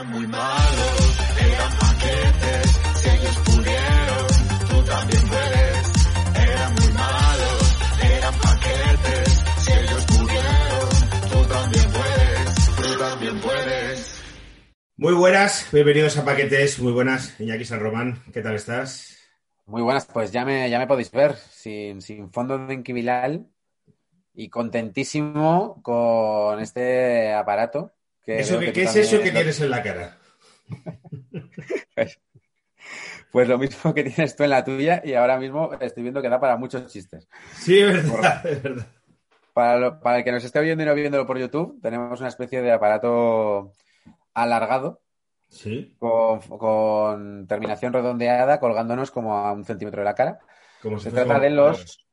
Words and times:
Eran 0.00 0.12
muy 0.12 0.26
malos, 0.28 1.18
eran 1.38 1.72
paquetes, 1.78 2.70
si 2.94 3.08
ellos 3.10 3.36
pudieron, 3.44 4.26
tú 4.70 4.84
también 4.90 5.22
puedes. 5.28 6.06
Eran 6.36 6.74
muy 6.74 6.92
malos, 6.94 7.78
eran 8.02 8.34
paquetes, 8.34 9.44
si 9.58 9.72
ellos 9.72 10.06
pudieron, 10.06 10.88
tú 11.30 11.52
también 11.52 11.84
puedes, 11.92 12.76
tú 12.76 12.98
también 12.98 13.40
puedes. 13.40 14.22
Muy 14.96 15.12
buenas, 15.12 15.68
bienvenidos 15.70 16.16
a 16.16 16.24
Paquetes, 16.24 16.78
muy 16.80 16.92
buenas, 16.92 17.38
Iñaki 17.38 17.66
San 17.66 17.80
Román, 17.80 18.22
¿qué 18.32 18.40
tal 18.40 18.54
estás? 18.54 19.18
Muy 19.66 19.82
buenas, 19.82 20.06
pues 20.06 20.32
ya 20.32 20.46
me, 20.46 20.70
ya 20.70 20.78
me 20.78 20.86
podéis 20.86 21.10
ver, 21.10 21.36
sin, 21.36 22.00
sin 22.00 22.32
fondo 22.32 22.56
de 22.56 22.72
inquibilal 22.72 23.50
y 24.32 24.48
contentísimo 24.48 25.82
con 25.82 26.58
este 26.58 27.34
aparato. 27.34 27.92
Que 28.24 28.40
Eso 28.40 28.58
que- 28.58 28.72
¿Qué 28.72 28.82
es 28.82 28.96
eso 28.96 29.20
que 29.22 29.30
tienes 29.30 29.60
en 29.60 29.70
la 29.70 29.82
cara? 29.82 30.16
Pues 33.30 33.46
lo 33.48 33.58
mismo 33.58 33.94
que 33.94 34.02
tienes 34.02 34.34
tú 34.34 34.42
en 34.42 34.50
la 34.50 34.64
tuya 34.64 35.02
y 35.04 35.14
ahora 35.14 35.38
mismo 35.38 35.70
estoy 35.80 36.02
viendo 36.02 36.20
que 36.20 36.28
da 36.28 36.40
para 36.40 36.56
muchos 36.56 36.86
chistes. 36.92 37.28
Sí, 37.54 37.78
es 37.78 38.10
verdad, 38.10 38.44
es 38.46 38.60
verdad. 38.62 38.86
Para, 39.52 39.78
lo- 39.78 40.00
para 40.00 40.18
el 40.18 40.24
que 40.24 40.32
nos 40.32 40.42
esté 40.42 40.58
oyendo 40.58 40.82
y 40.82 40.86
no 40.86 40.94
viéndolo 40.94 41.26
por 41.26 41.38
YouTube, 41.38 41.80
tenemos 41.80 42.18
una 42.18 42.28
especie 42.28 42.60
de 42.62 42.72
aparato 42.72 43.72
alargado 44.34 45.00
Sí, 45.48 45.94
con, 45.98 46.40
con 46.40 47.46
terminación 47.46 47.92
redondeada 47.92 48.58
colgándonos 48.58 49.10
como 49.12 49.36
a 49.36 49.52
un 49.52 49.64
centímetro 49.64 50.00
de 50.00 50.04
la 50.06 50.14
cara. 50.14 50.38
como 50.82 50.98
Se 50.98 51.10
trata 51.10 51.34
como- 51.34 51.40
de 51.40 51.50
los, 51.50 52.04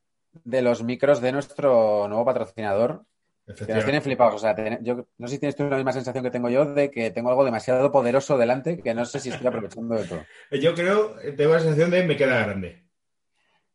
de 0.43 0.61
los 0.61 0.83
micros 0.83 1.19
de 1.21 1.31
nuestro 1.31 2.07
nuevo 2.07 2.25
patrocinador, 2.25 3.05
nos 3.47 3.57
tienen 3.85 4.01
flipados. 4.01 4.35
O 4.35 4.39
sea, 4.39 4.53
ten- 4.55 4.79
yo 4.83 5.07
no 5.17 5.27
sé 5.27 5.35
si 5.35 5.39
tienes 5.39 5.55
tú 5.55 5.63
la 5.69 5.77
misma 5.77 5.93
sensación 5.93 6.23
que 6.23 6.31
tengo 6.31 6.49
yo 6.49 6.65
de 6.73 6.91
que 6.91 7.11
tengo 7.11 7.29
algo 7.29 7.45
demasiado 7.45 7.91
poderoso 7.91 8.37
delante 8.37 8.79
que 8.79 8.93
no 8.93 9.05
sé 9.05 9.19
si 9.19 9.29
estoy 9.29 9.47
aprovechando 9.47 9.95
de 9.95 10.03
todo. 10.05 10.25
Yo 10.61 10.73
creo, 10.75 11.15
tengo 11.35 11.53
la 11.53 11.59
sensación 11.59 11.89
de 11.91 12.03
me 12.03 12.17
queda 12.17 12.43
grande. 12.45 12.83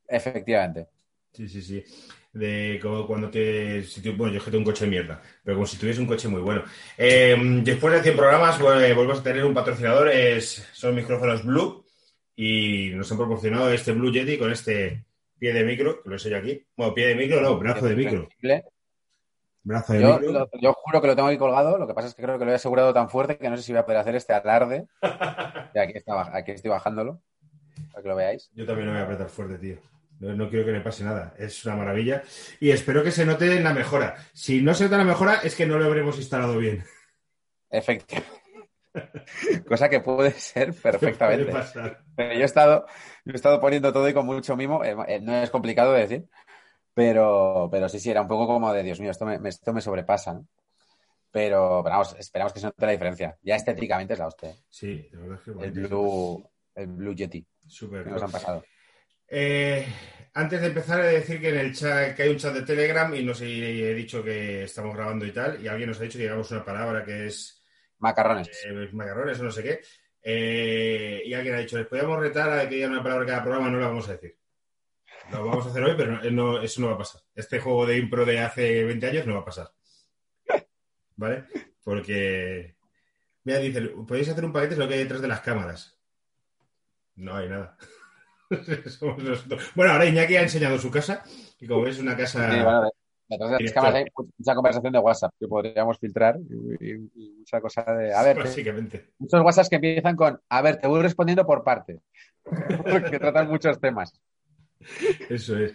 Efectivamente. 0.09 0.89
Sí, 1.33 1.49
sí, 1.49 1.63
sí. 1.63 1.85
De 2.33 2.79
como 2.83 3.07
cuando 3.07 3.31
te. 3.31 3.83
si 3.85 4.01
tú- 4.03 4.15
bueno, 4.17 4.33
yo 4.33 4.39
es 4.39 4.45
que 4.45 4.51
tengo 4.51 4.61
un 4.63 4.65
coche 4.67 4.85
de 4.87 4.91
mierda, 4.91 5.21
pero 5.45 5.57
como 5.57 5.67
si 5.67 5.77
tuviese 5.77 6.01
un 6.01 6.07
coche 6.07 6.29
muy 6.29 6.41
bueno. 6.41 6.65
Eh, 6.97 7.37
después 7.63 7.93
de 7.95 8.03
100 8.03 8.17
programas, 8.17 8.59
vuel- 8.59 8.95
volvemos 8.95 9.21
a 9.21 9.23
tener 9.23 9.45
un 9.45 9.53
patrocinador, 9.53 10.09
es, 10.09 10.67
son 10.73 10.95
micrófonos 10.95 11.45
Blue, 11.45 11.85
y 12.35 12.91
nos 12.95 13.11
han 13.13 13.19
proporcionado 13.19 13.71
este 13.71 13.93
Blue 13.93 14.11
Yeti 14.11 14.39
con 14.39 14.51
este 14.51 15.05
pie 15.39 15.53
de 15.53 15.63
micro, 15.65 16.03
que 16.03 16.09
lo 16.09 16.15
enseño 16.15 16.39
aquí. 16.39 16.65
Bueno, 16.75 16.95
pie 16.95 17.09
de 17.09 17.15
micro, 17.17 17.41
no, 17.43 17.59
brazo 17.59 17.85
de 17.87 17.97
micro. 17.97 18.29
Brazo 19.65 19.93
de 19.93 20.01
Yo, 20.01 20.19
lo- 20.19 20.49
yo 20.61 20.73
juro 20.73 21.01
que 21.01 21.07
lo 21.07 21.15
tengo 21.17 21.29
aquí 21.29 21.39
colgado, 21.39 21.79
lo 21.79 21.87
que 21.87 21.95
pasa 21.95 22.09
es 22.09 22.15
que 22.15 22.23
creo 22.23 22.39
que 22.39 22.45
lo 22.45 22.51
he 22.51 22.55
asegurado 22.55 22.93
tan 22.93 23.09
fuerte 23.09 23.39
que 23.39 23.49
no 23.49 23.57
sé 23.57 23.63
si 23.63 23.73
voy 23.73 23.79
a 23.81 23.85
poder 23.85 24.01
hacer 24.01 24.15
este 24.17 24.33
alarde. 24.33 24.87
Y 25.75 25.79
aquí, 25.79 25.93
está, 25.97 26.37
aquí 26.37 26.51
estoy 26.51 26.71
bajándolo, 26.71 27.23
para 27.93 28.03
que 28.03 28.09
lo 28.09 28.17
veáis. 28.17 28.51
Yo 28.55 28.67
también 28.67 28.87
lo 28.89 28.93
voy 28.93 29.01
a 29.01 29.05
apretar 29.05 29.29
fuerte, 29.29 29.59
tío. 29.59 29.77
No, 30.21 30.35
no 30.35 30.49
quiero 30.51 30.65
que 30.67 30.73
le 30.73 30.81
pase 30.83 31.03
nada. 31.03 31.35
Es 31.39 31.65
una 31.65 31.77
maravilla. 31.77 32.23
Y 32.61 32.71
espero 32.71 33.03
que 33.03 33.11
se 33.11 33.25
note 33.25 33.57
en 33.57 33.65
la 33.65 33.73
mejora. 33.73 34.17
Si 34.35 34.61
no 34.61 34.75
se 34.75 34.85
nota 34.85 34.99
la 34.99 35.05
mejora, 35.05 35.37
es 35.43 35.57
que 35.57 35.67
no 35.67 35.79
lo 35.79 35.85
habremos 35.87 36.19
instalado 36.19 36.59
bien. 36.59 36.85
Efectivamente. 37.71 38.39
Cosa 39.67 39.89
que 39.89 40.01
puede 40.01 40.33
ser 40.33 40.75
perfectamente. 40.83 41.51
Puede. 41.51 41.97
Pero 42.15 42.35
yo 42.35 42.41
he 42.41 42.45
estado, 42.45 42.85
yo 43.25 43.33
he 43.33 43.37
estado 43.37 43.61
poniendo 43.61 43.93
todo 43.93 44.09
y 44.09 44.13
con 44.15 44.27
mucho 44.27 44.57
mimo. 44.57 44.85
Eh, 44.85 44.95
eh, 45.09 45.21
no 45.21 45.35
es 45.37 45.51
complicado 45.51 45.93
de 45.95 46.01
decir, 46.01 46.27
pero, 46.95 47.69
pero 47.71 47.89
sí, 47.89 47.99
sí, 47.99 48.11
era 48.11 48.23
un 48.23 48.29
poco 48.29 48.47
como 48.47 48.73
de 48.73 48.83
Dios 48.83 49.01
mío, 49.01 49.11
esto 49.11 49.25
me, 49.25 49.39
esto 49.49 49.73
me 49.73 49.81
sobrepasa. 49.81 50.35
¿no? 50.35 50.47
Pero, 51.31 51.81
pero 51.83 51.95
vamos, 51.97 52.15
esperamos 52.19 52.53
que 52.53 52.61
se 52.61 52.67
note 52.67 52.85
la 52.87 52.93
diferencia. 52.93 53.39
Ya 53.43 53.57
estéticamente 53.57 54.13
es 54.13 54.19
la 54.19 54.27
hostia. 54.27 54.51
¿eh? 54.51 54.57
Sí, 54.69 55.09
la 55.13 55.21
verdad 55.21 55.39
es 55.39 55.55
que 55.55 55.65
El. 55.65 55.71
Blue, 55.73 56.51
el 56.75 56.87
Blue 56.89 57.15
Yeti 57.15 57.47
Súper. 57.67 58.07
nos 58.07 58.23
han 58.23 58.31
pasado. 58.31 58.65
Eh, 59.29 59.87
antes 60.35 60.61
de 60.61 60.67
empezar, 60.67 61.01
he 61.01 61.07
de 61.07 61.13
decir 61.21 61.41
que 61.41 61.49
en 61.49 61.57
el 61.57 61.75
chat 61.75 62.15
que 62.15 62.25
hay 62.25 62.29
un 62.29 62.37
chat 62.37 62.53
de 62.53 62.63
Telegram 62.63 63.15
y 63.15 63.25
no 63.25 63.33
sé, 63.35 63.47
he 63.47 63.95
dicho 63.95 64.23
que 64.23 64.65
estamos 64.65 64.95
grabando 64.95 65.25
y 65.25 65.33
tal, 65.33 65.63
y 65.63 65.69
alguien 65.69 65.89
nos 65.89 66.01
ha 66.01 66.03
dicho 66.03 66.19
que 66.19 66.25
digamos 66.25 66.51
una 66.51 66.65
palabra 66.65 67.03
que 67.03 67.27
es 67.27 67.63
Macarrones. 67.99 68.49
eh, 68.67 68.89
macarrones 68.93 69.41
o 69.41 69.45
no 69.45 69.51
sé 69.51 69.63
qué. 69.63 69.81
Eh, 70.23 71.23
y 71.25 71.33
alguien 71.35 71.55
ha 71.55 71.59
dicho, 71.61 71.79
les 71.79 71.87
podíamos 71.87 72.19
retar 72.21 72.51
a 72.53 72.69
que 72.69 72.75
digan 72.75 72.91
una 72.93 73.03
palabra 73.03 73.25
cada 73.27 73.43
programa, 73.43 73.71
no 73.71 73.79
la 73.79 73.87
vamos 73.89 74.09
a 74.09 74.13
decir. 74.13 74.37
Lo 75.31 75.47
vamos 75.47 75.67
a 75.67 75.71
hacer 75.71 75.83
hoy, 75.85 75.95
pero 75.97 76.13
no- 76.13 76.31
no- 76.31 76.61
eso 76.63 76.81
no 76.81 76.89
va 76.89 76.95
a 76.95 76.99
pasar. 76.99 77.23
Este 77.35 77.61
juego 77.61 77.87
de 77.87 77.99
impro 77.99 78.25
de 78.25 78.41
hace 78.41 78.85
20 78.85 79.07
años 79.07 79.27
no 79.27 79.35
va 79.35 79.41
a 79.41 79.45
pasar. 79.45 79.71
¿Vale? 81.17 81.45
Porque. 81.85 82.75
Mira, 83.45 83.59
dice, 83.59 83.81
podéis 84.07 84.29
hacer 84.29 84.45
un 84.45 84.53
paquete 84.53 84.75
es 84.75 84.79
lo 84.79 84.87
que 84.89 84.95
hay 84.95 85.01
detrás 85.01 85.21
de 85.23 85.29
las 85.29 85.41
cámaras. 85.41 85.99
No 87.17 87.35
hay 87.37 87.49
nada. 87.49 87.77
Somos 88.87 89.23
nosotros. 89.23 89.71
Bueno, 89.75 89.93
ahora 89.93 90.07
Iñaki 90.07 90.37
ha 90.37 90.43
enseñado 90.43 90.79
su 90.79 90.91
casa, 90.91 91.23
y 91.61 91.67
como 91.67 91.83
ves, 91.83 91.97
es 91.97 92.03
una 92.03 92.17
casa. 92.17 92.51
Sí, 92.53 92.61
bueno, 92.63 92.83
de- 92.83 92.91
detrás 93.29 93.51
de 93.51 93.61
las 93.65 93.73
cámaras 93.73 93.95
hay 93.97 94.05
mucha 94.39 94.55
conversación 94.55 94.93
de 94.93 94.99
WhatsApp 94.99 95.33
que 95.41 95.49
podríamos 95.49 95.99
filtrar 95.99 96.37
y, 96.81 96.93
y- 96.93 97.31
mucha 97.39 97.61
cosa 97.61 97.83
de. 97.95 98.15
A 98.15 98.23
ver, 98.23 98.37
básicamente. 98.39 99.11
muchos 99.19 99.41
WhatsApps 99.43 99.69
que 99.69 99.77
empiezan 99.77 100.17
con, 100.17 100.41
a 100.49 100.63
ver, 100.63 100.77
te 100.81 100.87
voy 100.87 101.03
respondiendo 101.03 101.45
por 101.47 101.65
partes. 101.65 102.01
Porque 102.91 103.19
tratan 103.19 103.49
muchos 103.49 103.81
temas. 103.81 104.13
Eso 105.29 105.59
es. 105.59 105.75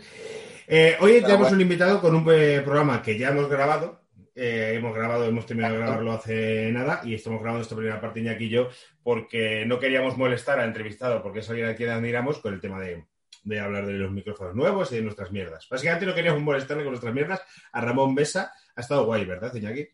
Eh, 0.68 0.98
hoy 1.00 1.14
Pero 1.14 1.26
tenemos 1.26 1.42
bueno. 1.44 1.56
un 1.56 1.62
invitado 1.62 2.02
con 2.02 2.16
un 2.16 2.26
eh, 2.32 2.62
programa 2.64 3.02
que 3.02 3.18
ya 3.18 3.30
hemos 3.30 3.50
grabado. 3.50 4.02
Eh, 4.36 4.74
hemos 4.76 4.94
grabado, 4.94 5.26
hemos 5.26 5.48
terminado 5.48 5.74
de 5.74 5.80
grabarlo 5.80 6.12
hace 6.12 6.72
nada 6.72 7.02
y 7.04 7.16
estamos 7.16 7.42
grabando 7.42 7.64
esta 7.64 7.76
primera 7.76 8.00
parte 8.00 8.20
Iñaki 8.20 8.46
y 8.46 8.50
yo 8.50 8.70
porque 9.02 9.66
no 9.66 9.80
queríamos 9.80 10.16
molestar 10.16 10.60
al 10.60 10.68
entrevistado 10.68 11.24
porque 11.24 11.40
es 11.40 11.50
alguien 11.50 11.70
a 11.70 11.76
quien 11.76 11.90
admiramos 11.90 12.38
con 12.38 12.54
el 12.54 12.62
tema 12.62 12.80
de, 12.80 13.04
de 13.44 13.60
hablar 13.60 13.88
de 13.88 13.94
los 13.94 14.12
micrófonos 14.12 14.54
nuevos 14.54 14.92
y 14.92 14.98
de 14.98 15.02
nuestras 15.02 15.32
mierdas. 15.32 15.68
Básicamente 15.72 16.06
no 16.06 16.14
queríamos 16.14 16.42
molestarle 16.42 16.84
con 16.84 16.92
nuestras 16.92 17.16
mierdas 17.16 17.42
a 17.72 17.82
Ramón 17.82 18.14
Besa. 18.14 18.52
Ha 18.76 18.82
estado 18.82 19.06
guay, 19.06 19.26
¿verdad, 19.26 19.56
Iñaki? 19.56 19.88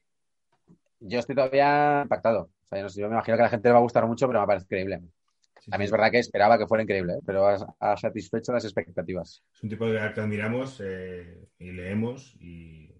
Yo 1.00 1.19
estoy 1.19 1.35
todavía 1.35 2.01
impactado. 2.03 2.50
O 2.66 2.68
sea, 2.68 2.80
yo, 2.80 2.84
no 2.84 2.90
sé, 2.90 3.00
yo 3.00 3.07
me 3.07 3.13
imagino 3.13 3.38
que 3.38 3.44
a 3.44 3.45
la 3.45 3.50
gente 3.50 3.69
le 3.69 3.74
va 3.74 3.80
a 3.80 3.84
gustar 3.84 4.06
mucho, 4.07 4.28
pero 4.28 4.41
me 4.41 4.47
parece 4.47 4.66
increíble. 4.66 5.01
Sí, 5.63 5.72
También 5.72 5.85
es 5.85 5.91
verdad 5.91 6.12
que 6.12 6.19
esperaba 6.19 6.57
que 6.57 6.68
fuera 6.68 6.84
increíble, 6.84 7.13
¿eh? 7.13 7.22
pero 7.25 7.47
ha, 7.47 7.56
ha 7.79 7.96
satisfecho 7.96 8.51
las 8.51 8.66
expectativas. 8.66 9.41
Es 9.53 9.63
un 9.63 9.69
tipo 9.69 9.88
de 9.88 9.94
que 10.13 10.19
admiramos 10.19 10.81
eh, 10.84 11.47
y 11.57 11.72
leemos 11.72 12.35
y 12.41 12.94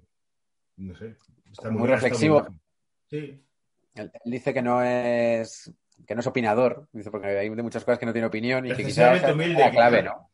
no 0.78 0.96
sé. 0.96 1.18
Está 1.52 1.70
Muy 1.70 1.82
bien, 1.82 1.96
está 1.96 2.06
reflexivo. 2.08 2.48
Sí, 3.08 3.46
Él, 3.96 4.12
él 4.14 4.32
dice 4.32 4.54
que 4.54 4.62
no 4.62 4.82
es 4.82 5.74
que 6.08 6.16
no 6.16 6.22
es 6.22 6.28
opinador, 6.28 6.88
dice 6.94 7.12
porque 7.12 7.28
hay 7.38 7.50
de 7.50 7.64
muchas 7.64 7.84
cosas 7.84 8.00
que 8.00 8.06
no 8.06 8.14
tiene 8.14 8.28
opinión 8.28 8.66
y 8.66 8.74
que 8.74 8.86
quizás 8.86 9.22
es 9.22 9.58
la 9.58 9.70
clave. 9.70 10.04
¿no? 10.04 10.32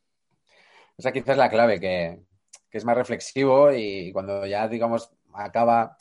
Esa 0.96 1.11
quizás 1.11 1.29
es 1.29 1.38
la 1.38 1.50
clave, 1.50 1.79
que, 1.79 2.19
que 2.69 2.78
es 2.78 2.85
más 2.85 2.96
reflexivo 2.96 3.73
y 3.73 4.11
cuando 4.13 4.46
ya, 4.46 4.67
digamos, 4.67 5.09
acaba 5.34 5.97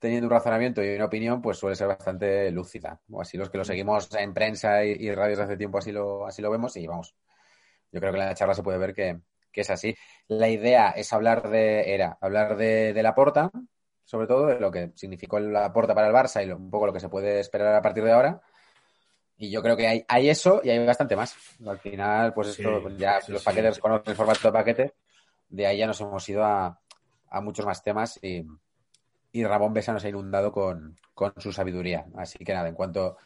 teniendo 0.00 0.26
un 0.28 0.32
razonamiento 0.32 0.82
y 0.84 0.94
una 0.96 1.06
opinión, 1.06 1.42
pues 1.42 1.58
suele 1.58 1.76
ser 1.76 1.88
bastante 1.88 2.50
lúcida. 2.52 3.00
O 3.10 3.22
así 3.22 3.38
los 3.38 3.50
que 3.50 3.58
lo 3.58 3.64
seguimos 3.64 4.12
en 4.16 4.34
prensa 4.34 4.84
y, 4.84 4.92
y 4.92 5.14
radios 5.14 5.38
de 5.38 5.44
hace 5.44 5.58
tiempo 5.58 5.78
así 5.78 5.92
lo, 5.92 6.26
así 6.26 6.42
lo 6.42 6.50
vemos 6.50 6.76
y 6.76 6.86
vamos. 6.88 7.14
Yo 7.92 8.00
creo 8.00 8.12
que 8.12 8.18
en 8.20 8.26
la 8.26 8.34
charla 8.34 8.54
se 8.54 8.62
puede 8.62 8.78
ver 8.78 8.94
que, 8.94 9.20
que 9.52 9.62
es 9.62 9.70
así. 9.70 9.96
La 10.28 10.48
idea 10.48 10.90
es 10.90 11.12
hablar 11.12 11.48
de, 11.50 11.94
era 11.94 12.18
hablar 12.20 12.56
de, 12.56 12.92
de 12.92 13.02
la 13.02 13.14
porta, 13.14 13.50
sobre 14.04 14.26
todo 14.26 14.46
de 14.46 14.60
lo 14.60 14.70
que 14.70 14.92
significó 14.94 15.40
la 15.40 15.72
porta 15.72 15.94
para 15.94 16.08
el 16.08 16.14
Barça 16.14 16.42
y 16.42 16.46
lo- 16.46 16.56
un 16.56 16.70
poco 16.70 16.86
lo 16.86 16.92
que 16.92 17.00
se 17.00 17.08
puede 17.08 17.40
esperar 17.40 17.74
a 17.74 17.82
partir 17.82 18.04
de 18.04 18.12
ahora. 18.12 18.40
Y 19.38 19.50
yo 19.50 19.62
creo 19.62 19.76
que 19.76 19.86
hay, 19.88 20.04
hay 20.08 20.28
eso 20.28 20.60
y 20.62 20.70
hay 20.70 20.84
bastante 20.84 21.16
más. 21.16 21.34
Al 21.66 21.78
final, 21.78 22.34
pues 22.34 22.48
Sí, 22.48 22.62
esto, 22.62 22.88
ya 22.98 23.20
sí, 23.20 23.32
los 23.32 23.42
sí. 23.42 23.44
paquetes 23.44 23.78
conocen 23.78 24.10
el 24.10 24.16
formato 24.16 24.48
de 24.48 24.52
paquete, 24.52 24.94
de 25.48 25.66
ahí 25.66 25.78
ya 25.78 25.86
nos 25.86 26.00
hemos 26.00 26.28
ido 26.28 26.44
a, 26.44 26.80
a 27.30 27.40
muchos 27.40 27.66
más 27.66 27.82
temas 27.82 28.18
y, 28.22 28.44
y 29.32 29.44
Ramón 29.44 29.72
Besa 29.74 29.92
nos 29.92 30.04
ha 30.04 30.08
inundado 30.08 30.52
con, 30.52 30.98
con 31.14 31.32
su 31.38 31.52
sabiduría. 31.52 32.06
Así 32.16 32.38
que 32.44 32.52
nada, 32.52 32.68
en 32.68 32.74
cuanto 32.74 33.16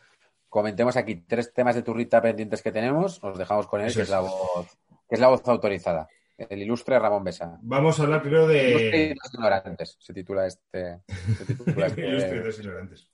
comentemos 0.49 0.97
aquí 0.97 1.17
tres 1.17 1.53
temas 1.53 1.75
de 1.75 1.83
turrita 1.83 2.21
pendientes 2.23 2.62
que 2.62 2.73
tenemos, 2.73 3.23
os 3.23 3.37
dejamos 3.39 3.67
con 3.67 3.81
él, 3.81 3.89
Eso 3.89 3.97
que 3.99 4.03
es. 4.03 4.09
es 4.09 4.12
la 4.12 4.21
voz, 4.21 4.79
que 5.09 5.15
es 5.15 5.21
la 5.21 5.29
voz 5.29 5.43
autorizada. 5.47 6.06
El 6.37 6.62
ilustre 6.62 6.99
Ramón 6.99 7.23
Besa. 7.25 7.59
Vamos 7.62 7.99
a 7.99 8.03
hablar 8.03 8.21
primero 8.21 8.51
Ilustre 8.53 8.87
y 9.05 9.09
de. 9.09 9.15
los 9.23 9.35
ignorantes, 9.35 9.97
se 10.01 10.12
titula 10.12 10.47
este. 10.47 11.01
Se 11.39 11.45
titula 11.55 11.87
este- 11.87 12.07
Ilustres 12.09 12.59
ignorantes. 12.59 13.09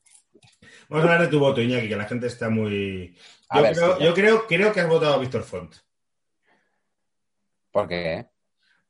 Vamos 0.89 1.05
a 1.05 1.13
hablar 1.13 1.27
de 1.27 1.29
tu 1.31 1.39
voto, 1.39 1.61
Iñaki, 1.61 1.89
que 1.89 1.97
la 1.97 2.07
gente 2.07 2.27
está 2.27 2.49
muy. 2.51 3.15
Yo, 3.55 3.63
ver, 3.63 3.75
creo, 3.77 3.97
sí, 3.99 4.05
yo 4.05 4.15
creo, 4.15 4.47
creo 4.47 4.73
que 4.73 4.81
has 4.81 4.89
votado 4.89 5.15
a 5.15 5.19
Víctor 5.19 5.43
Font. 5.43 5.75
¿Por 7.71 7.87
qué? 7.89 8.27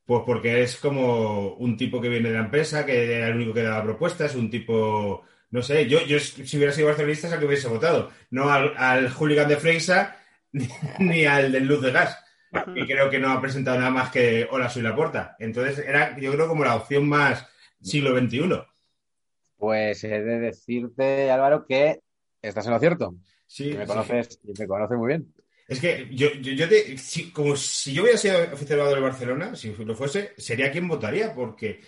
Pues 0.05 0.23
porque 0.25 0.63
es 0.63 0.77
como 0.77 1.53
un 1.55 1.77
tipo 1.77 2.01
que 2.01 2.09
viene 2.09 2.29
de 2.29 2.35
la 2.35 2.45
empresa, 2.45 2.85
que 2.85 3.15
era 3.15 3.27
el 3.27 3.35
único 3.35 3.53
que 3.53 3.63
daba 3.63 3.83
propuestas, 3.83 4.35
un 4.35 4.49
tipo. 4.49 5.23
No 5.51 5.61
sé, 5.61 5.87
yo, 5.87 6.01
yo 6.05 6.19
si 6.19 6.57
hubiera 6.57 6.73
sido 6.73 6.87
barcelonista 6.87 7.27
es 7.27 7.33
al 7.33 7.39
que 7.39 7.45
hubiese 7.45 7.67
votado. 7.67 8.11
No 8.29 8.49
al, 8.51 8.73
al 8.77 9.09
hooligan 9.11 9.47
de 9.49 9.57
Freisa 9.57 10.17
ni, 10.51 10.67
ni 10.99 11.25
al 11.25 11.51
del 11.51 11.65
Luz 11.67 11.81
de 11.81 11.91
Gas. 11.91 12.17
Y 12.73 12.85
creo 12.85 13.09
que 13.09 13.19
no 13.19 13.31
ha 13.31 13.41
presentado 13.41 13.77
nada 13.79 13.91
más 13.91 14.11
que 14.11 14.47
Hola, 14.51 14.69
soy 14.69 14.81
la 14.83 14.95
porta. 14.95 15.35
Entonces 15.39 15.79
era, 15.79 16.17
yo 16.19 16.31
creo, 16.33 16.47
como 16.47 16.65
la 16.65 16.75
opción 16.75 17.07
más 17.07 17.47
siglo 17.81 18.13
XXI. 18.13 18.67
Pues 19.57 20.03
he 20.03 20.07
de 20.21 20.39
decirte, 20.39 21.29
Álvaro, 21.31 21.65
que 21.65 21.99
¿Estás 22.41 22.65
en 22.65 22.73
lo 22.73 22.79
cierto? 22.79 23.15
Sí, 23.45 23.73
me 23.75 23.85
sí. 23.85 23.85
conoces, 23.85 24.39
y 24.43 24.53
me 24.59 24.67
conoces 24.67 24.97
muy 24.97 25.07
bien. 25.09 25.33
Es 25.71 25.79
que 25.79 26.05
yo, 26.11 26.27
yo, 26.33 26.51
yo 26.51 26.67
te, 26.67 26.97
como 27.31 27.55
si 27.55 27.93
yo 27.93 28.01
hubiera 28.01 28.17
sido 28.17 28.37
aficionado 28.43 28.89
del 28.89 29.01
Barcelona, 29.01 29.55
si 29.55 29.73
lo 29.73 29.95
fuese, 29.95 30.33
sería 30.37 30.69
quien 30.69 30.85
votaría, 30.85 31.33
porque 31.33 31.79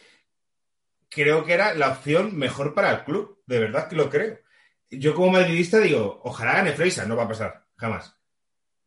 creo 1.09 1.43
que 1.43 1.51
era 1.51 1.73
la 1.73 1.89
opción 1.89 2.33
mejor 2.33 2.73
para 2.73 2.91
el 2.91 3.03
club, 3.03 3.43
de 3.45 3.59
verdad 3.59 3.89
que 3.89 3.97
lo 3.97 4.09
creo. 4.09 4.39
Yo 4.89 5.13
como 5.13 5.33
madridista 5.33 5.79
digo, 5.79 6.21
ojalá 6.23 6.53
gane 6.53 6.71
Freisa, 6.71 7.05
no 7.05 7.17
va 7.17 7.23
a 7.23 7.27
pasar, 7.27 7.65
jamás. 7.75 8.15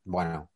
Bueno, 0.05 0.49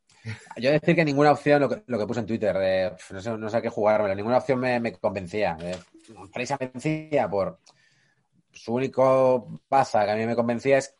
yo 0.56 0.70
decir 0.70 0.96
que 0.96 1.04
ninguna 1.04 1.32
opción, 1.32 1.60
lo 1.60 1.68
que, 1.68 1.82
lo 1.86 1.98
que 1.98 2.06
puse 2.06 2.20
en 2.20 2.26
Twitter, 2.26 2.96
no, 3.10 3.20
sé, 3.20 3.36
no 3.36 3.50
sé 3.50 3.56
a 3.58 3.60
qué 3.60 3.68
jugármelo, 3.68 4.14
ninguna 4.14 4.38
opción 4.38 4.58
me, 4.58 4.80
me 4.80 4.92
convencía. 4.92 5.58
Eh, 5.60 5.76
Freisa 6.32 6.56
me 6.58 6.68
convencía 6.68 7.28
por 7.28 7.58
su 8.54 8.72
único 8.72 9.60
baza 9.68 10.06
que 10.06 10.12
a 10.12 10.16
mí 10.16 10.24
me 10.24 10.34
convencía 10.34 10.78
es 10.78 10.94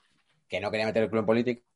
que 0.46 0.60
no 0.60 0.70
quería 0.70 0.84
meter 0.84 1.04
el 1.04 1.08
club 1.08 1.20
en 1.20 1.26
política. 1.26 1.69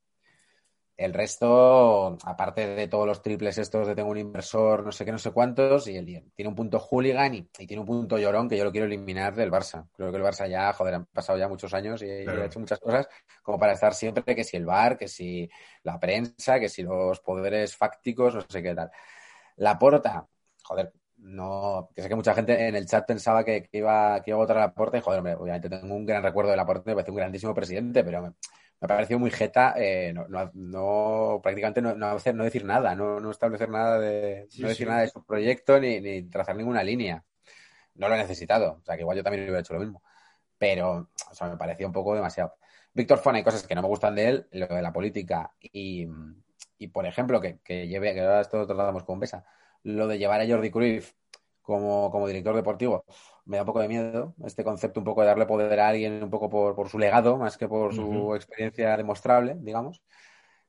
El 0.96 1.12
resto, 1.12 2.16
aparte 2.24 2.68
de 2.68 2.86
todos 2.86 3.04
los 3.04 3.20
triples 3.20 3.58
estos 3.58 3.88
de 3.88 3.96
tengo 3.96 4.10
un 4.10 4.18
inversor, 4.18 4.84
no 4.84 4.92
sé 4.92 5.04
qué, 5.04 5.10
no 5.10 5.18
sé 5.18 5.32
cuántos, 5.32 5.88
y 5.88 5.96
él 5.96 6.30
tiene 6.36 6.48
un 6.48 6.54
punto 6.54 6.78
hooligan 6.78 7.34
y, 7.34 7.48
y 7.58 7.66
tiene 7.66 7.80
un 7.80 7.86
punto 7.86 8.16
llorón 8.16 8.48
que 8.48 8.56
yo 8.56 8.62
lo 8.62 8.70
quiero 8.70 8.86
eliminar 8.86 9.34
del 9.34 9.50
Barça. 9.50 9.88
Creo 9.96 10.12
que 10.12 10.18
el 10.18 10.22
Barça 10.22 10.48
ya, 10.48 10.72
joder, 10.72 10.94
han 10.94 11.06
pasado 11.06 11.36
ya 11.36 11.48
muchos 11.48 11.74
años 11.74 12.00
y, 12.02 12.08
ha 12.08 12.44
hecho 12.44 12.60
muchas 12.60 12.78
cosas 12.78 13.08
como 13.42 13.58
para 13.58 13.72
estar 13.72 13.92
siempre 13.92 14.36
que 14.36 14.44
si 14.44 14.56
el 14.56 14.66
bar, 14.66 14.96
que 14.96 15.08
si 15.08 15.50
la 15.82 15.98
prensa, 15.98 16.60
que 16.60 16.68
si 16.68 16.84
los 16.84 17.18
poderes 17.20 17.76
fácticos, 17.76 18.36
no 18.36 18.42
sé 18.42 18.62
qué 18.62 18.74
tal. 18.74 18.90
La 19.56 19.76
porta, 19.76 20.28
joder, 20.62 20.92
no, 21.16 21.90
que 21.94 22.02
sé 22.02 22.08
que 22.08 22.14
mucha 22.14 22.34
gente 22.34 22.68
en 22.68 22.76
el 22.76 22.86
chat 22.86 23.04
pensaba 23.04 23.44
que, 23.44 23.64
que 23.64 23.78
iba, 23.78 24.20
que 24.22 24.30
iba 24.30 24.36
a 24.36 24.42
votar 24.42 24.58
a 24.58 24.60
la 24.60 24.74
porta 24.74 24.98
y 24.98 25.00
joder, 25.00 25.18
hombre, 25.18 25.34
obviamente 25.34 25.68
tengo 25.68 25.94
un 25.94 26.06
gran 26.06 26.22
recuerdo 26.22 26.52
de 26.52 26.56
la 26.56 26.66
porta, 26.66 26.82
me 26.86 26.94
parece 26.94 27.10
un 27.10 27.16
grandísimo 27.16 27.52
presidente, 27.52 28.04
pero 28.04 28.34
me, 28.88 28.94
ha 28.94 28.96
parecido 28.96 29.18
muy 29.18 29.30
jeta 29.30 29.74
eh, 29.76 30.12
no, 30.14 30.26
no, 30.28 30.50
no- 30.54 31.40
prácticamente 31.42 31.82
no, 31.82 31.94
no 31.94 32.06
hacer, 32.08 32.34
no 32.34 32.44
decir 32.44 32.64
nada, 32.64 32.94
no, 32.94 33.20
no 33.20 33.30
establecer 33.30 33.68
nada 33.70 33.98
de, 33.98 34.48
Sí, 34.48 34.62
no 34.62 34.68
decir 34.68 34.86
sí. 34.86 34.88
nada 34.88 35.00
de 35.02 35.08
su 35.08 35.24
proyecto 35.24 35.80
ni, 35.80 36.00
ni 36.00 36.22
trazar 36.30 36.56
ninguna 36.56 36.82
línea. 36.84 37.24
No 37.94 38.08
lo 38.08 38.14
he 38.14 38.18
necesitado, 38.18 38.78
o 38.80 38.84
sea 38.84 38.96
que 38.96 39.02
igual 39.02 39.16
yo 39.16 39.22
también 39.24 39.44
hubiera 39.44 39.60
hecho 39.60 39.74
lo 39.74 39.80
mismo. 39.80 40.02
Pero, 40.58 41.10
o 41.30 41.34
sea, 41.34 41.48
me 41.48 41.56
parecía 41.56 41.86
un 41.86 41.92
poco 41.92 42.14
demasiado. 42.14 42.54
Víctor 42.94 43.18
Fon, 43.18 43.36
hay 43.36 43.44
cosas 43.44 43.66
que 43.66 43.74
no 43.74 43.82
me 43.82 43.88
gustan 43.88 44.14
de 44.16 44.28
él, 44.28 44.48
lo 44.52 44.66
de 44.68 44.82
la 44.82 44.92
política 44.92 45.52
y, 45.60 46.08
y 46.78 46.88
por 46.88 47.06
ejemplo, 47.06 47.40
que, 47.40 47.60
que 47.60 47.88
lleve, 47.88 48.14
que 48.14 48.20
ahora 48.20 48.40
esto 48.40 48.58
lo 48.58 48.66
tratamos 48.66 49.04
con 49.04 49.20
Besa, 49.20 49.44
lo 49.82 50.06
de 50.08 50.18
llevar 50.18 50.40
a 50.40 50.46
Jordi 50.46 50.70
Cruyff 50.70 51.12
como, 51.64 52.10
como 52.12 52.28
director 52.28 52.56
deportivo, 52.56 53.04
me 53.46 53.58
da 53.58 53.64
un 53.64 53.68
poco 53.68 53.80
de 53.80 53.88
miedo 53.88 54.34
este 54.46 54.64
concepto 54.64 55.00
un 55.00 55.04
poco 55.06 55.22
de 55.22 55.28
darle 55.28 55.46
poder 55.46 55.80
a 55.80 55.88
alguien 55.90 56.22
un 56.24 56.30
poco 56.30 56.50
por, 56.50 56.76
por 56.76 56.90
su 56.90 57.00
legado, 57.00 57.38
más 57.38 57.58
que 57.58 57.68
por 57.68 57.94
su 57.94 58.34
Ujú. 58.34 58.36
experiencia 58.36 58.96
demostrable, 58.98 59.56
digamos. 59.60 60.02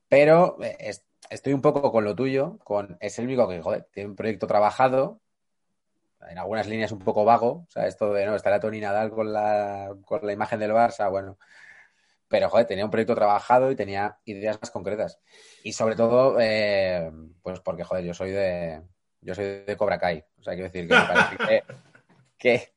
Pero 0.09 0.57
eh, 0.63 0.77
es- 0.79 1.05
estoy 1.29 1.53
un 1.53 1.61
poco 1.61 1.91
con 1.91 2.03
lo 2.05 2.15
tuyo, 2.15 2.59
con 2.63 2.97
es 3.01 3.19
el 3.19 3.25
único 3.25 3.47
que, 3.49 3.61
joder, 3.61 3.87
tiene 3.93 4.09
un 4.09 4.15
proyecto 4.15 4.47
trabajado, 4.47 5.21
en 6.29 6.37
algunas 6.37 6.67
líneas 6.67 6.91
un 6.91 6.99
poco 6.99 7.25
vago, 7.25 7.65
o 7.67 7.69
sea, 7.69 7.87
esto 7.87 8.13
de, 8.13 8.25
no, 8.25 8.35
estará 8.35 8.59
Tony 8.59 8.79
Nadal 8.79 9.11
con 9.11 9.31
la, 9.31 9.95
con 10.05 10.25
la 10.25 10.33
imagen 10.33 10.59
del 10.59 10.71
Barça, 10.71 11.09
bueno, 11.09 11.37
pero, 12.29 12.49
joder, 12.49 12.67
tenía 12.67 12.85
un 12.85 12.91
proyecto 12.91 13.15
trabajado 13.15 13.71
y 13.71 13.75
tenía 13.77 14.19
ideas 14.25 14.59
más 14.61 14.71
concretas. 14.71 15.19
Y 15.63 15.73
sobre 15.73 15.95
todo, 15.95 16.37
eh, 16.41 17.11
pues 17.43 17.59
porque, 17.61 17.83
joder, 17.83 18.05
yo 18.05 18.13
soy 18.13 18.31
de, 18.31 18.83
yo 19.25 19.35
soy 19.35 19.63
de 19.65 19.75
Cobra 19.77 19.97
Kai, 19.99 20.23
o 20.39 20.43
sea, 20.43 20.53
quiero 20.53 20.69
decir 20.69 20.87
que 20.87 20.95
me 20.95 21.01
parece 21.05 21.37
que, 21.37 21.63
que, 22.37 22.69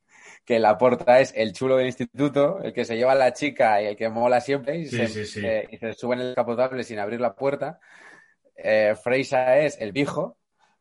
que 0.44 0.58
la 0.58 0.78
porta 0.78 1.20
es 1.20 1.32
el 1.36 1.52
chulo 1.52 1.76
del 1.76 1.86
instituto, 1.86 2.60
el 2.62 2.72
que 2.72 2.84
se 2.86 2.96
lleva 2.96 3.12
a 3.12 3.16
la 3.16 3.32
chica 3.34 3.82
y 3.82 3.86
el 3.86 3.96
que 3.96 4.08
mola 4.08 4.40
siempre 4.40 4.78
y, 4.78 4.86
Sí, 4.86 4.96
se, 4.96 5.08
sí, 5.08 5.24
sí. 5.26 5.40
se- 5.42 5.68
y 5.70 5.78
se 5.78 5.92
sube 5.94 6.14
en 6.16 6.22
el 6.22 6.34
capotable 6.34 6.84
sin 6.84 6.98
abrir 7.00 7.20
la 7.20 7.34
puerta. 7.36 7.80
Eh, 8.56 8.96
Freisa 9.02 9.58
es 9.58 9.78
el 9.80 9.92
viejo, 9.92 10.37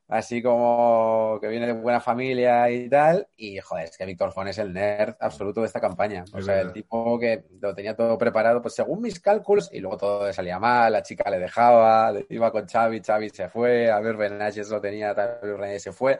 así 0.07 0.41
como 0.41 1.37
que 1.41 1.47
viene 1.47 1.67
de 1.67 1.73
buena 1.73 1.99
familia 1.99 2.69
y 2.71 2.89
tal. 2.89 3.27
Y 3.35 3.59
joder, 3.59 3.85
es 3.85 3.97
que 3.97 4.05
Víctor 4.05 4.31
Fon 4.31 4.47
es 4.47 4.57
el 4.57 4.73
nerd 4.73 5.15
absoluto 5.19 5.61
de 5.61 5.67
esta 5.67 5.81
campaña. 5.81 6.23
O 6.33 6.39
Es 6.39 6.45
sea, 6.45 6.55
verdad. 6.55 6.67
el 6.67 6.73
tipo 6.73 7.19
que 7.19 7.45
lo 7.59 7.73
tenía 7.75 7.95
todo 7.95 8.17
preparado, 8.17 8.61
pues 8.61 8.75
según 8.75 9.01
mis 9.01 9.19
cálculos, 9.19 9.69
y 9.73 9.79
luego 9.79 9.97
todo 9.97 10.27
le 10.27 10.33
salía 10.33 10.59
mal, 10.59 10.93
la 10.93 11.03
chica 11.03 11.29
le 11.29 11.39
dejaba, 11.39 12.13
iba 12.29 12.51
con 12.51 12.67
Xavi, 12.67 13.01
Xavi 13.01 13.29
se 13.29 13.49
fue, 13.49 13.91
a 13.91 13.99
ver, 13.99 14.15
Benaches 14.17 14.69
lo 14.69 14.79
tenía, 14.81 15.13
tal, 15.13 15.39
Benaches 15.41 15.83
se 15.83 15.91
fue. 15.91 16.19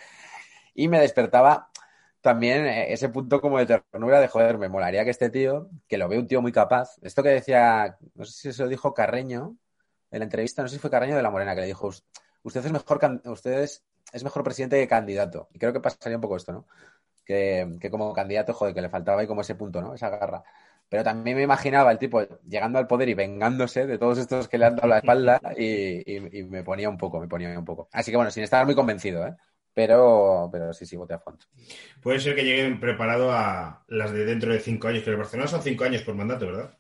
Y 0.73 0.87
me 0.87 0.99
despertaba 0.99 1.69
también 2.21 2.65
eh, 2.65 2.91
ese 2.93 3.09
punto 3.09 3.39
como 3.41 3.57
de 3.59 3.65
ternura 3.91 4.19
de 4.19 4.27
joder, 4.27 4.57
me 4.57 4.69
molaría 4.69 5.03
que 5.03 5.11
este 5.11 5.29
tío, 5.29 5.69
que 5.87 5.97
lo 5.97 6.07
veo 6.09 6.19
un 6.19 6.27
tío 6.27 6.41
muy 6.41 6.51
capaz, 6.51 6.97
esto 7.01 7.23
que 7.23 7.29
decía, 7.29 7.97
no 8.15 8.25
sé 8.25 8.31
si 8.33 8.53
se 8.53 8.63
lo 8.63 8.69
dijo 8.69 8.93
Carreño 8.93 9.55
en 10.11 10.19
la 10.19 10.25
entrevista, 10.25 10.61
no 10.61 10.67
sé 10.67 10.75
si 10.75 10.79
fue 10.81 10.89
Carreño 10.89 11.15
de 11.15 11.21
la 11.23 11.29
Morena, 11.31 11.55
que 11.55 11.61
le 11.61 11.67
dijo, 11.67 11.89
usted 12.43 12.65
es 12.65 12.71
mejor, 12.71 13.21
usted 13.25 13.61
es, 13.61 13.83
mejor 14.23 14.43
presidente 14.43 14.79
que 14.79 14.87
candidato. 14.87 15.49
Y 15.53 15.59
creo 15.59 15.73
que 15.73 15.79
pasaría 15.79 16.17
un 16.17 16.21
poco 16.21 16.37
esto, 16.37 16.53
¿no? 16.53 16.67
Que, 17.25 17.77
como 17.91 18.13
candidato, 18.13 18.53
joder, 18.53 18.73
que 18.73 18.81
le 18.81 18.89
faltaba 18.89 19.21
ahí 19.21 19.27
como 19.27 19.41
ese 19.41 19.55
punto, 19.55 19.81
¿no? 19.81 19.93
Esa 19.93 20.09
garra. 20.09 20.43
Pero 20.89 21.03
también 21.03 21.35
me 21.35 21.43
imaginaba 21.43 21.91
el 21.91 21.97
tipo 21.97 22.21
llegando 22.47 22.79
al 22.79 22.87
poder 22.87 23.09
y 23.09 23.13
vengándose 23.13 23.85
de 23.85 23.97
todos 23.97 24.17
estos 24.17 24.47
que 24.47 24.57
le 24.57 24.65
han 24.65 24.77
dado 24.77 24.87
la 24.87 24.99
espalda 24.99 25.41
y 25.57 26.45
me 26.49 26.63
ponía 26.63 26.87
un 26.87 26.97
poco, 26.97 27.19
me 27.19 27.27
ponía 27.27 27.59
un 27.59 27.65
poco. 27.65 27.89
Así 27.91 28.11
que 28.11 28.17
bueno, 28.17 28.31
sin 28.31 28.43
estar 28.43 28.65
muy 28.65 28.75
convencido, 28.75 29.27
¿eh? 29.27 29.35
Pero, 29.77 30.49
pero 30.51 30.73
sí, 30.73 30.87
sí, 30.87 30.97
voté 30.97 31.13
a 31.13 31.19
fondo. 31.19 31.45
Puede 32.01 32.19
ser 32.19 32.33
que 32.33 32.43
lleguen 32.43 32.79
preparado 32.79 33.31
a 33.31 33.83
las 33.87 34.11
de 34.11 34.25
dentro 34.25 34.51
de 34.51 34.59
cinco 34.59 34.87
años, 34.87 35.03
que 35.03 35.11
el 35.11 35.17
Barcelona 35.17 35.47
son 35.47 35.61
cinco 35.61 35.83
años 35.83 36.01
por 36.01 36.15
mandato, 36.15 36.47
¿verdad? 36.47 36.75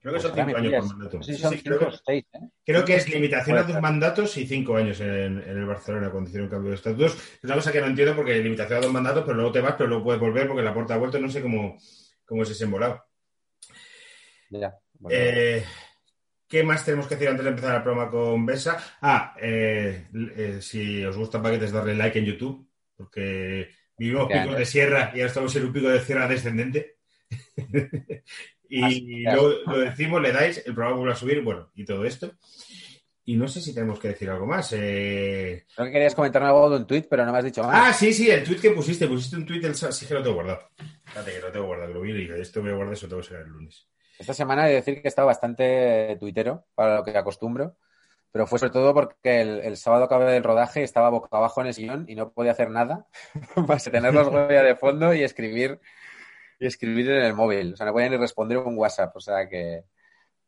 Creo 0.00 0.14
que 0.14 0.20
son 0.20 0.30
Ostras, 0.30 0.46
cinco 0.46 0.56
años 0.56 0.74
por 0.74 0.84
mandato. 0.84 1.16
No 1.18 1.22
sé 1.22 1.32
si 1.34 1.38
Sí, 1.38 1.42
son 1.42 1.54
sí, 1.54 1.62
creo, 1.62 1.78
cinco 1.78 1.78
que, 1.78 1.86
o 1.86 1.92
seis, 1.92 2.24
¿eh? 2.34 2.38
creo 2.64 2.84
que 2.84 2.96
es 2.96 3.08
limitación 3.08 3.58
a 3.58 3.62
dos 3.64 3.78
mandatos 3.80 4.36
y 4.36 4.46
cinco 4.46 4.76
años 4.76 5.00
en, 5.00 5.38
en 5.42 5.58
el 5.58 5.66
Barcelona 5.66 6.10
cuando 6.10 6.28
hicieron 6.30 6.48
cambio 6.48 6.70
de 6.70 6.76
estatutos. 6.76 7.14
Es 7.16 7.44
una 7.44 7.54
cosa 7.54 7.72
que 7.72 7.80
no 7.80 7.86
entiendo 7.86 8.14
porque 8.16 8.38
limitación 8.42 8.78
a 8.78 8.82
dos 8.82 8.92
mandatos, 8.92 9.24
pero 9.24 9.34
luego 9.36 9.52
te 9.52 9.60
vas, 9.60 9.74
pero 9.76 9.88
luego 9.88 10.04
puedes 10.04 10.20
volver 10.20 10.46
porque 10.48 10.62
la 10.62 10.74
puerta 10.74 10.94
ha 10.94 10.98
vuelto, 10.98 11.18
no 11.18 11.28
sé 11.30 11.42
cómo, 11.42 11.78
cómo 12.24 12.42
es 12.42 12.50
ese 12.50 12.64
embolado. 12.64 13.04
Ya. 14.50 14.78
Bueno, 14.94 15.16
Eh, 15.16 15.64
¿Qué 16.48 16.62
más 16.62 16.84
tenemos 16.84 17.06
que 17.06 17.14
decir 17.16 17.28
antes 17.28 17.44
de 17.44 17.50
empezar 17.50 17.76
el 17.76 17.82
programa 17.82 18.10
con 18.10 18.46
Besa? 18.46 18.78
Ah, 19.02 19.34
eh, 19.40 20.06
eh, 20.36 20.58
si 20.62 21.04
os 21.04 21.16
gustan 21.16 21.42
paquetes, 21.42 21.72
darle 21.72 21.94
like 21.94 22.18
en 22.18 22.24
YouTube, 22.24 22.66
porque 22.96 23.68
vivimos 23.98 24.32
picos 24.32 24.52
ya. 24.52 24.58
de 24.58 24.64
sierra 24.64 25.10
y 25.14 25.18
ahora 25.20 25.26
estamos 25.26 25.54
en 25.56 25.64
un 25.66 25.72
pico 25.72 25.88
de 25.88 26.00
sierra 26.00 26.26
descendente. 26.26 26.96
y 28.68 28.82
Así 28.84 29.22
luego 29.22 29.50
lo 29.66 29.78
decimos, 29.78 30.20
le 30.22 30.32
dais, 30.32 30.58
el 30.66 30.74
programa 30.74 30.96
vuelve 30.98 31.12
a 31.14 31.16
subir, 31.16 31.42
bueno, 31.42 31.70
y 31.74 31.84
todo 31.84 32.04
esto. 32.04 32.32
Y 33.24 33.36
no 33.36 33.46
sé 33.46 33.60
si 33.60 33.74
tenemos 33.74 33.98
que 33.98 34.08
decir 34.08 34.30
algo 34.30 34.46
más. 34.46 34.72
Eh... 34.74 35.66
creo 35.74 35.86
que 35.86 35.92
querías 35.92 36.14
comentarme 36.14 36.48
algo 36.48 36.70
de 36.70 36.76
un 36.76 36.86
tweet, 36.86 37.06
pero 37.10 37.26
no 37.26 37.32
me 37.32 37.38
has 37.38 37.44
dicho 37.44 37.62
Ah, 37.62 37.66
más. 37.66 37.98
sí, 37.98 38.12
sí, 38.14 38.30
el 38.30 38.42
tweet 38.42 38.58
que 38.58 38.70
pusiste. 38.70 39.06
Pusiste 39.06 39.36
un 39.36 39.44
tweet 39.44 39.60
del 39.60 39.74
sábado. 39.74 39.94
Sí 39.94 40.06
que 40.06 40.14
lo 40.14 40.22
tengo 40.22 40.36
guardado. 40.36 40.60
Espérate 41.06 41.32
que 41.32 41.40
lo 41.40 41.52
tengo 41.52 41.66
guardado, 41.66 41.88
que 41.88 41.94
lo 41.94 42.00
vi 42.00 42.12
y 42.12 42.40
esto 42.40 42.62
me 42.62 42.72
guardo, 42.72 42.92
eso 42.92 43.06
tengo 43.06 43.20
que 43.20 43.28
ser 43.28 43.40
el 43.40 43.48
lunes. 43.48 43.86
Esta 44.18 44.32
semana 44.32 44.66
he 44.66 44.70
de 44.70 44.74
decir 44.76 44.94
que 44.94 45.02
he 45.04 45.08
estado 45.08 45.26
bastante 45.26 46.16
tuitero, 46.18 46.64
para 46.74 46.96
lo 46.96 47.04
que 47.04 47.16
acostumbro, 47.16 47.76
pero 48.32 48.46
fue 48.46 48.58
sobre 48.58 48.72
todo 48.72 48.92
porque 48.94 49.42
el, 49.42 49.60
el 49.60 49.76
sábado 49.76 50.04
acabé 50.04 50.32
del 50.32 50.42
rodaje, 50.42 50.82
estaba 50.82 51.10
boca 51.10 51.28
abajo 51.36 51.60
en 51.60 51.68
el 51.68 51.74
sillón 51.74 52.04
y 52.08 52.14
no 52.14 52.32
podía 52.32 52.52
hacer 52.52 52.70
nada 52.70 53.06
más 53.68 53.84
que 53.84 53.90
tener 53.90 54.12
los 54.14 54.28
Goya 54.28 54.62
de 54.62 54.74
fondo 54.74 55.14
y 55.14 55.22
escribir 55.22 55.80
y 56.58 56.66
escribir 56.66 57.10
en 57.10 57.22
el 57.22 57.34
móvil. 57.34 57.74
O 57.74 57.76
sea, 57.76 57.86
no 57.86 57.92
podía 57.92 58.08
ni 58.08 58.16
responder 58.16 58.58
un 58.58 58.76
WhatsApp. 58.76 59.14
O 59.16 59.20
sea, 59.20 59.48
que, 59.48 59.84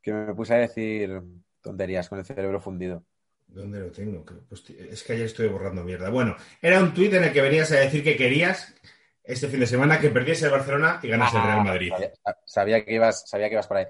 que 0.02 0.12
me 0.12 0.35
puse 0.35 0.55
a 0.55 0.59
decir 0.59 1.21
tonterías 1.61 2.09
con 2.09 2.19
el 2.19 2.25
cerebro 2.25 2.61
fundido. 2.61 3.05
¿Dónde 3.47 3.81
lo 3.81 3.90
tengo? 3.90 4.25
Pues, 4.49 4.69
es 4.71 5.02
que 5.02 5.14
ayer 5.14 5.26
estoy 5.26 5.49
borrando 5.49 5.83
mierda. 5.83 6.09
Bueno, 6.09 6.37
era 6.62 6.81
un 6.81 6.95
tuit 6.95 7.12
en 7.14 7.25
el 7.25 7.33
que 7.33 7.43
venías 7.43 7.71
a 7.73 7.76
decir 7.76 8.02
que 8.05 8.17
querías 8.17 8.75
este 9.25 9.49
fin 9.49 9.61
de 9.61 9.67
semana 9.67 10.00
que 10.00 10.11
perdiese 10.11 10.47
el 10.47 10.52
Barcelona 10.52 11.00
y 11.02 11.09
ganase 11.09 11.37
el 11.37 11.43
Real 11.43 11.64
Madrid. 11.64 11.93
Ah, 11.93 12.00
Sabía, 12.00 12.37
sabía 12.45 12.85
que 12.85 12.95
ibas, 12.95 13.29
sabía 13.29 13.49
que 13.49 13.55
ibas 13.55 13.67
por 13.67 13.76
ahí. 13.79 13.87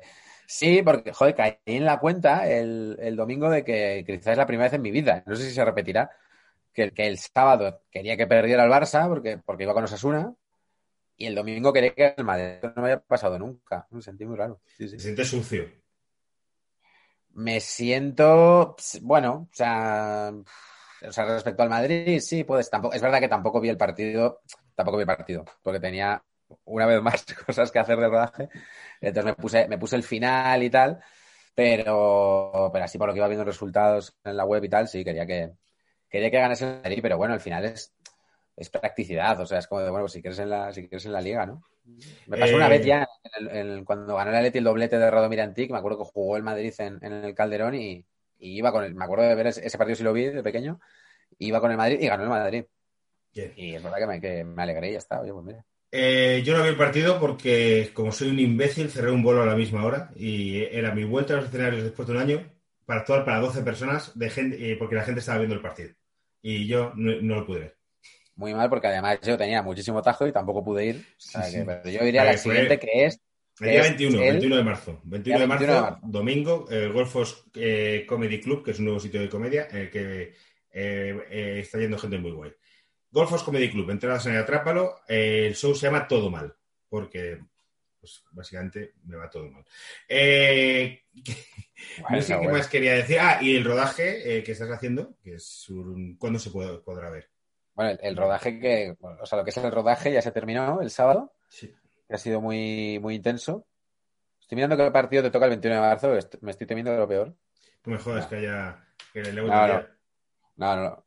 Sí, 0.47 0.83
porque, 0.83 1.13
joder, 1.13 1.35
caí 1.35 1.59
en 1.67 1.85
la 1.85 2.01
cuenta 2.01 2.49
el, 2.51 2.97
el 3.01 3.17
domingo 3.17 3.49
de 3.51 3.63
que 3.63 4.03
quizás 4.07 4.33
es 4.33 4.39
la 4.39 4.47
primera 4.47 4.67
vez 4.67 4.75
en 4.75 4.83
mi 4.83 4.91
vida, 4.91 5.23
no 5.27 5.37
sé 5.37 5.45
si 5.45 5.53
se 5.53 5.65
repetirá, 5.65 6.11
que, 6.73 6.91
que 6.91 7.07
el 7.07 7.19
sábado 7.19 7.83
quería 7.91 8.17
que 8.17 8.27
perdiera 8.27 8.65
el 8.65 8.71
Barça 8.71 9.09
porque, 9.09 9.39
porque 9.39 9.63
iba 9.63 9.75
con 9.75 9.85
Osasuna 9.85 10.35
y 11.21 11.27
el 11.27 11.35
domingo 11.35 11.71
quería 11.71 11.93
que 11.95 12.15
el 12.17 12.25
Madrid 12.25 12.61
no 12.63 12.73
me 12.77 12.93
había 12.93 13.01
pasado 13.01 13.39
nunca. 13.39 13.87
Me 13.91 14.01
sentí 14.01 14.25
muy 14.25 14.37
raro. 14.37 14.63
Sí, 14.79 14.89
sí. 14.89 14.99
Se 14.99 15.01
siente 15.01 15.25
sucio. 15.27 15.71
Me 17.35 17.61
siento, 17.61 18.75
ps, 18.75 19.01
bueno, 19.03 19.47
o 19.53 19.55
sea, 19.55 20.33
o 20.33 21.13
sea, 21.13 21.25
respecto 21.27 21.63
al 21.63 21.69
Madrid, 21.69 22.21
sí, 22.21 22.45
pues 22.45 22.71
tampoco, 22.71 22.95
es 22.95 23.03
verdad 23.03 23.21
que 23.21 23.29
tampoco 23.29 23.61
vi 23.61 23.69
el 23.69 23.77
partido, 23.77 24.41
tampoco 24.75 24.97
vi 24.97 25.03
el 25.03 25.07
partido, 25.07 25.45
porque 25.63 25.79
tenía 25.79 26.25
una 26.65 26.87
vez 26.87 27.03
más 27.03 27.25
cosas 27.47 27.71
que 27.71 27.79
hacer 27.79 27.99
de 27.99 28.09
rodaje, 28.09 28.49
entonces 29.03 29.25
me 29.27 29.35
puse, 29.35 29.69
me 29.69 29.77
puse 29.79 29.97
el 29.97 30.03
final 30.03 30.63
y 30.63 30.71
tal, 30.71 31.01
pero, 31.55 32.71
pero 32.73 32.85
así 32.85 32.97
por 32.97 33.09
lo 33.09 33.13
que 33.13 33.19
iba 33.19 33.29
viendo 33.29 33.45
resultados 33.45 34.17
en 34.25 34.39
la 34.39 34.47
web 34.47 34.65
y 34.65 34.71
tal, 34.71 34.89
sí, 34.89 35.05
quería 35.05 35.27
que, 35.27 35.53
quería 36.09 36.31
que 36.31 36.39
ganase 36.39 36.65
el 36.65 36.77
Madrid, 36.83 37.01
pero 37.03 37.19
bueno, 37.19 37.35
al 37.35 37.41
final 37.41 37.67
es, 37.67 37.95
es 38.61 38.71
practicidad, 38.71 39.41
o 39.41 39.47
sea, 39.47 39.59
es 39.61 39.67
como 39.69 39.83
de, 39.83 39.91
bueno, 39.91 40.05
pues 40.05 40.13
si 40.15 40.23
quieres 40.23 40.39
en 40.41 40.51
la, 40.51 40.73
si 40.73 40.89
quieres 40.89 41.07
en 41.07 41.13
la 41.15 41.23
liga, 41.23 41.47
¿no? 41.47 41.65
Me 42.27 42.39
pasó 42.39 42.57
Eh, 42.57 42.59
una 42.59 42.69
vez 42.69 42.85
ya 42.85 43.07
en 43.39 43.49
el- 43.49 43.57
en 43.57 43.71
el- 43.71 43.85
cuando 43.85 44.17
ganó 44.17 44.31
el 44.31 44.37
Atleti 44.37 44.59
el 44.59 44.65
doblete 44.65 44.99
de 44.99 45.11
Radomir 45.11 45.41
Antic, 45.43 45.71
me 45.73 45.79
acuerdo 45.79 45.99
que 45.99 46.05
jugó 46.13 46.37
el 46.37 46.43
Madrid 46.45 46.75
en, 46.79 46.99
en 47.05 47.13
el 47.13 47.35
Calderón 47.35 47.75
y, 47.77 48.07
y 48.39 48.59
iba 48.59 48.73
con 48.73 48.85
el, 48.85 48.95
me 48.95 49.05
acuerdo 49.05 49.25
de 49.27 49.35
ver 49.37 49.49
ese, 49.49 49.67
ese 49.67 49.79
partido 49.79 49.97
si 49.97 50.05
lo 50.05 50.13
vi 50.13 50.27
de 50.27 50.43
pequeño, 50.43 50.81
iba 51.39 51.61
con 51.61 51.71
el 51.73 51.79
Madrid 51.79 51.99
y 52.01 52.09
ganó 52.09 52.25
el 52.25 52.31
Madrid. 52.31 52.65
Bien. 53.35 53.53
Y 53.55 53.75
es 53.77 53.83
verdad 53.83 53.99
que 53.99 54.07
me, 54.09 54.21
que 54.21 54.45
me 54.45 54.63
alegré 54.65 54.91
y 54.91 54.93
ya 54.95 54.99
está, 54.99 55.21
oye, 55.21 55.33
pues 55.33 55.45
mira. 55.47 55.67
Eh, 55.93 56.43
yo 56.45 56.57
no 56.57 56.63
vi 56.63 56.69
el 56.69 56.77
partido 56.77 57.19
porque, 57.19 57.91
como 57.95 58.13
soy 58.13 58.29
un 58.31 58.39
imbécil, 58.39 58.91
cerré 58.91 59.11
un 59.11 59.23
bolo 59.23 59.43
a 59.43 59.47
la 59.47 59.57
misma 59.57 59.85
hora 59.85 60.11
y 60.17 60.63
era 60.65 60.95
mi 60.95 61.05
vuelta 61.05 61.35
a 61.35 61.37
los 61.39 61.47
escenarios 61.47 61.83
después 61.83 62.07
de 62.09 62.15
un 62.15 62.21
año 62.21 62.53
para 62.87 63.01
actuar 63.01 63.25
para 63.25 63.41
12 63.41 63.63
personas 63.63 64.17
de 64.19 64.31
gente, 64.31 64.73
eh, 64.73 64.77
porque 64.77 64.95
la 64.95 65.03
gente 65.05 65.21
estaba 65.21 65.39
viendo 65.39 65.57
el 65.57 65.63
partido. 65.63 65.93
Y 66.43 66.67
yo 66.69 66.93
no, 66.97 67.21
no 67.23 67.35
lo 67.37 67.47
pude 67.47 67.61
ver. 67.61 67.79
Muy 68.41 68.55
mal 68.55 68.69
porque 68.71 68.87
además 68.87 69.19
yo 69.23 69.37
tenía 69.37 69.63
muchísimo 69.63 70.01
tajo 70.03 70.27
y 70.27 70.33
tampoco 70.33 70.65
pude 70.65 70.87
ir. 70.87 70.97
O 70.97 71.21
sea, 71.21 71.43
Sí, 71.43 71.53
que- 71.53 71.59
sí. 71.61 71.65
pero 71.67 71.91
yo 71.91 72.05
iría 72.07 72.23
a 72.23 72.25
Vale, 72.25 72.37
la 72.37 72.43
fue- 72.43 72.53
siguiente 72.55 72.79
que 72.81 73.05
es 73.05 73.21
El 73.61 73.69
día 73.71 73.81
Es 73.83 73.89
21, 73.89 74.23
el- 74.23 74.31
21 74.33 74.57
de 74.57 74.65
marzo. 74.65 75.01
21 75.05 75.41
de 75.41 75.47
marzo, 75.47 75.61
21 75.67 75.75
de 75.85 75.91
marzo. 75.91 76.07
domingo, 76.07 76.67
el 76.71 76.93
Golfos 76.95 77.45
eh, 77.55 78.07
Comedy 78.09 78.41
Club, 78.41 78.65
que 78.65 78.71
es 78.71 78.79
un 78.79 78.87
nuevo 78.87 78.99
sitio 79.01 79.21
de 79.21 79.29
comedia, 79.29 79.69
en 79.71 79.77
el 79.77 79.91
que 79.91 80.23
eh, 80.73 81.21
eh, 81.31 81.59
está 81.61 81.79
yendo 81.79 81.99
gente 81.99 82.17
muy 82.17 82.31
guay. 82.31 82.53
Golfos 83.11 83.43
Comedy 83.43 83.71
Club, 83.71 83.91
entradas 83.91 84.25
en 84.27 84.33
el 84.37 84.39
Atrápalo. 84.43 85.01
eh, 85.09 85.45
el 85.49 85.55
show 85.57 85.75
se 85.75 85.87
llama 85.89 86.09
Todo 86.09 86.31
Mal, 86.31 86.55
porque 86.89 87.39
pues, 88.01 88.23
básicamente 88.31 88.95
me 89.05 89.17
va 89.17 89.29
todo 89.29 89.51
mal. 89.51 89.63
Eh, 90.09 91.03
no 92.11 92.23
sé 92.23 92.39
qué 92.41 92.49
más 92.49 92.67
quería 92.69 92.95
decir. 92.95 93.19
Ah, 93.21 93.39
y 93.43 93.57
el 93.57 93.65
rodaje 93.65 94.39
eh, 94.39 94.43
que 94.43 94.53
estás 94.53 94.71
haciendo, 94.71 95.17
que 95.23 95.35
es 95.35 95.69
un... 95.69 96.17
¿Cuándo 96.17 96.39
se 96.39 96.51
puede- 96.51 96.79
podrá 96.79 97.11
ver? 97.11 97.29
Bueno, 97.81 97.93
el, 97.93 97.99
el 98.03 98.17
rodaje 98.17 98.61
que, 98.61 98.95
bueno, 99.01 99.17
o 99.23 99.25
sea, 99.27 99.39
lo 99.39 99.45
que 99.45 99.49
es 99.51 99.57
el 99.57 99.73
rodaje 99.73 100.13
ya 100.13 100.21
se 100.21 100.33
terminó 100.33 100.83
el 100.83 100.91
sábado, 100.91 101.33
Sí. 101.49 101.75
que 102.07 102.15
ha 102.15 102.19
sido 102.19 102.43
muy, 102.43 102.99
muy 103.01 103.15
intenso. 103.15 103.67
Estoy 104.39 104.57
mirando 104.57 104.77
qué 104.77 104.91
partido 104.91 105.23
te 105.23 105.31
toca 105.31 105.47
el 105.47 105.53
21 105.53 105.77
de 105.77 105.81
marzo, 105.81 106.15
est- 106.15 106.35
me 106.43 106.51
estoy 106.51 106.67
temiendo 106.67 106.93
de 106.93 106.99
lo 106.99 107.09
peor. 107.09 107.35
No 107.87 107.93
me 107.95 107.99
jodas 107.99 108.25
No. 108.25 108.29
que 108.29 108.37
haya... 108.37 108.85
Que 109.15 109.23
le 109.23 109.33
No, 109.33 109.67
no. 109.67 109.83
No, 110.57 110.77
no, 110.77 111.05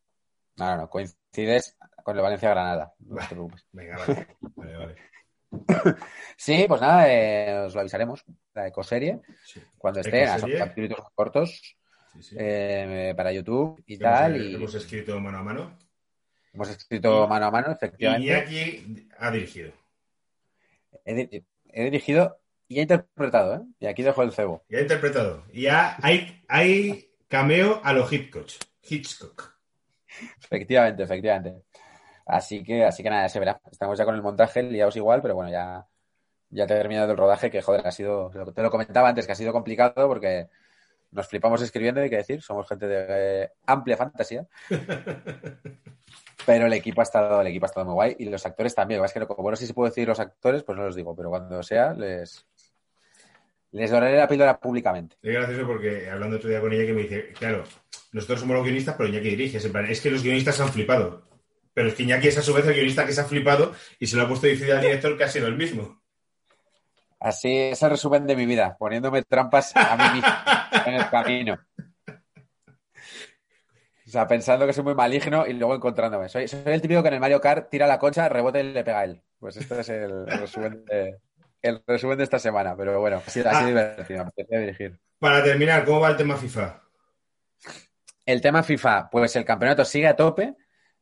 no, 0.56 0.78
no, 0.78 0.90
coincides 0.90 1.78
con 2.04 2.16
el 2.18 2.24
Valencia-Granada, 2.24 2.92
no 3.02 3.18
te 3.18 3.28
preocupes. 3.28 3.66
Venga, 3.72 3.98
vale. 4.00 4.28
Vale, 4.56 4.78
vale. 4.78 4.96
Sí, 6.38 6.66
pues 6.68 6.82
nada, 6.82 7.06
eh, 7.14 7.60
os 7.68 7.76
lo 7.76 7.82
avisaremos, 7.82 8.26
la 8.56 8.68
ecoserie, 8.68 9.22
Sí. 9.46 9.62
cuando 9.78 10.00
esté, 10.00 10.28
son 10.40 10.52
capítulos 10.58 11.06
cortos 11.14 11.78
Sí, 12.14 12.24
sí. 12.24 12.36
eh, 12.40 13.14
para 13.16 13.32
YouTube 13.32 13.84
y 13.86 13.94
Hemos- 13.94 14.02
tal, 14.04 14.42
y 14.42 14.56
Hemos 14.56 14.74
escrito 14.74 15.20
mano 15.20 15.38
a 15.38 15.44
mano. 15.44 15.78
Hemos 16.54 16.70
escrito 16.70 17.26
y- 17.26 17.28
mano 17.28 17.46
a 17.48 17.52
mano, 17.52 17.72
efectivamente. 17.72 18.26
Iñaki 18.28 19.10
ha 19.18 19.32
dirigido. 19.32 19.72
He, 21.06 21.14
di- 21.14 21.46
he 21.70 21.84
dirigido 21.86 22.40
y 22.68 22.80
he 22.80 22.82
interpretado, 22.84 23.56
¿eh? 23.56 23.62
Y 23.80 23.88
aquí 23.88 24.04
dejo 24.04 24.24
el 24.24 24.32
cebo. 24.32 24.64
Y 24.70 24.76
ha 24.76 24.82
interpretado. 24.82 25.44
Y 25.52 25.68
ha- 25.68 25.98
hay, 26.02 26.44
hay 26.48 27.12
cameo 27.28 27.82
a 27.84 27.94
lo 27.94 28.08
Hitchcock. 28.12 28.48
Hitchcock. 28.82 29.54
Efectivamente, 30.44 31.04
efectivamente. 31.04 31.64
Así 32.26 32.64
que, 32.64 32.86
así 32.86 33.04
que 33.04 33.10
nada, 33.10 33.28
se 33.28 33.40
verá. 33.40 33.60
Estamos 33.72 33.98
ya 33.98 34.06
con 34.06 34.16
el 34.16 34.22
montaje, 34.22 34.64
liados 34.64 34.96
igual, 34.96 35.22
pero 35.22 35.36
bueno, 35.36 35.52
ya, 35.52 35.86
ya 36.50 36.68
terminado 36.68 37.12
el 37.12 37.18
rodaje, 37.18 37.50
que 37.52 37.62
joder, 37.62 37.86
ha 37.86 37.92
sido, 37.92 38.30
te 38.54 38.62
lo 38.62 38.70
comentaba 38.72 39.10
antes, 39.10 39.26
que 39.26 39.32
ha 39.34 39.36
sido 39.36 39.52
complicado 39.52 40.08
porque 40.08 40.48
nos 41.12 41.28
flipamos 41.28 41.62
escribiendo, 41.62 42.00
hay 42.02 42.10
que 42.10 42.18
decir, 42.18 42.42
somos 42.42 42.68
gente 42.68 42.88
de 42.88 43.44
eh, 43.44 43.52
amplia 43.66 43.98
fantasía. 43.98 44.46
Pero 46.46 46.68
el 46.68 46.74
equipo 46.74 47.02
ha 47.02 47.04
estado, 47.04 47.42
el 47.42 47.48
equipo 47.48 47.66
ha 47.66 47.68
estado 47.68 47.86
muy 47.86 47.94
guay 47.94 48.16
y 48.20 48.26
los 48.26 48.46
actores 48.46 48.76
también. 48.76 49.00
Que 49.00 49.06
es 49.06 49.14
que 49.14 49.26
como 49.26 49.50
no 49.50 49.56
sé 49.56 49.66
si 49.66 49.74
puedo 49.74 49.90
decir 49.90 50.08
los 50.08 50.20
actores, 50.20 50.64
pues 50.64 50.78
no 50.78 50.86
los 50.86 50.96
digo, 50.96 51.16
pero 51.16 51.30
cuando 51.30 51.64
sea, 51.64 51.94
les, 51.94 52.46
les 53.72 53.92
doraré 53.92 54.18
la 54.18 54.28
píldora 54.28 54.60
públicamente. 54.60 55.16
Es 55.22 55.34
gracioso 55.34 55.66
porque 55.66 56.10
hablando 56.10 56.38
otro 56.38 56.50
día 56.50 56.62
con 56.62 56.74
ella 56.74 56.86
que 56.86 56.94
me 56.94 57.04
dice, 57.04 57.34
claro, 57.34 57.64
nosotros 58.12 58.42
somos 58.42 58.56
los 58.56 58.66
guionistas, 58.66 58.96
pero 58.96 59.10
Iñaki 59.10 59.30
dirige. 59.30 59.58
Es, 59.58 59.66
en 59.66 59.72
plan, 59.72 59.86
es 59.86 60.02
que 60.02 60.12
los 60.12 60.24
guionistas 60.24 60.56
se 60.56 60.64
han 60.64 60.70
flipado. 60.70 61.24
Pero 61.74 61.88
es 61.88 61.96
que 61.96 62.04
Iñaki 62.04 62.28
es 62.28 62.38
a 62.38 62.42
su 62.42 62.54
vez 62.54 62.66
el 62.68 62.74
guionista 62.74 63.06
que 63.06 63.14
se 63.14 63.22
ha 63.22 63.26
flipado 63.26 63.74
y 64.00 64.06
se 64.06 64.16
lo 64.16 64.24
ha 64.24 64.28
puesto 64.28 64.48
difícil 64.48 64.72
al 64.74 64.82
director 64.82 65.18
que 65.18 65.24
ha 65.24 65.30
sido 65.30 65.48
el 65.48 65.56
mismo. 65.56 66.02
Así 67.20 67.58
es 67.58 67.82
el 67.82 67.92
resumen 67.92 68.28
de 68.28 68.36
mi 68.36 68.46
vida, 68.46 68.76
poniéndome 68.78 69.24
trampas 69.24 69.74
a 69.76 69.96
mí 69.96 70.16
mismo 70.16 70.30
en 70.86 70.94
el 70.96 71.10
camino. 71.10 71.58
O 74.14 74.16
sea, 74.16 74.28
pensando 74.28 74.68
que 74.68 74.74
soy 74.74 74.84
muy 74.84 74.94
maligno 74.94 75.48
y 75.48 75.54
luego 75.54 75.74
encontrándome. 75.74 76.30
Soy, 76.30 76.48
soy 76.48 76.62
el 76.66 76.82
típico 76.84 77.02
que 77.02 77.08
en 77.08 77.16
el 77.16 77.20
Mario 77.20 77.42
Kart 77.42 77.68
tira 77.72 77.88
la 77.88 77.98
concha, 77.98 78.30
rebota 78.30 78.60
y 78.60 78.72
le 78.72 78.84
pega 78.84 79.00
a 79.00 79.04
él. 79.06 79.20
Pues 79.40 79.58
este 79.58 79.80
es 79.80 79.90
el, 79.90 80.28
resumen, 80.40 80.86
de, 80.86 81.18
el 81.64 81.82
resumen 81.88 82.20
de 82.20 82.24
esta 82.26 82.38
semana. 82.38 82.76
Pero 82.78 83.00
bueno, 83.00 83.24
ha 83.26 83.30
sido, 83.32 83.50
ha 83.50 83.54
sido 83.56 83.64
Ah. 83.66 83.68
divertido, 83.96 84.24
me 84.24 84.30
apetecía 84.30 84.60
dirigir. 84.60 85.00
Para 85.18 85.44
terminar, 85.44 85.84
¿cómo 85.84 86.02
va 86.02 86.12
el 86.12 86.18
tema 86.18 86.38
FIFA? 86.38 86.80
El 88.24 88.40
tema 88.40 88.62
FIFA, 88.62 89.10
pues 89.10 89.36
el 89.36 89.46
campeonato 89.46 89.84
sigue 89.84 90.06
a 90.08 90.16
tope, 90.16 90.54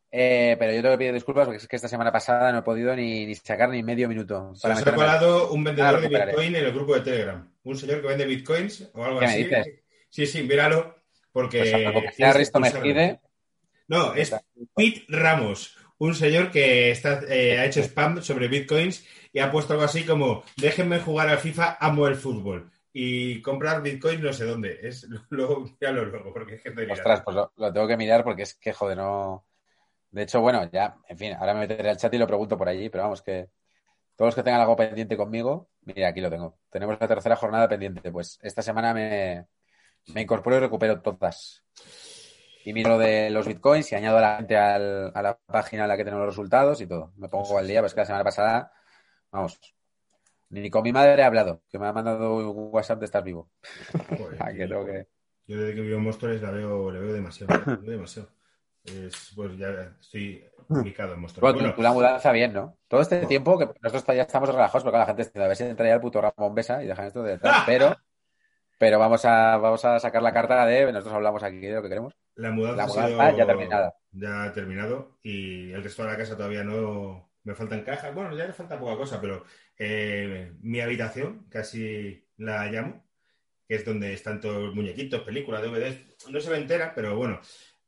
eh, 0.10 0.56
pero 0.58 0.72
yo 0.72 0.82
tengo 0.82 0.94
que 0.94 0.98
pedir 1.00 1.14
disculpas 1.14 1.46
porque 1.48 1.58
es 1.58 1.68
que 1.68 1.76
esta 1.76 1.90
semana 1.90 2.14
pasada 2.14 2.50
no 2.54 2.60
he 2.60 2.64
podido 2.64 2.96
ni, 2.96 3.26
ni 3.26 3.36
sacar 3.36 3.68
ni 3.70 3.84
medio 3.84 4.08
minuto. 4.08 4.56
Se 4.56 4.70
nos 4.70 4.88
ha 4.88 4.96
colado 4.96 5.52
un 5.52 5.66
vendedor 5.66 5.96
Ah, 5.98 6.00
de. 6.00 6.08
Bitcoin 6.08 6.56
en 6.56 6.64
el 6.66 6.72
grupo 6.72 6.96
de 6.96 7.02
Telegram. 7.02 7.52
Un 7.64 7.78
señor 7.78 8.02
que 8.02 8.08
vende 8.08 8.26
Bitcoins 8.26 8.90
o 8.94 9.04
algo 9.04 9.20
¿Qué 9.20 9.26
me 9.26 9.32
así. 9.34 9.44
dices? 9.44 9.68
Sí, 10.10 10.26
sí, 10.26 10.44
míralo. 10.44 10.96
Porque. 11.32 11.92
Pues 11.94 12.16
que 12.16 12.34
Risto. 12.34 12.60
Mejide, 12.60 13.20
No, 13.88 14.14
es 14.14 14.36
Pete 14.76 15.06
Ramos, 15.08 15.78
un 15.98 16.16
señor 16.16 16.52
que 16.52 16.92
está, 16.92 17.22
eh, 17.30 17.60
ha 17.60 17.66
hecho 17.66 17.82
spam 17.82 18.22
sobre 18.22 18.48
bitcoins 18.48 19.06
y 19.34 19.40
ha 19.40 19.52
puesto 19.52 19.74
algo 19.74 19.86
así 19.86 20.04
como 20.04 20.44
déjenme 20.58 21.00
jugar 21.00 21.30
al 21.30 21.38
FIFA, 21.38 21.78
amo 21.80 22.08
el 22.08 22.16
fútbol. 22.16 22.72
Y 22.94 23.42
comprar 23.42 23.82
bitcoin 23.82 24.22
no 24.22 24.34
sé 24.34 24.46
dónde. 24.46 24.80
Es 24.82 25.08
luego, 25.30 25.62
míralo 25.80 26.06
luego, 26.06 26.34
porque 26.34 26.56
es 26.56 26.62
que 26.62 26.72
te 26.72 26.92
Ostras, 26.92 27.22
pues 27.22 27.36
lo, 27.36 27.52
lo 27.56 27.72
tengo 27.72 27.88
que 27.88 27.98
mirar 27.98 28.24
porque 28.24 28.44
es 28.44 28.56
que, 28.56 28.74
joder, 28.74 28.98
no. 28.98 29.46
De 30.10 30.24
hecho, 30.24 30.42
bueno, 30.42 30.70
ya, 30.72 30.98
en 31.08 31.18
fin, 31.18 31.34
ahora 31.34 31.54
me 31.54 31.62
meteré 31.62 31.90
al 31.90 31.98
chat 31.98 32.14
y 32.14 32.18
lo 32.18 32.28
pregunto 32.28 32.58
por 32.58 32.68
allí, 32.68 32.90
pero 32.90 33.04
vamos, 33.04 33.22
que 33.22 33.48
todos 34.18 34.28
los 34.28 34.36
que 34.36 34.44
tengan 34.44 34.62
algo 34.62 34.76
pendiente 34.76 35.16
conmigo, 35.16 35.70
mira, 35.82 36.10
aquí 36.10 36.20
lo 36.20 36.30
tengo. 36.30 36.58
Tenemos 36.70 36.98
la 37.00 37.08
tercera 37.08 37.36
jornada 37.36 37.70
pendiente. 37.70 38.12
Pues 38.12 38.38
esta 38.42 38.62
semana 38.62 38.94
me, 38.94 39.46
me 40.14 40.22
incorporo 40.22 40.58
y 40.58 40.60
recupero 40.60 41.02
todas. 41.02 41.64
Y 42.64 42.74
miro 42.74 42.90
lo 42.92 42.98
de 43.00 43.30
los 43.32 43.48
bitcoins 43.48 43.92
y 43.92 43.96
añado 43.96 44.18
a 44.20 44.22
la 44.22 44.38
gente 44.38 44.56
al- 44.58 45.12
a 45.16 45.22
la 45.22 45.38
página 45.48 45.84
en 45.84 45.90
la 45.90 45.98
que 45.98 46.04
tenemos 46.04 46.26
los 46.26 46.36
resultados 46.36 46.80
y 46.82 46.88
todo. 46.88 47.12
Me 47.18 47.28
pongo 47.28 47.58
al 47.58 47.68
día, 47.68 47.82
pues 47.82 47.94
que 47.94 48.02
la 48.02 48.06
semana 48.06 48.24
pasada, 48.24 48.72
vamos, 49.32 49.60
ni 50.50 50.70
con 50.70 50.84
mi 50.84 50.92
madre 50.92 51.22
he 51.22 51.26
hablado, 51.26 51.64
que 51.70 51.80
me 51.80 51.88
ha 51.88 51.94
mandado 51.94 52.36
un 52.36 52.70
WhatsApp 52.72 53.00
de 53.00 53.06
estar 53.06 53.24
vivo. 53.24 53.50
Joder, 54.18 54.38
Ah, 54.40 54.54
que 54.54 54.68
tengo 54.68 54.86
que. 54.86 55.08
Yo 55.48 55.58
desde 55.58 55.76
que 55.76 55.82
vivo 55.82 55.98
en 55.98 56.04
Móstoles 56.04 56.42
la 56.42 56.52
veo, 56.52 56.92
le 56.92 57.00
veo 57.00 57.14
demasiado. 57.14 57.54
le 57.66 57.76
veo 57.78 57.92
demasiado. 57.92 58.30
Es, 58.84 59.32
pues 59.36 59.58
ya 59.58 59.70
estoy 60.00 60.44
ubicado 60.70 61.14
en 61.14 61.20
Móstoles. 61.22 61.42
Bueno, 61.42 61.58
Bueno, 61.60 61.76
tú, 61.76 61.82
la 61.82 61.94
mudanza 61.94 62.32
bien, 62.32 62.54
¿no? 62.54 62.78
Todo 62.88 63.02
este 63.02 63.26
tiempo 63.26 63.58
que 63.58 63.66
nosotros 63.82 64.16
ya 64.16 64.24
estamos 64.24 64.50
relajados 64.50 64.84
porque 64.84 64.98
la 65.00 65.06
gente 65.06 65.22
está 65.24 65.44
a 65.44 65.48
ver 65.48 65.58
si 65.58 65.64
entra 65.64 65.88
ya 65.88 65.96
el 65.96 66.02
puto 66.02 66.22
Ramón 66.22 66.54
Besa 66.56 66.84
y 66.84 66.88
dejan 66.88 67.06
esto 67.08 67.24
de 67.24 67.38
tal, 67.40 67.64
pero, 67.66 67.96
pero 68.82 68.98
vamos 68.98 69.24
a, 69.26 69.58
vamos 69.58 69.86
a 69.86 70.00
sacar 70.00 70.24
la 70.24 70.34
carta 70.34 70.66
de 70.66 70.92
nosotros 70.92 71.14
hablamos 71.14 71.44
aquí 71.44 71.60
de 71.60 71.76
lo 71.76 71.84
que 71.84 71.90
queremos. 71.90 72.16
la 72.34 72.50
mudanza, 72.50 72.76
la 72.78 72.84
ha 72.84 72.88
mudanza 72.88 73.26
sido- 73.28 73.38
ya 73.38 73.46
terminada. 73.46 73.94
Ya 74.12 74.44
ha 74.44 74.52
terminado 74.54 75.18
y 75.22 75.72
el 75.72 75.84
resto 75.84 76.02
de 76.04 76.10
la 76.10 76.18
casa 76.18 76.36
todavía 76.36 76.64
no 76.64 77.30
me 77.44 77.54
faltan 77.54 77.84
cajas. 77.84 78.14
Bueno, 78.16 78.36
ya 78.36 78.48
le 78.48 78.54
falta 78.54 78.80
poca 78.80 78.98
cosa, 78.98 79.22
pero 79.22 79.46
eh, 79.78 80.52
mi 80.62 80.82
habitación, 80.82 81.46
casi 81.48 82.28
la 82.38 82.66
llamo, 82.72 83.06
que 83.68 83.76
es 83.76 83.86
donde 83.86 84.14
están 84.14 84.42
todos 84.42 84.64
los 84.64 84.74
muñequitos, 84.76 85.22
películas, 85.22 85.62
DVDs. 85.62 86.28
No 86.32 86.40
se 86.42 86.50
ve 86.50 86.58
entera, 86.58 86.92
pero 86.96 87.16
bueno, 87.16 87.40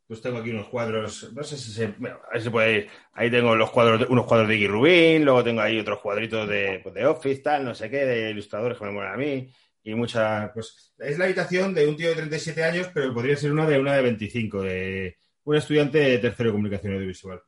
pues 0.08 0.22
tengo 0.22 0.38
aquí 0.38 0.52
unos 0.52 0.68
cuadros, 0.70 1.34
no 1.34 1.44
sé 1.44 1.58
si 1.58 1.72
se, 1.72 1.88
bueno, 1.98 2.20
ahí 2.32 2.40
se 2.40 2.52
puede 2.52 2.74
ir. 2.74 2.90
Ahí 3.14 3.32
tengo 3.32 3.56
los 3.56 3.72
cuadros, 3.72 4.08
unos 4.10 4.28
cuadros 4.28 4.48
de 4.48 4.56
Iggy 4.58 4.68
Rubin, 4.68 5.26
luego 5.26 5.44
tengo 5.44 5.62
ahí 5.62 5.80
otros 5.80 6.00
cuadritos 6.02 6.48
de, 6.48 6.80
pues, 6.84 6.94
de 6.94 7.06
Office, 7.08 7.42
tal, 7.42 7.66
no 7.66 7.74
sé 7.74 7.90
qué, 7.90 8.06
de 8.06 8.30
ilustradores 8.30 8.78
que 8.78 8.86
me 8.86 8.92
molan 8.92 9.14
a 9.16 9.18
mí. 9.18 9.50
Y 9.84 9.94
muchas, 9.96 10.52
pues 10.54 10.94
es 10.98 11.18
la 11.18 11.26
habitación 11.26 11.74
de 11.74 11.88
un 11.88 11.98
tío 11.98 12.10
de 12.10 12.16
37 12.16 12.64
años, 12.64 12.90
pero 12.94 13.14
podría 13.14 13.36
ser 13.36 13.52
una 13.52 13.68
de 13.68 13.80
una 13.80 13.96
de 13.96 14.02
25, 14.02 14.62
de 14.62 15.18
un 15.44 15.56
estudiante 15.58 15.98
de 15.98 16.18
tercero 16.20 16.50
de 16.50 16.54
comunicación 16.54 16.94
audiovisual. 16.94 17.42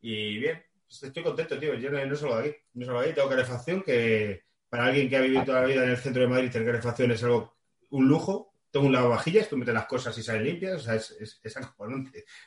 Y 0.00 0.38
bien, 0.38 0.62
pues 0.86 1.02
estoy 1.02 1.22
contento, 1.22 1.58
tío. 1.58 1.74
Yo 1.74 1.90
no, 1.90 2.04
no 2.04 2.16
salgo 2.16 2.36
de 2.40 2.48
aquí. 2.50 2.58
No 2.74 2.84
salgo 2.86 3.00
de 3.00 3.06
aquí. 3.06 3.14
Tengo 3.14 3.28
calefacción, 3.30 3.82
que 3.82 4.42
para 4.68 4.86
alguien 4.86 5.08
que 5.08 5.16
ha 5.16 5.20
vivido 5.22 5.44
toda 5.44 5.62
la 5.62 5.66
vida 5.66 5.84
en 5.84 5.90
el 5.90 5.96
centro 5.96 6.22
de 6.22 6.28
Madrid, 6.28 6.50
tener 6.50 6.68
calefacción 6.68 7.10
es 7.12 7.22
algo, 7.24 7.56
un 7.90 8.06
lujo. 8.08 8.52
Tengo 8.70 8.86
un 8.86 8.92
lavavajillas, 8.92 9.48
tú 9.48 9.56
metes 9.56 9.72
las 9.72 9.86
cosas 9.86 10.16
y 10.18 10.22
salen 10.22 10.44
limpias. 10.44 10.74
O 10.76 10.80
sea, 10.80 10.94
es, 10.96 11.10
es, 11.12 11.40
es. 11.42 11.54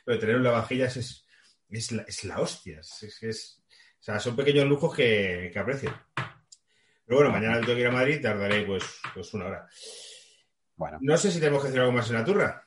Pero 0.04 0.18
tener 0.20 0.36
un 0.36 0.44
lavavajillas 0.44 0.96
es, 0.96 1.26
es, 1.68 1.90
la, 1.92 2.02
es 2.02 2.24
la 2.24 2.40
hostia. 2.40 2.78
Es, 2.80 3.22
es- 3.22 3.58
o 3.98 4.04
sea, 4.04 4.18
son 4.18 4.34
pequeños 4.34 4.66
lujos 4.66 4.94
que, 4.96 5.48
que 5.52 5.58
aprecio. 5.60 5.92
Pero 7.04 7.18
bueno, 7.18 7.32
mañana 7.32 7.60
tengo 7.60 7.74
que 7.74 7.80
ir 7.80 7.86
a 7.86 7.92
Madrid, 7.92 8.22
tardaré 8.22 8.62
pues, 8.64 8.84
pues 9.14 9.34
una 9.34 9.46
hora. 9.46 9.68
Bueno, 10.76 10.98
No 11.00 11.16
sé 11.16 11.30
si 11.30 11.38
tenemos 11.40 11.62
que 11.62 11.68
decir 11.68 11.80
algo 11.80 11.92
más 11.92 12.08
en 12.10 12.16
la 12.16 12.24
turra. 12.24 12.64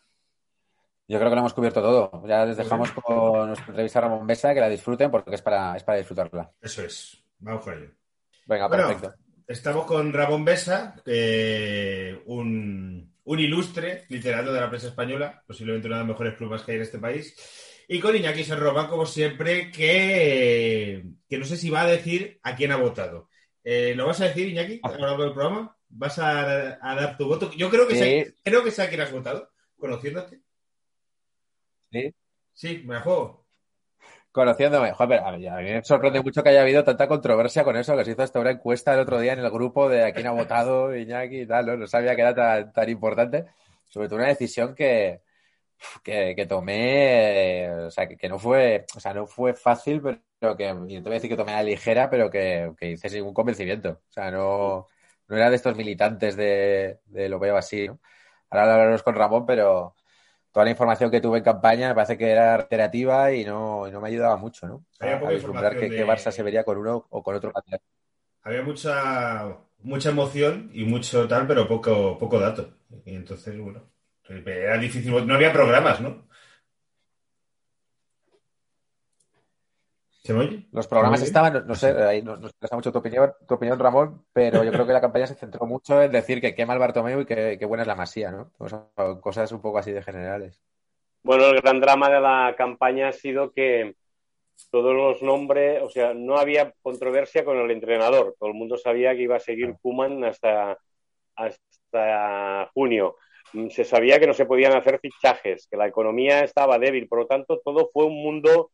Yo 1.08 1.20
creo 1.20 1.30
que 1.30 1.36
lo 1.36 1.42
hemos 1.42 1.54
cubierto 1.54 1.82
todo. 1.82 2.24
Ya 2.28 2.46
les 2.46 2.58
dejamos 2.58 2.92
con 2.92 3.48
nuestra 3.48 3.68
entrevista 3.70 4.00
a 4.00 4.02
Ramón 4.04 4.26
Besa, 4.26 4.54
que 4.54 4.60
la 4.60 4.70
disfruten 4.70 5.12
porque 5.12 5.36
es 5.36 5.42
para, 5.42 5.76
es 5.78 5.84
para 5.84 6.00
disfrutarla. 6.00 6.52
Eso 6.62 6.84
es. 6.84 7.24
Vamos 7.40 7.64
con 7.64 7.74
ello. 7.76 7.92
Venga, 8.48 8.68
Bueno, 8.68 8.88
perfecto. 8.88 9.16
Estamos 9.48 9.86
con 9.86 10.12
Ramón 10.12 10.44
Besa, 10.44 10.96
eh, 11.06 12.20
un, 12.26 13.14
un 13.24 13.40
ilustre 13.40 14.06
literato 14.10 14.52
de 14.52 14.60
la 14.60 14.70
prensa 14.70 14.88
española, 14.88 15.44
posiblemente 15.46 15.88
una 15.88 15.98
de 15.98 16.02
las 16.02 16.08
mejores 16.10 16.34
plumas 16.34 16.64
que 16.64 16.72
hay 16.72 16.78
en 16.78 16.84
este 16.84 16.98
país. 16.98 17.36
Y 17.88 18.00
con 18.00 18.16
Iñaki 18.16 18.44
Serroma, 18.44 18.90
como 18.90 19.06
siempre, 19.06 19.70
que, 19.72 21.06
que 21.30 21.38
no 21.38 21.46
sé 21.46 21.58
si 21.58 21.70
va 21.70 21.82
a 21.82 21.88
decir 21.88 22.40
a 22.42 22.56
quién 22.56 22.72
ha 22.72 22.78
votado. 22.78 23.30
Eh, 23.68 23.94
¿Lo 23.96 24.06
vas 24.06 24.22
a 24.22 24.26
decir, 24.26 24.48
Iñaki, 24.48 24.80
a 24.84 24.92
lo 24.92 24.98
largo 25.00 25.24
del 25.24 25.34
programa? 25.34 25.76
¿Vas 25.90 26.20
a, 26.20 26.78
a 26.80 26.96
dar 26.96 27.18
tu 27.18 27.26
voto? 27.28 27.52
Yo 27.58 27.70
creo 27.72 27.88
que, 27.88 27.96
Sí. 27.96 28.00
sé, 28.00 28.36
creo 28.44 28.64
que 28.64 28.70
sé 28.72 28.84
a 28.84 28.90
quién 28.90 29.02
has 29.02 29.12
votado, 29.12 29.50
conociéndote. 29.78 30.40
Sí. 31.92 32.14
Sí, 32.54 32.84
me 32.86 32.94
la 32.96 33.02
juego. 33.02 33.46
Conociéndome, 34.32 34.92
joder, 34.92 35.20
a 35.20 35.32
mí, 35.32 35.48
a 35.48 35.56
mí 35.56 35.64
me 35.64 35.84
sorprende 35.84 36.22
mucho 36.22 36.44
que 36.44 36.50
haya 36.50 36.62
habido 36.62 36.84
tanta 36.84 37.08
controversia 37.08 37.64
con 37.64 37.76
eso, 37.78 37.96
que 37.98 38.04
se 38.06 38.12
hizo 38.12 38.22
hasta 38.22 38.40
una 38.40 38.52
encuesta 38.52 38.94
el 38.94 39.00
otro 39.00 39.20
día 39.20 39.34
en 39.34 39.40
el 39.40 39.50
grupo 39.50 39.88
de 39.90 40.04
a 40.04 40.14
quién 40.14 40.28
ha 40.28 40.32
votado 40.32 40.96
Iñaki 40.96 41.42
y 41.42 41.48
tal, 41.48 41.66
¿no? 41.66 41.78
No 41.78 41.88
sabía 41.88 42.16
que 42.16 42.22
era 42.22 42.36
tan, 42.36 42.72
tan 42.74 42.90
importante. 42.90 43.46
Sobre 43.88 44.08
todo 44.10 44.18
una 44.20 44.28
decisión 44.28 44.76
que, 44.76 45.22
que, 46.04 46.34
que 46.36 46.46
tomé, 46.46 47.66
eh, 47.66 47.72
o 47.88 47.92
sea, 47.92 48.08
que, 48.08 48.18
que 48.18 48.30
no 48.30 48.40
fue, 48.40 48.86
o 48.96 49.00
sea, 49.00 49.14
no 49.14 49.28
fue 49.28 49.54
fácil, 49.54 50.02
pero 50.02 50.56
que, 50.58 50.70
y 50.88 50.96
te 50.98 51.02
voy 51.02 51.12
a 51.12 51.16
decir 51.16 51.30
que 51.30 51.38
tomé 51.38 51.54
a 51.54 51.58
la 51.58 51.64
ligera, 51.64 52.10
pero 52.10 52.30
que, 52.30 52.74
que 52.78 52.92
hice 52.92 53.10
sin 53.10 53.20
ningún 53.20 53.34
convencimiento. 53.34 53.90
O 54.10 54.12
sea, 54.12 54.32
no, 54.32 54.88
no 55.28 55.36
era 55.38 55.50
de 55.50 55.56
estos 55.58 55.76
militantes 55.76 56.36
de, 56.36 57.00
de 57.06 57.30
lo 57.30 57.40
veo 57.40 57.58
así, 57.58 57.88
¿no? 57.88 58.00
Ahora 58.50 58.74
hablaremos 58.74 59.04
con 59.04 59.16
Ramón, 59.16 59.46
pero 59.46 59.96
toda 60.52 60.66
la 60.66 60.72
información 60.72 61.12
que 61.12 61.22
tuve 61.22 61.40
en 61.40 61.44
campaña 61.44 61.90
me 61.90 61.96
parece 61.96 62.18
que 62.18 62.32
era 62.32 62.58
reiterativa 62.58 63.32
y 63.34 63.46
no, 63.46 63.88
y 63.88 63.92
no 63.92 64.02
me 64.02 64.10
ayudaba 64.10 64.38
mucho, 64.38 64.68
¿no? 64.68 64.86
Había 65.00 65.18
A, 65.22 65.32
vislumbrar 65.32 65.78
qué 65.78 65.92
de- 65.94 66.06
Barça 66.06 66.32
se 66.32 66.44
vería 66.44 66.64
con 66.66 66.78
uno 66.78 67.06
o 67.10 67.24
con 67.24 67.36
otro 67.36 67.52
candidato. 67.54 67.86
Había 68.44 68.62
mucha, 68.64 69.58
mucha 69.80 70.10
emoción 70.10 70.70
y 70.74 70.86
mucho 70.86 71.28
tal, 71.28 71.48
pero 71.48 71.68
poco, 71.68 72.18
poco 72.18 72.40
dato. 72.40 72.74
Y 73.06 73.16
entonces, 73.16 73.58
bueno, 73.60 73.84
era 74.30 74.78
difícil. 74.78 75.26
No 75.28 75.34
había 75.36 75.54
programas, 75.54 76.02
¿no? 76.02 76.28
¿Se 80.24 80.34
me 80.34 80.40
oye? 80.40 80.68
Los 80.72 80.88
programas 80.88 81.20
¿Se 81.20 81.26
me 81.26 81.26
oye? 81.26 81.30
estaban, 81.30 81.54
no, 81.54 81.62
no 81.62 81.76
sé, 81.76 81.92
ahí 82.04 82.24
nos, 82.24 82.40
nos 82.40 82.52
interesa 82.52 82.76
mucho 82.76 82.92
tu 82.92 82.98
opinión, 82.98 83.32
tu 83.48 83.54
opinión, 83.54 83.78
Ramón, 83.78 84.26
pero 84.34 84.64
yo 84.64 84.72
creo 84.72 84.88
que 84.88 84.94
la 84.94 85.02
campaña 85.02 85.28
se 85.28 85.36
centró 85.36 85.68
mucho 85.68 86.02
en 86.02 86.12
decir 86.12 86.42
que 86.42 86.56
qué 86.56 86.66
mal 86.66 86.80
Bartomeu 86.80 87.22
y 87.22 87.26
que, 87.26 87.58
qué 87.60 87.66
buena 87.66 87.84
es 87.84 87.88
la 87.88 87.96
Masía, 87.96 88.32
¿no? 88.32 88.52
O 88.58 88.68
sea, 88.68 88.88
cosas 89.22 89.52
un 89.52 89.62
poco 89.62 89.78
así 89.78 89.92
de 89.92 90.02
generales. 90.02 90.60
Bueno, 91.22 91.46
el 91.46 91.62
gran 91.62 91.80
drama 91.80 92.10
de 92.10 92.20
la 92.20 92.56
campaña 92.58 93.10
ha 93.10 93.12
sido 93.12 93.52
que 93.52 93.96
todos 94.72 94.96
los 94.96 95.22
nombres, 95.22 95.84
o 95.84 95.90
sea, 95.90 96.14
no 96.14 96.38
había 96.38 96.74
controversia 96.82 97.46
con 97.46 97.58
el 97.58 97.70
entrenador. 97.70 98.36
Todo 98.40 98.50
el 98.50 98.56
mundo 98.56 98.78
sabía 98.78 99.16
que 99.16 99.24
iba 99.24 99.36
a 99.36 99.40
seguir 99.40 99.76
Kuman 99.82 100.24
hasta, 100.24 100.78
hasta 101.36 102.72
junio. 102.74 103.16
Mm, 103.56 103.70
Se 103.70 103.84
sabía 103.84 104.20
que 104.20 104.28
no 104.28 104.34
se 104.34 104.46
podían 104.46 104.74
hacer 104.74 105.00
fichajes, 105.00 105.68
que 105.70 105.78
la 105.78 105.88
economía 105.88 106.44
estaba 106.44 106.78
débil. 106.78 107.08
Por 107.08 107.20
lo 107.20 107.26
tanto, 107.28 107.62
todo 107.64 107.90
fue 107.94 108.06
un 108.06 108.22
mundo 108.22 108.72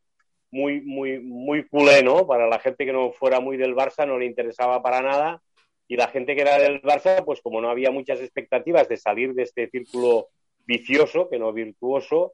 muy, 0.51 0.81
muy, 0.81 1.19
muy 1.19 1.67
culé, 1.67 2.03
¿no? 2.03 2.25
Para 2.27 2.47
la 2.47 2.59
gente 2.59 2.85
que 2.85 2.91
no 2.93 3.11
fuera 3.11 3.39
muy 3.39 3.57
del 3.57 3.75
Barça 3.75 4.05
no 4.05 4.17
le 4.17 4.25
interesaba 4.25 4.81
para 4.81 5.01
nada. 5.01 5.41
Y 5.87 5.97
la 5.97 6.07
gente 6.07 6.35
que 6.35 6.41
era 6.41 6.57
del 6.57 6.81
Barça, 6.81 7.23
pues 7.23 7.41
como 7.41 7.61
no 7.61 7.69
había 7.69 7.91
muchas 7.91 8.19
expectativas 8.21 8.87
de 8.89 8.97
salir 8.97 9.33
de 9.33 9.43
este 9.43 9.69
círculo 9.69 10.29
vicioso, 10.65 11.29
que 11.29 11.37
no 11.37 11.51
virtuoso, 11.53 12.33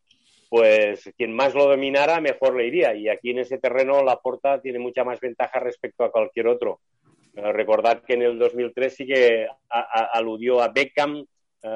pues 0.49 1.11
quien 1.17 1.33
más 1.35 1.53
lo 1.53 1.65
dominara, 1.65 2.21
mejor 2.21 2.55
le 2.55 2.67
iría. 2.67 2.95
Y 2.95 3.09
aquí 3.09 3.31
en 3.31 3.39
ese 3.39 3.57
terreno 3.57 4.03
la 4.03 4.17
Porta 4.17 4.61
tiene 4.61 4.79
mucha 4.79 5.03
más 5.03 5.19
ventaja 5.19 5.59
respecto 5.59 6.03
a 6.03 6.11
cualquier 6.11 6.47
otro. 6.47 6.79
Eh, 7.35 7.51
recordad 7.51 8.03
que 8.03 8.13
en 8.13 8.21
el 8.23 8.39
2003 8.39 8.95
sí 8.95 9.05
que 9.05 9.47
a- 9.69 10.09
aludió 10.13 10.61
a 10.61 10.69
Beckham 10.69 11.25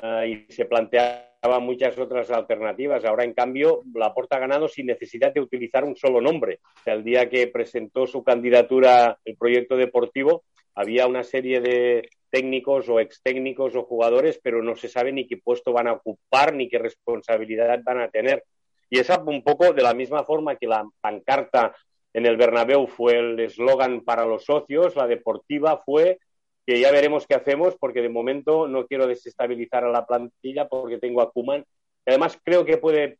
eh, 0.02 0.46
y 0.50 0.54
se 0.54 0.66
planteaban 0.66 1.64
muchas 1.64 1.98
otras 1.98 2.30
alternativas. 2.30 3.04
Ahora, 3.06 3.24
en 3.24 3.34
cambio, 3.34 3.84
la 3.94 4.14
Porta 4.14 4.38
ha 4.38 4.40
ganado 4.40 4.68
sin 4.68 4.86
necesidad 4.86 5.34
de 5.34 5.42
utilizar 5.42 5.84
un 5.84 5.96
solo 5.96 6.22
nombre. 6.22 6.60
O 6.64 6.84
sea, 6.84 6.94
el 6.94 7.04
día 7.04 7.30
que 7.30 7.48
presentó 7.48 8.06
su 8.06 8.24
candidatura, 8.24 9.18
el 9.26 9.36
proyecto 9.38 9.76
deportivo, 9.76 10.44
había 10.76 11.08
una 11.08 11.24
serie 11.24 11.60
de 11.60 12.10
técnicos 12.30 12.88
o 12.90 13.00
ex 13.00 13.22
técnicos 13.22 13.76
o 13.76 13.84
jugadores, 13.84 14.40
pero 14.42 14.64
no 14.64 14.76
se 14.76 14.88
sabe 14.88 15.12
ni 15.12 15.28
qué 15.28 15.38
puesto 15.38 15.74
van 15.74 15.88
a 15.88 15.94
ocupar 15.94 16.54
ni 16.54 16.70
qué 16.70 16.80
responsabilidad 16.80 17.82
van 17.84 18.00
a 18.00 18.10
tener. 18.10 18.44
Y 18.90 19.00
esa 19.00 19.22
un 19.22 19.44
poco 19.44 19.74
de 19.74 19.82
la 19.82 19.94
misma 19.94 20.24
forma 20.24 20.56
que 20.56 20.68
la 20.68 20.86
pancarta 21.02 21.76
en 22.14 22.26
el 22.26 22.38
Bernabéu 22.38 22.88
fue 22.88 23.18
el 23.18 23.40
eslogan 23.40 24.02
para 24.02 24.26
los 24.26 24.46
socios, 24.46 24.96
la 24.96 25.08
deportiva 25.08 25.82
fue 25.86 26.20
que 26.66 26.80
ya 26.80 26.92
veremos 26.92 27.26
qué 27.28 27.36
hacemos 27.36 27.76
porque 27.80 28.02
de 28.02 28.10
momento 28.10 28.68
no 28.68 28.88
quiero 28.88 29.08
desestabilizar 29.08 29.84
a 29.84 29.90
la 29.92 30.06
plantilla 30.06 30.68
porque 30.68 31.00
tengo 31.00 31.22
a 31.22 31.32
Kuman. 31.32 31.66
Además 32.06 32.38
creo 32.44 32.66
que 32.66 32.78
puede 32.78 33.18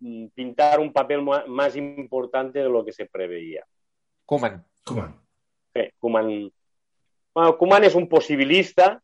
mm, 0.00 0.26
pintar 0.34 0.80
un 0.80 0.92
papel 0.92 1.22
más 1.22 1.76
importante 1.76 2.60
de 2.60 2.68
lo 2.68 2.84
que 2.84 2.92
se 2.92 3.06
preveía. 3.06 3.64
Kuman. 4.24 4.64
Koeman. 4.84 5.18
Eh, 5.74 5.92
Koeman, 5.98 6.52
bueno, 7.34 7.58
Koeman 7.58 7.84
es 7.84 7.94
un 7.94 8.08
posibilista, 8.08 9.02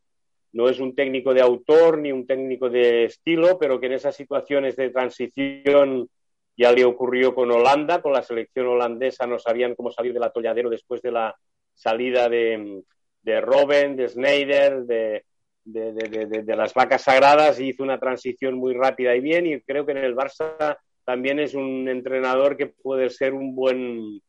no 0.52 0.68
es 0.68 0.78
un 0.78 0.94
técnico 0.94 1.34
de 1.34 1.40
autor 1.40 1.98
ni 1.98 2.12
un 2.12 2.26
técnico 2.26 2.68
de 2.68 3.04
estilo, 3.04 3.58
pero 3.58 3.80
que 3.80 3.86
en 3.86 3.92
esas 3.92 4.14
situaciones 4.14 4.76
de 4.76 4.90
transición 4.90 6.08
ya 6.56 6.72
le 6.72 6.84
ocurrió 6.84 7.34
con 7.34 7.50
Holanda, 7.50 8.02
con 8.02 8.12
la 8.12 8.22
selección 8.22 8.66
holandesa 8.66 9.26
no 9.26 9.38
sabían 9.38 9.74
cómo 9.74 9.90
salir 9.90 10.12
del 10.12 10.22
atolladero 10.22 10.68
después 10.68 11.00
de 11.00 11.12
la 11.12 11.34
salida 11.74 12.28
de, 12.28 12.82
de 13.22 13.40
Robben, 13.40 13.96
de 13.96 14.08
Snyder, 14.08 14.82
de, 14.84 15.24
de, 15.64 15.92
de, 15.92 16.42
de, 16.42 16.56
las 16.56 16.74
vacas 16.74 17.02
sagradas 17.02 17.60
hizo 17.60 17.82
una 17.82 17.98
transición 17.98 18.54
muy 18.54 18.74
rápida 18.74 19.14
y 19.14 19.20
bien 19.20 19.46
y 19.46 19.60
creo 19.60 19.84
que 19.84 19.92
en 19.92 19.98
el 19.98 20.16
Barça 20.16 20.78
también 21.04 21.38
es 21.38 21.54
un 21.54 21.88
entrenador 21.88 22.56
que 22.56 22.66
puede 22.66 23.10
ser 23.10 23.34
un 23.34 23.54
buen 23.54 24.20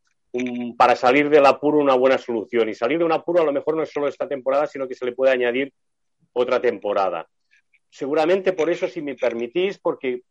para 0.77 0.95
salir 0.95 1.29
del 1.29 1.45
apuro 1.45 1.79
una 1.79 1.95
buena 1.95 2.17
solución. 2.17 2.69
Y 2.69 2.73
salir 2.73 2.99
de 2.99 3.05
un 3.05 3.11
apuro 3.11 3.41
a 3.41 3.45
lo 3.45 3.51
mejor 3.51 3.75
no 3.75 3.83
es 3.83 3.91
solo 3.91 4.07
esta 4.07 4.27
temporada, 4.27 4.67
sino 4.67 4.87
que 4.87 4.95
se 4.95 5.05
le 5.05 5.11
puede 5.11 5.33
añadir 5.33 5.73
otra 6.33 6.61
temporada. 6.61 7.27
Seguramente 7.89 8.53
por 8.53 8.69
eso, 8.69 8.87
si 8.87 9.01
me 9.01 9.15
permitís, 9.15 9.77
porque 9.77 10.21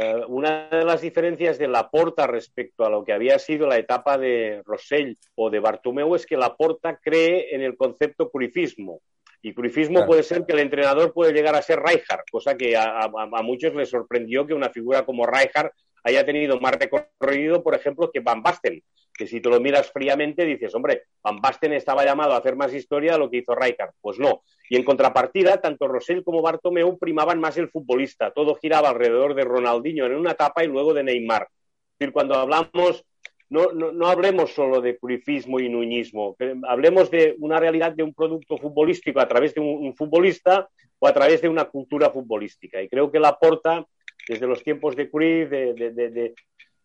eh, 0.00 0.22
una 0.28 0.68
de 0.68 0.84
las 0.84 1.00
diferencias 1.00 1.58
de 1.58 1.66
Laporta 1.66 2.28
respecto 2.28 2.84
a 2.84 2.88
lo 2.88 3.04
que 3.04 3.12
había 3.12 3.36
sido 3.40 3.66
la 3.66 3.78
etapa 3.78 4.16
de 4.16 4.62
Rossell 4.64 5.18
o 5.34 5.50
de 5.50 5.58
Bartomeu 5.58 6.14
es 6.14 6.24
que 6.24 6.36
Laporta 6.36 7.00
cree 7.02 7.52
en 7.52 7.62
el 7.62 7.76
concepto 7.76 8.30
curifismo. 8.30 9.00
Y 9.42 9.54
curifismo 9.54 9.96
claro. 9.96 10.06
puede 10.06 10.22
ser 10.22 10.46
que 10.46 10.52
el 10.52 10.60
entrenador 10.60 11.12
puede 11.12 11.32
llegar 11.32 11.56
a 11.56 11.62
ser 11.62 11.80
Rijkaard, 11.80 12.22
cosa 12.30 12.56
que 12.56 12.76
a, 12.76 12.84
a, 12.84 13.10
a 13.12 13.42
muchos 13.42 13.74
les 13.74 13.90
sorprendió 13.90 14.46
que 14.46 14.54
una 14.54 14.70
figura 14.70 15.04
como 15.04 15.26
Rijkaard 15.26 15.72
haya 16.04 16.24
tenido 16.24 16.60
más 16.60 16.76
recorrido, 16.76 17.64
por 17.64 17.74
ejemplo, 17.74 18.10
que 18.12 18.20
Van 18.20 18.40
Basten, 18.40 18.80
que 19.18 19.26
si 19.26 19.40
te 19.40 19.50
lo 19.50 19.60
miras 19.60 19.90
fríamente 19.90 20.44
dices, 20.44 20.72
hombre, 20.76 21.02
Van 21.22 21.40
Basten 21.40 21.72
estaba 21.72 22.04
llamado 22.04 22.32
a 22.32 22.38
hacer 22.38 22.54
más 22.54 22.72
historia 22.72 23.12
de 23.12 23.18
lo 23.18 23.28
que 23.28 23.38
hizo 23.38 23.54
Rijkaard. 23.54 23.90
Pues 24.00 24.18
no. 24.20 24.42
Y 24.70 24.76
en 24.76 24.84
contrapartida, 24.84 25.60
tanto 25.60 25.88
Rosell 25.88 26.22
como 26.22 26.40
Bartomeu 26.40 26.96
primaban 26.96 27.40
más 27.40 27.58
el 27.58 27.68
futbolista. 27.68 28.30
Todo 28.30 28.54
giraba 28.54 28.90
alrededor 28.90 29.34
de 29.34 29.44
Ronaldinho 29.44 30.06
en 30.06 30.14
una 30.14 30.30
etapa 30.30 30.62
y 30.62 30.68
luego 30.68 30.94
de 30.94 31.02
Neymar. 31.02 31.42
Es 31.42 31.98
decir, 31.98 32.12
cuando 32.12 32.36
hablamos, 32.36 33.04
no, 33.50 33.72
no, 33.72 33.90
no 33.90 34.06
hablemos 34.06 34.54
solo 34.54 34.80
de 34.80 34.96
curifismo 34.96 35.58
y 35.58 35.68
nuñismo, 35.68 36.36
hablemos 36.68 37.10
de 37.10 37.34
una 37.40 37.58
realidad 37.58 37.92
de 37.92 38.04
un 38.04 38.14
producto 38.14 38.56
futbolístico 38.56 39.18
a 39.18 39.26
través 39.26 39.52
de 39.54 39.60
un, 39.60 39.96
futbolista 39.96 40.68
o 41.00 41.08
a 41.08 41.12
través 41.12 41.42
de 41.42 41.48
una 41.48 41.64
cultura 41.64 42.10
futbolística. 42.10 42.80
Y 42.80 42.88
creo 42.88 43.10
que 43.10 43.18
la 43.18 43.36
porta 43.36 43.84
desde 44.28 44.46
los 44.46 44.62
tiempos 44.62 44.94
de 44.94 45.10
Cruyff, 45.10 45.50
de, 45.50 46.34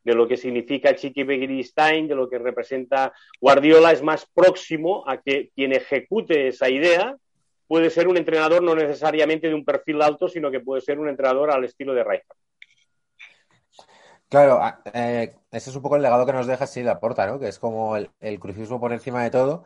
de, 0.04 0.16
lo 0.16 0.28
que 0.28 0.38
significa 0.38 0.96
Chiqui 0.96 1.24
Begiristain, 1.24 2.08
de 2.08 2.16
lo 2.16 2.30
que 2.30 2.40
representa 2.40 3.14
Guardiola, 3.40 3.92
es 3.92 4.02
más 4.02 4.28
próximo 4.34 5.04
a 5.08 5.22
que 5.22 5.52
quien 5.56 5.74
ejecute 5.74 6.48
esa 6.48 6.70
idea 6.70 7.16
puede 7.68 7.90
ser 7.90 8.08
un 8.08 8.18
entrenador 8.18 8.62
no 8.62 8.76
necesariamente 8.76 9.48
de 9.48 9.56
un 9.56 9.66
perfil 9.66 10.02
alto, 10.02 10.28
sino 10.28 10.52
que 10.52 10.60
puede 10.60 10.82
ser 10.82 11.00
un 11.00 11.10
entrenador 11.10 11.50
al 11.52 11.64
estilo 11.64 11.94
de 11.94 12.04
Rijkaard. 12.04 12.38
Claro, 14.30 14.60
eh, 14.94 15.36
ese 15.52 15.70
es 15.70 15.76
un 15.76 15.82
poco 15.82 15.96
el 15.96 16.02
legado 16.02 16.26
que 16.26 16.34
nos 16.34 16.48
deja 16.48 16.66
sí 16.66 16.82
la 16.82 17.00
porta, 17.00 17.28
¿no? 17.28 17.40
Que 17.40 17.48
es 17.48 17.60
como 17.60 17.96
el, 17.96 18.10
el 18.20 18.40
crucismo 18.40 18.80
por 18.80 18.92
encima 18.92 19.24
de 19.24 19.30
todo, 19.30 19.64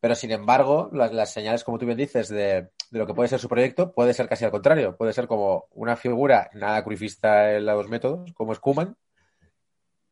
pero 0.00 0.14
sin 0.14 0.30
embargo, 0.30 0.88
las, 0.92 1.12
las 1.12 1.32
señales, 1.32 1.64
como 1.64 1.78
tú 1.78 1.84
bien 1.84 1.98
dices, 1.98 2.28
de, 2.30 2.68
de, 2.90 2.98
lo 2.98 3.06
que 3.06 3.12
puede 3.12 3.28
ser 3.28 3.38
su 3.38 3.48
proyecto, 3.48 3.92
puede 3.92 4.14
ser 4.14 4.26
casi 4.26 4.46
al 4.46 4.50
contrario. 4.50 4.96
Puede 4.96 5.12
ser 5.12 5.26
como 5.26 5.66
una 5.72 5.96
figura 5.96 6.48
nada 6.54 6.82
crucifista 6.82 7.52
en 7.54 7.66
los 7.66 7.88
métodos, 7.88 8.32
como 8.32 8.52
es 8.52 8.58
Kuman, 8.58 8.96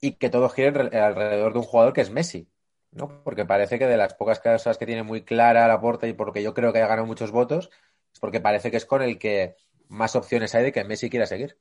y 0.01 0.13
que 0.13 0.31
todo 0.31 0.49
gire 0.49 0.69
alrededor 0.99 1.53
de 1.53 1.59
un 1.59 1.65
jugador 1.65 1.93
que 1.93 2.01
es 2.01 2.11
Messi, 2.11 2.49
¿no? 2.93 3.23
Porque 3.25 3.45
parece 3.45 3.79
que 3.79 3.87
de 3.87 3.97
las 3.97 4.15
pocas 4.15 4.41
cosas 4.41 4.79
que 4.79 4.87
tiene 4.87 5.03
muy 5.03 5.23
clara 5.23 5.69
la 5.69 5.81
porta 5.81 6.07
y 6.07 6.13
porque 6.13 6.43
yo 6.43 6.55
creo 6.55 6.73
que 6.73 6.79
haya 6.79 6.89
ganado 6.89 7.07
muchos 7.07 7.31
votos, 7.31 7.71
es 8.13 8.21
porque 8.21 8.41
parece 8.41 8.71
que 8.71 8.77
es 8.77 8.87
con 8.87 9.03
el 9.03 9.19
que 9.19 9.57
más 9.89 10.17
opciones 10.17 10.55
hay 10.55 10.65
de 10.65 10.73
que 10.73 10.85
Messi 10.85 11.11
quiera 11.11 11.27
seguir. 11.27 11.57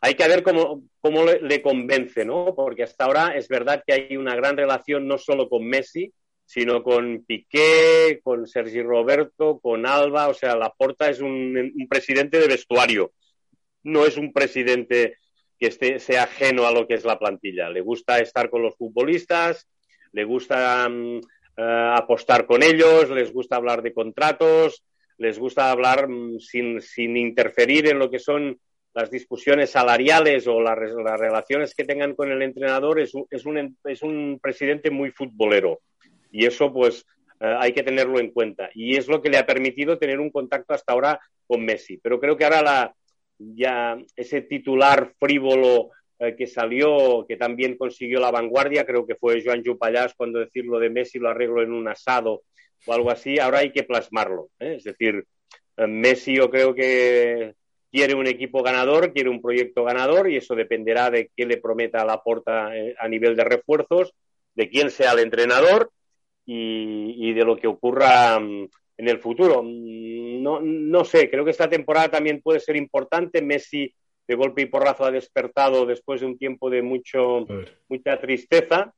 hay 0.00 0.14
que 0.14 0.28
ver 0.28 0.42
cómo, 0.42 0.82
cómo 1.00 1.24
le, 1.24 1.62
convence, 1.62 2.24
¿no? 2.24 2.54
Porque 2.54 2.84
hasta 2.84 3.04
ahora 3.04 3.34
es 3.36 3.48
verdad 3.48 3.82
que 3.86 3.92
hay 3.92 4.16
una 4.16 4.34
gran 4.34 4.56
relación 4.56 5.06
no 5.06 5.18
solo 5.18 5.48
con 5.48 5.66
Messi, 5.66 6.12
sino 6.46 6.82
con 6.82 7.24
Piqué, 7.26 8.20
con 8.24 8.46
Sergi 8.46 8.82
Roberto, 8.82 9.60
con 9.60 9.86
Alba. 9.86 10.28
O 10.28 10.34
sea, 10.34 10.56
Laporta 10.56 11.10
es 11.10 11.20
un 11.20 11.86
presidente 11.88 12.38
de 12.38 12.48
vestuario, 12.48 13.12
no 13.82 14.06
es 14.06 14.16
un 14.16 14.32
presidente 14.32 15.18
que 15.60 15.66
esté, 15.66 15.98
sea 15.98 16.22
ajeno 16.22 16.66
a 16.66 16.72
lo 16.72 16.88
que 16.88 16.94
es 16.94 17.04
la 17.04 17.18
plantilla. 17.18 17.68
Le 17.68 17.82
gusta 17.82 18.18
estar 18.18 18.48
con 18.48 18.62
los 18.62 18.74
futbolistas, 18.76 19.68
le 20.12 20.24
gusta 20.24 20.88
um, 20.88 21.18
uh, 21.18 21.94
apostar 21.94 22.46
con 22.46 22.62
ellos, 22.62 23.10
les 23.10 23.30
gusta 23.30 23.56
hablar 23.56 23.82
de 23.82 23.92
contratos, 23.92 24.82
les 25.18 25.38
gusta 25.38 25.70
hablar 25.70 26.06
um, 26.06 26.38
sin, 26.38 26.80
sin, 26.80 27.14
interferir 27.18 27.88
en 27.88 27.98
lo 27.98 28.10
que 28.10 28.18
son 28.18 28.58
las 28.94 29.10
discusiones 29.10 29.70
salariales 29.70 30.46
o 30.48 30.62
las, 30.62 30.78
las 30.78 31.20
relaciones 31.20 31.74
que 31.74 31.84
tengan 31.84 32.14
con 32.14 32.32
el 32.32 32.40
entrenador. 32.40 32.98
Es 32.98 33.12
es 33.30 33.44
un, 33.44 33.76
es 33.84 34.02
un 34.02 34.40
presidente 34.42 34.90
muy 34.90 35.10
futbolero 35.10 35.80
y 36.32 36.46
eso 36.46 36.72
pues 36.72 37.04
uh, 37.42 37.58
hay 37.58 37.74
que 37.74 37.82
tenerlo 37.82 38.18
en 38.18 38.30
cuenta. 38.30 38.70
Y 38.74 38.96
es 38.96 39.08
lo 39.08 39.20
que 39.20 39.28
le 39.28 39.36
ha 39.36 39.44
permitido 39.44 39.98
tener 39.98 40.20
un 40.20 40.30
contacto 40.30 40.72
hasta 40.72 40.94
ahora 40.94 41.20
con 41.46 41.62
Messi. 41.66 41.98
Pero 41.98 42.18
creo 42.18 42.34
que 42.34 42.44
ahora 42.44 42.62
la, 42.62 42.94
ya 43.40 43.98
ese 44.14 44.42
titular 44.42 45.14
frívolo 45.18 45.90
eh, 46.18 46.36
que 46.36 46.46
salió, 46.46 47.24
que 47.26 47.36
también 47.36 47.78
consiguió 47.78 48.20
la 48.20 48.30
vanguardia, 48.30 48.84
creo 48.84 49.06
que 49.06 49.14
fue 49.14 49.42
Joan 49.42 49.64
Jupallás 49.64 50.14
cuando 50.14 50.38
decirlo 50.38 50.78
de 50.78 50.90
Messi 50.90 51.18
lo 51.18 51.30
arreglo 51.30 51.62
en 51.62 51.72
un 51.72 51.88
asado 51.88 52.42
o 52.86 52.92
algo 52.92 53.10
así, 53.10 53.38
ahora 53.38 53.60
hay 53.60 53.72
que 53.72 53.84
plasmarlo. 53.84 54.50
¿eh? 54.58 54.74
Es 54.76 54.84
decir, 54.84 55.24
eh, 55.76 55.86
Messi 55.86 56.36
yo 56.36 56.50
creo 56.50 56.74
que 56.74 57.54
quiere 57.90 58.14
un 58.14 58.26
equipo 58.26 58.62
ganador, 58.62 59.12
quiere 59.12 59.30
un 59.30 59.40
proyecto 59.40 59.84
ganador 59.84 60.30
y 60.30 60.36
eso 60.36 60.54
dependerá 60.54 61.10
de 61.10 61.30
qué 61.34 61.46
le 61.46 61.56
prometa 61.56 62.04
la 62.04 62.22
porta 62.22 62.76
eh, 62.76 62.94
a 62.98 63.08
nivel 63.08 63.34
de 63.34 63.44
refuerzos, 63.44 64.12
de 64.54 64.68
quién 64.68 64.90
sea 64.90 65.12
el 65.12 65.20
entrenador 65.20 65.90
y, 66.44 67.32
de 67.32 67.44
lo 67.44 67.56
que 67.56 67.68
ocurra 67.68 68.38
um, 68.38 68.68
en 69.00 69.08
el 69.08 69.18
futuro. 69.18 69.62
No, 69.64 70.60
no 70.60 71.04
sé, 71.04 71.30
creo 71.30 71.44
que 71.44 71.52
esta 71.52 71.70
temporada 71.70 72.10
también 72.10 72.42
puede 72.42 72.60
ser 72.60 72.76
importante. 72.76 73.40
Messi 73.40 73.92
de 74.28 74.34
golpe 74.34 74.62
y 74.62 74.66
porrazo 74.66 75.06
ha 75.06 75.10
despertado 75.10 75.86
después 75.86 76.20
de 76.20 76.26
un 76.26 76.38
tiempo 76.38 76.68
de 76.68 76.82
mucho, 76.82 77.46
mucha 77.88 78.20
tristeza 78.20 78.92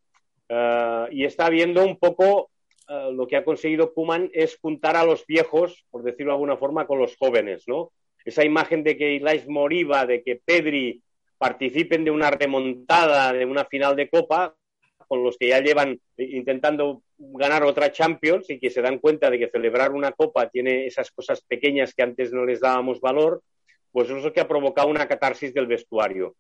uh, 0.51 1.07
y 1.11 1.25
está 1.25 1.49
viendo 1.49 1.85
un 1.87 1.99
poco 1.99 2.51
uh, 2.89 3.13
lo 3.13 3.27
que 3.29 3.37
ha 3.37 3.45
conseguido 3.45 3.95
Kuman 3.95 4.29
es 4.35 4.59
juntar 4.61 4.97
a 4.97 5.05
los 5.05 5.25
viejos, 5.25 5.87
por 5.91 6.03
decirlo 6.03 6.33
de 6.33 6.35
alguna 6.35 6.57
forma, 6.57 6.87
con 6.87 6.99
los 6.99 7.17
jóvenes, 7.17 7.63
¿no? 7.69 7.93
Esa 8.25 8.45
imagen 8.45 8.83
de 8.83 8.97
que 8.97 9.15
Ilais 9.15 9.49
Moriba, 9.49 10.05
de 10.05 10.23
que 10.23 10.41
Pedri 10.45 11.01
participen 11.39 12.05
de 12.05 12.11
una 12.11 12.31
remontada, 12.31 13.33
de 13.33 13.47
una 13.47 13.65
final 13.65 13.95
de 13.97 14.09
Copa, 14.09 14.55
con 15.13 15.23
los 15.23 15.37
que 15.37 15.49
ya 15.49 15.61
llevan 15.61 16.01
intentando 16.17 17.03
ganar 17.19 17.65
otra 17.65 17.93
Champions 17.93 18.49
y 18.49 18.59
que 18.59 18.71
se 18.71 18.81
dan 18.81 18.99
cuenta 18.99 19.29
de 19.29 19.39
que 19.39 19.51
celebrar 19.51 19.93
una 19.93 20.13
copa 20.13 20.49
tiene 20.49 20.87
esas 20.87 21.11
cosas 21.11 21.43
pequeñas 21.43 21.93
que 21.93 22.03
antes 22.03 22.33
no 22.33 22.47
les 22.47 22.61
dábamos 22.61 22.99
valor, 22.99 23.43
pues 23.91 24.09
eso 24.09 24.17
es 24.17 24.25
lo 24.25 24.33
que 24.33 24.41
ha 24.41 24.49
provocado 24.49 24.89
una 24.89 25.07
catarsis 25.07 25.53
del 25.53 25.67
vestuario. 25.67 26.35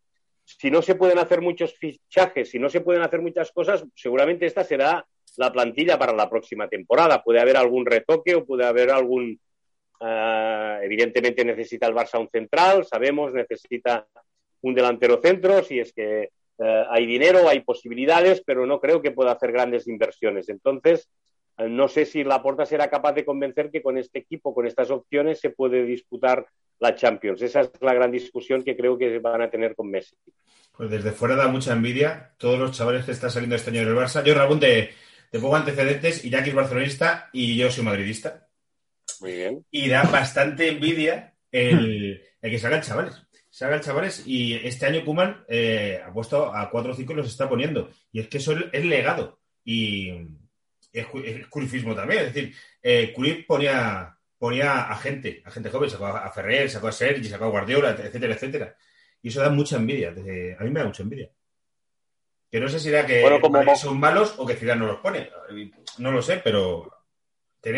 Si 0.47 0.71
no 0.71 0.81
se 0.81 0.95
pueden 0.95 1.19
hacer 1.19 1.43
muchos 1.43 1.75
fichajes, 1.75 2.49
si 2.49 2.59
no 2.59 2.71
se 2.71 2.81
pueden 2.81 3.03
hacer 3.03 3.21
muchas 3.21 3.53
cosas, 3.53 3.85
seguramente 3.95 4.47
esta 4.47 4.65
será 4.65 5.05
la 5.37 5.53
plantilla 5.53 5.99
para 5.99 6.15
la 6.15 6.31
próxima 6.31 6.67
temporada. 6.67 7.23
Puede 7.23 7.41
haber 7.41 7.59
algún 7.59 7.85
retoque 7.85 8.37
o 8.37 8.47
puede 8.47 8.65
haber 8.65 8.91
algún... 8.91 9.39
Uh, 10.01 10.81
evidentemente 10.81 11.45
necesita 11.45 11.87
el 11.89 11.95
Barça 11.95 12.19
un 12.19 12.31
central, 12.31 12.87
sabemos, 12.87 13.35
necesita 13.35 14.07
un 14.63 14.75
delantero 14.75 15.21
centro, 15.21 15.63
si 15.63 15.79
es 15.79 15.93
que 15.93 16.31
eh, 16.59 16.85
hay 16.91 17.07
dinero, 17.07 17.49
hay 17.49 17.61
posibilidades, 17.61 18.43
pero 18.45 18.67
no 18.67 18.81
creo 18.81 19.01
que 19.03 19.11
pueda 19.11 19.33
hacer 19.33 19.53
grandes 19.53 19.89
inversiones. 19.89 20.49
Entonces, 20.49 21.09
eh, 21.59 21.69
no 21.69 21.89
sé 21.89 22.05
si 22.05 22.25
Laporta 22.25 22.67
será 22.67 22.89
capaz 22.89 23.13
de 23.13 23.25
convencer 23.25 23.71
que 23.71 23.83
con 23.83 23.99
este 23.99 24.21
equipo, 24.21 24.55
con 24.55 24.67
estas 24.67 24.91
opciones, 24.91 25.41
se 25.41 25.51
puede 25.51 25.85
disputar 25.85 26.47
la 26.79 26.95
Champions. 26.95 27.43
Esa 27.43 27.61
es 27.63 27.71
la 27.81 27.95
gran 27.95 28.11
discusión 28.11 28.63
que 28.63 28.77
creo 28.77 28.99
que 28.99 29.19
van 29.19 29.43
a 29.43 29.51
tener 29.51 29.75
con 29.75 29.91
Messi. 29.91 30.17
Pues 30.77 30.91
desde 30.91 31.13
fuera 31.13 31.37
da 31.37 31.49
mucha 31.49 31.73
envidia 31.73 32.35
todos 32.39 32.59
los 32.59 32.73
chavales 32.73 33.05
que 33.05 33.13
están 33.13 33.31
saliendo 33.31 33.57
este 33.57 33.71
año 33.71 33.85
del 33.85 33.97
Barça. 33.97 34.25
Yo, 34.25 34.35
Ramón, 34.35 34.61
te, 34.61 34.91
te 35.31 35.39
pongo 35.39 35.57
antecedentes. 35.57 36.25
Iñaki 36.25 36.51
es 36.51 36.55
barcelonista 36.55 37.29
y 37.33 37.57
yo 37.57 37.71
soy 37.71 37.85
madridista. 37.85 38.49
Muy 39.21 39.33
bien. 39.33 39.65
Y 39.71 39.89
da 39.89 40.03
bastante 40.05 40.69
envidia 40.69 41.35
el, 41.51 42.23
el 42.41 42.51
que 42.51 42.59
salgan 42.59 42.83
chavales 42.83 43.23
salgan 43.53 43.83
chavales 43.83 44.27
y 44.27 44.55
este 44.55 44.87
año 44.87 45.05
Kuman 45.05 45.45
eh, 45.47 46.01
ha 46.03 46.11
puesto 46.11 46.55
a 46.55 46.71
cuatro 46.71 46.93
o 46.93 46.95
cinco 46.95 47.13
y 47.13 47.17
los 47.17 47.27
está 47.27 47.47
poniendo. 47.49 47.91
Y 48.11 48.21
es 48.21 48.29
que 48.29 48.39
eso 48.39 48.55
es 48.73 48.85
legado. 48.85 49.41
Y 49.63 50.09
es, 50.91 51.07
es 51.23 51.47
curifismo 51.49 51.95
también. 51.95 52.23
Es 52.25 52.35
decir, 52.35 52.55
eh, 52.83 53.13
Curif 53.13 53.47
ponía, 53.47 54.17
ponía 54.39 54.91
a 54.91 54.97
gente, 54.97 55.43
a 55.45 55.51
gente 55.51 55.69
joven, 55.69 55.91
sacó 55.91 56.07
a 56.07 56.31
Ferrer, 56.31 56.71
sacó 56.71 56.89
a 56.89 56.93
Sergi, 56.93 57.29
sacó 57.29 57.45
a 57.45 57.51
Guardiola, 57.51 57.91
etcétera, 57.91 58.35
etcétera. 58.35 58.77
Y 59.21 59.29
eso 59.29 59.43
da 59.43 59.51
mucha 59.51 59.77
envidia. 59.77 60.09
A 60.09 60.65
mí 60.65 60.71
me 60.71 60.81
da 60.81 60.87
mucha 60.87 61.03
envidia. 61.03 61.31
Que 62.51 62.59
no 62.59 62.71
sé 62.71 62.81
si 62.81 62.89
era 62.89 63.05
que 63.05 63.21
bueno, 63.21 63.39
como... 63.39 63.77
son 63.77 64.01
malos 64.01 64.35
o 64.39 64.47
que 64.47 64.57
Zidane 64.57 64.81
no 64.81 64.87
los 64.87 65.01
pone. 65.01 65.31
No 65.99 66.11
lo 66.11 66.23
sé, 66.23 66.41
pero... 66.43 66.91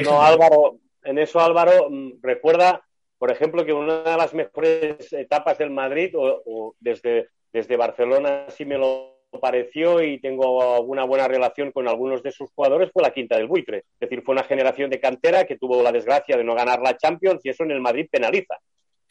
No, 0.04 0.22
Álvaro, 0.22 0.78
en 1.02 1.18
eso 1.18 1.40
Álvaro, 1.40 1.90
mm, 1.90 2.22
recuerda 2.22 2.86
por 3.24 3.32
ejemplo, 3.32 3.64
que 3.64 3.72
una 3.72 4.02
de 4.02 4.18
las 4.18 4.34
mejores 4.34 5.10
etapas 5.14 5.56
del 5.56 5.70
Madrid, 5.70 6.14
o, 6.14 6.42
o 6.44 6.74
desde, 6.78 7.30
desde 7.54 7.74
Barcelona 7.74 8.44
sí 8.50 8.66
me 8.66 8.76
lo 8.76 9.16
pareció 9.40 10.02
y 10.02 10.20
tengo 10.20 10.82
una 10.82 11.04
buena 11.04 11.26
relación 11.26 11.72
con 11.72 11.88
algunos 11.88 12.22
de 12.22 12.32
sus 12.32 12.50
jugadores, 12.50 12.90
fue 12.92 13.02
la 13.02 13.14
quinta 13.14 13.38
del 13.38 13.46
buitre. 13.46 13.78
Es 13.78 14.00
decir, 14.00 14.22
fue 14.22 14.34
una 14.34 14.44
generación 14.44 14.90
de 14.90 15.00
cantera 15.00 15.46
que 15.46 15.56
tuvo 15.56 15.82
la 15.82 15.90
desgracia 15.90 16.36
de 16.36 16.44
no 16.44 16.54
ganar 16.54 16.82
la 16.82 16.98
Champions 16.98 17.40
y 17.44 17.48
eso 17.48 17.64
en 17.64 17.70
el 17.70 17.80
Madrid 17.80 18.08
penaliza. 18.12 18.58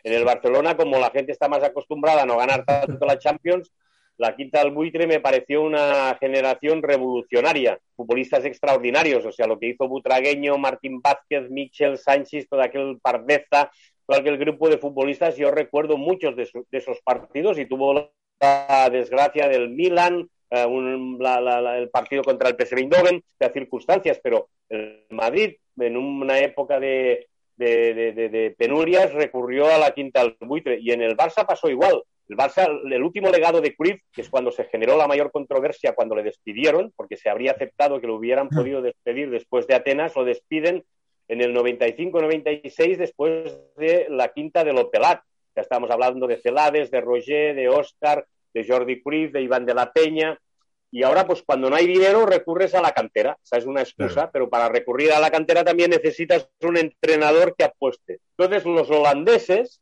En 0.04 0.14
el 0.14 0.24
Barcelona, 0.24 0.78
como 0.78 1.00
la 1.00 1.10
gente 1.10 1.32
está 1.32 1.48
más 1.48 1.64
acostumbrada 1.64 2.22
a 2.22 2.28
no 2.28 2.38
ganar 2.38 2.66
tanto 2.66 3.04
la 3.08 3.18
Champions, 3.18 3.74
la 4.18 4.36
quinta 4.36 4.60
del 4.60 4.72
buitre 4.72 5.08
me 5.08 5.20
pareció 5.20 5.64
una 5.64 6.16
generación 6.20 6.84
revolucionaria, 6.84 7.80
futbolistas 7.96 8.46
extraordinarios, 8.46 9.26
o 9.26 9.32
sea, 9.32 9.48
lo 9.48 9.58
que 9.58 9.70
hizo 9.70 9.88
Butragueño, 9.88 10.58
Martín 10.60 11.02
Vázquez, 11.02 11.50
Michel 11.50 11.98
Sánchez, 11.98 12.48
todo 12.48 12.62
aquel 12.62 13.00
Pardeza, 13.02 13.72
todo 14.06 14.20
aquel 14.20 14.38
grupo 14.38 14.70
de 14.70 14.78
futbolistas, 14.78 15.38
yo 15.38 15.52
recuerdo 15.52 15.98
muchos 15.98 16.36
de, 16.36 16.46
su, 16.46 16.66
de 16.70 16.78
esos 16.78 17.00
partidos 17.02 17.58
y 17.58 17.66
tuvo 17.66 18.12
la 18.40 18.90
desgracia 18.92 19.48
del 19.48 19.70
Milan, 19.70 20.30
eh, 20.50 20.66
un, 20.66 21.18
la, 21.20 21.40
la, 21.40 21.78
el 21.78 21.90
partido 21.90 22.24
contra 22.24 22.50
el 22.50 22.56
PSV 22.56 22.78
Eindhoven, 22.78 23.24
de 23.40 23.50
circunstancias, 23.50 24.20
pero 24.22 24.50
el 24.70 25.06
Madrid, 25.10 25.56
en 25.78 25.98
una 25.98 26.40
época 26.40 26.80
de, 26.80 27.28
de, 27.56 27.94
de, 27.94 28.30
de, 28.30 28.56
penurias, 28.58 29.14
recurrió 29.14 29.68
a 29.68 29.78
la 29.78 29.92
quinta 29.92 30.22
al 30.22 30.38
buitre 30.42 30.80
y 30.80 30.92
en 30.92 31.02
el 31.02 31.16
Barça 31.16 31.46
pasó 31.46 31.70
igual. 31.70 32.04
El 32.30 32.38
Barça, 32.38 32.68
el 32.68 33.04
último 33.04 33.30
legado 33.30 33.62
de 33.62 33.76
Cruyff, 33.76 34.02
que 34.12 34.22
es 34.22 34.30
cuando 34.30 34.52
se 34.52 34.64
generó 34.66 34.98
la 34.98 35.08
mayor 35.08 35.32
controversia 35.32 35.94
cuando 35.94 36.16
le 36.16 36.24
despidieron, 36.24 36.94
porque 36.96 37.18
se 37.18 37.30
habría 37.30 37.52
aceptado 37.52 38.00
que 38.00 38.08
lo 38.08 38.16
hubieran 38.16 38.50
podido 38.50 38.82
despedir 38.82 39.30
después 39.30 39.68
de 39.68 39.76
Atenas, 39.76 40.16
lo 40.16 40.24
despiden 40.24 40.84
en 41.28 41.42
el 41.42 41.56
95-96 41.56 42.98
después 42.98 43.58
de 43.78 44.08
la 44.10 44.30
quinta 44.30 44.64
de 44.64 44.74
Lopelat. 44.74 45.22
Ya 45.56 45.62
estamos 45.62 45.90
hablando 45.92 46.28
de 46.28 46.38
Celades, 46.38 46.92
de 46.92 47.02
Roger, 47.02 47.56
de 47.56 47.70
Oscar, 47.70 48.26
de 48.54 48.66
Jordi 48.68 49.02
Cruz, 49.02 49.32
de 49.32 49.42
Iván 49.42 49.66
de 49.66 49.74
la 49.74 49.92
Peña. 49.92 50.38
Y 50.92 51.04
ahora, 51.04 51.26
pues 51.26 51.42
cuando 51.44 51.70
no 51.70 51.76
hay 51.76 51.88
dinero, 51.88 52.26
recurres 52.26 52.76
a 52.76 52.82
la 52.82 52.92
cantera. 52.92 53.38
Esa 53.44 53.58
es 53.58 53.66
una 53.66 53.82
excusa, 53.82 54.14
claro. 54.14 54.30
pero 54.32 54.50
para 54.50 54.70
recurrir 54.70 55.12
a 55.12 55.20
la 55.20 55.32
cantera 55.32 55.64
también 55.64 55.90
necesitas 55.90 56.48
un 56.62 56.78
entrenador 56.78 57.56
que 57.56 57.64
apueste. 57.64 58.20
Entonces, 58.38 58.66
los 58.66 58.90
holandeses, 58.92 59.82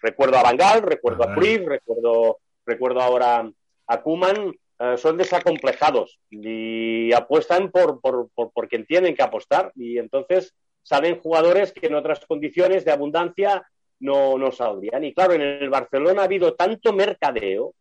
recuerdo 0.00 0.38
a 0.38 0.42
Van 0.42 0.56
Gaal, 0.56 0.82
recuerdo 0.82 1.24
a 1.24 1.34
Cruyff, 1.34 1.66
recuerdo, 1.66 2.38
recuerdo 2.64 3.00
ahora 3.00 3.50
a 3.88 4.02
Koeman, 4.02 4.54
eh, 4.78 4.96
son 4.96 5.16
desacomplejados 5.16 6.20
y 6.30 7.12
apuestan 7.12 7.70
por, 7.70 8.00
por, 8.00 8.28
por, 8.34 8.52
porque 8.52 8.76
entienden 8.76 9.14
que 9.14 9.22
apostar. 9.22 9.72
Y 9.74 9.98
entonces 9.98 10.54
salen 10.82 11.20
jugadores 11.20 11.72
que 11.72 11.86
en 11.86 11.94
otras 11.94 12.24
condiciones 12.26 12.84
de 12.84 12.92
abundancia 12.92 13.66
no, 14.00 14.36
no 14.36 14.50
saldrían. 14.50 15.04
Y 15.04 15.14
claro, 15.14 15.34
en 15.34 15.42
el 15.42 15.70
Barcelona 15.70 16.22
ha 16.22 16.24
habido 16.24 16.54
tanto 16.54 16.92
mercadeo, 16.92 17.66
o 17.66 17.74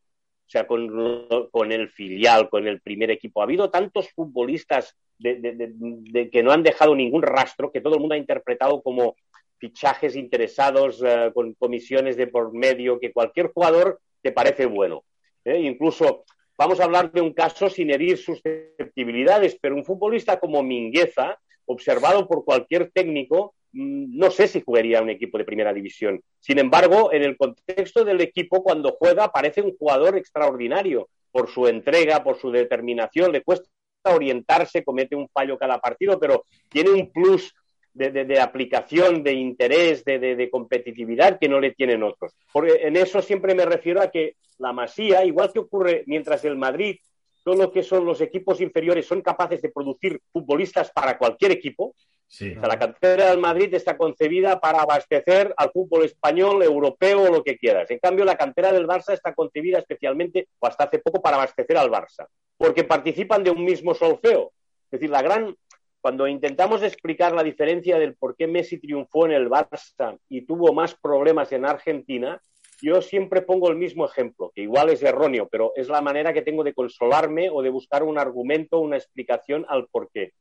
sea, 0.52 0.68
con, 0.68 1.28
con 1.50 1.72
el 1.72 1.90
filial, 1.90 2.50
con 2.50 2.68
el 2.68 2.82
primer 2.82 3.10
equipo, 3.12 3.42
ha 3.42 3.46
habido 3.46 3.70
tantos 3.70 4.10
futbolistas 4.12 4.96
de, 5.18 5.36
de, 5.36 6.30
que 6.30 6.44
no 6.44 6.52
han 6.52 6.64
dejado 6.64 6.96
ningún 6.96 7.22
rastro, 7.22 7.72
que 7.72 7.82
todo 7.82 7.96
el 7.96 8.00
mundo 8.00 8.16
ha 8.16 8.20
interpretado 8.20 8.82
como 8.82 9.16
fichajes 9.58 10.16
interesados, 10.16 11.02
eh, 11.06 11.32
con 11.34 11.54
comisiones 11.54 12.18
de 12.18 12.28
por 12.28 12.54
medio, 12.54 13.00
que 13.00 13.14
cualquier 13.14 13.48
jugador 13.48 14.02
te 14.22 14.32
parece 14.32 14.66
bueno. 14.66 15.04
¿eh? 15.46 15.60
Incluso 15.60 16.26
vamos 16.58 16.80
a 16.80 16.86
hablar 16.86 17.12
de 17.12 17.22
un 17.22 17.34
caso 17.34 17.70
sin 17.70 17.92
herir 17.92 18.18
susceptibilidades, 18.18 19.58
pero 19.62 19.76
un 19.76 19.86
futbolista 19.86 20.40
como 20.40 20.64
Mingueza, 20.64 21.40
observado 21.66 22.28
por 22.28 22.44
cualquier 22.46 22.92
técnico, 22.92 23.54
mm, 23.74 24.18
no 24.18 24.32
sé 24.32 24.48
si 24.48 24.62
jugaría 24.62 25.02
un 25.02 25.10
equipo 25.10 25.38
de 25.38 25.46
primera 25.46 25.74
división. 25.74 26.22
Sin 26.40 26.60
embargo, 26.60 27.12
en 27.14 27.24
el 27.24 27.38
contexto 27.38 28.04
del 28.04 28.22
equipo, 28.22 28.64
cuando 28.64 28.96
juega, 29.00 29.32
parece 29.32 29.62
un 29.62 29.76
jugador 29.78 30.18
extraordinario 30.18 31.10
por 31.32 31.50
su 31.50 31.68
entrega, 31.68 32.24
por 32.24 32.38
su 32.40 32.52
determinación. 32.52 33.32
Le 33.32 33.44
cuesta 33.44 33.70
orientarse, 34.04 34.84
comete 34.84 35.16
un 35.16 35.30
fallo 35.30 35.58
cada 35.58 35.80
partido, 35.80 36.20
pero 36.20 36.46
tiene 36.70 36.90
un 36.90 37.12
plus 37.12 37.54
de, 37.94 38.40
aplicación, 38.40 39.24
de 39.24 39.34
interés, 39.34 40.04
de, 40.06 40.50
competitividad 40.52 41.40
que 41.40 41.50
no 41.50 41.60
le 41.60 41.72
tienen 41.72 42.04
otros. 42.04 42.34
Porque 42.52 42.80
en 42.84 42.96
eso 42.96 43.22
siempre 43.22 43.54
me 43.56 43.66
refiero 43.66 44.02
a 44.02 44.10
que 44.10 44.36
la 44.58 44.74
Masía, 44.74 45.26
igual 45.26 45.52
que 45.52 45.60
ocurre 45.60 46.04
mientras 46.08 46.46
el 46.46 46.56
Madrid, 46.56 46.98
todo 47.44 47.56
lo 47.56 47.72
que 47.72 47.84
son 47.84 48.06
los 48.06 48.22
equipos 48.22 48.62
inferiores 48.62 49.08
son 49.08 49.22
capaces 49.22 49.62
de 49.62 49.70
producir 49.70 50.20
futbolistas 50.32 50.92
para 50.92 51.18
cualquier 51.18 51.52
equipo. 51.52 51.96
la 52.40 52.80
cantera 52.80 53.30
del 53.30 53.40
Madrid 53.40 53.74
está 53.74 53.98
concebida 53.98 54.60
para 54.60 54.82
abastecer 54.82 55.54
al 55.58 55.72
fútbol 55.72 56.06
español, 56.06 56.64
europeo 56.64 57.24
o 57.24 57.30
lo 57.30 57.44
que 57.44 57.58
quieras. 57.58 57.92
En 57.92 58.00
cambio, 58.00 58.24
la 58.24 58.38
cantera 58.38 58.72
del 58.72 58.88
Barça 58.88 59.14
está 59.14 59.34
concebida 59.34 59.80
especialmente, 59.80 60.48
o 60.60 60.68
hasta 60.68 60.86
hace 60.86 61.00
poco, 61.00 61.22
para 61.22 61.36
abastecer 61.36 61.78
al 61.78 61.92
Barça, 61.92 62.28
porque 62.58 62.84
participan 62.84 63.44
de 63.44 63.52
un 63.52 63.66
mismo 63.66 63.94
solfeo. 63.94 64.54
Es 64.86 65.00
decir, 65.00 65.10
la 65.10 65.22
gran, 65.22 65.56
cuando 66.00 66.28
intentamos 66.28 66.84
explicar 66.84 67.34
la 67.34 67.44
diferencia 67.44 68.00
del 68.00 68.16
por 68.16 68.36
qué 68.36 68.48
Messi 68.48 68.80
triunfó 68.80 69.26
en 69.26 69.34
el 69.34 69.50
Barça 69.50 70.18
y 70.30 70.46
tuvo 70.46 70.72
más 70.74 70.96
problemas 70.96 71.52
en 71.52 71.66
Argentina, 71.66 72.42
yo 72.82 73.02
siempre 73.02 73.42
pongo 73.42 73.70
el 73.70 73.76
mismo 73.76 74.06
ejemplo, 74.06 74.52
que 74.56 74.62
igual 74.62 74.90
es 74.90 75.04
erróneo, 75.04 75.48
pero 75.50 75.74
es 75.76 75.88
la 75.88 76.02
manera 76.02 76.34
que 76.34 76.42
tengo 76.42 76.64
de 76.64 76.74
consolarme 76.74 77.50
o 77.50 77.62
de 77.62 77.70
buscar 77.70 78.04
un 78.04 78.18
argumento, 78.18 78.80
una 78.80 78.98
explicación 78.98 79.66
al 79.70 79.88
por 79.88 80.10
qué. 80.12 80.34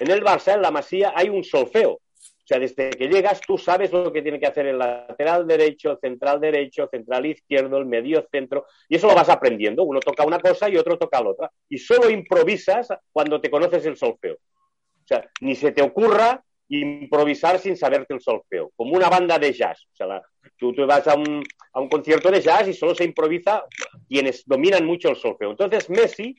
En 0.00 0.10
el 0.10 0.22
Barça, 0.22 0.54
en 0.54 0.62
la 0.62 0.70
Masía, 0.70 1.12
hay 1.14 1.28
un 1.28 1.42
solfeo. 1.42 1.92
O 1.92 2.48
sea, 2.48 2.58
desde 2.58 2.90
que 2.90 3.08
llegas 3.08 3.40
tú 3.42 3.58
sabes 3.58 3.92
lo 3.92 4.10
que 4.10 4.22
tiene 4.22 4.40
que 4.40 4.46
hacer 4.46 4.66
el 4.66 4.78
lateral 4.78 5.46
derecho, 5.46 5.98
central 6.00 6.40
derecho, 6.40 6.88
central 6.90 7.26
izquierdo, 7.26 7.76
el 7.76 7.84
medio 7.84 8.26
centro, 8.30 8.64
y 8.88 8.96
eso 8.96 9.06
lo 9.06 9.14
vas 9.14 9.28
aprendiendo. 9.28 9.82
Uno 9.82 10.00
toca 10.00 10.24
una 10.24 10.40
cosa 10.40 10.68
y 10.68 10.76
otro 10.76 10.96
toca 10.96 11.22
la 11.22 11.30
otra. 11.30 11.52
Y 11.68 11.76
solo 11.76 12.08
improvisas 12.08 12.88
cuando 13.12 13.40
te 13.40 13.50
conoces 13.50 13.84
el 13.84 13.96
solfeo. 13.96 14.34
O 14.34 15.06
sea, 15.06 15.30
ni 15.40 15.54
se 15.54 15.72
te 15.72 15.82
ocurra 15.82 16.42
improvisar 16.68 17.58
sin 17.58 17.76
saberte 17.76 18.14
el 18.14 18.20
solfeo, 18.20 18.72
como 18.76 18.94
una 18.94 19.08
banda 19.08 19.38
de 19.38 19.52
jazz. 19.52 19.86
O 19.92 19.96
sea, 19.96 20.22
tú, 20.56 20.72
tú, 20.72 20.86
vas 20.86 21.06
a 21.08 21.14
un, 21.14 21.42
a 21.72 21.80
un 21.80 21.88
concierto 21.88 22.30
de 22.30 22.40
jazz 22.40 22.68
y 22.68 22.74
solo 22.74 22.94
se 22.94 23.04
improvisa 23.04 23.64
quienes 24.08 24.44
dominan 24.44 24.84
mucho 24.84 25.08
el 25.08 25.16
solfeo. 25.16 25.50
Entonces 25.50 25.88
Messi 25.88 26.36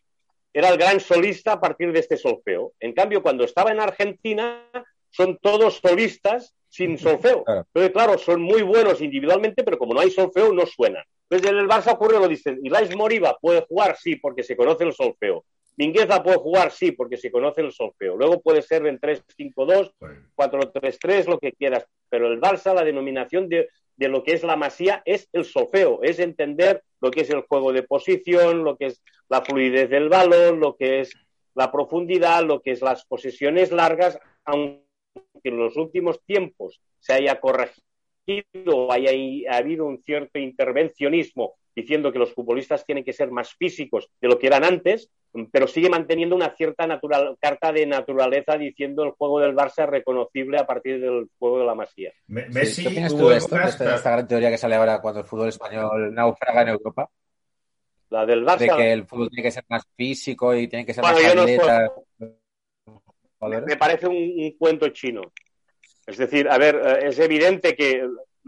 era 0.54 0.70
el 0.70 0.78
gran 0.78 1.00
solista 1.00 1.54
a 1.54 1.60
partir 1.60 1.92
de 1.92 2.00
este 2.00 2.18
solfeo. 2.18 2.74
En 2.80 2.94
cambio, 2.94 3.22
cuando 3.22 3.44
estaba 3.44 3.72
en 3.72 3.80
Argentina, 3.80 4.63
son 5.10 5.38
todos 5.42 5.80
solistas 5.84 6.56
sin 6.68 6.98
solfeo. 6.98 7.44
Entonces, 7.48 7.92
claro, 7.92 8.18
son 8.18 8.42
muy 8.42 8.62
buenos 8.62 9.02
individualmente, 9.02 9.63
pero 9.63 9.78
como 9.78 9.94
no 9.94 10.02
hay 10.02 10.12
solfeo, 10.12 10.54
no 10.54 10.65
suenan. 10.65 11.04
Entonces, 11.30 11.52
en 11.52 11.58
el 11.60 11.68
Barça 11.68 11.94
ocurre 11.94 12.20
lo 12.20 12.28
dicen, 12.28 12.60
¿Ilais 12.63 12.96
Moriba 12.96 13.38
puede 13.39 13.62
jugar? 13.62 13.98
Sí, 13.98 14.15
porque 14.15 14.44
se 14.44 14.56
conoce 14.56 14.84
el 14.84 14.94
solfeo. 14.94 15.46
Mingueza 15.80 16.22
puede 16.22 16.36
jugar, 16.36 16.72
sí, 16.72 16.92
porque 16.92 17.15
se 17.15 17.32
conoce 17.32 17.62
el 17.62 17.72
solfeo. 17.72 18.18
Luego 18.18 18.42
puede 18.42 18.62
ser 18.62 18.86
en 18.86 19.00
3-5-2, 19.00 19.94
4-3-3, 20.36 21.26
lo 21.28 21.39
que 21.39 21.54
quieras. 21.54 21.86
Pero 22.10 22.28
el 22.28 22.42
Barça, 22.42 22.74
la 22.74 22.84
denominación 22.84 23.48
de, 23.48 23.70
lo 23.96 24.22
que 24.22 24.34
es 24.34 24.44
la 24.44 24.58
masía 24.58 25.02
es 25.06 25.30
el 25.32 25.46
solfeo, 25.46 26.04
es 26.04 26.20
entender 26.20 26.84
lo 27.00 27.12
que 27.12 27.22
es 27.22 27.30
el 27.30 27.44
juego 27.44 27.72
de 27.72 27.84
posición, 27.84 28.65
lo 28.65 28.76
que 28.76 28.88
es 28.88 29.02
la 29.30 29.42
fluidez 29.42 29.89
del 29.89 30.10
balón, 30.10 30.60
lo 30.60 30.76
que 30.76 31.00
es 31.00 31.13
la 31.56 31.72
profundidad, 31.72 32.44
lo 32.44 32.62
que 32.62 32.72
es 32.72 32.82
las 32.82 33.06
posesiones 33.06 33.72
largas, 33.72 34.20
aunque 34.44 34.84
en 35.46 35.58
los 35.58 35.78
últimos 35.78 36.22
tiempos 36.26 36.82
se 37.00 37.13
haya 37.13 37.39
corregido 37.39 37.80
o 38.76 38.92
haya 38.92 39.12
habido 39.56 39.86
un 39.86 40.02
cierto 40.04 40.39
intervencionismo 40.39 41.56
diciendo 41.82 42.12
que 42.12 42.20
los 42.20 42.34
futbolistas 42.34 42.86
tienen 42.86 43.04
que 43.04 43.13
ser 43.13 43.32
más 43.32 43.54
físicos 43.54 44.10
de 44.22 44.28
lo 44.28 44.38
que 44.38 44.48
eran 44.48 44.63
antes, 44.63 45.10
pero 45.52 45.68
sigue 45.68 45.89
manteniendo 45.89 46.36
una 46.36 46.56
cierta 46.56 46.88
natural, 46.88 47.38
carta 47.39 47.72
de 47.72 47.86
naturaleza 47.86 48.58
diciendo 48.58 49.04
el 49.04 49.12
juego 49.12 49.39
del 49.39 49.56
Barça 49.56 49.88
reconocible 49.88 50.58
a 50.58 50.65
partir 50.65 51.00
del 51.00 51.30
juego 51.38 51.60
de 51.60 51.65
la 51.65 51.76
Masía. 51.76 52.12
Messi, 52.28 52.84
¿Qué 52.84 52.89
opinas 52.89 53.15
tú 53.15 53.30
de 53.30 53.38
esto, 53.38 53.58
esta, 53.60 54.12
gran 54.12 54.28
teoría 54.28 54.50
que 54.50 54.58
sale 54.58 54.76
ahora 54.76 55.00
cuando 55.02 55.22
el 55.22 55.26
fútbol 55.26 55.50
español 55.50 56.13
naufraga 56.13 56.63
en 56.63 56.70
Europa? 56.70 57.10
La 58.10 58.26
del 58.26 58.44
Barça. 58.44 58.60
De 58.60 58.70
que 58.70 58.94
el 58.94 59.06
fútbol 59.06 59.30
tiene 59.30 59.44
que 59.44 59.52
ser 59.52 59.65
más 59.70 59.84
físico 59.96 60.56
y 60.56 60.68
tiene 60.68 60.86
que 60.86 60.94
ser 60.94 61.04
más 61.04 61.15
atleta. 61.24 61.92
me 63.65 63.78
parece 63.78 64.08
un, 64.08 64.56
cuento 64.58 64.89
chino. 64.89 65.22
Es 66.08 66.18
decir, 66.18 66.50
a 66.50 66.58
ver, 66.58 66.76
eh, 66.76 67.08
es 67.08 67.20
evidente 67.20 67.76
que 67.76 68.04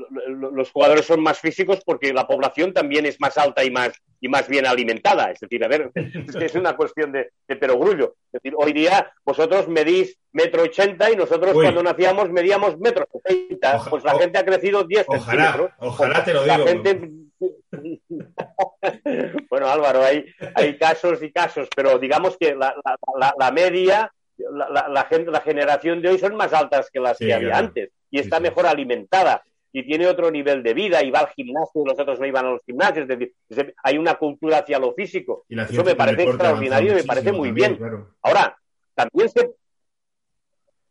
los 0.10 0.72
jugadores 0.72 1.06
son 1.06 1.22
más 1.22 1.40
físicos 1.40 1.82
porque 1.86 2.14
la 2.14 2.28
población 2.28 2.74
también 2.74 3.06
es 3.06 3.20
más 3.20 3.38
alta 3.38 3.64
y 3.64 3.72
más, 3.72 3.92
y 4.20 4.28
más 4.28 4.48
bien 4.48 4.66
alimentada. 4.66 5.32
Es 5.32 5.40
decir, 5.40 5.64
a 5.64 5.68
ver, 5.68 5.92
es, 5.96 6.56
una 6.56 6.76
cuestión 6.76 7.12
de, 7.12 7.32
perogrullo. 7.48 8.16
Es 8.32 8.42
decir, 8.42 8.54
hoy 8.58 8.74
día 8.74 9.12
vosotros 9.24 9.68
medís 9.68 10.18
metro 10.32 10.64
ochenta 10.64 11.12
y 11.12 11.16
nosotros 11.16 11.54
cuando 11.54 11.84
nacíamos 11.84 12.30
medíamos 12.30 12.80
metro 12.80 13.08
setenta. 13.12 13.82
Pues 13.90 14.04
la 14.04 14.18
gente 14.18 14.38
ha 14.38 14.46
crecido 14.46 14.84
10 14.84 15.06
centímetros. 15.06 15.72
Ojalá 15.80 16.24
te 16.24 16.34
lo 16.34 16.44
digo. 16.44 16.66
bueno, 19.50 19.68
Álvaro, 19.68 20.04
hay, 20.04 20.26
hay 20.56 20.78
casos 20.78 21.22
y 21.24 21.32
casos, 21.32 21.68
pero 21.76 21.98
digamos 21.98 22.38
que 22.38 22.56
la, 22.56 22.76
la, 23.38 23.52
media, 23.52 24.14
la, 24.38 25.08
gente, 25.10 25.32
la 25.32 25.42
generación 25.42 26.02
de 26.02 26.10
hoy 26.10 26.20
son 26.20 26.36
más 26.36 26.54
altas 26.54 26.90
que 26.92 27.00
las 27.00 27.18
que 27.18 27.34
había 27.34 27.58
antes 27.58 27.92
y 28.10 28.20
está 28.20 28.40
mejor 28.40 28.68
alimentada 28.68 29.44
y 29.74 29.84
tiene 29.84 30.08
otro 30.08 30.30
nivel 30.30 30.64
de 30.64 30.74
vida 30.74 31.04
y 31.04 31.12
va 31.12 31.20
al 31.20 31.30
gimnasio 31.30 31.82
y 31.82 31.86
los 31.86 32.00
otros 32.00 32.20
no 32.20 32.26
iban 32.26 32.46
a 32.46 32.52
los 32.52 32.64
gimnasios. 32.66 33.10
Es 33.10 33.30
decir, 33.50 33.76
hay 33.84 33.98
una 33.98 34.16
cultura 34.16 34.60
hacia 34.60 34.80
lo 34.80 34.94
físico. 34.94 35.46
Eso 35.48 35.84
me 35.84 35.96
parece 35.96 36.24
extraordinario 36.24 36.94
y 36.94 36.96
me 36.96 37.04
parece 37.04 37.32
muy 37.32 37.52
bien. 37.52 37.80
Ahora, 38.22 38.58
también 38.94 39.30
se. 39.30 39.52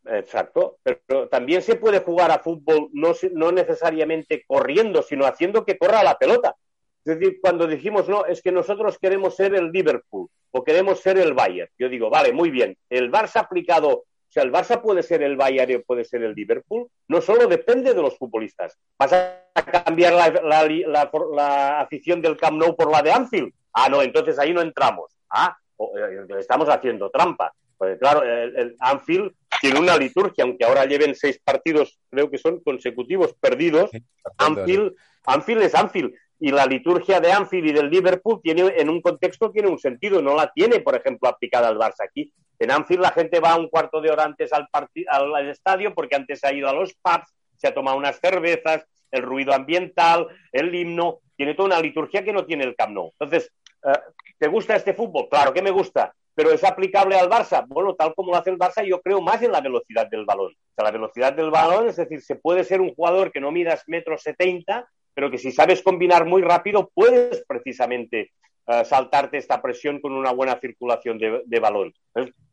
Exacto, 0.06 0.78
pero 0.82 1.28
también 1.28 1.60
se 1.60 1.76
puede 1.76 2.00
jugar 2.00 2.30
a 2.30 2.38
fútbol 2.38 2.88
no, 2.92 3.12
no 3.32 3.52
necesariamente 3.52 4.44
corriendo, 4.46 5.02
sino 5.02 5.26
haciendo 5.26 5.64
que 5.64 5.76
corra 5.76 6.02
la 6.02 6.16
pelota. 6.16 6.56
Es 7.04 7.18
decir, 7.18 7.38
cuando 7.40 7.66
dijimos, 7.66 8.08
no, 8.08 8.24
es 8.24 8.42
que 8.42 8.50
nosotros 8.50 8.98
queremos 8.98 9.36
ser 9.36 9.54
el 9.54 9.70
Liverpool 9.70 10.28
o 10.52 10.64
queremos 10.64 11.00
ser 11.00 11.18
el 11.18 11.34
Bayern, 11.34 11.70
yo 11.78 11.88
digo, 11.88 12.10
vale, 12.10 12.32
muy 12.32 12.50
bien, 12.50 12.76
el 12.88 13.10
Barça 13.10 13.40
aplicado 13.40 14.04
o 14.30 14.32
sea, 14.32 14.44
el 14.44 14.52
Barça 14.52 14.80
puede 14.80 15.02
ser 15.02 15.24
el 15.24 15.36
Bayern 15.36 15.74
o 15.74 15.82
puede 15.82 16.04
ser 16.04 16.22
el 16.22 16.34
Liverpool. 16.34 16.88
No 17.08 17.20
solo 17.20 17.48
depende 17.48 17.92
de 17.92 18.00
los 18.00 18.16
futbolistas. 18.16 18.78
¿Vas 18.96 19.12
a 19.12 19.42
cambiar 19.84 20.12
la, 20.12 21.80
afición 21.80 22.22
del 22.22 22.36
Camp 22.36 22.56
Nou 22.56 22.76
por 22.76 22.92
la 22.92 23.02
de 23.02 23.10
Anfield? 23.10 23.52
Ah, 23.72 23.88
no, 23.88 24.02
entonces 24.02 24.38
ahí 24.38 24.54
no 24.54 24.60
entramos. 24.60 25.16
Ah, 25.28 25.56
eh, 25.80 26.26
estamos 26.38 26.68
haciendo 26.68 27.10
trampa. 27.10 27.52
Pues 27.76 27.98
claro, 27.98 28.22
el, 28.22 28.76
Anfield 28.78 29.34
tiene 29.60 29.80
una 29.80 29.96
liturgia, 29.96 30.44
aunque 30.44 30.64
ahora 30.64 30.84
lleven 30.84 31.16
seis 31.16 31.40
partidos, 31.42 31.98
creo 32.08 32.30
que 32.30 32.38
son 32.38 32.60
consecutivos 32.60 33.34
perdidos. 33.34 33.90
Anfield, 34.38 34.94
Anfield 35.26 35.62
es 35.62 35.74
Anfield 35.74 36.14
y 36.40 36.50
la 36.50 36.64
liturgia 36.64 37.20
de 37.20 37.30
Anfield 37.30 37.68
y 37.68 37.72
del 37.72 37.90
Liverpool 37.90 38.40
tiene 38.42 38.72
en 38.76 38.88
un 38.88 39.02
contexto 39.02 39.50
tiene 39.50 39.68
un 39.68 39.78
sentido, 39.78 40.22
no 40.22 40.34
la 40.34 40.50
tiene, 40.52 40.80
por 40.80 40.96
ejemplo, 40.96 41.28
aplicada 41.28 41.68
al 41.68 41.78
Barça 41.78 42.02
aquí. 42.02 42.32
En 42.58 42.70
Anfield 42.70 43.02
la 43.02 43.12
gente 43.12 43.40
va 43.40 43.56
un 43.56 43.68
cuarto 43.68 44.00
de 44.00 44.10
hora 44.10 44.24
antes 44.24 44.50
al, 44.52 44.66
al 45.08 45.48
estadio 45.48 45.94
porque 45.94 46.16
antes 46.16 46.42
ha 46.44 46.52
ido 46.52 46.68
a 46.68 46.72
los 46.72 46.94
pubs, 46.94 47.34
se 47.56 47.68
ha 47.68 47.74
tomado 47.74 47.98
unas 47.98 48.18
cervezas, 48.18 48.86
el 49.10 49.22
ruido 49.22 49.52
ambiental, 49.52 50.28
el 50.52 50.74
himno, 50.74 51.18
tiene 51.36 51.54
toda 51.54 51.66
una 51.66 51.80
liturgia 51.80 52.24
que 52.24 52.32
no 52.32 52.46
tiene 52.46 52.64
el 52.64 52.76
Camp 52.76 52.92
Nou. 52.92 53.12
Entonces, 53.18 53.52
eh, 53.84 53.98
¿te 54.38 54.48
gusta 54.48 54.76
este 54.76 54.94
fútbol? 54.94 55.28
Claro 55.28 55.52
que 55.52 55.62
me 55.62 55.70
gusta, 55.70 56.14
pero 56.34 56.52
¿es 56.52 56.64
aplicable 56.64 57.18
al 57.18 57.28
Barça? 57.28 57.64
Bueno, 57.66 57.94
tal 57.94 58.14
como 58.14 58.30
lo 58.30 58.38
hace 58.38 58.50
el 58.50 58.58
Barça, 58.58 58.84
yo 58.84 59.00
creo 59.00 59.20
más 59.20 59.42
en 59.42 59.52
la 59.52 59.60
velocidad 59.60 60.08
del 60.08 60.24
balón. 60.24 60.52
O 60.52 60.74
sea, 60.74 60.84
la 60.84 60.90
velocidad 60.90 61.32
del 61.32 61.50
balón, 61.50 61.88
es 61.88 61.96
decir, 61.96 62.22
se 62.22 62.36
puede 62.36 62.64
ser 62.64 62.80
un 62.80 62.94
jugador 62.94 63.32
que 63.32 63.40
no 63.40 63.50
midas 63.50 63.84
metro 63.88 64.16
setenta, 64.16 64.88
pero 65.14 65.30
que 65.30 65.38
si 65.38 65.52
sabes 65.52 65.82
combinar 65.82 66.24
muy 66.26 66.42
rápido, 66.42 66.90
puedes 66.94 67.44
precisamente 67.46 68.32
eh, 68.66 68.84
saltarte 68.84 69.38
esta 69.38 69.60
presión 69.60 70.00
con 70.00 70.12
una 70.12 70.32
buena 70.32 70.58
circulación 70.60 71.18
de, 71.18 71.60
balón. 71.60 71.92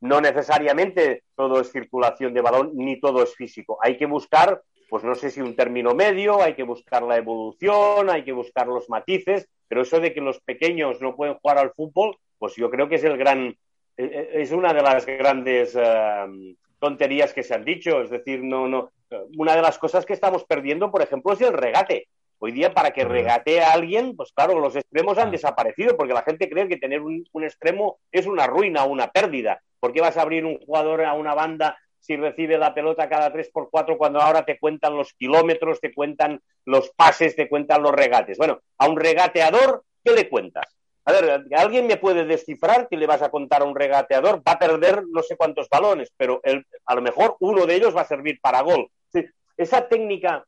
no 0.02 0.20
necesariamente 0.20 1.24
todo 1.36 1.62
es 1.62 1.72
circulación 1.72 2.34
de 2.34 2.42
balón 2.42 2.72
ni 2.74 3.00
todo 3.00 3.22
es 3.24 3.36
físico. 3.36 3.78
Hay 3.84 3.98
que 3.98 4.06
buscar, 4.06 4.62
pues 4.90 5.04
no 5.04 5.14
sé 5.16 5.30
si 5.30 5.42
un 5.42 5.56
término 5.56 5.94
medio, 5.94 6.42
hay 6.42 6.56
que 6.56 6.64
buscar 6.64 7.04
la 7.04 7.18
evolución, 7.18 8.10
hay 8.10 8.24
que 8.24 8.32
buscar 8.32 8.68
los 8.68 8.90
matices, 8.90 9.48
pero 9.68 9.82
eso 9.82 10.00
de 10.00 10.14
que 10.14 10.22
los 10.22 10.40
pequeños 10.40 11.02
no 11.02 11.16
pueden 11.16 11.36
jugar 11.36 11.60
al 11.60 11.72
fútbol, 11.72 12.18
pues 12.40 12.56
yo 12.56 12.70
creo 12.72 12.90
que 12.90 12.96
es 12.96 13.04
el 13.04 13.18
gran, 13.18 13.56
e, 13.98 14.04
e, 14.04 14.42
es 14.42 14.52
una 14.52 14.74
de 14.74 14.82
las 14.82 15.06
grandes 15.06 15.78
eh, 15.80 16.56
tonterías 16.80 17.34
que 17.34 17.44
se 17.44 17.54
han 17.54 17.66
dicho. 17.66 18.02
Es 18.02 18.10
decir, 18.10 18.44
no, 18.44 18.68
no, 18.68 18.92
una 19.38 19.56
de 19.56 19.62
las 19.62 19.78
cosas 19.78 20.06
que 20.06 20.14
estamos 20.14 20.46
perdiendo, 20.46 20.92
por 20.92 21.02
ejemplo, 21.02 21.34
es 21.34 21.42
el 21.42 21.54
regate. 21.54 22.08
Hoy 22.40 22.52
día, 22.52 22.74
para 22.74 22.92
que 22.92 23.04
regatee 23.04 23.60
a 23.60 23.74
alguien, 23.74 24.16
pues 24.16 24.32
claro, 24.32 24.60
los 24.60 24.76
extremos 24.76 25.18
han 25.18 25.32
desaparecido, 25.32 25.98
porque 25.98 26.14
la 26.14 26.22
gente 26.22 26.50
cree 26.50 26.68
que 26.68 26.78
tener 26.78 27.02
un, 27.02 27.26
extremo 27.44 27.98
es 28.12 28.28
una 28.28 28.46
ruina 28.46 28.84
o 28.84 28.90
una 28.90 29.08
pérdida. 29.12 29.62
¿Por 29.80 29.92
qué 29.92 30.02
vas 30.02 30.18
a 30.18 30.22
abrir 30.22 30.46
un 30.46 30.60
jugador 30.60 31.04
a 31.04 31.14
una 31.14 31.34
banda 31.34 31.78
si 32.00 32.16
recibe 32.16 32.58
la 32.58 32.74
pelota 32.74 33.10
cada 33.10 33.34
3x4 33.34 33.98
cuando 33.98 34.22
ahora 34.22 34.46
te 34.46 34.58
cuentan 34.60 34.96
los 34.96 35.14
kilómetros, 35.14 35.82
te 35.82 35.94
cuentan 35.94 36.40
los 36.64 36.90
pases, 36.92 37.36
te 37.36 37.50
cuentan 37.50 37.82
los 37.82 37.92
regates. 37.92 38.38
Bueno, 38.38 38.62
a 38.78 38.88
un 38.88 38.98
regateador, 38.98 39.84
¿qué 40.04 40.14
le 40.14 40.30
cuentas? 40.30 40.66
A 41.04 41.12
ver, 41.12 41.46
¿alguien 41.56 41.88
me 41.88 41.98
puede 41.98 42.26
descifrar 42.26 42.88
que 42.88 42.98
le 42.98 43.08
vas 43.08 43.22
a 43.22 43.30
contar 43.30 43.62
a 43.62 43.66
un 43.66 43.76
regateador? 43.76 44.42
Va 44.48 44.54
a 44.54 44.60
perder 44.60 45.04
no 45.10 45.24
sé 45.24 45.36
cuántos 45.36 45.68
balones, 45.70 46.12
pero 46.16 46.42
a 46.86 46.96
lo 46.96 47.02
mejor 47.02 47.36
uno 47.40 47.66
de 47.66 47.76
ellos 47.76 47.96
va 47.96 48.02
a 48.02 48.08
servir 48.08 48.40
para 48.42 48.62
gol. 48.62 48.90
esa 49.58 49.88
técnica, 49.88 50.46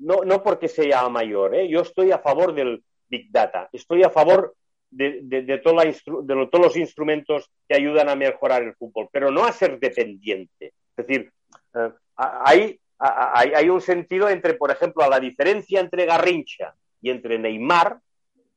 no, 0.00 0.22
no 0.24 0.42
porque 0.42 0.68
sea 0.68 1.08
mayor, 1.08 1.54
¿eh? 1.54 1.68
yo 1.68 1.80
estoy 1.80 2.10
a 2.10 2.18
favor 2.18 2.54
del 2.54 2.82
Big 3.08 3.30
Data, 3.30 3.68
estoy 3.72 4.02
a 4.02 4.10
favor 4.10 4.54
de, 4.90 5.60
todos 5.62 6.64
los 6.64 6.76
instrumentos 6.76 7.50
que 7.68 7.76
ayudan 7.76 8.08
a 8.08 8.16
mejorar 8.16 8.62
el 8.62 8.74
fútbol, 8.74 9.08
pero 9.12 9.30
no 9.30 9.44
a 9.44 9.52
ser 9.52 9.78
dependiente. 9.78 10.72
Es 10.96 11.06
decir, 11.06 11.32
eh, 11.74 11.90
hay, 12.16 13.68
un 13.68 13.80
sentido 13.80 14.28
entre, 14.28 14.54
por 14.54 14.70
ejemplo, 14.70 15.08
la 15.08 15.20
diferencia 15.20 15.80
entre 15.80 16.06
Garrincha 16.06 16.74
y 17.00 17.10
entre 17.10 17.38
Neymar, 17.38 17.98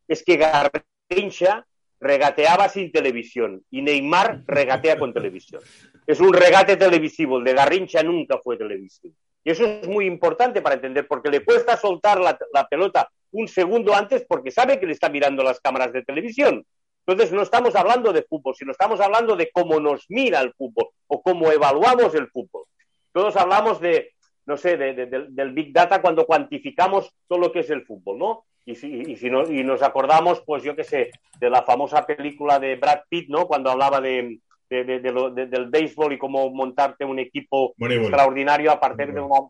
es 0.08 0.24
que 0.24 0.38
Garrincha 0.38 1.66
regateaba 2.00 2.68
sin 2.68 2.92
televisión 2.92 3.64
y 3.70 3.82
Neymar 3.82 4.44
regatea 4.46 5.00
con 5.00 5.14
televisión. 5.14 5.62
Es 6.06 6.20
un 6.20 6.34
regate 6.34 6.76
televisivo, 6.76 7.38
el 7.38 7.46
de 7.46 7.54
Garrincha 7.54 8.04
nunca 8.04 8.38
fue 8.40 8.58
televisivo. 8.58 9.16
Y 9.44 9.52
eso 9.52 9.66
es 9.66 9.88
muy 9.88 10.06
importante 10.06 10.62
para 10.62 10.76
entender, 10.76 11.08
porque 11.08 11.30
le 11.30 11.44
cuesta 11.44 11.76
soltar 11.76 12.20
la, 12.20 12.68
pelota 12.68 13.10
un 13.32 13.48
segundo 13.48 13.94
antes 13.94 14.26
porque 14.28 14.52
sabe 14.52 14.80
que 14.80 14.86
le 14.86 14.94
está 14.94 15.10
mirando 15.10 15.44
las 15.44 15.60
cámaras 15.60 15.92
de 15.92 16.04
televisión. 16.04 16.66
Entonces 17.06 17.34
no 17.34 17.42
estamos 17.42 17.76
hablando 17.76 18.14
de 18.14 18.24
fútbol, 18.24 18.56
sino 18.56 18.72
estamos 18.72 19.02
hablando 19.02 19.36
de 19.36 19.50
cómo 19.52 19.80
nos 19.80 20.06
mira 20.10 20.40
el 20.40 20.54
fútbol 20.54 20.88
o 21.08 21.22
cómo 21.22 21.52
evaluamos 21.52 22.16
el 22.16 22.30
fútbol. 22.30 22.64
Todos 23.12 23.36
hablamos 23.36 23.82
de, 23.82 24.12
no 24.46 24.56
sé, 24.56 24.78
del 24.78 25.52
Big 25.52 25.74
Data 25.74 26.02
cuando 26.02 26.26
cuantificamos 26.26 27.12
todo 27.28 27.40
lo 27.40 27.52
que 27.52 27.60
es 27.60 27.70
el 27.70 27.86
fútbol, 27.86 28.20
¿no? 28.20 28.46
Y 28.66 28.76
si, 28.76 28.88
y 28.88 29.18
si 29.18 29.30
no, 29.30 29.44
y 29.44 29.62
nos 29.64 29.82
acordamos, 29.82 30.42
pues 30.46 30.64
yo 30.64 30.74
qué 30.74 30.86
sé, 30.86 31.12
de 31.38 31.50
la 31.50 31.64
famosa 31.64 32.06
película 32.06 32.60
de 32.60 32.78
Brad 32.78 33.02
Pitt, 33.10 33.28
¿no? 33.28 33.46
Cuando 33.46 33.70
hablaba 33.70 34.00
de, 34.00 34.40
del 34.84 35.70
béisbol 35.70 36.14
y 36.14 36.18
cómo 36.18 36.50
montarte 36.50 37.06
un 37.06 37.20
equipo 37.20 37.74
extraordinario 37.78 38.72
a 38.72 38.80
partir 38.80 39.14
de 39.14 39.22
un 39.22 39.50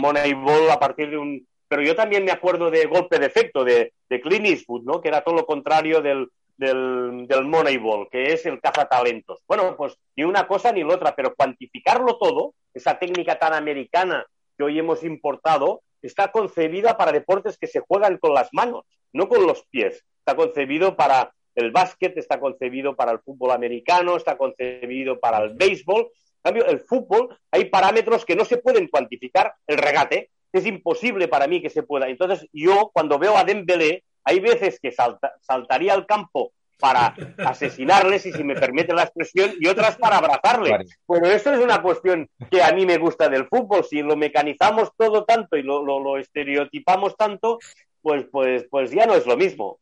Moneyball, 0.00 0.70
a 0.70 0.80
partir 0.80 1.10
de 1.10 1.18
un... 1.18 1.46
Pero 1.68 1.82
yo 1.82 1.94
también 1.94 2.24
me 2.24 2.32
acuerdo 2.32 2.70
de 2.70 2.86
Golpe 2.86 3.18
de 3.18 3.26
Efecto, 3.26 3.62
de, 3.62 3.92
de 4.08 4.20
Clint 4.20 4.46
Eastwood, 4.46 4.84
¿no? 4.84 5.00
Que 5.00 5.08
era 5.08 5.20
todo 5.20 5.34
lo 5.34 5.46
contrario 5.46 6.00
del, 6.00 6.28
del, 6.56 7.26
del 7.26 7.44
Moneyball, 7.44 8.08
que 8.10 8.32
es 8.32 8.46
el 8.46 8.60
cazatalentos. 8.60 9.40
Bueno, 9.46 9.76
pues 9.76 9.96
ni 10.16 10.24
una 10.24 10.46
cosa 10.46 10.72
ni 10.72 10.82
la 10.82 10.94
otra, 10.94 11.14
pero 11.14 11.34
cuantificarlo 11.34 12.16
todo, 12.16 12.54
esa 12.72 12.98
técnica 12.98 13.38
tan 13.38 13.52
americana 13.52 14.26
que 14.56 14.64
hoy 14.64 14.78
hemos 14.78 15.04
importado, 15.04 15.82
está 16.02 16.32
concebida 16.32 16.96
para 16.96 17.12
deportes 17.12 17.58
que 17.58 17.66
se 17.66 17.80
juegan 17.80 18.18
con 18.18 18.32
las 18.32 18.48
manos, 18.52 18.84
no 19.12 19.28
con 19.28 19.46
los 19.46 19.64
pies. 19.66 20.04
Está 20.20 20.36
concebido 20.36 20.96
para 20.96 21.32
el 21.58 21.70
básquet, 21.70 22.16
está 22.16 22.40
concebido 22.40 22.96
para 22.96 23.12
el 23.12 23.20
fútbol 23.20 23.50
americano, 23.50 24.16
está 24.16 24.36
concebido 24.36 25.18
para 25.18 25.38
el 25.38 25.54
béisbol. 25.54 26.00
En 26.00 26.42
cambio, 26.42 26.66
el 26.66 26.80
fútbol 26.80 27.36
hay 27.50 27.66
parámetros 27.66 28.24
que 28.24 28.36
no 28.36 28.44
se 28.44 28.58
pueden 28.58 28.88
cuantificar. 28.88 29.54
El 29.66 29.78
regate 29.78 30.30
es 30.52 30.66
imposible 30.66 31.28
para 31.28 31.46
mí 31.46 31.60
que 31.60 31.70
se 31.70 31.82
pueda. 31.82 32.08
Entonces, 32.08 32.48
yo 32.52 32.90
cuando 32.92 33.18
veo 33.18 33.36
a 33.36 33.44
Dembélé, 33.44 34.04
hay 34.24 34.40
veces 34.40 34.78
que 34.80 34.92
saltaría 35.40 35.94
al 35.94 36.06
campo 36.06 36.52
para 36.78 37.14
asesinarles, 37.38 38.24
y 38.26 38.32
si 38.32 38.44
me 38.44 38.54
permite 38.54 38.94
la 38.94 39.02
expresión, 39.02 39.52
y 39.58 39.66
otras 39.66 39.96
para 39.96 40.18
abrazarle. 40.18 40.86
Bueno, 41.06 41.26
eso 41.26 41.52
es 41.52 41.58
una 41.58 41.82
cuestión 41.82 42.28
que 42.50 42.62
a 42.62 42.72
mí 42.72 42.86
me 42.86 42.98
gusta 42.98 43.28
del 43.28 43.48
fútbol. 43.48 43.84
Si 43.84 44.00
lo 44.02 44.16
mecanizamos 44.16 44.90
todo 44.96 45.24
tanto 45.24 45.56
y 45.56 45.62
lo, 45.62 45.82
lo, 45.82 46.18
estereotipamos 46.18 47.16
tanto, 47.16 47.58
pues, 48.00 48.26
pues, 48.30 48.66
pues 48.70 48.90
ya 48.90 49.06
no 49.06 49.14
es 49.14 49.26
lo 49.26 49.36
mismo. 49.36 49.80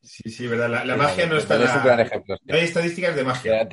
Sí, 0.00 0.30
sí, 0.30 0.46
verdad. 0.46 0.84
La, 0.84 0.96
magia 0.96 1.26
no 1.26 1.36
está. 1.36 1.56
En 1.56 2.12
No 2.44 2.54
hay 2.54 2.64
estadísticas 2.64 3.16
de 3.16 3.24
magia. 3.24 3.68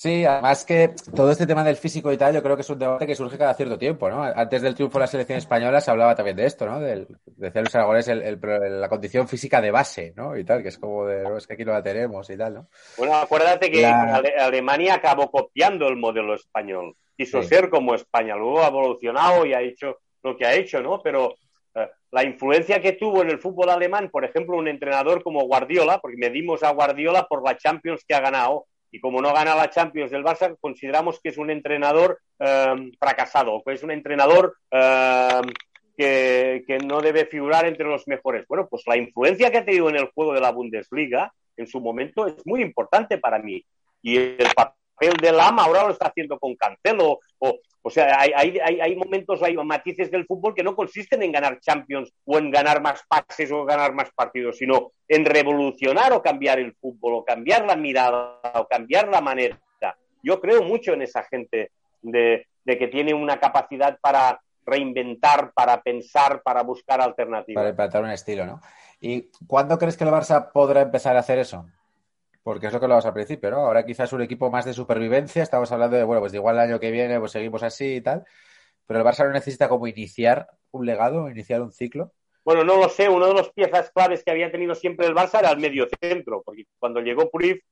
Sí, 0.00 0.24
además 0.24 0.64
que 0.64 0.94
todo 1.16 1.32
este 1.32 1.44
tema 1.44 1.64
del 1.64 1.74
físico 1.74 2.12
y 2.12 2.16
tal, 2.16 2.32
yo 2.32 2.40
creo 2.40 2.54
que 2.54 2.62
es 2.62 2.70
un 2.70 2.78
debate 2.78 3.04
que 3.04 3.16
surge 3.16 3.36
cada 3.36 3.52
cierto 3.54 3.76
tiempo, 3.76 4.08
¿no? 4.08 4.22
Antes 4.22 4.62
del 4.62 4.76
triunfo 4.76 4.96
de 4.96 5.02
la 5.02 5.06
selección 5.08 5.38
española 5.38 5.80
se 5.80 5.90
hablaba 5.90 6.14
también 6.14 6.36
de 6.36 6.46
esto, 6.46 6.66
¿no? 6.66 6.78
Del, 6.78 7.08
decía 7.26 7.62
Luis 7.62 7.74
Aragonés, 7.74 8.06
el, 8.06 8.38
la 8.80 8.88
condición 8.88 9.26
física 9.26 9.60
de 9.60 9.72
base, 9.72 10.12
¿no? 10.14 10.36
Y 10.36 10.44
tal, 10.44 10.62
que 10.62 10.68
es 10.68 10.78
como 10.78 11.04
de, 11.04 11.24
es 11.36 11.48
que 11.48 11.54
aquí 11.54 11.64
no 11.64 11.72
la 11.72 11.82
tenemos 11.82 12.30
y 12.30 12.36
tal, 12.36 12.54
¿no? 12.54 12.68
Bueno, 12.96 13.16
acuérdate 13.16 13.72
que 13.72 13.84
Alemania 13.84 14.94
acabó 14.94 15.32
copiando 15.32 15.88
el 15.88 15.96
modelo 15.96 16.36
español. 16.36 16.94
Quiso 17.16 17.42
ser 17.42 17.68
como 17.68 17.96
España, 17.96 18.36
luego 18.36 18.62
ha 18.62 18.68
evolucionado 18.68 19.44
y 19.46 19.52
ha 19.52 19.62
hecho 19.62 19.98
lo 20.22 20.36
que 20.36 20.46
ha 20.46 20.54
hecho, 20.54 20.80
¿no? 20.80 21.02
Pero 21.02 21.34
la 22.10 22.24
influencia 22.24 22.80
que 22.80 22.92
tuvo 22.92 23.22
en 23.22 23.30
el 23.30 23.38
fútbol 23.38 23.70
alemán, 23.70 24.08
por 24.10 24.24
ejemplo, 24.24 24.56
un 24.56 24.68
entrenador 24.68 25.22
como 25.22 25.44
Guardiola, 25.44 25.98
porque 25.98 26.16
medimos 26.16 26.62
a 26.62 26.70
Guardiola 26.70 27.26
por 27.26 27.44
la 27.44 27.56
Champions 27.56 28.04
que 28.06 28.14
ha 28.14 28.20
ganado, 28.20 28.66
y 28.90 29.00
como 29.00 29.20
no 29.20 29.34
gana 29.34 29.54
la 29.54 29.70
Champions 29.70 30.10
del 30.10 30.24
Barça, 30.24 30.56
consideramos 30.60 31.20
que 31.20 31.28
es 31.28 31.38
un 31.38 31.50
entrenador 31.50 32.20
eh, 32.38 32.90
fracasado, 32.98 33.62
que 33.64 33.74
es 33.74 33.82
un 33.82 33.90
entrenador 33.90 34.56
eh, 34.70 35.42
que, 36.66 36.78
no 36.84 37.00
debe 37.00 37.26
figurar 37.26 37.66
entre 37.66 37.86
los 37.86 38.06
mejores. 38.06 38.46
Bueno, 38.48 38.66
pues 38.68 38.84
la 38.86 38.96
influencia 38.96 39.50
que 39.50 39.58
ha 39.58 39.64
tenido 39.64 39.90
en 39.90 39.96
el 39.96 40.10
juego 40.14 40.32
de 40.32 40.40
la 40.40 40.52
Bundesliga 40.52 41.32
en 41.56 41.66
su 41.66 41.80
momento 41.80 42.26
es 42.26 42.46
muy 42.46 42.62
importante 42.62 43.18
para 43.18 43.38
mí. 43.38 43.64
Y 44.00 44.16
el 44.16 44.48
papel 44.54 45.14
de 45.20 45.32
Lama 45.32 45.64
ahora 45.64 45.84
lo 45.84 45.90
está 45.90 46.06
haciendo 46.06 46.38
con 46.38 46.54
Cancelo 46.54 47.18
o, 47.38 47.58
o 47.88 47.90
sea, 47.90 48.20
hay, 48.20 48.32
hay, 48.34 48.80
hay, 48.80 48.96
momentos, 48.96 49.42
hay 49.42 49.56
matices 49.56 50.10
del 50.10 50.26
fútbol 50.26 50.54
que 50.54 50.62
no 50.62 50.76
consisten 50.76 51.22
en 51.22 51.32
ganar 51.32 51.58
Champions 51.58 52.12
o 52.26 52.36
en 52.36 52.50
ganar 52.50 52.82
más 52.82 53.02
pases 53.08 53.50
o 53.50 53.64
ganar 53.64 53.94
más 53.94 54.10
partidos, 54.14 54.58
sino 54.58 54.92
en 55.08 55.24
revolucionar 55.24 56.12
o 56.12 56.22
cambiar 56.22 56.58
el 56.58 56.74
fútbol 56.74 57.14
o 57.14 57.24
cambiar 57.24 57.64
la 57.64 57.76
mirada 57.76 58.40
o 58.54 58.68
cambiar 58.68 59.08
la 59.08 59.22
manera. 59.22 59.58
Yo 60.22 60.38
creo 60.38 60.62
mucho 60.62 60.92
en 60.92 61.00
esa 61.00 61.22
gente 61.22 61.70
de, 62.02 62.46
que 62.66 62.88
tiene 62.88 63.14
una 63.14 63.40
capacidad 63.40 63.98
para 64.02 64.38
reinventar, 64.66 65.52
para 65.54 65.80
pensar, 65.80 66.42
para 66.42 66.62
buscar 66.62 67.00
alternativas. 67.00 67.58
Para 67.58 67.70
implantar 67.70 68.02
un 68.02 68.10
estilo, 68.10 68.44
¿no? 68.44 68.60
¿Y 69.00 69.30
cuándo 69.46 69.78
crees 69.78 69.96
que 69.96 70.04
el 70.04 70.10
Barça 70.10 70.52
podrá 70.52 70.82
empezar 70.82 71.16
a 71.16 71.20
hacer 71.20 71.38
eso? 71.38 71.64
Porque 72.48 72.68
es 72.68 72.72
lo 72.72 72.78
que 72.78 72.86
hablabas 72.86 73.04
al 73.04 73.12
principio, 73.12 73.50
¿no? 73.50 73.58
Ahora 73.58 73.84
quizás 73.84 74.10
un 74.14 74.22
equipo 74.22 74.50
más 74.50 74.64
de 74.64 74.72
supervivencia, 74.72 75.42
estamos 75.42 75.70
hablando 75.70 75.98
de, 75.98 76.02
bueno, 76.02 76.22
pues 76.22 76.32
igual 76.32 76.56
el 76.56 76.62
año 76.62 76.80
que 76.80 76.90
viene 76.90 77.20
pues 77.20 77.32
seguimos 77.32 77.62
así 77.62 77.96
y 77.96 78.00
tal, 78.00 78.24
pero 78.86 79.00
el 79.00 79.04
Barça 79.04 79.26
no 79.26 79.32
necesita 79.32 79.68
como 79.68 79.86
iniciar 79.86 80.48
un 80.70 80.86
legado, 80.86 81.28
iniciar 81.28 81.60
un 81.60 81.72
ciclo. 81.72 82.14
Bueno, 82.42 82.64
no 82.64 82.78
lo 82.78 82.88
sé, 82.88 83.10
una 83.10 83.26
de 83.26 83.34
las 83.34 83.50
piezas 83.50 83.90
claves 83.90 84.24
que 84.24 84.30
había 84.30 84.50
tenido 84.50 84.74
siempre 84.74 85.06
el 85.06 85.14
Barça 85.14 85.40
era 85.40 85.50
el 85.50 85.58
medio 85.58 85.88
centro, 86.00 86.40
porque 86.42 86.64
cuando 86.78 87.02
llegó 87.02 87.28
Cruyff, 87.30 87.62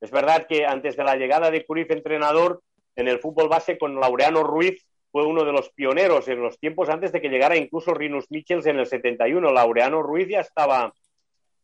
es 0.00 0.10
verdad 0.10 0.46
que 0.48 0.64
antes 0.64 0.96
de 0.96 1.04
la 1.04 1.16
llegada 1.16 1.50
de 1.50 1.66
Cruyff 1.66 1.90
entrenador 1.90 2.62
en 2.94 3.08
el 3.08 3.18
fútbol 3.18 3.50
base 3.50 3.76
con 3.76 4.00
Laureano 4.00 4.44
Ruiz 4.44 4.82
fue 5.12 5.26
uno 5.26 5.44
de 5.44 5.52
los 5.52 5.68
pioneros 5.72 6.26
en 6.28 6.40
los 6.40 6.58
tiempos 6.58 6.88
antes 6.88 7.12
de 7.12 7.20
que 7.20 7.28
llegara 7.28 7.54
incluso 7.54 7.92
Rinus 7.92 8.30
Michels 8.30 8.64
en 8.64 8.78
el 8.78 8.86
71. 8.86 9.52
Laureano 9.52 10.02
Ruiz 10.02 10.26
ya 10.26 10.40
estaba 10.40 10.94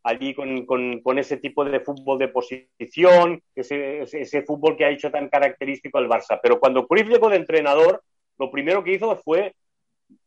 allí 0.03 0.35
con, 0.35 0.67
con, 0.67 1.19
ese 1.19 1.37
tipo 1.37 1.65
de 1.65 1.81
fútbol 1.81 2.19
de 2.19 2.29
posición, 2.29 3.43
ese, 3.55 4.03
ese, 4.03 4.43
fútbol 4.43 4.77
que 4.77 4.85
ha 4.85 4.91
hecho 4.91 5.11
tan 5.11 5.29
característico 5.29 5.99
el 5.99 6.09
Barça. 6.09 6.41
Pero 6.43 6.59
cuando 6.59 6.87
Cruyff 6.87 7.09
llegó 7.09 7.29
de 7.29 7.37
entrenador, 7.37 8.03
lo 8.39 8.51
primero 8.51 8.83
que 8.83 8.95
hizo 8.95 9.15
fue, 9.17 9.55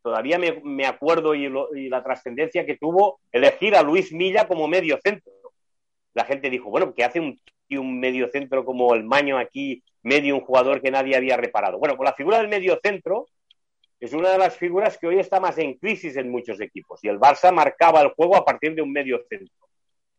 todavía 0.01 0.39
me, 0.39 0.61
me 0.63 0.85
acuerdo 0.85 1.35
y, 1.35 1.45
y 1.75 1.89
la 1.89 2.03
trascendencia 2.03 2.65
que 2.65 2.77
tuvo, 2.77 3.19
elegir 3.31 3.75
a 3.75 3.81
Luis 3.81 4.13
Milla 4.13 4.47
como 4.47 4.67
medio 4.67 4.97
centro. 5.03 5.31
La 6.13 6.23
gente 6.23 6.49
dijo, 6.49 6.69
bueno, 6.69 6.93
¿qué 6.93 7.03
hace 7.03 7.19
un, 7.19 7.37
un 7.71 7.99
medio 7.99 8.29
centro 8.29 8.63
como 8.63 8.93
el 8.95 9.03
Maño 9.03 9.37
aquí, 9.37 9.83
medio 10.03 10.35
un 10.35 10.41
jugador 10.41 10.81
que 10.81 10.91
nadie 10.91 11.17
había 11.17 11.35
reparado? 11.35 11.77
Bueno, 11.77 11.97
pues 11.97 12.09
la 12.09 12.15
figura 12.15 12.37
del 12.37 12.47
medio 12.47 12.79
centro 12.81 13.27
es 13.99 14.13
una 14.13 14.29
de 14.29 14.37
las 14.37 14.55
figuras 14.55 14.97
que 14.97 15.07
hoy 15.07 15.19
está 15.19 15.39
más 15.41 15.57
en 15.57 15.73
crisis 15.73 16.15
en 16.15 16.29
muchos 16.29 16.61
equipos. 16.61 17.03
Y 17.03 17.09
el 17.09 17.19
Barça 17.19 17.51
marcaba 17.51 18.01
el 18.01 18.09
juego 18.09 18.37
a 18.37 18.45
partir 18.45 18.75
de 18.75 18.81
un 18.81 18.91
medio 18.91 19.21
centro. 19.29 19.64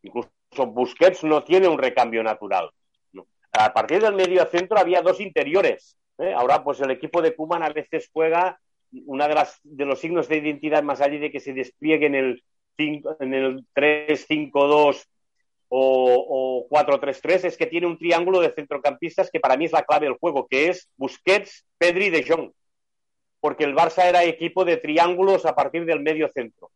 Incluso 0.07 0.31
Busquets 0.67 1.25
no 1.25 1.43
tiene 1.45 1.69
un 1.69 1.79
recambio 1.79 2.23
natural. 2.23 2.71
A 3.53 3.73
partir 3.73 4.03
del 4.03 4.15
medio 4.15 4.45
centro 4.47 4.79
había 4.79 5.03
dos 5.03 5.21
interiores. 5.21 5.97
¿eh? 6.19 6.33
Ahora, 6.33 6.63
pues 6.63 6.81
el 6.81 6.91
equipo 6.91 7.23
de 7.23 7.35
Kuman 7.35 7.63
a 7.63 7.71
veces 7.71 8.11
juega 8.13 8.59
una 9.07 9.29
de 9.29 9.35
las 9.35 9.59
de 9.63 9.85
los 9.85 10.01
signos 10.01 10.29
de 10.29 10.37
identidad 10.37 10.83
más 10.83 11.01
allá 11.01 11.19
de 11.19 11.31
que 11.31 11.41
se 11.41 11.53
despliegue 11.53 12.07
en 12.07 12.15
el 12.15 12.43
el 12.79 13.65
3-5-2 13.75 15.05
o, 15.69 16.67
o 16.69 16.69
4-3-3 16.69 17.45
es 17.45 17.57
que 17.57 17.67
tiene 17.67 17.87
un 17.87 17.99
triángulo 17.99 18.41
de 18.41 18.53
centrocampistas 18.53 19.31
que 19.31 19.41
para 19.41 19.57
mí 19.57 19.65
es 19.65 19.73
la 19.73 19.85
clave 19.85 20.07
del 20.07 20.19
juego, 20.19 20.47
que 20.47 20.69
es 20.69 20.91
Busquets, 20.97 21.67
Pedri 21.79 22.07
y 22.07 22.11
De 22.11 22.23
Jong. 22.23 22.53
Porque 23.41 23.65
el 23.65 23.75
Barça 23.75 24.05
era 24.05 24.25
equipo 24.25 24.65
de 24.65 24.77
triángulos 24.77 25.47
a 25.47 25.55
partir 25.55 25.87
del 25.87 26.01
medio 26.01 26.31
centro. 26.35 26.71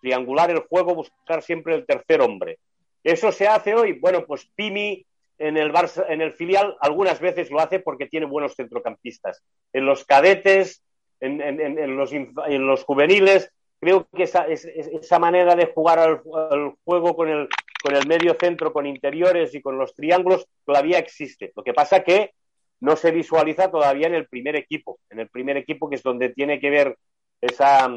Triangular 0.00 0.50
el 0.50 0.60
juego, 0.60 0.94
buscar 0.94 1.42
siempre 1.42 1.74
el 1.74 1.86
tercer 1.86 2.20
hombre. 2.20 2.58
Eso 3.06 3.30
se 3.30 3.46
hace 3.46 3.74
hoy. 3.74 3.92
Bueno, 3.92 4.24
pues 4.26 4.50
Pimi 4.56 5.06
en 5.38 5.56
el 5.56 5.72
Barça, 5.72 6.04
en 6.08 6.20
el 6.22 6.32
filial 6.32 6.76
algunas 6.80 7.20
veces 7.20 7.50
lo 7.50 7.60
hace 7.60 7.78
porque 7.78 8.06
tiene 8.06 8.26
buenos 8.26 8.56
centrocampistas. 8.56 9.42
En 9.72 9.86
los 9.86 10.04
cadetes, 10.04 10.82
en, 11.20 11.96
los, 11.96 12.12
en 12.12 12.66
los 12.66 12.82
juveniles, 12.84 13.52
creo 13.80 14.08
que 14.14 14.24
esa, 14.24 14.46
es- 14.48 14.64
es- 14.64 14.88
esa 14.88 15.18
manera 15.20 15.54
de 15.54 15.66
jugar 15.66 15.98
al, 16.00 16.20
al 16.50 16.72
juego 16.84 17.14
con 17.14 17.28
el, 17.28 17.48
con 17.82 17.94
el 17.94 18.06
medio 18.08 18.34
centro, 18.34 18.72
con 18.72 18.86
interiores 18.86 19.54
y 19.54 19.60
con 19.60 19.78
los 19.78 19.94
triángulos 19.94 20.48
todavía 20.64 20.98
existe. 20.98 21.52
Lo 21.54 21.62
que 21.62 21.74
pasa 21.74 22.02
que 22.02 22.32
no 22.80 22.96
se 22.96 23.12
visualiza 23.12 23.70
todavía 23.70 24.08
en 24.08 24.14
el 24.16 24.26
primer 24.26 24.56
equipo, 24.56 24.98
en 25.10 25.20
el 25.20 25.28
primer 25.28 25.56
equipo 25.58 25.88
que 25.88 25.94
es 25.96 26.02
donde 26.02 26.30
tiene 26.30 26.58
que 26.58 26.70
ver 26.70 26.96
esa 27.40 27.88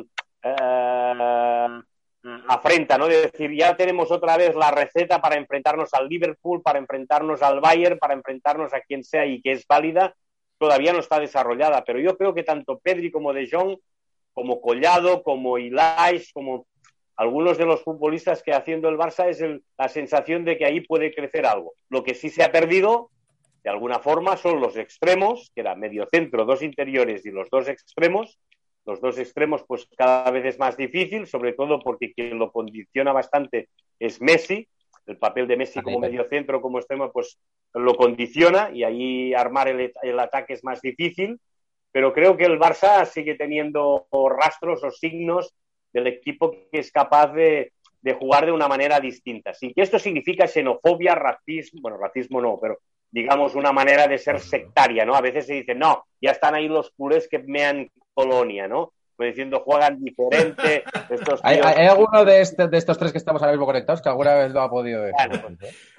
eh, 0.43 1.81
afrenta, 2.47 2.97
¿no? 2.97 3.07
De 3.07 3.21
decir, 3.21 3.51
ya 3.55 3.75
tenemos 3.75 4.11
otra 4.11 4.37
vez 4.37 4.55
la 4.55 4.71
receta 4.71 5.21
para 5.21 5.37
enfrentarnos 5.37 5.93
al 5.93 6.07
Liverpool, 6.07 6.61
para 6.61 6.79
enfrentarnos 6.79 7.41
al 7.41 7.61
Bayern, 7.61 7.97
para 7.97 8.13
enfrentarnos 8.13 8.73
a 8.73 8.81
quien 8.81 9.03
sea 9.03 9.25
y 9.25 9.41
que 9.41 9.51
es 9.53 9.65
válida, 9.67 10.15
todavía 10.57 10.93
no 10.93 10.99
está 10.99 11.19
desarrollada. 11.19 11.83
Pero 11.85 11.99
yo 11.99 12.17
creo 12.17 12.33
que 12.33 12.43
tanto 12.43 12.79
Pedri 12.79 13.11
como 13.11 13.33
De 13.33 13.49
Jong, 13.49 13.77
como 14.33 14.61
Collado, 14.61 15.23
como 15.23 15.57
Ilais, 15.57 16.31
como 16.33 16.67
algunos 17.15 17.57
de 17.57 17.65
los 17.65 17.83
futbolistas 17.83 18.41
que 18.43 18.53
haciendo 18.53 18.87
el 18.87 18.97
Barça 18.97 19.27
es 19.27 19.43
la 19.77 19.89
sensación 19.89 20.45
de 20.45 20.57
que 20.57 20.65
ahí 20.65 20.81
puede 20.81 21.13
crecer 21.13 21.45
algo. 21.45 21.73
Lo 21.89 22.03
que 22.03 22.15
sí 22.15 22.29
se 22.29 22.43
ha 22.43 22.51
perdido, 22.51 23.09
de 23.63 23.69
alguna 23.69 23.99
forma, 23.99 24.37
son 24.37 24.61
los 24.61 24.77
extremos, 24.77 25.51
que 25.53 25.61
era 25.61 25.75
medio 25.75 26.07
centro, 26.09 26.45
dos 26.45 26.61
interiores 26.61 27.25
y 27.25 27.31
los 27.31 27.49
dos 27.49 27.67
extremos. 27.67 28.39
Los 28.85 29.01
dos 29.01 29.17
extremos, 29.19 29.63
pues 29.67 29.87
cada 29.97 30.29
vez 30.31 30.45
es 30.45 30.59
más 30.59 30.77
difícil, 30.77 31.27
sobre 31.27 31.53
todo 31.53 31.79
porque 31.79 32.13
quien 32.13 32.39
lo 32.39 32.51
condiciona 32.51 33.13
bastante 33.13 33.69
es 33.99 34.21
Messi. 34.21 34.67
El 35.05 35.17
papel 35.17 35.47
de 35.47 35.57
Messi 35.57 35.81
como 35.81 35.97
Ahí. 35.97 36.11
medio 36.11 36.27
centro, 36.29 36.61
como 36.61 36.77
extremo, 36.77 37.11
pues 37.11 37.39
lo 37.73 37.95
condiciona 37.95 38.69
y 38.71 38.83
ahí 38.83 39.33
armar 39.33 39.67
el, 39.67 39.91
el 40.03 40.19
ataque 40.19 40.53
es 40.53 40.63
más 40.63 40.81
difícil. 40.81 41.39
Pero 41.91 42.13
creo 42.13 42.37
que 42.37 42.45
el 42.45 42.59
Barça 42.59 43.05
sigue 43.05 43.35
teniendo 43.35 44.07
rastros 44.29 44.83
o 44.83 44.91
signos 44.91 45.55
del 45.91 46.07
equipo 46.07 46.51
que 46.51 46.79
es 46.79 46.91
capaz 46.91 47.33
de, 47.33 47.73
de 48.01 48.13
jugar 48.13 48.45
de 48.45 48.51
una 48.51 48.67
manera 48.67 48.99
distinta. 48.99 49.53
Sin 49.53 49.73
que 49.73 49.81
esto 49.81 49.99
significa 49.99 50.47
xenofobia, 50.47 51.15
racismo, 51.15 51.81
bueno, 51.81 51.97
racismo 51.97 52.41
no, 52.41 52.57
pero 52.61 52.79
digamos 53.11 53.55
una 53.55 53.71
manera 53.71 54.07
de 54.07 54.17
ser 54.17 54.39
sectaria, 54.39 55.05
¿no? 55.05 55.15
A 55.15 55.21
veces 55.21 55.45
se 55.47 55.53
dice, 55.53 55.75
no, 55.75 56.05
ya 56.21 56.31
están 56.31 56.55
ahí 56.55 56.67
los 56.67 56.91
culés 56.91 57.27
que 57.27 57.39
mean 57.39 57.89
colonia, 58.13 58.67
¿no? 58.67 58.93
Pues 59.15 59.31
diciendo, 59.31 59.61
juegan 59.65 60.03
diferente, 60.03 60.83
estos 61.09 61.39
¿Hay, 61.43 61.57
tíos- 61.57 61.65
hay- 61.67 61.75
hay 61.77 61.87
alguno 61.87 62.23
de, 62.25 62.41
este- 62.41 62.67
de 62.67 62.77
estos 62.77 62.97
tres 62.97 63.11
que 63.11 63.17
estamos 63.17 63.41
ahora 63.41 63.53
mismo 63.53 63.65
conectados 63.65 64.01
que 64.01 64.09
alguna 64.09 64.35
vez 64.35 64.51
lo 64.51 64.61
ha 64.61 64.69
podido 64.69 65.01
decir? 65.03 65.15
Claro. 65.29 65.49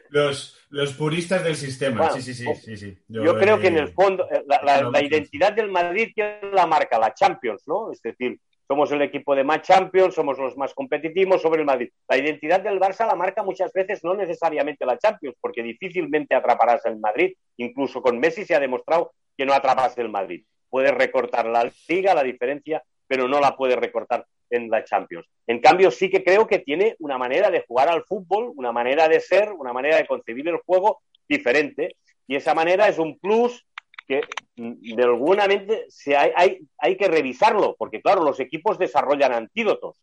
Los, 0.08 0.58
los 0.70 0.92
puristas 0.94 1.44
del 1.44 1.54
sistema. 1.54 1.98
Bueno, 2.08 2.14
sí, 2.14 2.22
sí, 2.22 2.34
sí, 2.34 2.54
sí, 2.56 2.76
sí. 2.76 2.98
Yo 3.08 3.36
creo 3.38 3.56
eh, 3.56 3.60
que 3.60 3.68
en 3.68 3.76
el 3.78 3.88
fondo, 3.92 4.26
eh, 4.30 4.42
la, 4.46 4.82
la- 4.90 5.02
identidad 5.02 5.52
del 5.52 5.70
Madrid 5.70 6.12
que 6.16 6.40
la 6.52 6.66
marca 6.66 6.98
la 6.98 7.14
Champions, 7.14 7.62
¿no? 7.66 7.92
Es 7.92 8.02
decir, 8.02 8.38
somos 8.70 8.92
el 8.92 9.02
equipo 9.02 9.34
de 9.34 9.42
más 9.42 9.62
Champions, 9.62 10.14
somos 10.14 10.38
los 10.38 10.56
más 10.56 10.72
competitivos 10.74 11.42
sobre 11.42 11.58
el 11.58 11.66
Madrid. 11.66 11.90
La 12.08 12.16
identidad 12.16 12.60
del 12.60 12.78
Barça 12.78 13.04
la 13.04 13.16
marca 13.16 13.42
muchas 13.42 13.72
veces 13.72 14.04
no 14.04 14.14
necesariamente 14.14 14.86
la 14.86 14.96
Champions, 14.96 15.36
porque 15.40 15.60
difícilmente 15.60 16.36
atraparás 16.36 16.86
el 16.86 17.00
Madrid. 17.00 17.34
Incluso 17.56 18.00
con 18.00 18.20
Messi 18.20 18.44
se 18.44 18.54
ha 18.54 18.60
demostrado 18.60 19.10
que 19.36 19.44
no 19.44 19.54
atrapas 19.54 19.98
el 19.98 20.08
Madrid. 20.08 20.44
Puedes 20.68 20.94
recortar 20.94 21.46
la 21.46 21.68
liga, 21.88 22.14
la 22.14 22.22
diferencia, 22.22 22.80
pero 23.08 23.26
no 23.26 23.40
la 23.40 23.56
puedes 23.56 23.74
recortar 23.74 24.24
en 24.50 24.70
la 24.70 24.84
Champions. 24.84 25.26
En 25.48 25.58
cambio, 25.58 25.90
sí 25.90 26.08
que 26.08 26.22
creo 26.22 26.46
que 26.46 26.60
tiene 26.60 26.94
una 27.00 27.18
manera 27.18 27.50
de 27.50 27.64
jugar 27.66 27.88
al 27.88 28.04
fútbol, 28.04 28.52
una 28.54 28.70
manera 28.70 29.08
de 29.08 29.18
ser, 29.18 29.50
una 29.50 29.72
manera 29.72 29.96
de 29.96 30.06
concebir 30.06 30.46
el 30.46 30.58
juego 30.58 31.00
diferente. 31.28 31.96
Y 32.28 32.36
esa 32.36 32.54
manera 32.54 32.86
es 32.86 33.00
un 33.00 33.18
plus 33.18 33.66
que 34.10 34.22
mm, 34.56 34.96
de 34.96 35.02
alguna 35.04 35.46
mente 35.46 35.86
se 35.88 36.16
hay, 36.16 36.32
hay, 36.34 36.58
hay 36.78 36.96
que 36.96 37.06
revisarlo, 37.06 37.76
porque 37.78 38.02
claro, 38.02 38.24
los 38.24 38.40
equipos 38.40 38.76
desarrollan 38.76 39.32
antídotos, 39.32 40.02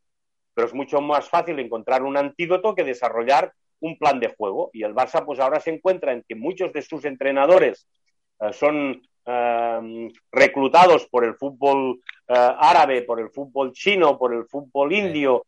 pero 0.54 0.66
es 0.66 0.74
mucho 0.74 1.02
más 1.02 1.28
fácil 1.28 1.60
encontrar 1.60 2.04
un 2.04 2.16
antídoto 2.16 2.74
que 2.74 2.86
desarrollar 2.86 3.52
un 3.82 3.98
plan 3.98 4.22
de 4.22 4.34
juego. 4.34 4.70
Y 4.72 4.84
el 4.84 4.96
Barça 4.96 5.26
pues 5.26 5.42
ahora 5.42 5.60
se 5.60 5.72
encuentra 5.72 6.14
en 6.14 6.24
que 6.26 6.36
muchos 6.36 6.72
de 6.72 6.82
sus 6.82 7.04
entrenadores 7.04 7.86
eh, 8.40 8.54
son 8.54 9.02
eh, 9.26 10.10
reclutados 10.32 11.06
por 11.08 11.26
el 11.26 11.36
fútbol 11.36 12.00
eh, 12.30 12.34
árabe, 12.34 13.02
por 13.02 13.20
el 13.20 13.30
fútbol 13.30 13.74
chino, 13.74 14.18
por 14.18 14.34
el 14.34 14.46
fútbol 14.46 14.94
indio, 14.94 15.46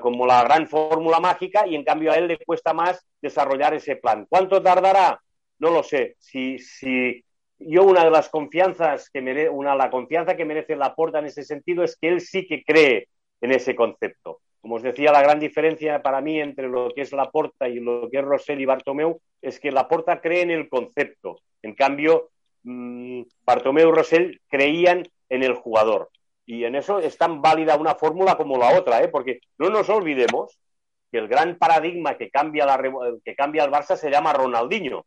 como 0.00 0.26
la 0.26 0.42
gran 0.42 0.66
fórmula 0.66 1.20
mágica, 1.20 1.66
y 1.66 1.74
en 1.74 1.84
cambio 1.84 2.10
a 2.10 2.14
él 2.14 2.28
le 2.28 2.38
cuesta 2.38 2.72
más 2.72 3.06
desarrollar 3.20 3.74
ese 3.74 3.96
plan. 3.96 4.24
¿Cuánto 4.26 4.62
tardará? 4.62 5.20
No 5.58 5.70
lo 5.70 5.82
sé. 5.82 6.16
Si, 6.18 6.58
si 6.58 7.22
yo 7.58 7.84
una 7.84 8.04
de 8.04 8.10
las 8.10 8.28
confianzas 8.28 9.10
que 9.10 9.22
mere, 9.22 9.48
una 9.48 9.74
la 9.74 9.90
confianza 9.90 10.36
que 10.36 10.44
merece 10.44 10.76
Laporta 10.76 11.18
en 11.18 11.26
ese 11.26 11.42
sentido 11.42 11.82
es 11.84 11.96
que 11.96 12.08
él 12.08 12.20
sí 12.20 12.46
que 12.46 12.62
cree 12.62 13.08
en 13.40 13.52
ese 13.52 13.74
concepto. 13.74 14.40
Como 14.60 14.76
os 14.76 14.82
decía, 14.82 15.12
la 15.12 15.22
gran 15.22 15.38
diferencia 15.38 16.02
para 16.02 16.20
mí 16.20 16.40
entre 16.40 16.68
lo 16.68 16.90
que 16.94 17.02
es 17.02 17.12
Laporta 17.12 17.68
y 17.68 17.80
lo 17.80 18.08
que 18.10 18.18
es 18.18 18.24
Rosell 18.24 18.60
y 18.60 18.66
Bartomeu 18.66 19.20
es 19.40 19.60
que 19.60 19.70
Laporta 19.70 20.20
cree 20.20 20.42
en 20.42 20.50
el 20.50 20.68
concepto. 20.68 21.40
En 21.62 21.74
cambio, 21.74 22.30
mmm, 22.64 23.22
Bartomeu 23.44 23.88
y 23.88 23.92
Rosell 23.92 24.40
creían 24.48 25.04
en 25.28 25.42
el 25.42 25.54
jugador. 25.54 26.10
Y 26.44 26.64
en 26.64 26.76
eso 26.76 26.98
es 26.98 27.16
tan 27.16 27.42
válida 27.42 27.76
una 27.76 27.94
fórmula 27.94 28.36
como 28.36 28.58
la 28.58 28.78
otra, 28.78 29.02
¿eh? 29.02 29.08
porque 29.08 29.40
no 29.58 29.68
nos 29.68 29.88
olvidemos 29.88 30.58
que 31.10 31.18
el 31.18 31.28
gran 31.28 31.58
paradigma 31.58 32.16
que 32.16 32.30
cambia, 32.30 32.66
la, 32.66 32.80
que 33.24 33.34
cambia 33.34 33.64
el 33.64 33.70
Barça 33.70 33.96
se 33.96 34.10
llama 34.10 34.32
Ronaldinho. 34.32 35.06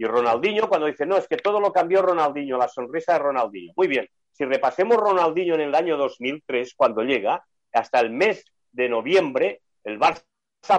Y 0.00 0.06
Ronaldinho, 0.06 0.66
cuando 0.66 0.86
dice, 0.86 1.04
no, 1.04 1.18
es 1.18 1.28
que 1.28 1.36
todo 1.36 1.60
lo 1.60 1.74
cambió 1.74 2.00
Ronaldinho, 2.00 2.56
la 2.56 2.68
sonrisa 2.68 3.12
de 3.12 3.18
Ronaldinho. 3.18 3.74
Muy 3.76 3.86
bien, 3.86 4.08
si 4.32 4.46
repasemos 4.46 4.96
Ronaldinho 4.96 5.56
en 5.56 5.60
el 5.60 5.74
año 5.74 5.98
2003, 5.98 6.72
cuando 6.74 7.02
llega, 7.02 7.44
hasta 7.70 8.00
el 8.00 8.08
mes 8.08 8.42
de 8.72 8.88
noviembre, 8.88 9.60
el 9.84 10.00
Barça 10.00 10.24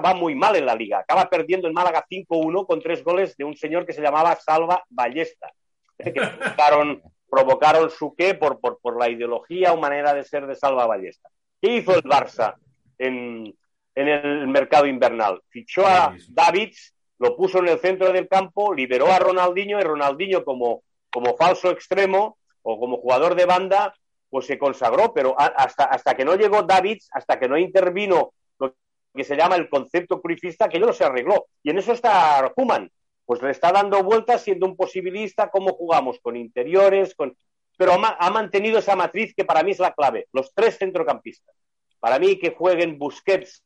va 0.04 0.16
muy 0.16 0.34
mal 0.34 0.56
en 0.56 0.66
la 0.66 0.74
liga. 0.74 0.98
Acaba 0.98 1.30
perdiendo 1.30 1.68
en 1.68 1.76
Málaga 1.76 2.04
5-1 2.10 2.66
con 2.66 2.82
tres 2.82 3.04
goles 3.04 3.38
de 3.38 3.44
un 3.44 3.56
señor 3.56 3.86
que 3.86 3.94
se 3.94 4.02
llamaba 4.02 4.36
Salva 4.38 4.84
Ballesta, 4.90 5.54
que 6.00 6.14
provocaron, 6.14 7.04
provocaron 7.30 7.92
su 7.92 8.16
qué 8.16 8.34
por, 8.34 8.60
por, 8.60 8.80
por, 8.82 8.98
la 8.98 9.08
ideología 9.08 9.72
o 9.72 9.78
manera 9.78 10.16
de 10.16 10.24
ser 10.24 10.48
de 10.48 10.56
Salva 10.56 10.88
Ballesta. 10.88 11.30
¿Qué 11.62 11.76
hizo 11.76 11.94
el 11.94 12.02
Barça 12.02 12.56
en, 12.98 13.56
en 13.94 14.08
el 14.08 14.48
mercado 14.48 14.88
invernal? 14.88 15.44
Fichó 15.48 15.86
a 15.86 16.16
Davids, 16.30 16.96
lo 17.22 17.38
puso 17.38 17.60
en 17.60 17.68
el 17.68 17.80
centro 17.80 18.12
del 18.12 18.28
campo, 18.28 18.74
liberó 18.74 19.06
a 19.12 19.20
Ronaldinho 19.20 19.80
y 19.80 19.84
Ronaldinho 19.84 20.44
como, 20.44 20.82
como 21.12 21.38
falso 21.38 21.70
extremo 21.70 22.40
o 22.64 22.80
como 22.80 22.98
jugador 22.98 23.36
de 23.36 23.46
banda, 23.46 23.94
pues 24.28 24.48
se 24.48 24.58
consagró, 24.58 25.14
pero 25.14 25.36
hasta, 25.38 25.84
hasta 25.84 26.16
que 26.16 26.26
no 26.26 26.34
llegó 26.34 26.64
Davids, 26.64 27.10
hasta 27.12 27.40
que 27.40 27.48
no 27.48 27.60
intervino 27.60 28.34
lo 28.58 28.74
que 29.14 29.24
se 29.24 29.36
llama 29.36 29.56
el 29.56 29.70
concepto 29.70 30.20
cruifista, 30.20 30.68
que 30.68 30.80
no 30.80 30.92
se 30.94 31.04
arregló. 31.04 31.46
Y 31.62 31.70
en 31.70 31.78
eso 31.78 31.92
está 31.92 32.52
Kuman, 32.56 32.90
pues 33.24 33.40
le 33.44 33.52
está 33.52 33.72
dando 33.72 34.02
vueltas 34.02 34.42
siendo 34.42 34.66
un 34.66 34.76
posibilista, 34.76 35.52
cómo 35.52 35.74
jugamos 35.74 36.20
con 36.24 36.36
interiores, 36.36 37.14
con... 37.14 37.38
pero 37.78 37.94
ha 37.94 38.30
mantenido 38.32 38.80
esa 38.80 38.96
matriz 38.96 39.36
que 39.36 39.46
para 39.46 39.62
mí 39.62 39.72
es 39.72 39.80
la 39.80 39.94
clave, 39.94 40.28
los 40.34 40.56
tres 40.56 40.80
centrocampistas. 40.80 41.56
Para 42.00 42.18
mí 42.18 42.40
que 42.40 42.56
jueguen 42.56 42.98
Busquets, 42.98 43.64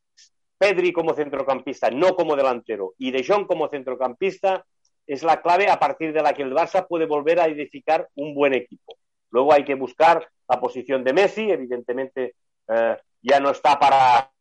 Pedri 0.65 0.91
como 0.91 1.13
centrocampista, 1.13 1.91
no 1.91 2.15
como 2.15 2.35
delantero, 2.35 2.95
y 2.97 3.11
De 3.11 3.23
Jong 3.23 3.45
como 3.45 3.67
centrocampista, 3.67 4.65
es 5.05 5.21
la 5.21 5.39
clave 5.39 5.69
a 5.69 5.77
partir 5.77 6.11
de 6.11 6.23
la 6.23 6.33
que 6.33 6.41
el 6.41 6.55
Barça 6.55 6.87
puede 6.87 7.05
volver 7.05 7.39
a 7.39 7.45
edificar 7.45 8.09
un 8.15 8.33
buen 8.33 8.55
equipo. 8.55 8.97
Luego 9.29 9.53
hay 9.53 9.63
que 9.63 9.75
buscar 9.75 10.27
la 10.49 10.59
posición 10.59 11.03
de 11.03 11.13
Messi, 11.13 11.51
evidentemente 11.51 12.33
eh, 12.67 12.97
ya 13.21 13.39
no 13.39 13.51
está 13.51 13.77
para, 13.77 14.31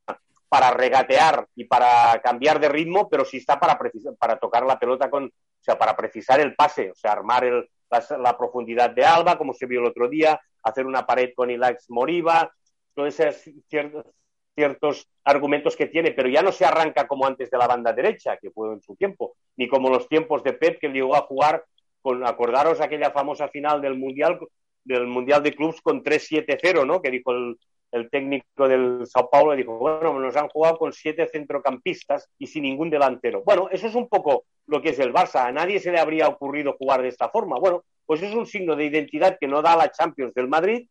para 0.49 0.71
regatear 0.71 1.47
y 1.57 1.65
para 1.65 2.19
cambiar 2.23 2.59
de 2.59 2.71
ritmo, 2.71 3.07
pero 3.11 3.27
sí 3.27 3.37
está 3.37 3.61
para, 3.61 3.79
para 4.19 4.39
tocar 4.39 4.65
la 4.65 4.79
pelota 4.79 5.11
con, 5.11 5.27
o 5.27 5.31
sea, 5.61 5.77
para 5.77 5.95
precisar 5.95 6.41
el 6.41 6.55
pase, 6.55 6.91
o 6.91 6.95
sea, 6.95 7.13
armar 7.13 7.45
la, 7.91 8.39
profundidad 8.39 8.89
de 8.89 9.05
Alba, 9.05 9.37
como 9.37 9.53
se 9.53 9.67
vio 9.67 9.81
el 9.81 9.89
otro 9.89 10.09
día, 10.09 10.41
hacer 10.63 10.87
una 10.87 11.05
pared 11.05 11.35
con 11.37 11.51
Ilax 11.51 11.91
Moriba, 11.91 12.51
todos 12.95 13.21
esos 13.21 13.43
ciertos, 14.55 15.09
argumentos 15.25 15.77
que 15.77 15.87
tiene, 15.87 16.13
pero 16.13 16.29
ya 16.29 16.43
no 16.43 16.53
se 16.53 16.65
arranca 16.65 17.07
como 17.07 17.27
antes 17.27 17.51
de 17.51 17.59
la 17.59 17.67
banda 17.67 17.93
derecha, 17.93 18.37
que 18.37 18.51
fue 18.51 18.73
en 18.73 18.83
su 18.83 18.95
tiempo, 18.97 19.37
ni 19.57 19.69
como 19.69 19.91
los 19.91 20.09
tiempos 20.09 20.43
de 20.43 20.53
Pep, 20.53 20.79
que 20.81 20.89
llegó 20.89 21.17
a 21.17 21.23
jugar 21.23 21.65
con, 22.03 22.27
acordaros 22.27 22.81
aquella 22.81 23.11
famosa 23.11 23.49
final 23.49 23.81
del 23.81 23.97
Mundial 23.97 24.39
del 24.85 25.07
Mundial 25.07 25.43
de 25.43 25.55
Clubs 25.55 25.81
con 25.81 26.03
3-7-0, 26.03 26.87
¿no? 26.87 27.01
Que 27.01 27.11
dijo 27.11 27.33
el, 27.33 27.57
el, 27.91 28.11
técnico 28.11 28.69
del 28.69 29.07
Sao 29.07 29.31
Paulo, 29.31 29.57
dijo, 29.57 29.79
bueno, 29.79 30.19
nos 30.21 30.37
han 30.37 30.49
jugado 30.49 30.77
con 30.77 30.93
siete 30.93 31.27
centrocampistas 31.27 32.29
y 32.39 32.47
sin 32.47 32.65
ningún 32.65 32.91
delantero. 32.91 33.43
Bueno, 33.45 33.69
eso 33.71 33.87
es 33.87 33.95
un 33.95 34.09
poco 34.09 34.45
lo 34.67 34.83
que 34.83 34.91
es 34.91 34.99
el 34.99 35.13
Barça. 35.13 35.47
A 35.47 35.53
nadie 35.53 35.81
se 35.81 35.91
le 35.91 35.99
habría 35.99 36.29
ocurrido 36.29 36.77
jugar 36.79 37.01
de 37.01 37.09
esta 37.09 37.31
forma. 37.31 37.59
Bueno, 37.59 37.83
pues 38.07 38.23
es 38.23 38.35
un 38.35 38.47
signo 38.47 38.77
de 38.77 38.85
identidad 38.85 39.39
que 39.41 39.49
no 39.49 39.63
da 39.63 39.77
la 39.77 39.91
Champions 39.91 40.35
del 40.35 40.49
Madrid, 40.49 40.87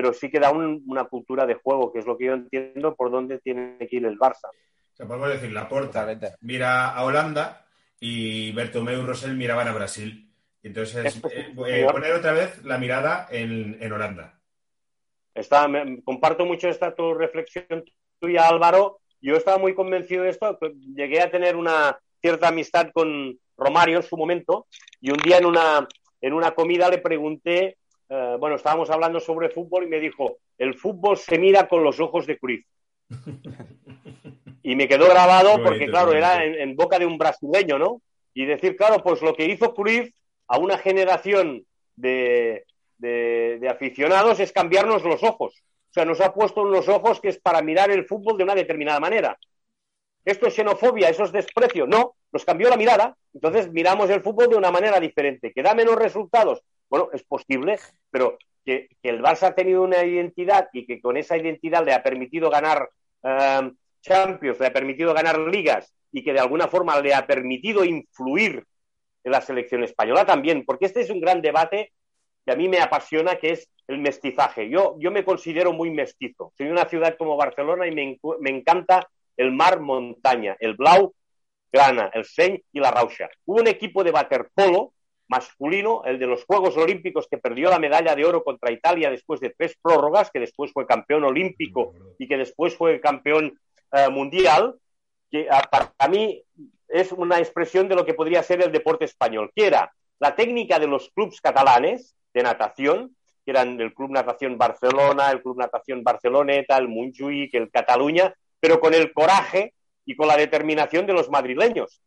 pero 0.00 0.14
sí 0.14 0.30
que 0.30 0.40
da 0.40 0.50
un, 0.50 0.82
una 0.86 1.04
cultura 1.04 1.44
de 1.44 1.52
juego, 1.56 1.92
que 1.92 1.98
es 1.98 2.06
lo 2.06 2.16
que 2.16 2.24
yo 2.24 2.32
entiendo 2.32 2.94
por 2.96 3.10
dónde 3.10 3.38
tiene 3.38 3.76
que 3.86 3.96
ir 3.96 4.06
el 4.06 4.18
Barça. 4.18 4.48
O 4.48 4.96
sea, 4.96 5.06
podemos 5.06 5.28
decir, 5.28 5.52
la 5.52 5.68
porta 5.68 6.08
mira 6.40 6.88
a 6.94 7.04
Holanda 7.04 7.66
y 8.00 8.50
Bertomeu 8.52 9.02
y 9.02 9.04
Rosell 9.04 9.36
miraban 9.36 9.68
a 9.68 9.74
Brasil. 9.74 10.32
Y 10.62 10.68
Entonces, 10.68 11.04
Es- 11.04 11.24
eh, 11.30 11.52
eh, 11.66 11.86
poner 11.92 12.14
otra 12.14 12.32
vez 12.32 12.64
la 12.64 12.78
mirada 12.78 13.28
en, 13.30 13.76
en 13.78 13.92
Holanda. 13.92 14.40
Está, 15.34 15.68
me- 15.68 16.02
comparto 16.02 16.46
mucho 16.46 16.70
esta 16.70 16.94
tu 16.94 17.12
reflexión 17.12 17.84
tuya, 18.18 18.48
Álvaro. 18.48 19.00
Yo 19.20 19.36
estaba 19.36 19.58
muy 19.58 19.74
convencido 19.74 20.24
de 20.24 20.30
esto. 20.30 20.58
Llegué 20.96 21.20
a 21.20 21.30
tener 21.30 21.56
una 21.56 21.98
cierta 22.22 22.48
amistad 22.48 22.88
con 22.94 23.38
Romario 23.54 23.98
en 23.98 24.02
su 24.02 24.16
momento 24.16 24.66
y 25.02 25.10
un 25.10 25.18
día 25.18 25.36
en 25.36 25.44
una, 25.44 25.86
en 26.22 26.32
una 26.32 26.52
comida 26.52 26.88
le 26.88 26.96
pregunté, 26.98 27.76
eh, 28.10 28.36
bueno, 28.38 28.56
estábamos 28.56 28.90
hablando 28.90 29.20
sobre 29.20 29.48
fútbol 29.48 29.84
y 29.84 29.88
me 29.88 30.00
dijo, 30.00 30.38
el 30.58 30.74
fútbol 30.74 31.16
se 31.16 31.38
mira 31.38 31.68
con 31.68 31.82
los 31.82 31.98
ojos 32.00 32.26
de 32.26 32.38
Cruyff. 32.38 32.66
Y 34.62 34.76
me 34.76 34.86
quedó 34.88 35.06
grabado 35.08 35.62
porque, 35.62 35.86
claro, 35.90 36.12
era 36.12 36.44
en, 36.44 36.54
en 36.54 36.76
boca 36.76 36.98
de 36.98 37.06
un 37.06 37.16
brasileño, 37.16 37.78
¿no? 37.78 38.02
Y 38.34 38.44
decir, 38.44 38.76
claro, 38.76 39.02
pues 39.02 39.22
lo 39.22 39.34
que 39.34 39.46
hizo 39.46 39.72
Cruyff 39.74 40.10
a 40.48 40.58
una 40.58 40.76
generación 40.78 41.64
de, 41.96 42.64
de- 42.98 43.58
de 43.60 43.68
aficionados 43.68 44.38
es 44.40 44.52
cambiarnos 44.52 45.02
los 45.04 45.22
ojos. 45.22 45.54
O 45.90 45.92
sea, 45.92 46.04
nos 46.04 46.20
ha 46.20 46.32
puesto 46.32 46.62
en 46.62 46.70
los 46.72 46.88
ojos 46.88 47.20
que 47.20 47.28
es 47.30 47.38
para 47.38 47.62
mirar 47.62 47.90
el 47.90 48.04
fútbol 48.06 48.36
de 48.36 48.44
una 48.44 48.54
determinada 48.54 49.00
manera. 49.00 49.36
¿Esto 50.24 50.46
es 50.46 50.54
xenofobia? 50.54 51.08
¿Eso 51.08 51.24
es 51.24 51.32
desprecio? 51.32 51.86
No, 51.86 52.14
nos 52.30 52.44
cambió 52.44 52.68
la 52.68 52.76
mirada. 52.76 53.16
Entonces 53.32 53.72
miramos 53.72 54.10
el 54.10 54.20
fútbol 54.22 54.48
de 54.50 54.56
una 54.56 54.70
manera 54.70 55.00
diferente. 55.00 55.52
¿Que 55.52 55.62
da 55.62 55.74
menos 55.74 55.96
resultados? 55.96 56.62
Bueno, 56.90 57.08
es 57.12 57.22
posible, 57.22 57.78
pero 58.10 58.36
que, 58.64 58.88
el 59.02 59.22
Barça 59.22 59.48
ha 59.48 59.54
tenido 59.54 59.82
una 59.82 60.04
identidad 60.04 60.68
y 60.72 60.86
que 60.86 61.00
con 61.00 61.16
esa 61.16 61.38
identidad 61.38 61.84
le 61.84 61.94
ha 61.94 62.02
permitido 62.02 62.50
ganar 62.50 62.90
eh, 63.22 63.70
Champions, 64.02 64.58
le 64.58 64.66
ha 64.66 64.72
permitido 64.72 65.14
ganar 65.14 65.38
ligas 65.38 65.92
y 66.12 66.24
que 66.24 66.32
de 66.32 66.40
alguna 66.40 66.66
forma 66.66 67.00
le 67.00 67.14
ha 67.14 67.26
permitido 67.26 67.84
influir 67.84 68.66
en 69.22 69.32
la 69.32 69.40
selección 69.40 69.84
española 69.84 70.26
también, 70.26 70.64
porque 70.64 70.86
este 70.86 71.02
es 71.02 71.10
un 71.10 71.20
gran 71.20 71.40
debate 71.40 71.92
que 72.44 72.52
a 72.52 72.56
mí 72.56 72.68
me 72.68 72.80
apasiona, 72.80 73.36
que 73.36 73.50
es 73.52 73.68
el 73.86 73.98
mestizaje. 73.98 74.68
Yo, 74.68 74.96
yo 74.98 75.10
me 75.10 75.24
considero 75.24 75.72
muy 75.72 75.90
mestizo. 75.90 76.52
Soy 76.56 76.68
una 76.68 76.86
ciudad 76.86 77.16
como 77.16 77.36
Barcelona 77.36 77.86
y 77.86 77.94
me, 77.94 78.18
me 78.40 78.50
encanta 78.50 79.08
el 79.36 79.52
mar 79.52 79.80
montaña, 79.80 80.56
el 80.58 80.74
Blau, 80.74 81.14
Grana, 81.70 82.10
el 82.14 82.24
Seny 82.24 82.64
y 82.72 82.80
la 82.80 82.90
Rauxa. 82.90 83.28
Hubo 83.44 83.60
un 83.60 83.68
equipo 83.68 84.02
de 84.02 84.10
waterpolo 84.10 84.94
masculino, 85.30 86.02
el 86.04 86.18
de 86.18 86.26
los 86.26 86.44
Juegos 86.44 86.76
Olímpicos, 86.76 87.28
que 87.30 87.38
perdió 87.38 87.70
la 87.70 87.78
medalla 87.78 88.16
de 88.16 88.24
oro 88.24 88.42
contra 88.42 88.72
Italia 88.72 89.10
después 89.10 89.38
de 89.40 89.54
tres 89.56 89.76
prórrogas, 89.80 90.30
que 90.30 90.40
después 90.40 90.72
fue 90.72 90.86
campeón 90.86 91.22
olímpico 91.24 91.94
y 92.18 92.26
que 92.26 92.36
después 92.36 92.76
fue 92.76 93.00
campeón 93.00 93.58
eh, 93.92 94.08
mundial, 94.10 94.74
que 95.30 95.46
ah, 95.48 95.70
para 95.70 96.10
mí 96.10 96.42
es 96.88 97.12
una 97.12 97.38
expresión 97.38 97.88
de 97.88 97.94
lo 97.94 98.04
que 98.04 98.14
podría 98.14 98.42
ser 98.42 98.60
el 98.60 98.72
deporte 98.72 99.04
español, 99.04 99.52
que 99.54 99.68
era 99.68 99.92
la 100.18 100.34
técnica 100.34 100.80
de 100.80 100.88
los 100.88 101.10
clubes 101.10 101.40
catalanes 101.40 102.16
de 102.34 102.42
natación, 102.42 103.16
que 103.44 103.52
eran 103.52 103.80
el 103.80 103.94
Club 103.94 104.10
Natación 104.10 104.58
Barcelona, 104.58 105.30
el 105.30 105.42
Club 105.42 105.58
Natación 105.58 106.02
Barceloneta, 106.02 106.76
el 106.76 106.88
Montjuïc, 106.88 107.50
el 107.54 107.70
Cataluña, 107.70 108.34
pero 108.58 108.80
con 108.80 108.94
el 108.94 109.12
coraje 109.12 109.74
y 110.04 110.16
con 110.16 110.26
la 110.26 110.36
determinación 110.36 111.06
de 111.06 111.12
los 111.12 111.30
madrileños. 111.30 112.02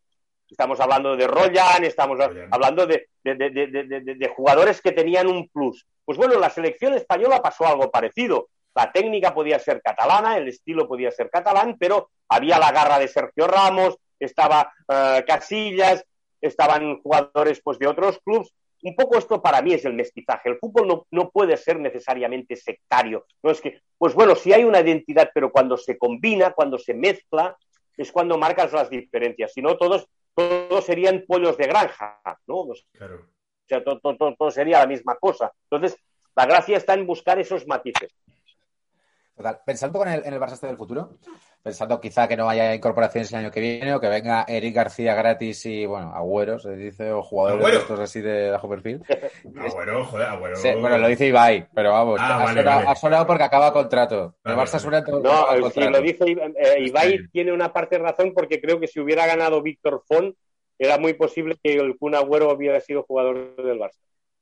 Estamos 0.54 0.78
hablando 0.78 1.16
de 1.16 1.26
Royan, 1.26 1.82
estamos 1.84 2.16
hablando 2.48 2.86
de, 2.86 3.08
de- 3.24 3.34
de- 3.34 3.50
de- 3.50 3.66
de- 3.66 4.00
de- 4.00 4.14
de 4.14 4.28
jugadores 4.28 4.80
que 4.80 4.92
tenían 4.92 5.26
un 5.26 5.48
plus. 5.48 5.84
Pues 6.04 6.16
bueno, 6.16 6.38
la 6.38 6.48
selección 6.48 6.94
española 6.94 7.42
pasó 7.42 7.66
algo 7.66 7.90
parecido. 7.90 8.48
La 8.72 8.92
técnica 8.92 9.34
podía 9.34 9.58
ser 9.58 9.82
catalana, 9.82 10.36
el 10.36 10.46
estilo 10.46 10.86
podía 10.86 11.10
ser 11.10 11.28
catalán, 11.28 11.76
pero 11.76 12.10
había 12.28 12.58
la 12.60 12.70
garra 12.70 13.00
de 13.00 13.08
Sergio 13.08 13.48
Ramos, 13.48 13.96
estaba 14.20 14.72
eh, 14.88 15.24
Casillas, 15.26 16.04
estaban 16.40 17.00
jugadores 17.02 17.60
pues, 17.64 17.78
de 17.80 17.88
otros 17.88 18.20
clubes. 18.24 18.52
Un 18.84 18.94
poco 18.94 19.18
esto 19.18 19.42
para 19.42 19.60
mí 19.60 19.72
es 19.74 19.84
el 19.86 19.94
mestizaje. 19.94 20.50
El 20.50 20.58
fútbol 20.58 20.86
no, 20.86 21.06
no 21.10 21.30
puede 21.30 21.56
ser 21.56 21.80
necesariamente 21.80 22.54
sectario. 22.54 23.26
No 23.42 23.50
es 23.50 23.60
que, 23.60 23.80
pues 23.98 24.14
bueno, 24.14 24.36
sí 24.36 24.52
hay 24.52 24.62
una 24.62 24.80
identidad, 24.80 25.30
pero 25.34 25.50
cuando 25.50 25.76
se 25.76 25.98
combina, 25.98 26.52
cuando 26.52 26.78
se 26.78 26.94
mezcla, 26.94 27.56
es 27.96 28.12
cuando 28.12 28.36
marcas 28.38 28.72
las 28.72 28.90
diferencias. 28.90 29.52
Si 29.52 29.62
no, 29.62 29.76
todos, 29.76 30.06
todos 30.34 30.84
serían 30.84 31.24
pollos 31.26 31.56
de 31.56 31.66
granja, 31.66 32.20
¿no? 32.46 32.56
O 32.56 32.74
Claro. 32.92 33.26
sea, 33.68 33.82
todo, 33.84 34.00
todo- 34.00 34.16
todo- 34.16 34.34
todo 34.36 34.50
sería 34.50 34.80
la 34.80 34.86
misma 34.86 35.16
cosa. 35.16 35.52
Entonces, 35.70 35.98
la 36.36 36.46
gracia 36.46 36.76
está 36.76 36.94
en 36.94 37.06
buscar 37.06 37.38
esos 37.38 37.66
matices. 37.66 38.12
Total. 39.36 39.60
Pensando 39.66 39.98
con 39.98 40.08
el, 40.08 40.24
en 40.24 40.32
el 40.32 40.40
Barça 40.40 40.52
este 40.52 40.68
del 40.68 40.76
futuro, 40.76 41.18
pensando 41.60 42.00
quizá 42.00 42.28
que 42.28 42.36
no 42.36 42.48
haya 42.48 42.72
incorporaciones 42.72 43.32
el 43.32 43.38
año 43.40 43.50
que 43.50 43.58
viene 43.60 43.92
o 43.92 43.98
que 44.00 44.08
venga 44.08 44.44
Eric 44.46 44.74
García 44.76 45.14
gratis 45.16 45.66
y, 45.66 45.86
bueno, 45.86 46.14
Agüero, 46.14 46.60
se 46.60 46.76
dice, 46.76 47.10
o 47.10 47.20
jugadores 47.22 47.58
Agüero. 47.60 47.76
de 47.78 47.82
estos 47.82 47.98
así 48.00 48.20
de 48.20 48.50
bajo 48.52 48.68
perfil. 48.68 49.02
Agüero, 49.58 50.04
joder, 50.04 50.26
Agüero. 50.28 50.54
Sí, 50.56 50.68
bueno, 50.80 50.98
lo 50.98 51.08
dice 51.08 51.26
Ibai, 51.26 51.66
pero 51.74 51.90
vamos, 51.90 52.20
Ah, 52.22 52.34
ha, 52.36 52.44
vale, 52.44 52.60
sonado, 52.60 52.76
vale. 52.78 52.88
ha 52.90 52.94
sonado 52.94 53.26
porque 53.26 53.42
acaba 53.42 53.72
contrato. 53.72 54.36
Vale, 54.44 54.56
el 54.60 54.66
Barça 54.66 54.78
suena 54.78 55.02
todo- 55.02 55.20
No, 55.20 55.70
si 55.70 55.80
lo 55.80 56.00
dice 56.00 56.24
eh, 56.28 56.84
Ibai, 56.86 57.26
tiene 57.32 57.52
una 57.52 57.72
parte 57.72 57.96
de 57.98 58.04
razón 58.04 58.32
porque 58.34 58.60
creo 58.60 58.78
que 58.78 58.86
si 58.86 59.00
hubiera 59.00 59.26
ganado 59.26 59.60
Víctor 59.62 60.02
Font, 60.06 60.36
era 60.78 60.96
muy 60.98 61.14
posible 61.14 61.56
que 61.60 61.74
el 61.74 61.96
Kun 61.98 62.14
Agüero 62.14 62.52
hubiera 62.52 62.80
sido 62.80 63.02
jugador 63.02 63.56
del 63.56 63.78
Barça. 63.80 63.98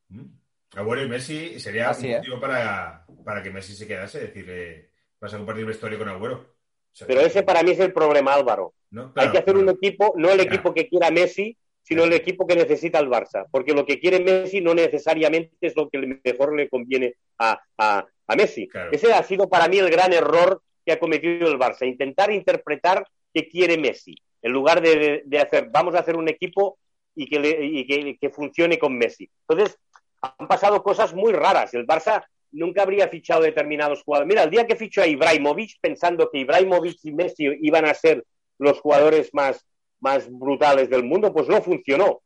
Mm. 0.09 0.41
Agüero 0.75 1.03
y 1.05 1.09
Messi 1.09 1.61
sería 1.61 1.91
Así, 1.91 2.07
un 2.07 2.12
¿eh? 2.12 2.16
motivo 2.18 2.41
para, 2.41 3.05
para 3.25 3.43
que 3.43 3.51
Messi 3.51 3.75
se 3.75 3.87
quedase. 3.87 4.18
Es 4.18 4.25
decir, 4.35 4.47
eh, 4.49 4.91
vas 5.20 5.35
a 5.35 5.37
compartir 5.39 5.66
vestuario 5.66 5.99
con 5.99 6.09
Agüero. 6.09 6.35
O 6.37 6.95
sea, 6.95 7.07
Pero 7.07 7.20
ese 7.20 7.43
para 7.43 7.62
mí 7.62 7.70
es 7.73 7.81
el 7.81 7.93
problema, 7.93 8.35
Álvaro. 8.35 8.75
¿no? 8.91 9.12
Hay 9.16 9.31
que 9.31 9.39
hacer 9.39 9.57
un 9.57 9.68
equipo, 9.68 10.14
no 10.16 10.31
el 10.31 10.41
equipo 10.41 10.75
que 10.75 10.89
quiera 10.89 11.11
Messi, 11.11 11.57
sino 11.83 12.05
el 12.05 12.12
equipo 12.12 12.47
que 12.47 12.55
necesita 12.57 12.99
el 12.99 13.09
Barça. 13.09 13.47
Porque 13.51 13.73
lo 13.75 13.85
que 13.85 13.99
quiere 13.99 14.20
Messi 14.20 14.61
no 14.61 14.75
necesariamente 14.75 15.53
es 15.61 15.75
lo 15.77 15.89
que 15.89 16.20
mejor 16.25 16.55
le 16.57 16.68
conviene 16.68 17.14
a, 17.39 17.61
a- 17.79 18.07
a 18.27 18.37
Messi. 18.37 18.68
Claro. 18.68 18.91
Ese 18.93 19.12
ha 19.12 19.23
sido 19.23 19.49
para 19.49 19.68
mí 19.68 19.79
el 19.79 19.91
gran 19.91 20.12
error 20.12 20.62
que 20.87 20.93
ha 20.93 20.99
cometido 20.99 21.49
el 21.51 21.59
Barça. 21.59 21.87
Intentar 21.87 22.31
interpretar 22.31 23.07
qué 23.33 23.49
quiere 23.49 23.77
Messi. 23.79 24.14
En 24.43 24.53
lugar 24.53 24.81
de, 24.81 25.23
de 25.25 25.39
hacer, 25.39 25.68
vamos 25.70 25.95
a 25.95 26.01
hacer 26.01 26.16
un 26.16 26.29
equipo 26.29 26.79
y 27.14 27.27
que, 27.29 27.39
le- 27.41 27.64
y 27.64 27.87
que, 27.87 28.16
que 28.18 28.31
funcione 28.31 28.79
con 28.79 28.97
Messi. 28.97 29.29
Entonces, 29.49 29.79
han 30.23 30.49
pasado 30.49 30.83
cosas 30.83 31.14
muy 31.14 31.33
raras. 31.33 31.75
El 31.75 31.87
Barça 31.87 32.25
nunca 32.53 32.83
habría 32.83 33.09
fichado 33.09 33.43
determinados 33.43 34.03
jugadores. 34.03 34.29
Mira, 34.29 34.43
el 34.45 34.51
día 34.51 34.66
que 34.66 34.77
fichó 34.77 35.03
a 35.03 35.07
Ibrahimovic, 35.07 35.79
pensando 35.81 36.31
que 36.31 36.39
Ibrahimovic 36.39 36.99
y 37.05 37.12
Messi 37.12 37.47
iban 37.62 37.85
a 37.87 37.95
ser 37.95 38.25
los 38.59 38.81
jugadores 38.81 39.31
más, 39.33 39.66
más 40.01 40.29
brutales 40.31 40.89
del 40.91 41.05
mundo, 41.05 41.33
pues 41.33 41.49
no 41.49 41.61
funcionó. 41.62 42.23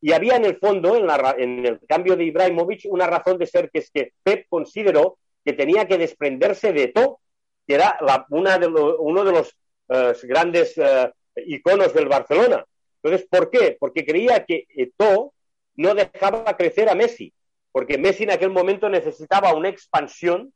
Y 0.00 0.12
había 0.12 0.36
en 0.36 0.44
el 0.44 0.58
fondo, 0.58 0.96
en, 0.96 1.06
la 1.06 1.34
en 1.38 1.66
el 1.66 1.80
cambio 1.88 2.16
de 2.16 2.24
Ibrahimovic, 2.24 2.82
una 2.90 3.06
razón 3.06 3.38
de 3.38 3.46
ser 3.46 3.70
que 3.70 3.80
es 3.80 3.90
que 3.90 4.12
Pep 4.22 4.46
consideró 4.48 5.18
que 5.44 5.52
tenía 5.54 5.86
que 5.88 5.98
desprenderse 5.98 6.72
de 6.72 6.88
todo, 6.88 7.20
que 7.66 7.74
era 7.74 7.98
la- 8.00 8.26
una 8.30 8.58
de 8.58 8.66
uno 8.66 9.24
de 9.24 9.32
los 9.32 9.56
eh, 9.88 10.12
grandes 10.24 10.76
eh, 10.76 11.10
iconos 11.46 11.94
del 11.94 12.08
Barcelona. 12.08 12.64
Entonces, 13.02 13.26
¿por 13.30 13.50
qué? 13.50 13.76
Porque 13.78 14.04
creía 14.04 14.44
que 14.44 14.66
Eto'o 14.76 15.32
no 15.76 15.94
dejaba 15.94 16.56
crecer 16.56 16.88
a 16.88 16.94
Messi, 16.94 17.32
porque 17.72 17.98
Messi 17.98 18.24
en 18.24 18.30
aquel 18.30 18.50
momento 18.50 18.88
necesitaba 18.88 19.54
una 19.54 19.68
expansión 19.68 20.52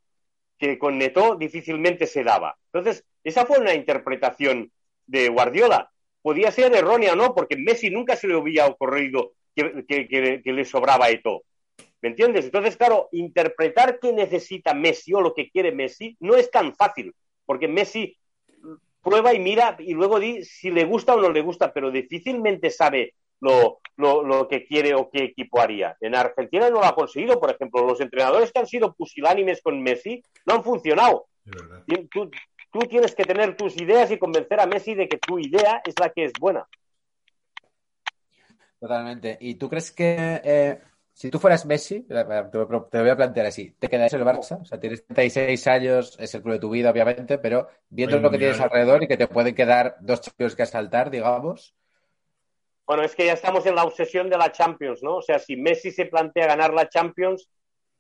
que 0.59 0.79
con 0.79 0.99
Neto 0.99 1.37
difícilmente 1.37 2.07
se 2.07 2.25
daba. 2.25 2.57
Entonces, 2.73 3.05
esa 3.25 3.47
fue 3.47 3.59
una 3.59 3.75
interpretación 3.75 4.71
de 5.07 5.29
Guardiola. 5.29 5.91
Podía 6.23 6.51
ser 6.53 6.75
errónea 6.75 7.15
o 7.15 7.17
no, 7.17 7.35
porque 7.35 7.57
Messi 7.57 7.91
nunca 7.91 8.17
se 8.17 8.29
le 8.29 8.37
hubiera 8.37 8.67
ocurrido 8.67 9.33
que 9.55 10.43
le 10.45 10.65
sobraba 10.65 11.11
Eto. 11.11 11.43
¿Me 12.01 12.09
entiendes? 12.09 12.47
Entonces, 12.47 12.77
claro, 12.77 13.09
interpretar 13.13 13.99
qué 14.01 14.13
necesita 14.13 14.75
Messi 14.75 15.15
o 15.15 15.21
lo 15.21 15.35
que 15.35 15.51
quiere 15.51 15.73
Messi 15.73 16.17
no 16.21 16.35
es 16.35 16.51
tan 16.51 16.75
fácil, 16.75 17.15
porque 17.47 17.69
Messi 17.69 18.17
prueba 19.03 19.35
y 19.35 19.39
mira 19.39 19.77
y 19.79 19.95
luego 19.95 20.19
di 20.21 20.45
si 20.45 20.71
le 20.71 20.85
gusta 20.85 21.15
o 21.15 21.21
no 21.21 21.31
le 21.31 21.43
gusta, 21.43 21.73
pero 21.73 21.91
difícilmente 21.91 22.71
sabe 22.71 23.15
lo, 23.43 23.81
lo, 23.97 24.23
lo 24.23 24.49
que 24.49 24.65
quiere 24.65 24.95
o 24.95 25.11
qué 25.11 25.25
equipo 25.25 25.61
haría. 25.61 25.97
En 26.01 26.15
Argentina 26.15 26.71
no 26.71 26.81
lo 26.81 26.85
ha 26.85 26.95
conseguido, 26.95 27.39
por 27.39 27.51
ejemplo, 27.51 27.85
los 27.85 28.01
entrenadores 28.01 28.53
que 28.53 28.61
han 28.61 28.67
sido 28.67 28.95
pusilánimes 28.95 29.61
con 29.61 29.83
Messi 29.83 30.23
no 30.47 30.55
han 30.55 30.65
funcionado. 30.65 31.27
Tú, 32.11 32.31
tú 32.73 32.79
tienes 32.89 33.15
que 33.15 33.25
tener 33.25 33.57
tus 33.57 33.77
ideas 33.81 34.11
y 34.13 34.19
convencer 34.19 34.61
a 34.61 34.67
Messi 34.67 34.95
de 34.95 35.09
que 35.09 35.19
tu 35.19 35.39
idea 35.39 35.83
es 35.85 35.95
la 36.01 36.11
que 36.11 36.27
es 36.27 36.33
buena. 36.41 36.67
Totalmente. 38.79 39.37
¿Y 39.41 39.57
tú 39.57 39.69
crees 39.69 39.91
que 39.91 40.41
eh, 40.45 40.81
si 41.13 41.29
tú 41.29 41.41
fueras 41.41 41.67
Messi, 41.67 42.03
te 42.03 42.15
lo 42.15 42.89
te 42.89 43.01
voy 43.01 43.11
a 43.11 43.17
plantear 43.17 43.47
así, 43.47 43.75
¿te 43.79 43.89
quedarías 43.89 44.13
en 44.15 44.21
el 44.21 44.27
Barça? 44.27 44.61
O 44.61 44.65
sea, 44.65 44.79
tienes 44.79 45.05
36 45.05 45.67
años, 45.67 46.17
es 46.19 46.35
el 46.35 46.43
club 46.43 46.55
de 46.55 46.61
tu 46.61 46.71
vida, 46.71 46.91
obviamente, 46.91 47.39
pero 47.39 47.69
viendo 47.89 48.19
lo 48.21 48.31
que 48.31 48.39
tienes 48.39 48.61
alrededor 48.61 49.03
y 49.03 49.09
que 49.09 49.17
te 49.17 49.29
pueden 49.29 49.55
quedar 49.55 49.97
dos 50.01 50.21
Champions 50.21 50.55
que 50.55 50.63
asaltar, 50.63 51.11
digamos. 51.11 51.75
Bueno, 52.93 53.05
es 53.07 53.17
que 53.17 53.25
ya 53.25 53.33
estamos 53.33 53.65
en 53.65 53.75
la 53.75 53.85
obsesión 53.85 54.29
de 54.29 54.37
la 54.37 54.53
Champions, 54.53 55.03
¿no? 55.03 55.17
O 55.17 55.23
sea, 55.23 55.39
si 55.39 55.57
Messi 55.57 55.91
se 55.91 56.05
plantea 56.05 56.47
ganar 56.47 56.75
la 56.75 56.91
Champions, 56.91 57.49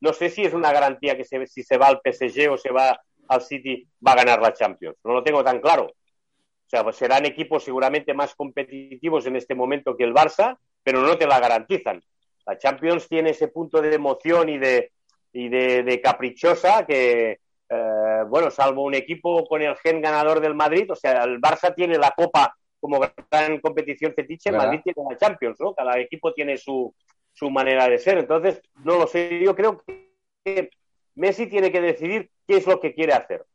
no 0.02 0.12
sé 0.12 0.28
si 0.28 0.42
es 0.42 0.52
una 0.52 0.70
garantía 0.70 1.16
que 1.16 1.24
si 1.24 1.62
se 1.62 1.78
va 1.78 1.86
al 1.86 2.02
PSG 2.04 2.50
o 2.50 2.58
se 2.58 2.70
va 2.70 3.00
al 3.26 3.40
City, 3.40 3.88
va 4.06 4.12
a 4.12 4.16
ganar 4.16 4.42
la 4.42 4.52
Champions. 4.52 4.98
No 5.02 5.14
lo 5.14 5.24
tengo 5.24 5.42
tan 5.42 5.62
claro. 5.62 5.84
O 5.86 6.68
sea, 6.68 6.84
pues 6.84 6.96
serán 6.96 7.24
equipos 7.24 7.64
seguramente 7.64 8.12
más 8.12 8.34
competitivos 8.34 9.24
en 9.24 9.36
este 9.36 9.54
momento 9.54 9.96
que 9.96 10.04
el 10.04 10.12
Barça, 10.12 10.58
pero 10.82 11.00
no 11.00 11.16
te 11.16 11.26
la 11.26 11.40
garantizan. 11.40 12.02
La 12.44 12.58
Champions 12.58 13.08
tiene 13.08 13.30
ese 13.30 13.48
punto 13.48 13.80
de 13.80 13.94
emoción 13.94 14.50
y 14.50 14.58
de, 14.58 14.92
y 15.32 15.48
de, 15.48 15.84
de 15.84 16.00
caprichosa 16.02 16.84
que, 16.84 17.40
eh, 17.70 18.22
bueno, 18.28 18.50
salvo 18.50 18.82
un 18.84 18.92
equipo 18.92 19.46
con 19.46 19.62
el 19.62 19.74
gen 19.76 20.02
ganador 20.02 20.40
del 20.40 20.54
Madrid, 20.54 20.92
o 20.92 20.96
sea, 20.96 21.24
el 21.24 21.40
Barça 21.40 21.74
tiene 21.74 21.96
la 21.96 22.10
Copa 22.10 22.54
como 22.82 22.98
gran 23.30 23.60
competición 23.60 24.12
fetiche, 24.12 24.50
¿Verdad? 24.50 24.66
Madrid 24.66 24.80
tiene 24.82 25.08
la 25.08 25.16
Champions, 25.16 25.60
¿no? 25.60 25.72
Cada 25.72 26.00
equipo 26.00 26.34
tiene 26.34 26.56
su, 26.56 26.92
su 27.32 27.48
manera 27.48 27.88
de 27.88 27.96
ser. 27.96 28.18
Entonces, 28.18 28.60
no 28.82 28.98
lo 28.98 29.06
sé, 29.06 29.40
yo 29.40 29.54
creo 29.54 29.84
que 30.44 30.68
Messi 31.14 31.46
tiene 31.46 31.70
que 31.70 31.80
decidir 31.80 32.28
qué 32.48 32.56
es 32.56 32.66
lo 32.66 32.80
que 32.80 32.92
quiere 32.92 33.12
hacer. 33.12 33.46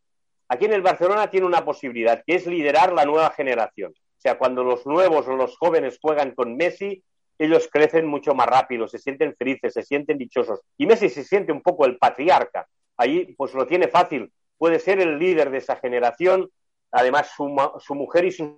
Aquí 0.48 0.64
en 0.64 0.72
el 0.72 0.82
Barcelona 0.82 1.30
tiene 1.30 1.46
una 1.46 1.66
posibilidad, 1.66 2.24
que 2.26 2.36
es 2.36 2.48
liderar 2.48 2.94
la 2.94 3.04
nueva 3.04 3.30
generación. 3.32 3.92
O 3.92 4.20
sea, 4.22 4.38
cuando 4.38 4.64
los 4.64 4.86
nuevos 4.86 5.28
o 5.28 5.36
los 5.36 5.58
jóvenes 5.58 6.00
juegan 6.02 6.32
con 6.32 6.56
Messi, 6.56 7.04
ellos 7.38 7.68
crecen 7.70 8.08
mucho 8.08 8.34
más 8.34 8.48
rápido, 8.48 8.88
se 8.88 8.98
sienten 8.98 9.36
felices, 9.36 9.74
se 9.74 9.84
sienten 9.84 10.18
dichosos. 10.18 10.62
Y 10.78 10.88
Messi 10.88 11.10
se 11.10 11.26
siente 11.26 11.52
un 11.52 11.62
poco 11.62 11.86
el 11.86 11.98
patriarca. 11.98 12.66
Ahí, 12.96 13.36
pues 13.36 13.54
lo 13.54 13.68
tiene 13.68 13.90
fácil. 13.90 14.32
Puede 14.58 14.80
ser 14.80 15.02
el 15.02 15.20
líder 15.20 15.52
de 15.52 15.58
esa 15.58 15.76
generación. 15.76 16.50
Además, 16.92 17.30
su, 17.36 17.54
su 17.80 17.94
mujer 17.94 18.24
y 18.24 18.32
sus 18.32 18.54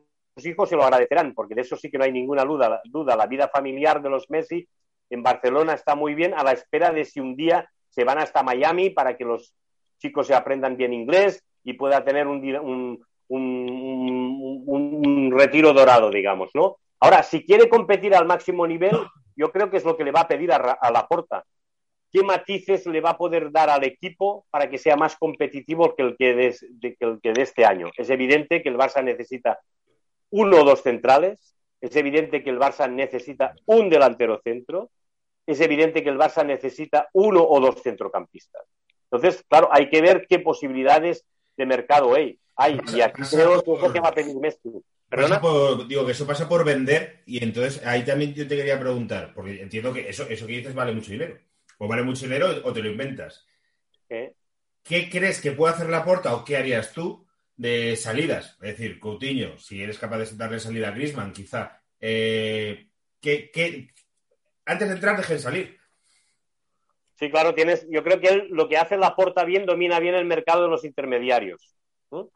hijos 0.46 0.70
se 0.70 0.76
lo 0.76 0.84
agradecerán, 0.84 1.34
porque 1.34 1.56
de 1.56 1.62
eso 1.62 1.76
sí 1.76 1.90
que 1.90 1.98
no 1.98 2.04
hay 2.04 2.12
ninguna 2.12 2.44
duda. 2.46 2.82
duda. 2.86 3.16
La 3.16 3.26
vida 3.28 3.48
familiar 3.50 4.02
de 4.02 4.10
los 4.10 4.30
Messi 4.30 4.68
en 5.10 5.24
Barcelona 5.24 5.74
está 5.74 5.96
muy 5.96 6.14
bien, 6.16 6.34
a 6.36 6.44
la 6.44 6.52
espera 6.52 6.92
de 6.92 7.06
si 7.06 7.20
un 7.20 7.36
día 7.36 7.70
se 7.90 8.04
van 8.04 8.20
hasta 8.20 8.44
Miami 8.44 8.92
para 8.92 9.18
que 9.18 9.26
los 9.26 9.54
chicos 9.98 10.28
se 10.28 10.36
aprendan 10.36 10.78
bien 10.78 10.94
inglés 10.94 11.44
y 11.64 11.74
pueda 11.74 12.04
tener 12.06 12.28
un, 12.28 12.38
un, 12.58 13.06
un- 13.28 14.64
un- 14.66 15.32
retiro 15.32 15.74
dorado, 15.74 16.10
digamos, 16.10 16.50
¿no? 16.54 16.78
Ahora, 17.00 17.24
si 17.24 17.44
quiere 17.46 17.70
competir 17.70 18.14
al 18.16 18.26
máximo 18.26 18.68
nivel, 18.68 18.96
yo 19.36 19.52
creo 19.52 19.70
que 19.70 19.78
es 19.78 19.86
lo 19.86 19.96
que 19.96 20.04
le 20.04 20.12
va 20.12 20.22
a 20.22 20.28
pedir 20.28 20.52
a, 20.52 20.58
a 20.58 20.92
Laporta. 20.92 21.44
¿Qué 22.12 22.24
matices 22.24 22.86
le 22.88 23.02
va 23.02 23.12
a 23.12 23.18
poder 23.18 23.52
dar 23.52 23.70
al 23.70 23.84
equipo 23.84 24.46
para 24.50 24.68
que 24.70 24.78
sea 24.80 24.96
más 24.96 25.16
competitivo 25.16 25.96
que 25.96 26.02
el 26.04 26.18
que 26.18 26.34
de- 26.34 26.56
que 26.82 27.06
el 27.06 27.20
que 27.22 27.34
de 27.34 27.42
este 27.44 27.66
año? 27.66 27.90
Es 27.96 28.10
evidente 28.10 28.62
que 28.64 28.70
el 28.70 28.78
Barça 28.78 29.04
necesita 29.04 29.60
uno 30.32 30.62
o 30.62 30.64
dos 30.64 30.82
centrales, 30.82 31.56
es 31.82 31.96
evidente 31.96 32.44
que 32.44 32.50
el 32.50 32.60
Barça 32.60 32.90
necesita 32.92 33.56
un 33.66 33.90
delantero 33.90 34.42
centro, 34.44 34.92
es 35.46 35.60
evidente 35.62 36.04
que 36.04 36.10
el 36.10 36.18
Barça 36.18 36.46
necesita 36.46 37.10
uno 37.14 37.44
o 37.44 37.60
dos 37.60 37.82
centrocampistas. 37.82 38.64
Entonces, 39.12 39.44
claro, 39.48 39.70
hay 39.72 39.90
que 39.90 40.02
ver 40.02 40.28
qué 40.30 40.40
posibilidades 40.40 41.26
de 41.58 41.66
mercado 41.66 42.14
hay. 42.14 42.38
hay 42.56 42.80
y 42.94 43.02
aquí 43.02 43.22
creo 43.32 43.64
que 43.64 43.72
es 43.74 43.82
lo 43.82 43.92
que 43.94 44.00
va 44.00 44.10
a 44.10 44.14
pedir 44.14 44.36
Messi. 44.36 44.70
Pasa 44.70 44.84
¿Perdona? 45.10 45.42
por- 45.42 45.88
digo 45.88 46.06
que 46.06 46.12
eso 46.12 46.28
pasa 46.28 46.48
por 46.48 46.64
vender 46.64 47.24
y 47.26 47.44
entonces 47.44 47.84
ahí 47.86 48.06
también 48.06 48.34
yo 48.36 48.48
te 48.48 48.56
quería 48.56 48.80
preguntar, 48.80 49.34
porque 49.34 49.62
entiendo 49.62 49.92
que 49.92 50.08
eso, 50.08 50.24
eso 50.30 50.46
que 50.46 50.54
dices 50.58 50.76
vale 50.76 50.92
mucho 50.94 51.12
dinero. 51.12 51.38
O 51.80 51.88
vale 51.88 52.04
mucho 52.04 52.26
dinero 52.26 52.48
o 52.64 52.74
te 52.74 52.84
lo 52.84 52.92
inventas. 52.92 53.46
¿Eh? 54.10 54.34
¿Qué 54.84 55.10
crees 55.10 55.42
que 55.42 55.54
puede 55.54 55.74
hacer 55.74 55.90
la 55.90 56.04
porta 56.04 56.36
o 56.36 56.44
qué 56.44 56.58
harías 56.58 56.94
tú 56.94 57.26
de 57.60 57.96
salidas? 57.98 58.58
Es 58.62 58.78
decir, 58.78 59.00
Coutinho, 59.00 59.58
si 59.58 59.84
eres 59.84 60.00
capaz 60.00 60.18
de 60.20 60.38
darle 60.38 60.60
salida 60.62 60.88
a 60.88 60.92
Griezmann, 60.92 61.34
quizá. 61.34 61.82
Eh, 62.00 62.88
¿qué- 63.22 63.52
qué- 63.52 63.90
Antes 64.66 64.88
de 64.88 64.94
entrar, 64.96 65.18
dejen 65.18 65.40
salir. 65.40 65.78
Sí, 67.16 67.30
claro, 67.30 67.54
tienes. 67.54 67.86
Yo 67.90 68.02
creo 68.04 68.22
que 68.22 68.28
él 68.30 68.48
lo 68.52 68.70
que 68.70 68.78
hace 68.78 68.96
la 68.98 69.14
porta 69.16 69.44
bien, 69.44 69.66
domina 69.66 70.00
bien 70.00 70.16
el 70.16 70.26
mercado 70.26 70.64
de 70.64 70.70
los 70.70 70.86
intermediarios. 70.86 71.76
O 72.10 72.30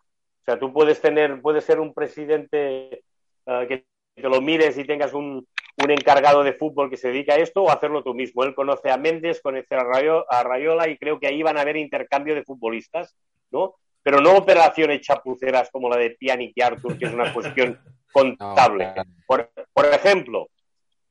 sea, 0.46 0.60
tú 0.60 0.74
puedes 0.74 1.00
tener, 1.00 1.42
puedes 1.42 1.64
ser 1.64 1.80
un 1.80 1.94
presidente 1.94 3.04
eh, 3.46 3.66
que 3.70 3.86
te 4.16 4.22
lo 4.30 4.42
mires 4.42 4.78
y 4.78 4.84
tengas 4.84 5.14
un, 5.14 5.48
un 5.78 5.92
encargado 5.92 6.44
de 6.44 6.52
fútbol 6.54 6.90
que 6.90 6.98
se 6.98 7.08
dedica 7.08 7.36
a 7.36 7.38
esto 7.38 7.64
o 7.64 7.72
hacerlo 7.72 8.04
tú 8.04 8.14
mismo. 8.14 8.44
Él 8.44 8.54
conoce 8.54 8.92
a 8.92 8.98
Méndez, 8.98 9.40
conoce 9.42 9.74
a, 9.74 9.84
Rayo- 9.86 10.26
a 10.30 10.44
Rayola 10.44 10.90
y 10.90 10.98
creo 10.98 11.18
que 11.18 11.28
ahí 11.28 11.42
van 11.44 11.58
a 11.58 11.62
haber 11.62 11.78
intercambio 11.78 12.36
de 12.36 12.44
futbolistas, 12.44 13.16
¿no? 13.52 13.76
Pero 14.04 14.20
no 14.20 14.38
operaciones 14.38 15.02
chapuceras 15.02 15.70
como 15.72 15.90
la 15.90 15.98
de 15.98 16.12
Pjanic 16.12 16.52
y 16.56 16.62
Arthur, 16.62 16.98
que 16.98 17.06
es 17.06 17.14
una 17.14 17.34
cuestión 17.34 17.80
contable. 18.12 18.94
Por, 19.26 19.50
por 19.72 19.86
ejemplo, 19.86 20.50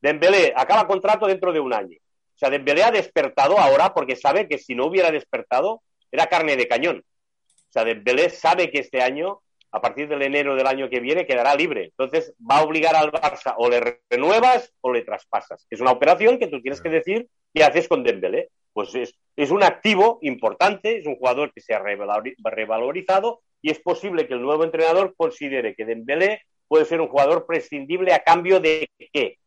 Dembélé 0.00 0.52
acaba 0.54 0.86
contrato 0.86 1.26
dentro 1.26 1.52
de 1.52 1.60
un 1.60 1.72
año. 1.72 1.96
O 2.34 2.38
sea, 2.38 2.50
Dembélé 2.50 2.82
ha 2.82 2.90
despertado 2.90 3.58
ahora 3.58 3.94
porque 3.94 4.16
sabe 4.16 4.48
que 4.48 4.58
si 4.58 4.74
no 4.74 4.86
hubiera 4.86 5.10
despertado 5.10 5.82
era 6.10 6.26
carne 6.26 6.56
de 6.56 6.68
cañón. 6.68 7.02
O 7.04 7.72
sea, 7.72 7.84
Dembélé 7.84 8.28
sabe 8.28 8.70
que 8.70 8.80
este 8.80 9.00
año, 9.00 9.40
a 9.70 9.80
partir 9.80 10.08
del 10.08 10.22
enero 10.22 10.54
del 10.54 10.66
año 10.66 10.90
que 10.90 11.00
viene, 11.00 11.26
quedará 11.26 11.54
libre. 11.54 11.84
Entonces 11.84 12.34
va 12.38 12.58
a 12.58 12.64
obligar 12.64 12.94
al 12.94 13.10
Barça 13.10 13.54
o 13.56 13.70
le 13.70 14.00
renuevas 14.10 14.74
o 14.82 14.92
le 14.92 15.02
traspasas. 15.02 15.66
Es 15.70 15.80
una 15.80 15.92
operación 15.92 16.38
que 16.38 16.48
tú 16.48 16.60
tienes 16.60 16.82
que 16.82 16.90
decir 16.90 17.28
qué 17.54 17.64
haces 17.64 17.88
con 17.88 18.02
Dembélé. 18.02 18.50
Pues 18.74 18.94
es, 18.94 19.14
es 19.36 19.50
un 19.50 19.62
activo 19.62 20.18
importante, 20.22 20.98
es 20.98 21.06
un 21.06 21.16
jugador 21.16 21.52
que 21.52 21.60
se 21.60 21.74
ha 21.74 21.82
revalori- 21.82 22.34
revalorizado 22.44 23.40
y 23.60 23.70
es 23.70 23.80
posible 23.80 24.26
que 24.26 24.34
el 24.34 24.42
nuevo 24.42 24.64
entrenador 24.64 25.14
considere 25.16 25.74
que 25.74 25.84
Dembélé 25.84 26.42
puede 26.68 26.84
ser 26.84 27.00
un 27.00 27.08
jugador 27.08 27.46
prescindible 27.46 28.12
a 28.12 28.22
cambio 28.22 28.60
de 28.60 28.88
qué? 29.12 29.38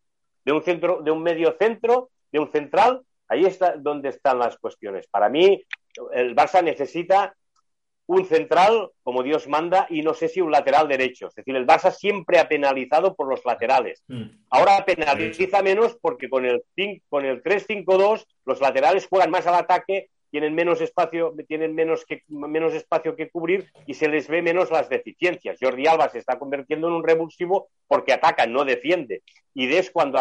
De 0.43 0.51
un 0.51 0.63
centro, 0.63 1.01
de 1.01 1.11
un 1.11 1.23
medio 1.23 1.55
centro, 1.59 2.09
de 2.31 2.39
un 2.39 2.51
central. 2.51 3.01
Ahí 3.27 3.45
está 3.45 3.75
donde 3.75 4.09
están 4.09 4.39
las 4.39 4.57
cuestiones. 4.57 5.07
Para 5.07 5.29
mí, 5.29 5.63
el 6.13 6.35
Barça 6.35 6.63
necesita 6.63 7.35
un 8.07 8.25
central 8.25 8.91
como 9.03 9.23
Dios 9.23 9.47
manda 9.47 9.87
y 9.89 10.01
no 10.01 10.13
sé 10.13 10.27
si 10.27 10.41
un 10.41 10.51
lateral 10.51 10.87
derecho. 10.87 11.27
Es 11.27 11.35
decir, 11.35 11.55
el 11.55 11.65
Barça 11.65 11.91
siempre 11.91 12.39
ha 12.39 12.47
penalizado 12.47 13.15
por 13.15 13.27
los 13.27 13.43
laterales. 13.45 14.03
Mm. 14.07 14.23
Ahora 14.49 14.85
penaliza 14.85 15.61
menos 15.61 15.97
porque 15.99 16.29
con 16.29 16.45
el, 16.45 16.63
con 17.09 17.25
el 17.25 17.41
3-5-2 17.41 18.25
los 18.45 18.61
laterales 18.61 19.07
juegan 19.07 19.31
más 19.31 19.47
al 19.47 19.55
ataque, 19.55 20.09
tienen 20.29 20.53
menos 20.53 20.81
espacio, 20.81 21.33
tienen 21.47 21.73
menos, 21.73 22.05
que, 22.05 22.23
menos 22.27 22.73
espacio 22.73 23.15
que 23.15 23.29
cubrir 23.29 23.71
y 23.87 23.93
se 23.93 24.09
les 24.09 24.27
ve 24.27 24.41
menos 24.41 24.69
las 24.69 24.89
deficiencias. 24.89 25.57
Jordi 25.61 25.87
Alba 25.87 26.09
se 26.09 26.19
está 26.19 26.37
convirtiendo 26.37 26.87
en 26.87 26.93
un 26.95 27.03
revulsivo 27.03 27.69
porque 27.87 28.13
ataca, 28.13 28.45
no 28.45 28.65
defiende. 28.65 29.23
Y 29.53 29.67
Des 29.67 29.89
cuando 29.91 30.19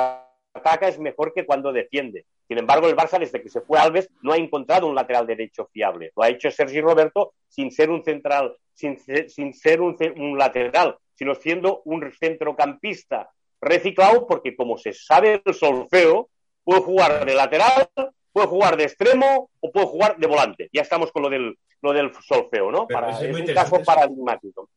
ataca 0.54 0.88
es 0.88 0.98
mejor 0.98 1.34
que 1.34 1.44
cuando 1.44 1.72
defiende. 1.72 2.24
Sin 2.46 2.58
embargo, 2.58 2.86
el 2.88 2.96
Barça, 2.96 3.18
desde 3.18 3.42
que 3.42 3.48
se 3.48 3.60
fue 3.60 3.78
Alves, 3.78 4.08
no 4.22 4.32
ha 4.32 4.36
encontrado 4.36 4.86
un 4.86 4.94
lateral 4.94 5.26
derecho 5.26 5.68
fiable. 5.72 6.12
Lo 6.16 6.22
ha 6.22 6.28
hecho 6.28 6.50
Sergi 6.50 6.80
Roberto 6.80 7.34
sin 7.48 7.70
ser 7.70 7.90
un 7.90 8.02
central, 8.04 8.56
sin, 8.72 8.98
ser- 8.98 9.28
sin 9.30 9.52
ser 9.52 9.80
un, 9.80 9.96
lateral, 10.38 10.96
sino 11.14 11.34
siendo 11.34 11.82
un 11.84 12.10
centrocampista 12.12 13.30
reciclado, 13.60 14.26
porque 14.26 14.54
como 14.56 14.78
se 14.78 14.92
sabe 14.92 15.42
el 15.44 15.54
solfeo, 15.54 16.28
puede 16.62 16.80
jugar 16.82 17.24
de 17.24 17.34
lateral, 17.34 17.88
puede 18.32 18.46
jugar 18.46 18.76
de 18.76 18.84
extremo 18.84 19.50
o 19.60 19.72
puede 19.72 19.86
jugar 19.86 20.16
de 20.16 20.26
volante. 20.26 20.68
Ya 20.72 20.82
estamos 20.82 21.10
con 21.12 21.22
lo 21.22 21.30
del, 21.30 21.56
lo 21.82 21.92
del 21.92 22.12
solfeo, 22.14 22.70
¿no? 22.70 22.86
Para- 22.86 23.10
es 23.10 23.16
un 23.34 23.40
interesante 23.40 23.54
caso 23.76 23.84
paradigmático. 23.84 24.68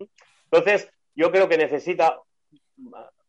Entonces, 0.52 0.90
yo 1.16 1.32
creo 1.32 1.48
que 1.50 1.58
necesita 1.58 2.20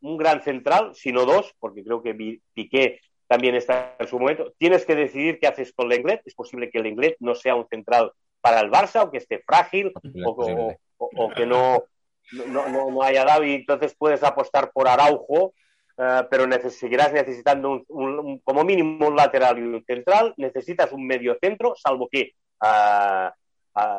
un 0.00 0.16
gran 0.16 0.42
central, 0.42 0.94
si 0.94 1.12
no 1.12 1.24
dos, 1.24 1.54
porque 1.58 1.82
creo 1.84 2.02
que 2.02 2.14
Piqué 2.54 3.00
también 3.26 3.54
está 3.54 3.96
en 3.98 4.06
su 4.06 4.18
momento. 4.18 4.52
Tienes 4.58 4.86
que 4.86 4.94
decidir 4.94 5.38
qué 5.38 5.46
haces 5.48 5.72
con 5.72 5.88
Lenglet. 5.88 6.22
Es 6.24 6.34
posible 6.34 6.70
que 6.70 6.80
Lenglet 6.80 7.16
no 7.20 7.34
sea 7.34 7.54
un 7.54 7.66
central 7.68 8.12
para 8.40 8.60
el 8.60 8.70
Barça 8.70 9.02
o 9.04 9.10
que 9.10 9.18
esté 9.18 9.40
frágil 9.46 9.92
o, 10.24 10.36
posible. 10.36 10.78
o- 10.98 11.10
o 11.16 11.28
que 11.30 11.44
no, 11.46 11.84
no, 12.32 12.68
no- 12.68 12.90
no 12.90 13.02
haya 13.02 13.24
dado 13.24 13.44
y 13.44 13.54
entonces 13.54 13.94
puedes 13.98 14.22
apostar 14.22 14.70
por 14.72 14.88
Araujo, 14.88 15.52
eh, 15.98 16.22
pero 16.30 16.46
neces- 16.46 16.70
seguirás 16.70 17.12
necesitando 17.12 17.70
un- 17.70 17.84
un- 17.88 18.18
un- 18.18 18.38
como 18.40 18.64
mínimo 18.64 19.08
un 19.08 19.16
lateral 19.16 19.58
y 19.58 19.62
un 19.62 19.84
central. 19.84 20.32
Necesitas 20.36 20.92
un 20.92 21.06
medio 21.06 21.36
centro, 21.40 21.74
salvo 21.76 22.08
que 22.10 22.32
ah, 22.60 23.32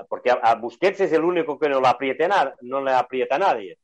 porque 0.10 0.32
a, 0.32 0.34
a 0.36 0.56
Busquets 0.56 1.00
es 1.02 1.12
el 1.14 1.24
único 1.24 1.58
que 1.58 1.70
no 1.70 1.80
le 1.80 1.88
aprieta, 1.88 2.56
no 2.62 2.82
le 2.84 2.92
aprieta 2.92 3.36
a 3.36 3.40
nadie. 3.40 3.78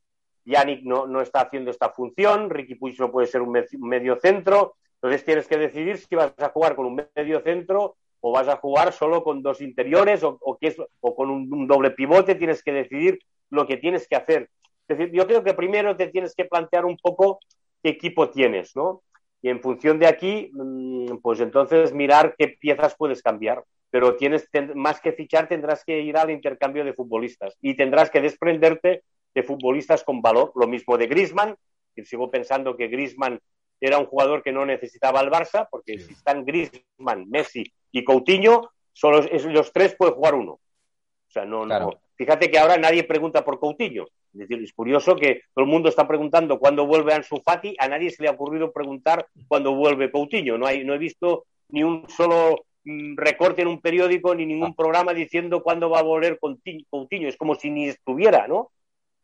Yannick 0.46 0.84
no, 0.84 1.08
no 1.08 1.22
está 1.22 1.42
haciendo 1.42 1.72
esta 1.72 1.90
función, 1.90 2.50
Ricky 2.50 2.76
Puig 2.76 3.00
no 3.00 3.12
puede 3.12 3.28
ser 3.28 3.42
un, 3.42 3.52
me- 3.52 3.66
un 3.80 3.90
medio 3.90 4.16
centro, 4.18 4.76
entonces 4.96 5.26
tienes 5.26 5.48
que 5.48 5.58
decidir 5.58 5.98
si 5.98 6.16
vas 6.16 6.34
a 6.38 6.50
jugar 6.50 6.76
con 6.76 6.86
un 6.86 7.02
medio 7.16 7.42
centro 7.42 7.96
o 8.22 8.32
vas 8.32 8.48
a 8.48 8.58
jugar 8.58 8.92
solo 8.94 9.24
con 9.24 9.42
dos 9.44 9.62
interiores 9.62 10.24
o, 10.24 10.38
o, 10.42 10.58
qué 10.58 10.68
es- 10.68 10.82
o 11.00 11.16
con 11.16 11.30
un, 11.30 11.68
doble 11.68 11.92
pivote, 11.92 12.36
tienes 12.36 12.64
que 12.64 12.72
decidir 12.74 13.20
lo 13.50 13.68
que 13.68 13.78
tienes 13.78 14.08
que 14.08 14.16
hacer. 14.16 14.50
Es 14.88 14.98
decir, 14.98 15.14
yo 15.14 15.28
creo 15.28 15.44
que 15.44 15.54
primero 15.54 15.96
te 15.96 16.08
tienes 16.08 16.34
que 16.36 16.46
plantear 16.46 16.86
un 16.86 16.98
poco 16.98 17.40
qué 17.84 17.90
equipo 17.90 18.30
tienes, 18.30 18.76
¿no? 18.76 19.02
Y 19.42 19.50
en 19.50 19.62
función 19.62 20.00
de 20.00 20.08
aquí, 20.08 20.50
mm, 20.54 21.18
pues 21.22 21.40
entonces 21.40 21.94
mirar 21.94 22.36
qué 22.38 22.48
piezas 22.60 22.96
puedes 22.98 23.22
cambiar. 23.22 23.64
Pero 23.92 24.16
tienes 24.18 24.50
más 24.74 25.00
que 25.00 25.14
fichar, 25.14 25.48
tendrás 25.48 25.86
que 25.86 26.02
ir 26.02 26.18
al 26.18 26.32
intercambio 26.32 26.84
de 26.84 26.94
futbolistas 26.94 27.56
y 27.62 27.76
tendrás 27.76 28.10
que 28.10 28.22
desprenderte 28.22 29.04
de 29.36 29.44
futbolistas 29.44 30.04
con 30.04 30.22
valor. 30.22 30.52
Lo 30.56 30.66
mismo 30.68 30.98
de 30.98 31.08
Griezmann, 31.08 31.56
que 31.96 32.06
sigo 32.06 32.32
pensando 32.32 32.76
que 32.76 32.88
Griezmann 32.88 33.40
era 33.80 33.98
un 34.00 34.06
jugador 34.06 34.42
que 34.42 34.52
no 34.54 34.66
necesitaba 34.66 35.20
el 35.22 35.30
Barça, 35.30 35.68
porque 35.70 36.00
si 36.00 36.14
están 36.14 36.46
Griezmann, 36.46 37.30
Messi 37.30 37.64
y 37.92 38.04
Coutinho, 38.04 38.72
solo 38.94 39.20
es- 39.20 39.46
los 39.46 39.72
tres 39.74 39.96
puede 39.96 40.14
jugar 40.14 40.34
uno. 40.36 40.54
O 40.54 41.32
sea, 41.32 41.46
no, 41.46 41.66
Claro. 41.66 41.86
no. 41.92 42.00
Fíjate 42.18 42.50
que 42.50 42.58
ahora 42.58 42.78
nadie 42.78 43.04
pregunta 43.04 43.44
por 43.44 43.60
Coutinho. 43.60 44.06
Es 44.34 44.40
decir, 44.40 44.64
es 44.64 44.72
curioso 44.74 45.16
que 45.18 45.42
todo 45.54 45.66
el 45.66 45.72
mundo 45.72 45.90
está 45.90 46.08
preguntando 46.08 46.60
cuándo 46.60 46.86
vuelve 46.88 47.14
Ansu 47.14 47.42
Fati, 47.44 47.76
a 47.78 47.88
nadie 47.90 48.10
se 48.10 48.24
le 48.24 48.30
ha 48.30 48.34
ocurrido 48.34 48.72
preguntar 48.72 49.28
cuándo 49.50 49.76
vuelve 49.76 50.12
Coutinho. 50.12 50.58
No, 50.58 50.66
hay, 50.66 50.86
no 50.86 50.94
he 50.94 50.98
visto 50.98 51.46
ni 51.70 51.84
un 51.84 52.08
solo 52.10 52.64
mm, 52.86 53.18
recorte 53.18 53.64
en 53.64 53.68
un 53.68 53.82
periódico 53.82 54.34
ni 54.36 54.46
ningún 54.46 54.76
programa 54.76 55.14
diciendo 55.14 55.62
cuándo 55.64 55.90
va 55.90 56.00
a 56.00 56.04
volver 56.04 56.40
Coutinho. 56.40 56.86
Coutinho. 56.90 57.28
Es 57.28 57.36
como 57.36 57.56
si 57.56 57.70
ni 57.70 57.90
estuviera, 57.90 58.48
¿no? 58.48 58.72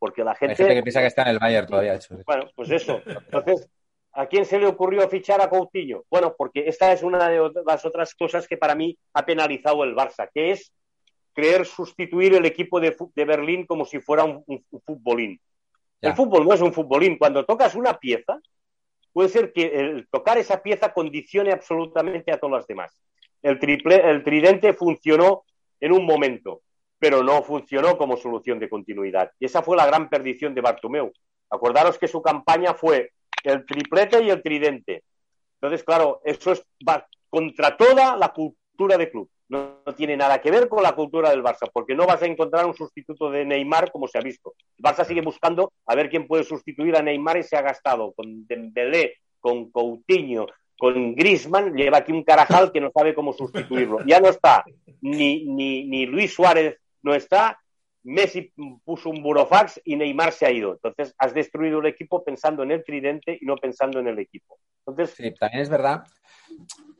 Porque 0.02 0.24
la 0.24 0.34
gente... 0.34 0.54
Hay 0.54 0.58
gente 0.58 0.74
que 0.74 0.82
piensa 0.82 1.00
que 1.00 1.06
está 1.06 1.22
en 1.22 1.28
el 1.28 1.38
Bayern 1.38 1.68
todavía. 1.68 1.94
Hecho. 1.94 2.18
Bueno, 2.26 2.50
pues 2.56 2.72
eso. 2.72 3.04
Entonces, 3.06 3.70
¿a 4.14 4.26
quién 4.26 4.46
se 4.46 4.58
le 4.58 4.66
ocurrió 4.66 5.08
fichar 5.08 5.40
a 5.42 5.48
Coutinho? 5.48 6.06
Bueno, 6.10 6.34
porque 6.36 6.64
esta 6.68 6.92
es 6.92 7.04
una 7.04 7.30
de 7.30 7.52
las 7.64 7.86
otras 7.86 8.16
cosas 8.16 8.48
que 8.48 8.58
para 8.58 8.74
mí 8.74 8.98
ha 9.14 9.24
penalizado 9.24 9.84
el 9.84 9.96
Barça, 9.96 10.28
que 10.34 10.50
es 10.50 10.74
creer 11.34 11.68
sustituir 11.68 12.34
el 12.34 12.48
equipo 12.48 12.80
de, 12.80 12.98
de 13.14 13.26
Berlín 13.26 13.68
como 13.68 13.86
si 13.86 14.00
fuera 14.00 14.24
un, 14.24 14.44
un, 14.48 14.66
un 14.72 14.82
futbolín. 14.82 15.40
Ya. 16.02 16.10
El 16.10 16.16
fútbol 16.16 16.48
no 16.48 16.56
es 16.56 16.62
un 16.62 16.74
futbolín. 16.74 17.20
Cuando 17.20 17.46
tocas 17.46 17.76
una 17.76 18.00
pieza, 18.00 18.40
puede 19.14 19.30
ser 19.30 19.54
que 19.54 19.68
el 19.68 20.08
tocar 20.10 20.40
esa 20.40 20.64
pieza 20.64 20.94
condicione 20.94 21.52
absolutamente 21.52 22.32
a 22.32 22.40
todas 22.40 22.62
las 22.62 22.68
demás. 22.68 23.00
El, 23.44 23.60
triple, 23.60 24.02
el 24.10 24.24
tridente 24.24 24.74
funcionó 24.74 25.44
en 25.80 25.92
un 25.92 26.06
momento, 26.06 26.64
pero 27.02 27.24
no 27.24 27.42
funcionó 27.42 27.98
como 27.98 28.16
solución 28.16 28.60
de 28.60 28.70
continuidad. 28.70 29.32
Y 29.40 29.46
esa 29.46 29.64
fue 29.64 29.76
la 29.76 29.88
gran 29.88 30.08
perdición 30.08 30.54
de 30.54 30.62
Bartomeu. 30.62 31.12
Acordaros 31.50 31.98
que 31.98 32.08
su 32.08 32.22
campaña 32.22 32.76
fue 32.76 33.14
el 33.44 33.66
triplete 33.66 34.24
y 34.24 34.30
el 34.30 34.44
tridente. 34.44 35.04
Entonces, 35.56 35.84
claro, 35.84 36.22
eso 36.24 36.52
es, 36.52 36.64
contra 37.28 37.76
toda 37.76 38.16
la 38.18 38.30
cultura 38.30 39.00
de 39.00 39.10
club. 39.10 39.28
No, 39.50 39.82
tiene 39.98 40.16
nada 40.16 40.40
que 40.42 40.52
ver 40.52 40.70
con 40.70 40.84
la 40.84 40.94
cultura 40.94 41.32
del 41.32 41.42
Barça, 41.42 41.72
porque 41.74 41.96
no 41.96 42.06
vas 42.06 42.22
a 42.22 42.28
encontrar 42.28 42.68
un 42.68 42.76
sustituto 42.76 43.32
de 43.32 43.46
Neymar 43.46 43.92
como 43.92 44.08
se 44.08 44.20
ha 44.20 44.22
visto. 44.22 44.54
El 44.78 44.84
Barça 44.84 45.04
sigue 45.04 45.22
buscando 45.22 45.74
a 45.88 45.96
ver 45.96 46.08
quién 46.08 46.28
puede 46.28 46.44
sustituir 46.44 46.96
a 46.96 47.02
Neymar 47.02 47.38
y 47.38 47.44
se 47.44 47.58
ha 47.58 47.64
gastado 47.64 48.14
con 48.14 48.46
Dembélé, 48.46 49.16
con 49.40 49.72
Coutinho, 49.72 50.46
con 50.78 51.16
Griezmann, 51.16 51.74
lleva 51.74 51.98
aquí 51.98 52.12
un 52.12 52.24
carajal 52.24 52.72
que 52.72 52.80
no 52.80 52.92
sabe 52.92 53.16
cómo 53.16 53.34
sustituirlo. 53.34 54.06
Ya 54.06 54.20
no 54.20 54.30
está, 54.30 54.64
ni, 55.02 55.46
ni 55.46 56.06
Luis 56.06 56.32
Suárez 56.32 56.78
no 57.04 57.14
está, 57.14 57.60
Messi 58.04 58.52
puso 58.84 59.10
un 59.10 59.22
burofax 59.22 59.82
y 59.86 59.96
Neymar 59.96 60.32
se 60.32 60.46
ha 60.46 60.52
ido. 60.52 60.74
Entonces, 60.74 61.14
has 61.18 61.34
destruido 61.34 61.80
el 61.80 61.86
equipo 61.86 62.24
pensando 62.24 62.64
en 62.64 62.72
el 62.72 62.84
tridente 62.84 63.38
y 63.40 63.46
no 63.46 63.56
pensando 63.56 64.00
en 64.00 64.08
el 64.08 64.20
equipo. 64.20 64.58
Entonces, 64.86 65.16
también 65.40 65.62
es 65.62 65.70
verdad 65.70 66.04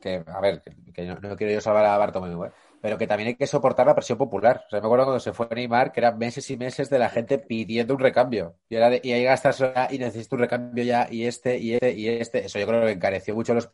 que, 0.00 0.22
a 0.26 0.40
ver, 0.40 0.62
que, 0.62 0.92
que 0.92 1.02
no, 1.04 1.16
no, 1.16 1.36
quiero 1.36 1.52
yo 1.52 1.60
salvar 1.60 1.84
a 1.84 1.98
Bartomeu, 1.98 2.44
¿eh? 2.44 2.52
pero 2.80 2.98
que 2.98 3.06
también 3.06 3.28
hay 3.28 3.34
que 3.36 3.46
soportar 3.46 3.86
la 3.86 3.94
presión 3.94 4.18
popular. 4.18 4.64
O 4.66 4.70
sea, 4.70 4.80
me 4.80 4.86
acuerdo 4.86 5.04
cuando 5.04 5.20
se 5.20 5.32
fue 5.32 5.48
Neymar, 5.54 5.92
que 5.92 6.00
eran 6.00 6.18
meses 6.18 6.48
y 6.50 6.56
meses 6.56 6.90
de 6.90 6.98
la 6.98 7.08
gente 7.08 7.38
pidiendo 7.38 7.94
un 7.94 8.00
recambio. 8.00 8.56
Y, 8.68 8.76
era 8.76 8.90
de, 8.90 9.00
y 9.02 9.12
ahí 9.12 9.24
gastas 9.24 9.62
y 9.90 9.98
necesito 9.98 10.36
un 10.36 10.42
recambio 10.42 10.82
ya, 10.84 11.06
y 11.10 11.26
este, 11.26 11.58
y 11.58 11.74
este, 11.74 11.92
y 11.92 12.08
este. 12.08 12.46
Eso 12.46 12.58
yo 12.58 12.66
creo 12.66 12.84
que 12.84 12.92
encareció 12.92 13.34
mucho 13.34 13.54
los 13.54 13.70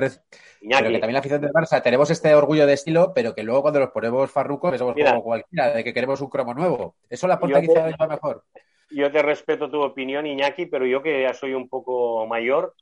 Pero 0.00 0.88
que 0.90 0.98
también 0.98 1.12
la 1.12 1.18
afición 1.20 1.40
del 1.40 1.52
Barça 1.52 1.82
tenemos 1.82 2.10
este 2.10 2.34
orgullo 2.34 2.66
de 2.66 2.74
estilo, 2.74 3.12
pero 3.14 3.34
que 3.34 3.42
luego 3.42 3.62
cuando 3.62 3.80
los 3.80 3.90
ponemos 3.90 4.30
farrucos, 4.30 4.76
somos 4.78 4.94
Mira, 4.94 5.10
como 5.10 5.24
cualquiera, 5.24 5.74
de 5.74 5.84
que 5.84 5.94
queremos 5.94 6.20
un 6.20 6.28
cromo 6.28 6.54
nuevo. 6.54 6.96
Eso 7.08 7.26
la 7.26 7.34
aporta 7.34 7.60
quizá 7.60 7.96
te, 7.96 8.06
mejor. 8.06 8.44
Yo 8.90 9.10
te 9.10 9.22
respeto 9.22 9.70
tu 9.70 9.80
opinión, 9.80 10.26
Iñaki, 10.26 10.66
pero 10.66 10.86
yo 10.86 11.02
que 11.02 11.22
ya 11.22 11.34
soy 11.34 11.54
un 11.54 11.68
poco 11.68 12.26
mayor, 12.26 12.74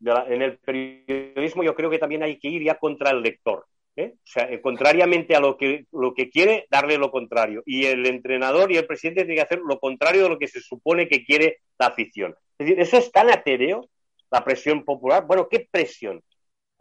la, 0.00 0.24
en 0.28 0.42
el 0.42 0.58
periodismo 0.58 1.62
yo 1.62 1.74
creo 1.74 1.90
que 1.90 1.98
también 1.98 2.22
hay 2.22 2.38
que 2.38 2.48
ir 2.48 2.62
ya 2.62 2.76
contra 2.78 3.10
el 3.10 3.22
lector. 3.22 3.66
¿eh? 3.98 4.14
O 4.14 4.26
sea, 4.26 4.44
eh, 4.50 4.60
contrariamente 4.60 5.34
a 5.34 5.40
lo 5.40 5.56
que, 5.56 5.86
lo 5.92 6.14
que 6.14 6.30
quiere, 6.30 6.66
darle 6.70 6.96
lo 6.98 7.10
contrario. 7.10 7.62
Y 7.66 7.86
el 7.86 8.06
entrenador 8.06 8.70
y 8.70 8.76
el 8.76 8.86
presidente 8.86 9.22
tienen 9.22 9.36
que 9.36 9.42
hacer 9.42 9.60
lo 9.60 9.78
contrario 9.78 10.22
de 10.22 10.28
lo 10.28 10.38
que 10.38 10.46
se 10.46 10.60
supone 10.60 11.08
que 11.08 11.24
quiere 11.24 11.58
la 11.78 11.86
afición. 11.86 12.34
Es 12.58 12.66
decir, 12.66 12.80
eso 12.80 12.96
es 12.96 13.10
tan 13.10 13.30
atéreo, 13.30 13.88
la 14.30 14.44
presión 14.44 14.84
popular. 14.84 15.26
Bueno, 15.26 15.48
¿qué 15.48 15.66
presión? 15.70 16.22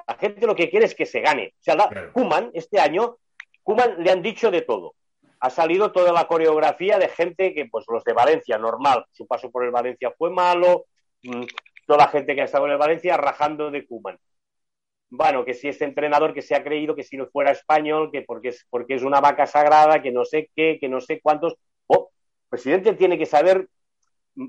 La 0.08 0.16
gente 0.16 0.48
lo 0.48 0.56
que 0.56 0.70
quiere 0.70 0.86
es 0.86 0.96
que 0.96 1.06
se 1.06 1.22
gane. 1.22 1.54
O 1.60 1.64
sea, 1.64 1.76
la, 1.76 1.90
claro. 1.90 2.14
Kuman, 2.14 2.52
este 2.54 2.80
año, 2.80 3.18
Kuman 3.64 4.02
le 4.02 4.12
han 4.12 4.22
dicho 4.22 4.50
de 4.50 4.62
todo. 4.62 4.96
Ha 5.40 5.50
salido 5.50 5.92
toda 5.92 6.12
la 6.12 6.28
coreografía 6.28 6.98
de 6.98 7.10
gente 7.10 7.54
que, 7.54 7.66
pues 7.66 7.86
los 7.90 8.04
de 8.04 8.14
Valencia, 8.14 8.58
normal, 8.58 9.06
su 9.12 9.28
paso 9.28 9.52
por 9.52 9.64
el 9.64 9.72
Valencia 9.72 10.14
fue 10.18 10.32
malo, 10.32 10.86
mm, 11.24 11.44
toda 11.86 12.00
la 12.00 12.08
gente 12.08 12.34
que 12.34 12.42
ha 12.42 12.46
estado 12.46 12.66
en 12.66 12.72
el 12.72 12.78
Valencia 12.78 13.18
rajando 13.18 13.70
de 13.70 13.86
Kuman 13.86 14.18
bueno, 15.10 15.46
que 15.46 15.54
si 15.54 15.68
este 15.70 15.86
entrenador 15.86 16.34
que 16.34 16.42
se 16.42 16.56
ha 16.56 16.64
creído 16.64 16.96
que 16.96 17.04
si 17.04 17.18
no 17.18 17.28
fuera 17.28 17.52
español, 17.52 18.10
que 18.12 18.24
porque 18.24 18.50
es, 18.50 18.66
porque 18.70 18.96
es 18.96 19.04
una 19.04 19.22
vaca 19.22 19.48
sagrada, 19.48 20.02
que 20.02 20.12
no 20.12 20.26
sé 20.26 20.50
qué, 20.56 20.78
que 20.80 20.90
no 20.90 21.00
sé 21.00 21.22
cuántos. 21.22 21.56
Oh, 21.88 22.10
el 22.44 22.50
presidente 22.50 22.94
tiene 22.94 23.18
que 23.18 23.26
saber 23.26 23.70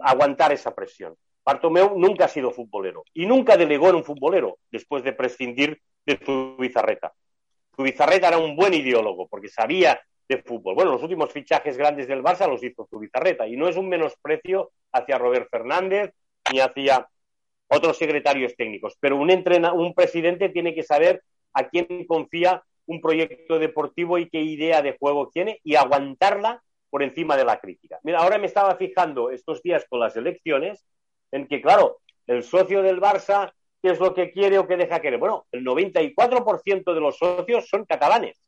aguantar 0.00 0.52
esa 0.52 0.74
presión. 0.74 1.14
Bartomeu 1.48 1.98
nunca 1.98 2.26
ha 2.26 2.28
sido 2.28 2.50
futbolero 2.50 3.04
y 3.14 3.24
nunca 3.24 3.56
delegó 3.56 3.88
en 3.88 3.94
un 3.94 4.04
futbolero 4.04 4.58
después 4.70 5.02
de 5.02 5.14
prescindir 5.14 5.80
de 6.04 6.20
su 6.22 6.56
bizarreta. 6.58 7.14
Su 7.74 7.84
bizarreta 7.84 8.28
era 8.28 8.36
un 8.36 8.54
buen 8.54 8.74
ideólogo 8.74 9.26
porque 9.28 9.48
sabía 9.48 9.98
de 10.28 10.42
fútbol. 10.42 10.74
Bueno, 10.74 10.90
los 10.90 11.02
últimos 11.02 11.32
fichajes 11.32 11.78
grandes 11.78 12.06
del 12.06 12.22
Barça 12.22 12.46
los 12.46 12.62
hizo 12.62 12.86
su 12.90 12.98
bizarreta 12.98 13.48
y 13.48 13.56
no 13.56 13.66
es 13.66 13.78
un 13.78 13.88
menosprecio 13.88 14.72
hacia 14.92 15.16
Robert 15.16 15.48
Fernández 15.50 16.12
ni 16.52 16.60
hacia 16.60 17.08
otros 17.68 17.96
secretarios 17.96 18.54
técnicos, 18.54 18.98
pero 19.00 19.16
un, 19.16 19.30
un 19.30 19.94
presidente 19.94 20.50
tiene 20.50 20.74
que 20.74 20.82
saber 20.82 21.22
a 21.54 21.66
quién 21.70 22.04
confía 22.06 22.62
un 22.84 23.00
proyecto 23.00 23.58
deportivo 23.58 24.18
y 24.18 24.28
qué 24.28 24.42
idea 24.42 24.82
de 24.82 24.98
juego 24.98 25.30
tiene 25.32 25.60
y 25.64 25.76
aguantarla 25.76 26.62
por 26.90 27.02
encima 27.02 27.38
de 27.38 27.46
la 27.46 27.58
crítica. 27.58 27.98
Mira, 28.02 28.18
ahora 28.18 28.36
me 28.36 28.46
estaba 28.46 28.76
fijando 28.76 29.30
estos 29.30 29.62
días 29.62 29.86
con 29.88 30.00
las 30.00 30.14
elecciones 30.14 30.84
en 31.32 31.46
que, 31.46 31.60
claro, 31.60 31.98
el 32.26 32.42
socio 32.42 32.82
del 32.82 33.00
Barça, 33.00 33.52
¿qué 33.82 33.90
es 33.90 34.00
lo 34.00 34.14
que 34.14 34.30
quiere 34.30 34.58
o 34.58 34.66
qué 34.66 34.76
deja 34.76 35.00
querer? 35.00 35.18
Bueno, 35.18 35.46
el 35.52 35.64
94% 35.64 36.94
de 36.94 37.00
los 37.00 37.18
socios 37.18 37.68
son 37.68 37.84
catalanes. 37.84 38.38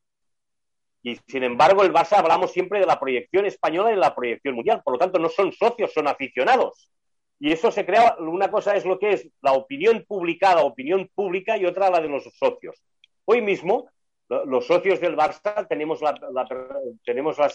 Y 1.03 1.17
sin 1.27 1.45
embargo, 1.45 1.83
el 1.83 1.93
Barça 1.93 2.19
hablamos 2.19 2.53
siempre 2.53 2.81
de 2.81 2.87
la 2.87 3.01
proyección 3.01 3.47
española 3.47 3.91
y 3.91 3.95
de 3.95 4.01
la 4.01 4.15
proyección 4.15 4.55
mundial. 4.55 4.83
Por 4.85 4.95
lo 4.95 4.99
tanto, 4.99 5.19
no 5.19 5.29
son 5.29 5.53
socios, 5.53 5.93
son 5.93 6.09
aficionados. 6.09 6.91
Y 7.39 7.53
eso 7.53 7.71
se 7.71 7.87
crea, 7.87 8.17
una 8.19 8.51
cosa 8.51 8.77
es 8.77 8.85
lo 8.85 8.99
que 8.99 9.13
es 9.13 9.29
la 9.41 9.53
opinión 9.53 10.05
publicada, 10.07 10.63
opinión 10.63 11.09
pública, 11.15 11.57
y 11.57 11.65
otra 11.65 11.89
la 11.89 12.01
de 12.01 12.09
los 12.09 12.25
socios. 12.39 12.77
Hoy 13.25 13.41
mismo, 13.41 13.89
los 14.29 14.67
socios 14.67 15.01
del 15.01 15.17
Barça 15.17 15.67
tenemos 15.67 16.03
la, 16.03 16.13
la 16.33 16.47
tenemos 17.03 17.39
la, 17.39 17.51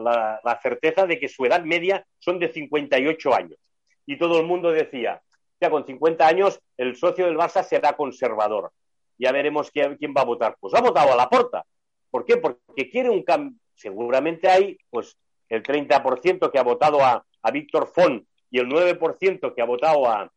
la, 0.00 0.40
la, 0.42 0.60
certeza 0.60 1.06
de 1.06 1.18
que 1.18 1.28
su 1.28 1.44
edad 1.46 1.62
media 1.64 2.04
son 2.18 2.38
de 2.38 2.52
58 2.52 3.34
años. 3.34 3.58
Y 4.06 4.18
todo 4.18 4.40
el 4.40 4.46
mundo 4.46 4.70
decía, 4.70 5.22
ya 5.60 5.70
con 5.70 5.86
50 5.86 6.26
años 6.26 6.60
el 6.76 6.96
socio 6.96 7.26
del 7.26 7.36
Barça 7.36 7.62
será 7.62 7.92
conservador. 7.94 8.72
Ya 9.18 9.30
veremos 9.30 9.70
quién, 9.70 9.96
quién 9.96 10.12
va 10.16 10.22
a 10.22 10.26
votar. 10.26 10.56
Pues 10.58 10.74
ha 10.74 10.80
votado 10.80 11.12
a 11.12 11.16
la 11.16 11.28
porta. 11.28 11.64
¿Por 12.10 12.24
qué? 12.24 12.36
Porque 12.36 12.90
quiere 12.90 13.10
un 13.10 13.22
cambio. 13.22 13.58
Seguramente 13.74 14.48
hay 14.48 14.76
pues 14.90 15.16
el 15.48 15.62
30% 15.62 16.50
que 16.50 16.58
ha 16.58 16.62
votado 16.62 17.02
a, 17.02 17.24
a 17.42 17.50
Víctor 17.50 17.86
Font 17.86 18.26
y 18.50 18.58
el 18.58 18.68
9% 18.68 19.54
que 19.54 19.62
ha 19.62 19.64
votado 19.64 20.08
a, 20.08 20.30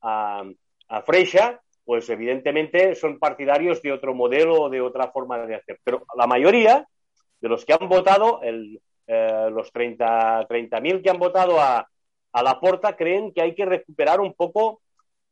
a, 0.00 1.02
Freixa, 1.02 1.60
pues 1.84 2.08
evidentemente 2.08 2.94
son 2.94 3.18
partidarios 3.18 3.82
de 3.82 3.92
otro 3.92 4.14
modelo 4.14 4.62
o 4.62 4.70
de 4.70 4.80
otra 4.80 5.10
forma 5.10 5.38
de 5.38 5.56
hacer. 5.56 5.78
Pero 5.84 6.04
la 6.16 6.26
mayoría 6.26 6.86
de 7.40 7.48
los 7.48 7.64
que 7.64 7.74
han 7.74 7.88
votado, 7.88 8.40
el, 8.42 8.80
eh, 9.06 9.48
los 9.50 9.72
30.000 9.72 10.46
30 10.48 11.02
que 11.02 11.10
han 11.10 11.18
votado 11.18 11.60
a, 11.60 11.86
a 12.32 12.42
la 12.42 12.60
porta, 12.60 12.96
creen 12.96 13.32
que 13.32 13.42
hay 13.42 13.54
que 13.54 13.64
recuperar 13.64 14.20
un 14.20 14.34
poco 14.34 14.80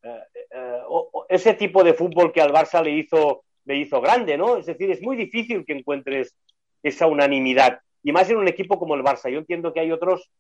eh, 0.03 0.23
eh, 0.51 0.83
ese 1.29 1.55
tipo 1.55 1.83
de 1.83 1.95
fútbol 1.95 2.33
que 2.33 2.41
al 2.41 2.53
Barça 2.53 2.83
le 2.83 2.93
hizo, 2.93 3.45
le 3.65 3.77
hizo 3.77 4.01
grande, 4.01 4.37
¿no? 4.37 4.57
Es 4.57 4.67
decir, 4.67 4.91
es 4.91 5.03
muy 5.03 5.17
difícil 5.17 5.65
que 5.65 5.73
encuentres 5.73 6.37
esa 6.83 7.07
unanimidad. 7.07 7.81
Y 8.03 8.13
más 8.13 8.31
en 8.31 8.37
un 8.37 8.49
equipo 8.49 8.79
como 8.79 8.95
el 8.95 9.03
Barça. 9.03 9.31
Yo 9.31 9.39
entiendo 9.39 9.73
que 9.73 9.81
hay 9.81 9.91
otros 9.91 10.31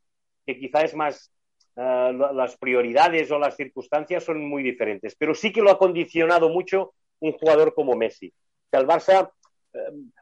que 0.46 0.56
quizá 0.58 0.82
es 0.82 0.94
más, 0.94 1.32
uh, 1.74 2.12
las 2.12 2.56
prioridades 2.56 3.30
o 3.32 3.38
las 3.40 3.56
circunstancias 3.56 4.22
son 4.22 4.48
muy 4.48 4.62
diferentes. 4.62 5.16
Pero 5.18 5.34
sí 5.34 5.52
que 5.52 5.62
lo 5.62 5.70
ha 5.70 5.78
condicionado 5.78 6.48
mucho 6.48 6.94
un 7.18 7.32
jugador 7.32 7.74
como 7.74 7.96
Messi. 7.96 8.32
Que 8.70 8.78
al 8.78 8.86
Barça, 8.86 9.30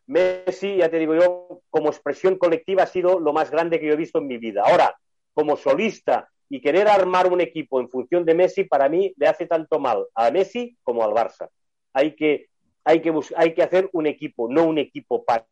Messi, 0.07 0.77
ya 0.77 0.89
te 0.89 0.99
digo 0.99 1.15
yo, 1.15 1.61
como 1.69 1.91
expresión 1.91 2.39
colectiva 2.39 2.85
ha 2.85 2.87
sido 2.87 3.21
lo 3.21 3.35
más 3.35 3.51
grande 3.51 3.79
que 3.79 3.87
yo 3.87 3.93
he 3.93 3.97
visto 3.97 4.19
en 4.19 4.27
mi 4.27 4.39
vida. 4.39 4.63
Ahora, 4.65 4.97
como 5.35 5.57
solista 5.57 6.29
y 6.49 6.61
querer 6.61 6.89
armar 6.89 7.31
un 7.33 7.41
equipo 7.41 7.81
en 7.81 7.89
función 7.89 8.25
de 8.25 8.35
Messi, 8.35 8.65
para 8.65 8.89
mí 8.89 9.13
le 9.17 9.27
hace 9.27 9.47
tanto 9.47 9.79
mal 9.79 10.07
a 10.15 10.31
Messi 10.31 10.77
como 10.83 11.05
al 11.05 11.11
Barça. 11.11 11.49
Hay 11.93 12.15
que, 12.15 12.47
hay 12.85 13.01
que, 13.01 13.13
hay 13.37 13.55
que 13.55 13.63
hacer 13.63 13.91
un 13.93 14.07
equipo, 14.07 14.49
no 14.49 14.65
un 14.65 14.79
equipo 14.79 15.25
para 15.25 15.47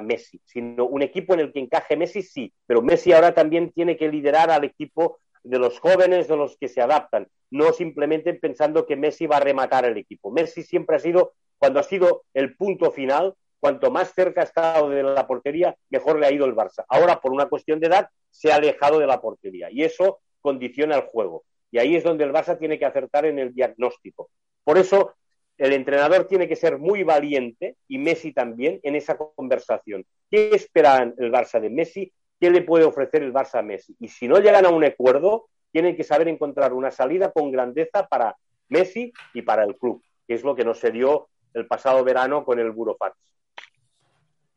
Messi, 0.00 0.40
sino 0.44 0.86
un 0.86 1.02
equipo 1.02 1.34
en 1.34 1.40
el 1.40 1.52
que 1.52 1.60
encaje 1.60 1.96
Messi, 1.96 2.22
sí, 2.22 2.52
pero 2.66 2.82
Messi 2.82 3.12
ahora 3.12 3.34
también 3.34 3.72
tiene 3.72 3.96
que 3.96 4.08
liderar 4.08 4.50
al 4.50 4.64
equipo 4.64 5.18
de 5.42 5.58
los 5.58 5.78
jóvenes, 5.78 6.26
de 6.28 6.36
los 6.36 6.56
que 6.56 6.68
se 6.68 6.80
adaptan, 6.80 7.28
no 7.50 7.72
simplemente 7.72 8.32
pensando 8.34 8.86
que 8.86 8.96
Messi 8.96 9.26
va 9.26 9.36
a 9.36 9.40
rematar 9.40 9.84
el 9.84 9.96
equipo. 9.98 10.30
Messi 10.30 10.62
siempre 10.62 10.96
ha 10.96 10.98
sido, 10.98 11.34
cuando 11.58 11.80
ha 11.80 11.82
sido 11.82 12.24
el 12.32 12.56
punto 12.56 12.90
final, 12.90 13.34
cuanto 13.64 13.90
más 13.90 14.12
cerca 14.12 14.42
ha 14.42 14.44
estado 14.44 14.90
de 14.90 15.02
la 15.02 15.26
portería, 15.26 15.74
mejor 15.88 16.18
le 16.18 16.26
ha 16.26 16.30
ido 16.30 16.44
el 16.44 16.54
Barça. 16.54 16.84
Ahora, 16.86 17.18
por 17.18 17.32
una 17.32 17.46
cuestión 17.46 17.80
de 17.80 17.86
edad, 17.86 18.10
se 18.28 18.52
ha 18.52 18.56
alejado 18.56 18.98
de 18.98 19.06
la 19.06 19.22
portería 19.22 19.70
y 19.70 19.84
eso 19.84 20.18
condiciona 20.42 20.96
el 20.96 21.04
juego. 21.04 21.44
Y 21.70 21.78
ahí 21.78 21.96
es 21.96 22.04
donde 22.04 22.24
el 22.24 22.30
Barça 22.30 22.58
tiene 22.58 22.78
que 22.78 22.84
acertar 22.84 23.24
en 23.24 23.38
el 23.38 23.54
diagnóstico. 23.54 24.28
Por 24.64 24.76
eso, 24.76 25.14
el 25.56 25.72
entrenador 25.72 26.26
tiene 26.26 26.46
que 26.46 26.56
ser 26.56 26.76
muy 26.76 27.04
valiente, 27.04 27.76
y 27.88 27.96
Messi 27.96 28.34
también, 28.34 28.80
en 28.82 28.96
esa 28.96 29.16
conversación. 29.16 30.04
¿Qué 30.30 30.50
esperan 30.50 31.14
el 31.16 31.32
Barça 31.32 31.58
de 31.58 31.70
Messi? 31.70 32.12
¿Qué 32.38 32.50
le 32.50 32.60
puede 32.60 32.84
ofrecer 32.84 33.22
el 33.22 33.32
Barça 33.32 33.60
a 33.60 33.62
Messi? 33.62 33.96
Y 33.98 34.08
si 34.08 34.28
no 34.28 34.40
llegan 34.40 34.66
a 34.66 34.68
un 34.68 34.84
acuerdo, 34.84 35.46
tienen 35.72 35.96
que 35.96 36.04
saber 36.04 36.28
encontrar 36.28 36.74
una 36.74 36.90
salida 36.90 37.32
con 37.32 37.50
grandeza 37.50 38.06
para 38.08 38.36
Messi 38.68 39.10
y 39.32 39.40
para 39.40 39.64
el 39.64 39.74
club, 39.78 40.02
que 40.28 40.34
es 40.34 40.44
lo 40.44 40.54
que 40.54 40.66
no 40.66 40.74
se 40.74 40.90
dio 40.90 41.28
el 41.54 41.66
pasado 41.66 42.04
verano 42.04 42.44
con 42.44 42.58
el 42.58 42.70
Burofax. 42.70 43.16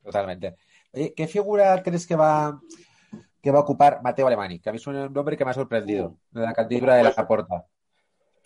Totalmente. 0.07 0.55
¿qué 1.15 1.27
figura 1.27 1.83
crees 1.83 2.07
que 2.07 2.15
va, 2.15 2.61
que 3.41 3.51
va 3.51 3.59
a 3.59 3.61
ocupar 3.61 3.99
Mateo 4.01 4.25
Alemani? 4.25 4.59
Que 4.61 4.69
a 4.69 4.71
mí 4.71 4.77
es 4.77 4.87
un 4.87 5.13
nombre 5.13 5.35
que 5.35 5.43
me 5.43 5.51
ha 5.51 5.53
sorprendido, 5.53 6.15
de 6.31 6.41
la 6.41 6.53
candidura 6.53 6.95
de 6.95 7.03
la 7.03 7.27
Porta. 7.27 7.65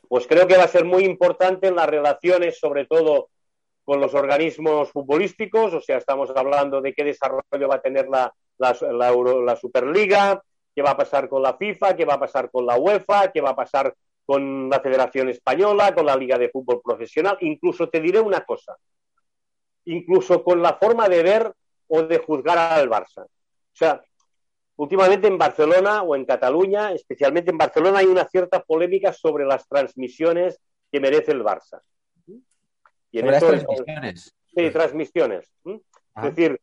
Pues 0.09 0.25
creo 0.25 0.47
que 0.47 0.57
va 0.57 0.63
a 0.63 0.67
ser 0.67 0.85
muy 0.85 1.05
importante 1.05 1.67
en 1.67 1.75
las 1.75 1.87
relaciones, 1.87 2.59
sobre 2.59 2.87
todo 2.87 3.29
con 3.85 4.01
los 4.01 4.15
organismos 4.15 4.89
futbolísticos, 4.91 5.71
o 5.75 5.81
sea, 5.81 5.97
estamos 5.97 6.31
hablando 6.35 6.81
de 6.81 6.93
qué 6.93 7.03
desarrollo 7.03 7.67
va 7.69 7.75
a 7.75 7.81
tener 7.81 8.07
la, 8.09 8.33
la 8.57 9.55
Superliga, 9.55 10.41
qué 10.75 10.81
va 10.81 10.91
a 10.91 10.97
pasar 10.97 11.29
con 11.29 11.43
la 11.43 11.55
FIFA, 11.57 11.95
qué 11.95 12.05
va 12.05 12.15
a 12.15 12.19
pasar 12.19 12.49
con 12.49 12.65
la 12.65 12.75
UEFA, 12.75 13.31
qué 13.31 13.39
va 13.39 13.51
a 13.51 13.55
pasar 13.55 13.93
con 14.25 14.67
la 14.67 14.79
Federación 14.79 15.29
Española, 15.29 15.93
con 15.93 16.07
la 16.07 16.15
Liga 16.15 16.39
de 16.39 16.49
Fútbol 16.49 16.81
Profesional. 16.83 17.37
Incluso 17.41 17.87
te 17.87 18.01
diré 18.01 18.19
una 18.19 18.41
cosa, 18.41 18.75
incluso 19.85 20.43
con 20.43 20.61
la 20.61 20.75
forma 20.75 21.09
de 21.09 21.23
ver 21.23 21.53
o 21.87 22.03
de 22.03 22.17
juzgar 22.19 22.57
al 22.57 22.89
Barça. 22.89 23.23
O 23.23 23.29
sea, 23.73 24.01
últimamente 24.75 25.27
en 25.27 25.37
Barcelona 25.37 26.03
o 26.03 26.15
en 26.15 26.25
Cataluña, 26.25 26.91
especialmente 26.91 27.51
en 27.51 27.57
Barcelona, 27.57 27.99
hay 27.99 28.05
una 28.05 28.25
cierta 28.25 28.61
polémica 28.63 29.13
sobre 29.13 29.45
las 29.45 29.67
transmisiones 29.67 30.59
que 30.91 30.99
merece 30.99 31.31
el 31.31 31.43
Barça. 31.43 31.81
Y 33.11 33.19
en 33.19 33.27
eso, 33.27 33.47
transmisiones. 33.47 34.35
Sí, 34.55 34.69
transmisiones. 34.69 35.53
Es 35.65 36.23
decir, 36.23 36.61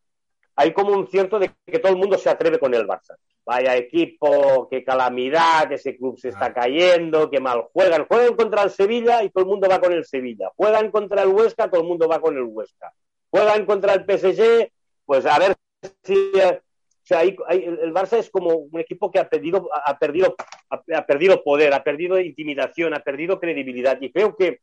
hay 0.61 0.73
como 0.73 0.93
un 0.93 1.07
cierto 1.07 1.39
de 1.39 1.53
que 1.65 1.79
todo 1.79 1.93
el 1.93 1.99
mundo 1.99 2.19
se 2.19 2.29
atreve 2.29 2.59
con 2.59 2.75
el 2.75 2.85
Barça. 2.85 3.15
Vaya 3.45 3.77
equipo, 3.77 4.67
qué 4.69 4.83
calamidad, 4.83 5.71
ese 5.71 5.97
club 5.97 6.19
se 6.19 6.31
está 6.31 6.47
ah. 6.47 6.53
cayendo, 6.53 7.31
qué 7.31 7.39
mal 7.39 7.69
juegan. 7.73 8.07
Juegan 8.07 8.35
contra 8.35 8.65
el 8.65 8.71
Sevilla 8.71 9.23
y 9.23 9.31
todo 9.31 9.45
el 9.45 9.51
mundo 9.51 9.69
va 9.69 9.81
con 9.81 9.93
el 9.93 10.05
Sevilla. 10.05 10.51
Juegan 10.57 10.91
contra 10.91 11.23
el 11.23 11.29
Huesca, 11.29 11.71
todo 11.71 11.83
el 11.83 11.87
mundo 11.87 12.09
va 12.09 12.21
con 12.21 12.37
el 12.37 12.43
Huesca. 12.43 12.93
Juegan 13.31 13.67
contra 13.67 13.95
el 13.95 14.01
PSG, 14.01 14.73
pues 15.07 15.27
a 15.27 15.39
ver 15.39 15.55
si... 16.03 16.33
O 16.35 17.09
sea, 17.09 17.23
el 17.23 17.95
Barça 17.95 18.19
es 18.19 18.29
como 18.29 18.55
un 18.55 18.81
equipo 18.81 19.13
que 19.13 19.21
ha 19.21 19.29
perdido, 19.29 19.71
ha, 19.73 19.97
perdido, 19.97 20.35
ha, 20.71 21.07
perdido 21.07 21.45
poder, 21.45 21.73
ha 21.73 21.85
perdido 21.85 22.19
intimidación, 22.21 22.95
ha 22.95 22.99
perdido 22.99 23.39
credibilidad. 23.39 23.97
Y 24.01 24.11
creo 24.11 24.37
que 24.37 24.59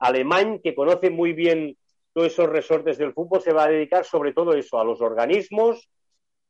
Alemán, 0.00 0.58
que 0.62 0.74
conoce 0.74 1.08
muy 1.08 1.32
bien 1.32 1.76
todos 2.16 2.32
esos 2.32 2.48
resortes 2.48 2.96
del 2.96 3.12
fútbol 3.12 3.42
se 3.42 3.52
va 3.52 3.64
a 3.64 3.68
dedicar 3.68 4.02
sobre 4.06 4.32
todo 4.32 4.54
eso, 4.54 4.80
a 4.80 4.84
los 4.84 5.02
organismos 5.02 5.90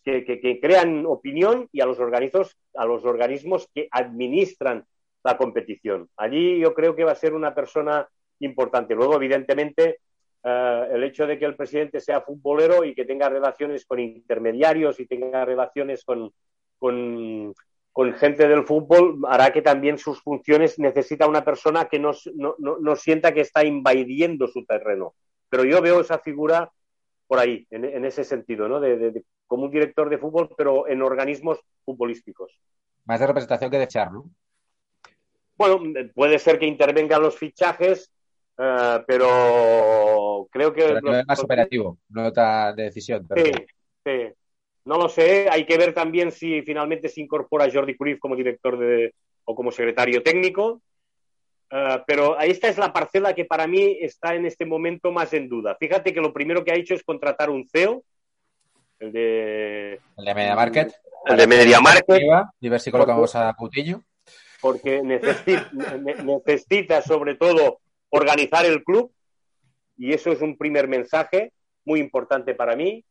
que, 0.04 0.60
crean 0.62 1.04
opinión 1.06 1.68
y 1.72 1.80
a 1.80 1.86
los, 1.86 1.98
organismos, 1.98 2.56
a 2.76 2.84
los 2.84 3.04
organismos 3.04 3.68
que 3.74 3.88
administran 3.90 4.86
la 5.24 5.36
competición. 5.36 6.08
Allí 6.18 6.60
yo 6.60 6.72
creo 6.72 6.94
que 6.94 7.02
va 7.02 7.10
a 7.10 7.16
ser 7.16 7.34
una 7.34 7.52
persona 7.52 8.08
importante. 8.38 8.94
Luego, 8.94 9.16
evidentemente, 9.16 9.98
eh, 10.44 10.88
el 10.92 11.02
hecho 11.02 11.26
de 11.26 11.36
que 11.36 11.46
el 11.46 11.56
presidente 11.56 11.98
sea 11.98 12.20
futbolero 12.20 12.84
y 12.84 12.94
que 12.94 13.04
tenga 13.04 13.28
relaciones 13.28 13.84
con 13.86 13.98
intermediarios 13.98 15.00
y 15.00 15.06
tenga 15.06 15.44
relaciones 15.44 16.04
con, 16.04 16.32
gente 18.20 18.46
del 18.46 18.62
fútbol 18.62 19.18
hará 19.26 19.52
que 19.52 19.62
también 19.62 19.98
sus 19.98 20.22
funciones 20.22 20.78
necesita 20.78 21.26
una 21.26 21.44
persona 21.44 21.86
que 21.86 21.98
no 21.98 22.14
sienta 22.94 23.34
que 23.34 23.40
está 23.40 23.64
invadiendo 23.64 24.46
su 24.46 24.64
terreno 24.64 25.16
pero 25.48 25.64
yo 25.64 25.80
veo 25.80 26.00
esa 26.00 26.18
figura 26.18 26.70
por 27.26 27.38
ahí, 27.38 27.66
en, 27.70 28.04
ese 28.04 28.24
sentido, 28.24 28.68
¿no? 28.68 28.78
De, 28.80 29.24
como 29.46 29.64
un 29.64 29.70
director 29.70 30.08
de 30.08 30.18
fútbol, 30.18 30.48
pero 30.56 30.86
en 30.86 31.02
organismos 31.02 31.60
futbolísticos. 31.84 32.52
Más 33.04 33.20
de 33.20 33.26
representación 33.26 33.70
que 33.70 33.78
de 33.78 33.84
echar, 33.84 34.12
¿no? 34.12 34.30
Bueno, 35.56 35.80
puede 36.14 36.38
ser 36.38 36.58
que 36.58 36.66
intervengan 36.66 37.22
los 37.22 37.36
fichajes, 37.36 38.12
eh, 38.58 39.00
pero 39.06 40.48
creo 40.50 40.72
que... 40.72 40.82
Pero 40.82 41.00
no 41.00 41.18
es 41.18 41.26
más 41.26 41.42
operativo, 41.42 41.98
no 42.10 42.30
de 42.30 42.82
decisión. 42.82 43.26
Sí, 43.34 43.52
sí. 44.04 44.32
No 44.84 44.98
lo 44.98 45.08
sé, 45.08 45.48
hay 45.50 45.66
que 45.66 45.78
ver 45.78 45.92
también 45.92 46.30
si 46.30 46.62
finalmente 46.62 47.08
se 47.08 47.20
incorpora 47.20 47.68
Jordi 47.72 47.96
Cruyff 47.96 48.20
como 48.20 48.36
director 48.36 48.78
de, 48.78 49.14
o 49.44 49.56
como 49.56 49.72
secretario 49.72 50.22
técnico, 50.22 50.80
Ah, 51.70 52.04
pero 52.06 52.38
esta 52.38 52.68
es 52.68 52.78
la 52.78 52.92
parcela 52.92 53.34
que 53.34 53.44
para 53.44 53.66
mí 53.66 53.98
está 54.00 54.34
en 54.34 54.46
este 54.46 54.64
momento 54.64 55.10
más 55.10 55.32
en 55.32 55.48
duda. 55.48 55.76
Fíjate 55.78 56.12
que 56.12 56.20
lo 56.20 56.32
primero 56.32 56.64
que 56.64 56.72
ha 56.72 56.76
hecho 56.76 56.94
es 56.94 57.02
contratar 57.02 57.50
un 57.50 57.66
CEO, 57.68 58.04
el 59.00 59.12
de... 59.12 60.00
El 60.16 60.24
de 60.24 60.34
Media 60.34 60.54
Market. 60.54 60.94
El 61.26 61.36
de 61.36 61.46
Media 61.46 61.80
Market. 61.80 62.22
Y 62.60 62.68
ver 62.68 62.80
si 62.80 62.90
colocamos 62.90 63.34
a 63.34 63.52
Coutinho. 63.54 64.04
Porque 64.60 65.02
necesita, 65.02 65.70
necesita 66.22 67.02
sobre 67.02 67.34
todo 67.34 67.80
organizar 68.10 68.64
el 68.64 68.82
club 68.82 69.12
y 69.98 70.12
eso 70.12 70.30
es 70.30 70.40
un 70.40 70.56
primer 70.56 70.88
mensaje 70.88 71.52
muy 71.84 72.00
importante 72.00 72.54
para 72.54 72.76
mí. 72.76 73.04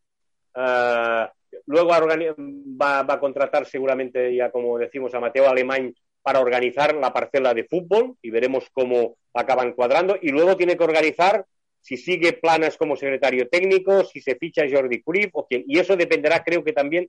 Ah, 0.53 1.31
luego 1.65 1.89
va, 1.89 3.03
va, 3.03 3.13
a 3.13 3.19
contratar 3.19 3.65
seguramente, 3.65 4.35
ya 4.35 4.49
como 4.49 4.77
decimos, 4.77 5.13
a 5.13 5.19
Mateo 5.19 5.49
Alemán 5.49 5.93
para 6.25 6.39
organizar 6.39 6.95
la 6.95 7.13
parcela 7.13 7.53
de 7.53 7.65
fútbol 7.65 8.17
y 8.19 8.31
veremos 8.31 8.67
cómo 8.73 9.15
acaban 9.31 9.73
cuadrando. 9.73 10.17
Y 10.19 10.29
luego 10.29 10.57
tiene 10.57 10.75
que 10.75 10.83
organizar 10.83 11.45
si 11.81 11.97
sigue 11.97 12.33
Planas 12.33 12.77
como 12.77 12.95
secretario 12.95 13.47
técnico, 13.47 14.03
si 14.03 14.21
se 14.21 14.35
ficha 14.35 14.63
Jordi 14.67 15.03
Cruyff 15.03 15.29
o 15.33 15.45
quién. 15.45 15.63
Y 15.67 15.77
eso 15.77 15.95
dependerá, 15.95 16.43
creo 16.43 16.63
que 16.63 16.73
también, 16.73 17.07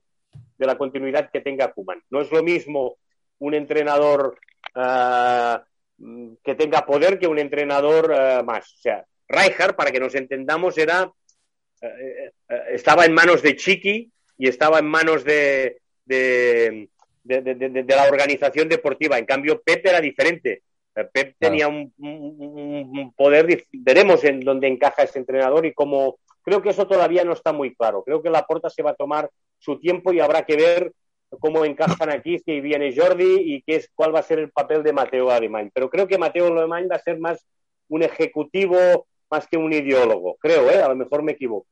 de 0.55 0.65
la 0.67 0.77
continuidad 0.77 1.31
que 1.31 1.41
tenga 1.41 1.73
Kuman. 1.73 1.99
No 2.11 2.21
es 2.21 2.31
lo 2.31 2.43
mismo 2.43 2.97
un 3.39 3.55
entrenador 3.55 4.37
uh, 4.75 5.57
que 6.43 6.53
tenga 6.53 6.85
poder 6.85 7.17
que 7.17 7.25
un 7.25 7.39
entrenador 7.39 8.11
uh, 8.11 8.43
más. 8.43 8.71
O 8.71 8.77
sea, 8.77 9.03
Rijkaard, 9.27 9.75
para 9.75 9.91
que 9.91 9.99
nos 9.99 10.13
entendamos, 10.13 10.77
era 10.77 11.05
uh, 11.07 11.91
estaba 12.71 13.05
en 13.05 13.15
manos 13.15 13.41
de 13.41 13.55
Chiqui 13.55 14.11
y 14.37 14.47
estaba 14.47 14.77
en 14.77 14.85
manos 14.85 15.23
de, 15.23 15.81
de 16.05 16.89
de, 17.27 17.85
la 17.87 18.07
organización 18.07 18.69
deportiva. 18.69 19.17
En 19.17 19.25
cambio, 19.25 19.61
Pep 19.61 19.85
era 19.85 20.01
diferente. 20.01 20.63
Pep 21.13 21.35
tenía 21.37 21.67
un, 21.67 23.13
poder, 23.15 23.63
veremos 23.71 24.23
en 24.23 24.39
dónde 24.39 24.67
encaja 24.67 25.03
ese 25.03 25.19
entrenador 25.19 25.65
y 25.65 25.73
cómo. 25.73 26.19
Creo 26.41 26.61
que 26.61 26.69
eso 26.69 26.87
todavía 26.87 27.23
no 27.23 27.33
está 27.33 27.53
muy 27.53 27.75
claro. 27.75 28.03
Creo 28.03 28.21
que 28.21 28.29
la 28.29 28.45
Porta 28.45 28.69
se 28.69 28.81
va 28.81 28.91
a 28.91 28.95
tomar 28.95 29.29
su 29.59 29.79
tiempo 29.79 30.13
y 30.13 30.19
habrá 30.19 30.43
que 30.43 30.55
ver 30.55 30.93
cómo 31.39 31.65
encajan 31.65 32.09
aquí, 32.09 32.39
si 32.39 32.61
viene 32.61 32.95
Jordi 32.95 33.35
y 33.39 33.61
qué 33.63 33.75
es, 33.75 33.91
cuál 33.93 34.15
va 34.15 34.19
a 34.19 34.23
ser 34.23 34.39
el 34.39 34.51
papel 34.51 34.81
de 34.81 34.93
Mateo 34.93 35.29
Alemán. 35.29 35.69
Pero 35.73 35.89
creo 35.89 36.07
que 36.07 36.17
Mateo 36.17 36.47
Alemán 36.47 36.87
va 36.89 36.95
a 36.95 36.99
ser 36.99 37.19
más 37.19 37.45
un 37.89 38.03
ejecutivo 38.03 39.07
más 39.29 39.47
que 39.47 39.57
un 39.57 39.73
ideólogo. 39.73 40.37
Creo, 40.39 40.69
¿eh? 40.69 40.81
A 40.81 40.87
lo 40.87 40.95
mejor 40.95 41.21
me 41.21 41.33
equivoco. 41.33 41.67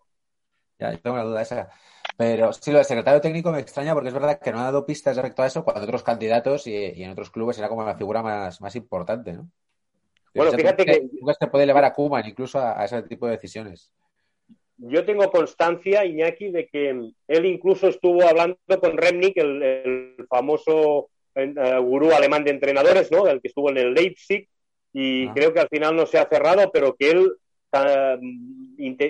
Ya, 0.78 0.92
tengo 0.98 1.16
una 1.16 1.24
duda 1.24 1.42
esa. 1.42 1.70
Pero 2.18 2.54
sí, 2.54 2.72
lo 2.72 2.78
del 2.78 2.86
secretario 2.86 3.20
técnico 3.20 3.52
me 3.52 3.60
extraña 3.60 3.94
porque 3.94 4.08
es 4.08 4.14
verdad 4.14 4.40
que 4.40 4.52
no 4.52 4.60
ha 4.60 4.66
dado 4.66 4.86
pistas 4.86 5.18
respecto 5.18 5.44
a 5.44 5.48
eso 5.48 5.64
cuando 5.64 5.84
otros 5.84 6.04
candidatos 6.04 6.66
y, 6.68 7.04
en 7.04 7.12
otros 7.12 7.30
clubes 7.30 7.58
era 7.58 7.68
como 7.68 7.84
la 7.84 7.98
figura 7.98 8.24
más, 8.24 8.62
más 8.62 8.76
importante, 8.76 9.34
¿no? 9.34 9.50
Bueno, 10.34 10.52
fíjate 10.52 10.86
que... 10.86 11.10
Te 11.40 11.48
puede 11.48 11.66
llevar 11.66 11.86
a 11.86 11.94
Kuman 11.94 12.28
incluso 12.28 12.60
a, 12.60 12.84
ese 12.84 13.04
tipo 13.04 13.26
de 13.26 13.34
decisiones. 13.34 13.92
Yo 14.78 15.06
tengo 15.06 15.30
constancia, 15.32 16.06
Iñaki, 16.06 16.52
de 16.52 16.68
que 16.68 16.90
él 17.28 17.46
incluso 17.46 17.88
estuvo 17.88 18.22
hablando 18.24 18.58
con 18.82 18.98
Remnik, 18.98 19.38
el, 19.38 20.16
famoso 20.30 21.10
eh, 21.36 21.54
gurú 21.80 22.12
alemán 22.12 22.44
de 22.44 22.52
entrenadores, 22.52 23.10
¿no? 23.12 23.28
El 23.28 23.42
que 23.42 23.48
estuvo 23.48 23.70
en 23.70 23.78
el 23.78 23.94
Leipzig, 23.94 24.50
y 24.92 25.28
ah. 25.28 25.32
creo 25.34 25.54
que 25.54 25.62
al 25.62 25.70
final 25.70 25.96
no 25.96 26.06
se 26.06 26.18
ha 26.18 26.28
cerrado, 26.28 26.70
pero 26.72 26.96
que 26.96 27.12
él 27.12 27.32
ah, 27.72 28.18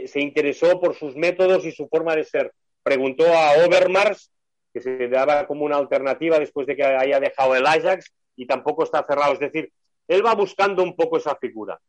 se 0.05 0.19
interesó 0.19 0.79
por 0.79 0.93
sus 0.93 1.15
métodos 1.15 1.65
y 1.65 1.71
su 1.71 1.87
forma 1.87 2.15
de 2.15 2.23
ser 2.23 2.51
preguntó 2.85 3.25
a 3.25 3.65
Overmars, 3.65 4.31
que 4.71 4.79
se 4.79 5.07
daba 5.07 5.47
como 5.47 5.65
una 5.65 5.77
alternativa 5.77 6.37
después 6.37 6.67
de 6.67 6.75
que 6.75 6.83
haya 6.83 7.19
dejado 7.19 7.55
el 7.55 7.65
Ajax, 7.65 8.13
y 8.35 8.45
tampoco 8.45 8.83
está 8.83 9.03
cerrado. 9.03 9.33
Es 9.33 9.39
decir, 9.39 9.71
él 10.07 10.23
va 10.23 10.35
buscando 10.35 10.83
un 10.83 10.95
poco 10.95 11.17
esa 11.17 11.35
figura. 11.35 11.79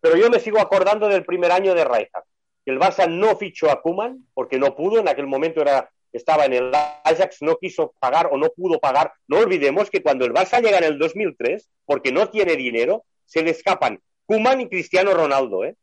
Pero 0.00 0.16
yo 0.16 0.28
me 0.28 0.40
sigo 0.40 0.58
acordando 0.58 1.08
del 1.08 1.24
primer 1.24 1.52
año 1.52 1.72
de 1.74 1.84
Rijkaard. 1.84 2.24
El 2.66 2.80
Barça 2.80 3.08
no 3.08 3.36
fichó 3.36 3.70
a 3.70 3.80
Kuman 3.80 4.26
porque 4.34 4.58
no 4.58 4.74
pudo, 4.74 4.98
en 4.98 5.08
aquel 5.08 5.26
momento 5.26 5.62
era, 5.62 5.88
estaba 6.12 6.46
en 6.46 6.54
el 6.54 6.72
Ajax, 7.04 7.40
no 7.40 7.56
quiso 7.56 7.94
pagar 8.00 8.28
o 8.32 8.36
no 8.36 8.48
pudo 8.50 8.80
pagar. 8.80 9.12
No 9.28 9.38
olvidemos 9.38 9.88
que 9.88 10.02
cuando 10.02 10.24
el 10.24 10.32
Barça 10.32 10.60
llega 10.60 10.78
en 10.78 10.84
el 10.84 10.98
2003, 10.98 11.68
porque 11.86 12.10
no 12.10 12.28
tiene 12.28 12.56
dinero, 12.56 13.04
se 13.24 13.42
le 13.42 13.50
escapan 13.50 14.00
Kuman 14.26 14.60
y 14.62 14.68
Cristiano 14.68 15.14
Ronaldo, 15.14 15.64
¿eh? 15.64 15.76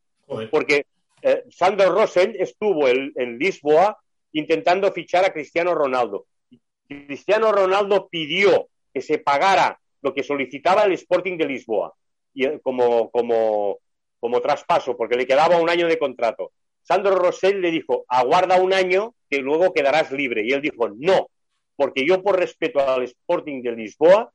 Porque 0.51 0.85
eh, 1.21 1.43
Sandro 1.49 1.91
Rosell 1.91 2.35
estuvo 2.37 2.87
en, 2.87 3.13
en 3.15 3.39
Lisboa 3.39 3.97
intentando 4.35 4.91
fichar 4.91 5.25
a 5.25 5.33
Cristiano 5.33 5.73
Ronaldo. 5.73 6.27
Cristiano 6.87 7.51
Ronaldo 7.51 8.07
pidió 8.09 8.67
que 8.93 9.01
se 9.01 9.17
pagara 9.17 9.79
lo 10.01 10.13
que 10.13 10.23
solicitaba 10.23 10.83
el 10.83 10.91
Sporting 10.93 11.37
de 11.37 11.45
Lisboa 11.45 11.93
y, 12.33 12.45
eh, 12.45 12.59
como, 12.61 13.09
traspaso, 14.43 14.97
porque 14.97 15.15
le 15.15 15.25
quedaba 15.25 15.57
un 15.57 15.69
año 15.69 15.87
de 15.87 15.97
contrato. 15.97 16.51
Sandro 16.83 17.15
Rosell 17.15 17.61
le 17.61 17.71
dijo, 17.71 18.05
aguarda 18.07 18.61
un 18.61 18.73
año 18.73 19.15
que 19.29 19.39
luego 19.39 19.73
quedarás 19.73 20.11
libre. 20.11 20.43
Y 20.45 20.51
él 20.51 20.61
dijo, 20.61 20.89
no, 20.89 21.29
porque 21.75 22.05
yo 22.05 22.21
por 22.21 22.37
respeto 22.37 22.79
al 22.79 23.03
Sporting 23.03 23.61
de 23.61 23.71
Lisboa 23.71 24.31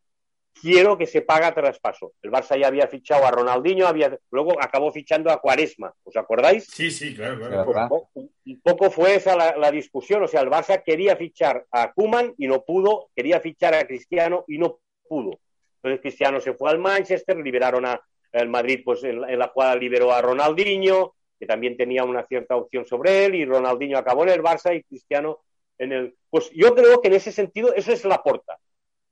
quiero 0.53 0.97
que 0.97 1.07
se 1.07 1.23
paga 1.23 1.55
traspaso. 1.55 2.13
El 2.23 2.31
Barça 2.31 2.59
ya 2.59 2.69
había 2.69 2.87
fichado 2.87 3.25
a 3.25 3.31
Ronaldinho, 3.31 3.87
había, 3.87 4.19
luego 4.31 4.61
acabó 4.61 4.93
fichando 4.93 5.31
a 5.31 5.41
Cuaresma, 5.41 5.93
¿os 6.05 6.17
acordáis? 6.17 6.67
Sí, 6.67 6.91
sí, 6.91 7.15
claro, 7.15 7.39
claro. 7.39 7.71
Un 7.71 7.89
poco, 7.89 8.11
un 8.15 8.61
poco 8.63 8.91
fue 8.91 9.15
esa 9.15 9.37
la, 9.37 9.57
la 9.57 9.71
discusión, 9.71 10.23
o 10.23 10.29
sea, 10.29 10.41
el 10.41 10.51
Barça 10.51 10.83
quería 10.83 11.17
fichar 11.17 11.67
a 11.71 11.93
Kuman 11.93 12.35
y 12.37 12.47
no 12.47 12.63
pudo, 12.63 13.11
quería 13.15 13.41
fichar 13.41 13.75
a 13.75 13.87
Cristiano 13.87 14.45
y 14.49 14.59
no 14.59 14.81
pudo. 15.09 15.41
Entonces 15.77 16.01
Cristiano 16.01 16.41
se 16.41 16.53
fue 16.55 16.71
al 16.71 16.79
Manchester, 16.79 17.37
liberaron 17.37 17.87
a 17.87 18.01
el 18.33 18.49
Madrid, 18.49 18.83
pues 18.85 19.03
en, 19.05 19.25
en 19.29 19.39
la 19.39 19.49
jugada 19.49 19.75
liberó 19.75 20.13
a 20.13 20.23
Ronaldinho, 20.23 21.15
que 21.39 21.47
también 21.47 21.77
tenía 21.77 22.05
una 22.05 22.23
cierta 22.25 22.55
opción 22.55 22.85
sobre 22.85 23.25
él, 23.25 23.35
y 23.35 23.45
Ronaldinho 23.45 23.99
acabó 23.99 24.23
en 24.25 24.29
el 24.29 24.43
Barça 24.43 24.77
y 24.77 24.83
Cristiano 24.83 25.41
en 25.79 25.93
el. 25.93 26.15
Pues 26.29 26.51
yo 26.55 26.75
creo 26.75 27.01
que 27.01 27.09
en 27.09 27.15
ese 27.15 27.33
sentido 27.33 27.75
eso 27.75 27.93
es 27.93 28.05
la 28.05 28.23
porta. 28.23 28.59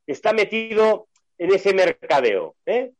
Está 0.06 0.32
metido 0.32 1.08
en 1.38 1.54
ese 1.54 1.72
mercadeo. 1.72 2.54
¿eh? 2.66 2.92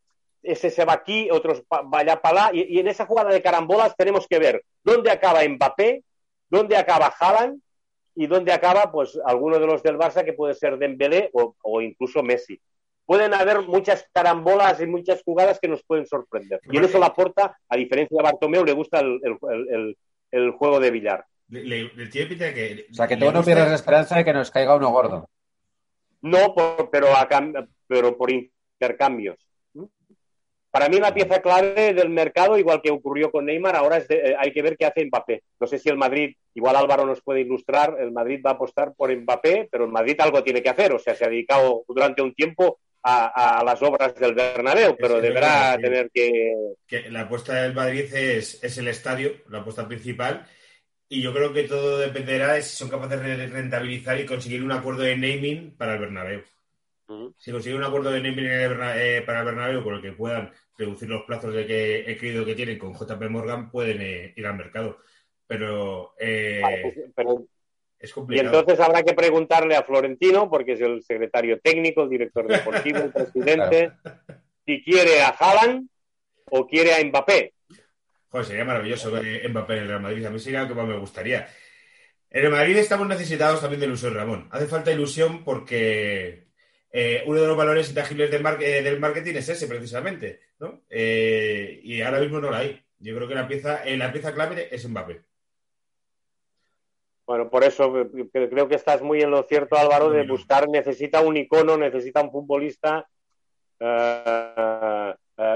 Ese 0.43 0.71
se 0.71 0.85
va 0.85 0.93
aquí, 0.95 1.29
otros 1.31 1.63
vaya 1.87 2.21
para 2.23 2.47
allá, 2.47 2.57
y, 2.57 2.77
y 2.77 2.79
en 2.81 2.89
esa 2.89 3.07
jugada 3.07 3.31
de 3.31 3.43
carambolas 3.43 3.95
tenemos 3.97 4.27
que 4.29 4.39
ver 4.39 4.65
dónde 4.85 5.11
acaba 5.11 5.47
Mbappé, 5.47 6.05
dónde 6.49 6.77
acaba 6.77 7.13
Haaland 7.19 7.61
y 8.15 8.27
dónde 8.27 8.53
acaba 8.53 8.91
pues 8.91 9.19
alguno 9.25 9.59
de 9.59 9.67
los 9.67 9.83
del 9.83 9.99
Barça 9.99 10.25
que 10.25 10.33
puede 10.33 10.55
ser 10.55 10.79
Dembélé 10.79 11.31
o, 11.33 11.55
o 11.63 11.81
incluso 11.81 12.23
Messi. 12.23 12.61
Pueden 13.05 13.33
haber 13.33 13.63
muchas 13.63 14.07
carambolas 14.13 14.81
y 14.81 14.87
muchas 14.87 15.23
jugadas 15.25 15.59
que 15.59 15.69
nos 15.69 15.83
pueden 15.83 16.07
sorprender. 16.07 16.61
Y 16.71 16.77
en 16.77 16.85
eso 16.85 16.99
la 16.99 17.13
porta, 17.15 17.57
a 17.69 17.77
diferencia 17.77 18.17
de 18.17 18.23
Bartomeu, 18.23 18.65
le 18.65 18.73
gusta 18.73 19.01
el, 19.01 19.19
el- 19.23 19.39
el- 19.51 19.69
el- 19.75 19.97
el 20.31 20.51
juego 20.53 20.79
de 20.79 20.91
billar. 20.91 21.25
Le, 21.49 21.65
le- 21.65 21.91
le 21.95 22.07
tiene 22.09 22.27
pinta 22.29 22.45
de 22.45 22.55
que. 22.55 22.87
O 22.91 22.95
sea, 22.95 23.07
que 23.09 23.17
tú 23.17 23.25
no 23.25 23.31
gusta- 23.33 23.45
pierdes 23.47 23.69
la 23.69 23.75
esperanza 23.77 24.17
de 24.17 24.25
que 24.27 24.33
nos 24.35 24.51
caiga 24.51 24.77
uno 24.77 24.91
gordo. 24.91 25.27
No, 26.21 26.55
por- 26.55 26.91
pero, 26.91 27.17
a 27.17 27.27
pero 27.89 28.17
por 28.17 28.31
intercambios. 28.31 29.37
Para 30.71 30.91
mí 30.91 30.99
la 30.99 31.15
pieza 31.15 31.41
clave 31.41 31.95
del 31.95 32.11
mercado, 32.11 32.59
igual 32.59 32.83
que 32.83 32.91
ocurrió 32.91 33.31
con 33.31 33.47
Neymar, 33.47 33.75
ahora 33.75 33.97
es 33.97 34.07
de- 34.07 34.19
eh, 34.19 34.37
hay 34.39 34.53
que 34.53 34.61
ver 34.61 34.77
qué 34.77 34.85
hace 34.85 35.05
Mbappé. 35.07 35.43
No 35.59 35.67
sé 35.67 35.79
si 35.79 35.89
el 35.89 35.97
Madrid, 35.97 36.37
igual 36.55 36.77
Álvaro 36.77 37.07
nos 37.07 37.23
puede 37.23 37.41
ilustrar, 37.41 37.97
el 37.99 38.13
Madrid 38.13 38.43
va 38.45 38.51
a 38.51 38.55
apostar 38.55 38.93
por 38.95 39.11
Mbappé, 39.11 39.69
pero 39.73 39.87
el 39.87 39.91
Madrid 39.91 40.21
algo 40.21 40.45
tiene 40.45 40.63
que 40.63 40.69
hacer. 40.69 40.93
O 40.93 40.99
sea, 40.99 41.15
se 41.15 41.25
ha 41.25 41.29
dedicado 41.29 41.85
durante 41.89 42.21
un 42.21 42.35
tiempo 42.35 42.81
a, 43.03 43.61
a 43.61 43.65
las 43.65 43.81
obras 43.83 44.15
del 44.17 44.35
Bernabéu, 44.35 44.95
pero 44.99 45.17
Es 45.17 45.23
deberá 45.23 45.77
verdad, 45.77 45.81
tener 45.81 46.11
que... 46.13 46.53
que 46.87 47.11
la 47.11 47.23
apuesta 47.23 47.63
del 47.63 47.73
Madrid 47.75 48.05
es, 48.13 48.63
es 48.63 48.77
el 48.77 48.89
estadio, 48.89 49.33
la 49.49 49.61
apuesta 49.61 49.89
principal, 49.89 50.47
y 51.09 51.23
yo 51.23 51.33
creo 51.33 51.51
que 51.55 51.63
todo 51.65 51.97
dependerá 51.99 52.53
de 52.53 52.63
si 52.63 52.77
son 52.77 52.91
capaces 52.91 53.23
de 53.23 53.47
rentabilizar 53.47 54.21
y 54.21 54.27
conseguir 54.27 54.63
un 54.63 54.73
acuerdo 54.73 55.03
de 55.03 55.17
naming 55.17 55.75
para 55.79 55.95
el 55.95 56.01
Bernabéu. 56.01 56.43
Si 57.39 57.51
consiguen 57.53 57.79
un 57.79 57.85
acuerdo 57.85 58.11
de 58.11 58.21
Berna- 58.21 59.03
eh, 59.03 59.23
para 59.23 59.43
Bernabéu 59.45 59.83
con 59.83 59.95
el 59.95 60.03
que 60.03 60.13
puedan 60.13 60.53
reducir 60.77 61.09
los 61.09 61.23
plazos 61.25 61.55
de 61.55 61.67
que 61.67 62.01
he 62.11 62.17
creído 62.19 62.45
que 62.45 62.55
tienen 62.55 62.79
con 62.79 62.93
JP 62.95 63.29
Morgan, 63.31 63.71
pueden 63.71 64.01
eh, 64.03 64.33
ir 64.37 64.47
al 64.47 64.57
mercado. 64.57 64.99
Pero 65.47 66.15
eh, 66.19 66.61
Vale, 66.63 66.83
pues, 66.83 67.11
pero 67.17 67.45
es 67.99 68.11
Y 68.11 68.13
complicado. 68.13 68.59
entonces 68.61 68.81
habrá 68.85 69.03
que 69.03 69.15
preguntarle 69.15 69.75
a 69.77 69.83
Florentino, 69.83 70.51
porque 70.51 70.73
es 70.73 70.81
el 70.83 71.03
secretario 71.03 71.59
técnico, 71.61 72.03
el 72.03 72.11
director 72.11 72.47
deportivo, 72.47 72.99
el 72.99 73.13
presidente, 73.13 73.93
si 74.67 74.83
quiere 74.83 75.23
a 75.23 75.29
Haaland 75.31 75.89
o 76.51 76.67
quiere 76.67 76.95
a 76.95 77.03
Mbappé. 77.05 77.55
Joder, 78.31 78.47
sería 78.47 78.65
maravilloso 78.67 79.11
ver 79.11 79.49
Mbappé 79.49 79.73
en 79.75 79.83
el 79.85 79.89
Real 79.89 80.03
Madrid. 80.03 80.27
A 80.27 80.31
mí 80.31 80.39
sería 80.39 80.63
lo 80.63 80.69
que 80.69 80.75
más 80.75 80.87
me 80.87 80.99
gustaría. 80.99 81.49
En 82.31 82.45
el 82.45 82.51
Madrid 82.51 82.77
estamos 82.77 83.09
necesitados 83.09 83.61
también 83.63 83.81
de 83.81 83.87
ilusión, 83.87 84.13
Ramón. 84.15 84.49
Hace 84.51 84.67
falta 84.67 84.93
ilusión 84.93 85.43
porque 85.45 86.48
eh, 86.93 87.23
uno 87.27 87.41
de 87.41 87.47
los 87.47 87.57
valores 87.57 87.89
intangibles 87.89 88.31
del, 88.31 88.43
mar- 88.43 88.63
eh, 88.63 88.83
del 88.83 88.99
marketing 88.99 89.35
es 89.35 89.49
ese, 89.49 89.67
precisamente. 89.67 90.41
¿no? 90.59 90.83
Eh, 90.89 91.81
y 91.83 92.01
ahora 92.03 92.21
mismo 92.21 92.41
no 92.41 92.51
la 92.51 92.59
hay. 92.59 92.83
Yo 92.99 93.15
creo 93.15 93.29
que 93.29 93.35
la 93.35 93.47
pieza, 93.47 93.85
eh, 93.85 93.97
la 93.97 94.13
pieza 94.13 94.35
clave 94.35 94.69
es 94.75 94.89
Mbappé. 94.89 95.23
Bueno, 97.27 97.51
por 97.51 97.63
eso 97.63 97.93
creo 98.33 98.69
que 98.69 98.75
estás 98.75 99.03
muy 99.03 99.21
en 99.21 99.31
lo 99.31 99.43
cierto, 99.43 99.77
Álvaro, 99.77 100.09
de 100.11 100.27
buscar, 100.27 100.67
necesita 100.67 101.21
un 101.21 101.37
icono, 101.37 101.77
necesita 101.77 102.23
un 102.23 102.33
futbolista 102.33 103.07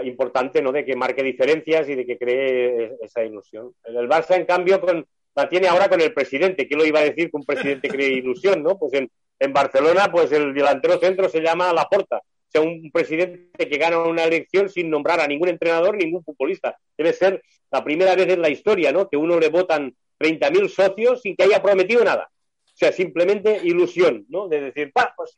importante, 0.04 0.60
¿no? 0.60 0.70
De 0.70 0.84
que 0.84 0.94
marque 0.94 1.22
diferencias 1.22 1.88
y 1.88 1.94
de 1.94 2.04
que 2.04 2.18
cree 2.18 2.98
esa 3.00 3.24
ilusión. 3.24 3.74
El 3.84 4.06
Barça, 4.06 4.36
en 4.36 4.44
cambio, 4.44 4.82
con, 4.82 5.06
la 5.34 5.48
tiene 5.48 5.68
ahora 5.68 5.88
con 5.88 6.00
el 6.00 6.12
presidente. 6.12 6.68
¿Qué 6.68 6.76
lo 6.76 6.84
iba 6.84 7.00
a 7.00 7.04
decir 7.04 7.30
que 7.30 7.36
un 7.36 7.44
presidente 7.44 7.88
cree 7.88 8.08
ilusión, 8.08 8.62
no? 8.62 8.78
Pues 8.78 8.92
en, 8.94 9.10
en 9.38 9.52
Barcelona, 9.52 10.10
pues 10.10 10.32
el 10.32 10.52
delantero 10.54 10.98
centro 10.98 11.28
se 11.28 11.40
llama 11.40 11.72
Laporta. 11.72 12.18
O 12.18 12.50
sea, 12.52 12.60
un 12.60 12.90
presidente 12.92 13.68
que 13.68 13.78
gana 13.78 13.98
una 13.98 14.24
elección 14.24 14.68
sin 14.68 14.90
nombrar 14.90 15.20
a 15.20 15.26
ningún 15.26 15.48
entrenador, 15.48 15.96
ningún 15.96 16.22
futbolista. 16.22 16.76
Debe 16.96 17.12
ser 17.14 17.42
la 17.70 17.82
primera 17.82 18.14
vez 18.14 18.28
en 18.28 18.42
la 18.42 18.50
historia, 18.50 18.92
¿no? 18.92 19.08
Que 19.08 19.16
uno 19.16 19.40
le 19.40 19.48
votan 19.48 19.94
30.000 20.18 20.68
socios 20.68 21.22
sin 21.22 21.34
que 21.34 21.44
haya 21.44 21.62
prometido 21.62 22.04
nada. 22.04 22.30
O 22.64 22.76
sea, 22.76 22.92
simplemente 22.92 23.60
ilusión, 23.62 24.26
¿no? 24.28 24.48
De 24.48 24.60
decir, 24.60 24.92
"Pa, 24.92 25.14
pues 25.16 25.36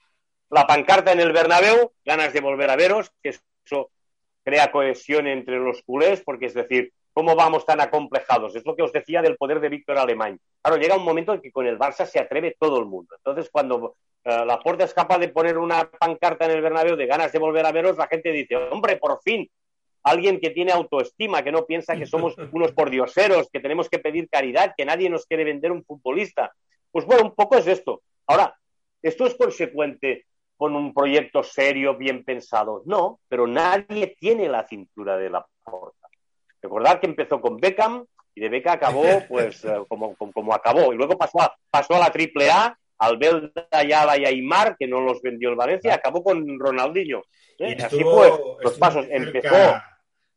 la 0.51 0.66
pancarta 0.66 1.12
en 1.12 1.20
el 1.20 1.32
Bernabéu, 1.32 1.92
ganas 2.05 2.32
de 2.32 2.40
volver 2.40 2.70
a 2.70 2.76
veros, 2.76 3.11
que 3.22 3.30
eso 3.30 3.90
crea 4.45 4.70
cohesión 4.70 5.26
entre 5.26 5.59
los 5.59 5.82
culés, 5.82 6.22
porque 6.24 6.47
es 6.47 6.55
decir, 6.55 6.92
¿cómo 7.14 7.34
vamos 7.34 7.64
tan 7.64 7.80
acomplejados? 7.80 8.54
Es 8.56 8.66
lo 8.66 8.76
que 8.76 8.82
os 8.82 8.92
decía 8.92 9.22
del 9.22 9.36
poder 9.36 9.60
de 9.60 9.70
Víctor 9.70 9.96
Alemán. 9.96 10.38
Claro, 10.60 10.76
llega 10.76 10.96
un 10.96 11.04
momento 11.04 11.32
en 11.32 11.40
que 11.40 11.52
con 11.52 11.66
el 11.66 11.78
Barça 11.78 12.04
se 12.04 12.18
atreve 12.18 12.56
todo 12.58 12.78
el 12.78 12.86
mundo. 12.86 13.14
Entonces, 13.16 13.48
cuando 13.50 13.96
eh, 14.24 14.44
la 14.44 14.58
Porta 14.58 14.84
es 14.84 14.92
capaz 14.92 15.18
de 15.18 15.28
poner 15.28 15.56
una 15.56 15.88
pancarta 15.90 16.44
en 16.44 16.50
el 16.50 16.60
Bernabéu 16.60 16.96
de 16.96 17.06
ganas 17.06 17.32
de 17.32 17.38
volver 17.38 17.64
a 17.64 17.72
veros, 17.72 17.96
la 17.96 18.08
gente 18.08 18.32
dice, 18.32 18.56
hombre, 18.56 18.96
por 18.96 19.20
fin, 19.22 19.48
alguien 20.02 20.40
que 20.40 20.50
tiene 20.50 20.72
autoestima, 20.72 21.42
que 21.42 21.52
no 21.52 21.64
piensa 21.64 21.96
que 21.96 22.06
somos 22.06 22.34
unos 22.52 22.72
pordioseros, 22.72 23.48
que 23.50 23.60
tenemos 23.60 23.88
que 23.88 24.00
pedir 24.00 24.28
caridad, 24.28 24.74
que 24.76 24.84
nadie 24.84 25.08
nos 25.08 25.24
quiere 25.24 25.44
vender 25.44 25.72
un 25.72 25.84
futbolista. 25.84 26.52
Pues 26.90 27.06
bueno, 27.06 27.24
un 27.24 27.34
poco 27.34 27.56
es 27.56 27.66
esto. 27.66 28.02
Ahora, 28.26 28.56
¿esto 29.02 29.26
es 29.26 29.34
consecuente 29.34 30.26
con 30.56 30.74
un 30.74 30.92
proyecto 30.92 31.42
serio, 31.42 31.96
bien 31.96 32.24
pensado? 32.24 32.82
No, 32.86 33.20
pero 33.28 33.46
nadie 33.46 34.16
tiene 34.18 34.48
la 34.48 34.66
cintura 34.66 35.16
de 35.16 35.30
la 35.30 35.46
porta. 35.62 36.03
Recordad 36.64 36.98
que 36.98 37.06
empezó 37.06 37.40
con 37.40 37.58
Beckham 37.58 38.04
y 38.34 38.40
de 38.40 38.48
Beckham 38.48 38.74
acabó 38.74 39.02
pues 39.28 39.64
eh, 39.64 39.82
como, 39.88 40.14
como, 40.16 40.32
como 40.32 40.54
acabó. 40.54 40.92
Y 40.92 40.96
luego 40.96 41.16
pasó 41.18 41.42
a, 41.42 41.54
pasó 41.70 41.94
a 41.94 41.98
la 42.00 42.10
triple 42.10 42.50
A, 42.50 42.76
al 42.98 43.18
Belda, 43.18 43.68
Ayala 43.70 44.16
y 44.16 44.24
Aymar, 44.24 44.76
que 44.78 44.86
no 44.86 45.00
los 45.00 45.20
vendió 45.20 45.50
el 45.50 45.56
Valencia, 45.56 45.94
acabó 45.94 46.24
con 46.24 46.58
Ronaldinho. 46.58 47.22
¿eh? 47.58 47.76
Y 47.78 47.82
Así 47.82 47.96
estuvo- 47.96 48.16
fue. 48.16 48.28
Los 48.28 48.72
estuvo 48.72 48.78
pasos. 48.80 49.06
cerca- 49.06 49.16
Empezó 49.16 49.82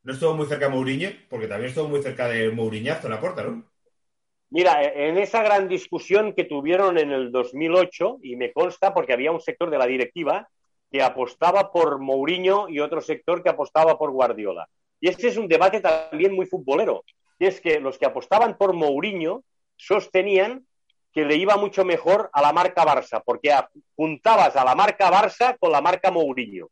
No 0.04 0.14
estuvo 0.14 0.34
muy 0.36 0.46
cerca 0.48 0.70
Mourinho, 0.70 1.10
porque 1.30 1.48
también 1.48 1.70
estuvo 1.70 1.88
muy 1.88 2.02
cerca 2.02 2.28
de 2.28 2.50
Mouriñazo 2.52 3.08
en 3.08 3.14
la 3.14 3.20
puerta, 3.20 3.44
¿no? 3.44 3.64
Mira, 4.50 4.82
en 4.84 5.18
esa 5.18 5.44
gran 5.44 5.68
discusión 5.68 6.34
que 6.34 6.46
tuvieron 6.46 6.98
en 6.98 7.12
el 7.12 7.32
2008, 7.34 8.20
y 8.22 8.38
me 8.38 8.54
consta 8.54 8.94
porque 8.94 9.12
había 9.14 9.32
un 9.32 9.42
sector 9.42 9.70
de 9.70 9.78
la 9.78 9.86
directiva 9.86 10.48
que 10.90 11.02
apostaba 11.04 11.70
por 11.72 12.00
Mourinho 12.00 12.70
y 12.70 12.80
otro 12.80 13.02
sector 13.02 13.44
que 13.44 13.50
apostaba 13.50 13.98
por 13.98 14.12
Guardiola. 14.12 14.68
Y 15.00 15.10
este 15.10 15.28
es 15.28 15.38
un 15.38 15.48
debate 15.48 15.82
también 15.82 16.34
muy 16.34 16.46
futbolero. 16.46 17.04
Y 17.40 17.46
es 17.46 17.62
que 17.62 17.80
los 17.80 17.98
que 17.98 18.06
apostaban 18.06 18.58
por 18.58 18.74
Mourinho 18.74 19.44
sostenían 19.76 20.66
que 21.14 21.26
le 21.26 21.36
iba 21.36 21.58
mucho 21.58 21.86
mejor 21.86 22.30
a 22.34 22.42
la 22.42 22.54
marca 22.54 22.86
Barça, 22.86 23.22
porque 23.24 23.56
juntabas 23.96 24.56
a 24.56 24.64
la 24.64 24.76
marca 24.76 25.10
Barça 25.12 25.58
con 25.60 25.72
la 25.72 25.82
marca 25.82 26.12
Mourinho. 26.12 26.70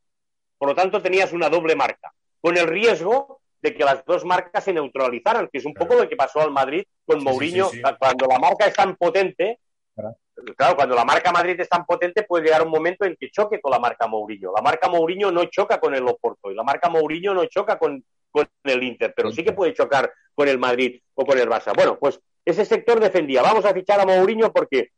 Por 0.58 0.70
lo 0.70 0.76
tanto, 0.76 1.02
tenías 1.02 1.34
una 1.34 1.50
doble 1.50 1.76
marca, 1.76 2.14
con 2.42 2.58
el 2.58 2.68
riesgo 2.68 3.42
de 3.62 3.74
que 3.74 3.84
las 3.84 4.06
dos 4.06 4.24
marcas 4.24 4.64
se 4.64 4.74
neutralizaran, 4.74 5.50
que 5.52 5.58
es 5.58 5.66
un 5.66 5.74
poco 5.74 5.96
lo 5.96 6.08
que 6.08 6.16
pasó 6.16 6.42
al 6.42 6.52
Madrid 6.52 6.84
con 7.06 7.20
sí, 7.20 7.26
Mourinho. 7.26 7.70
sí, 7.70 7.78
sí. 7.78 7.84
Cuando 7.98 8.28
la 8.28 8.38
marca 8.40 8.68
es 8.68 8.74
tan 8.76 8.96
potente, 8.96 9.60
Claro. 9.96 10.76
cuando 10.76 10.94
la 10.94 11.06
marca 11.06 11.32
Madrid 11.32 11.58
es 11.60 11.70
tan 11.70 11.86
potente, 11.86 12.24
puede 12.24 12.44
llegar 12.44 12.64
un 12.64 12.70
momento 12.70 13.06
en 13.06 13.16
que 13.16 13.32
choque 13.32 13.62
con 13.62 13.72
la 13.72 13.80
marca 13.80 14.08
Mourinho. 14.08 14.52
La 14.54 14.62
marca 14.62 14.90
Mourinho 14.90 15.32
no 15.32 15.46
choca 15.46 15.80
con 15.80 15.96
el 15.96 16.06
Oporto 16.08 16.52
y 16.52 16.56
la 16.56 16.64
marca 16.64 16.90
Mourinho 16.90 17.34
no 17.34 17.46
choca 17.46 17.80
con, 17.80 18.04
con 18.30 18.46
el 18.66 18.84
Inter, 18.84 19.14
pero 19.16 19.32
sí 19.32 19.44
que 19.44 19.54
puede 19.54 19.74
chocar 19.74 20.12
con 20.34 20.50
el 20.50 20.60
Madrid 20.60 21.02
o 21.14 21.26
con 21.26 21.40
el 21.40 21.50
Barça. 21.50 21.74
Bueno, 21.74 21.98
pues 21.98 22.20
ese 22.44 22.66
sector 22.66 23.00
defendía, 23.00 23.42
vamos 23.42 23.64
a 23.66 23.74
fichar 23.74 24.00
a 24.02 24.06
Mourinho 24.06 24.52
porque 24.52 24.92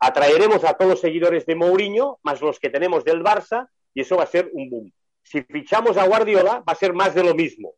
atraeremos 0.00 0.64
a 0.64 0.74
todos 0.74 0.90
los 0.90 1.00
seguidores 1.00 1.46
de 1.46 1.54
Mourinho, 1.54 2.18
más 2.24 2.40
los 2.40 2.58
que 2.58 2.70
tenemos 2.70 3.04
del 3.04 3.22
Barça, 3.22 3.68
y 3.94 4.00
eso 4.00 4.16
va 4.16 4.24
a 4.24 4.26
ser 4.26 4.50
un 4.52 4.68
boom. 4.68 4.92
Si 5.22 5.42
fichamos 5.42 5.96
a 5.96 6.06
Guardiola, 6.06 6.64
va 6.68 6.72
a 6.72 6.74
ser 6.74 6.92
más 6.92 7.14
de 7.14 7.22
lo 7.22 7.34
mismo. 7.34 7.74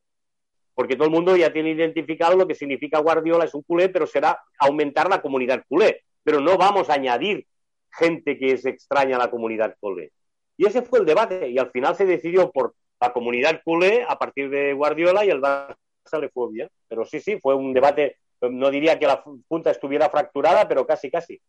porque 0.76 0.96
todo 0.96 1.04
el 1.04 1.12
mundo 1.12 1.36
ya 1.36 1.52
tiene 1.52 1.70
identificado 1.70 2.36
lo 2.36 2.48
que 2.48 2.56
significa 2.56 2.98
Guardiola, 2.98 3.44
es 3.44 3.54
un 3.54 3.62
culé, 3.62 3.90
pero 3.90 4.08
será 4.08 4.42
aumentar 4.58 5.08
la 5.08 5.22
comunidad 5.22 5.62
culé. 5.68 6.02
Pero 6.24 6.40
no 6.40 6.56
vamos 6.58 6.90
a 6.90 6.94
añadir 6.94 7.46
gente 7.92 8.36
que 8.38 8.52
es 8.52 8.66
extraña 8.66 9.16
a 9.16 9.20
la 9.20 9.30
comunidad 9.30 9.76
culé. 9.78 10.10
Y 10.56 10.66
ese 10.66 10.82
fue 10.82 10.98
el 11.00 11.06
debate, 11.06 11.48
y 11.48 11.58
al 11.58 11.70
final 11.70 11.94
se 11.94 12.06
decidió 12.06 12.50
por 12.50 12.74
la 13.00 13.12
comunidad 13.12 13.60
culé 13.64 14.04
a 14.08 14.16
partir 14.18 14.48
de 14.50 14.72
Guardiola 14.72 15.24
y 15.24 15.30
el 15.30 15.40
Barça 15.40 15.76
le 16.20 16.28
fue 16.30 16.50
bien. 16.50 16.68
Pero 16.88 17.04
sí, 17.04 17.20
sí, 17.20 17.38
fue 17.40 17.54
un 17.54 17.72
debate, 17.72 18.16
no 18.40 18.70
diría 18.70 18.98
que 18.98 19.06
la 19.06 19.22
punta 19.22 19.70
estuviera 19.70 20.08
fracturada, 20.10 20.66
pero 20.66 20.86
casi, 20.86 21.10
casi. 21.10 21.40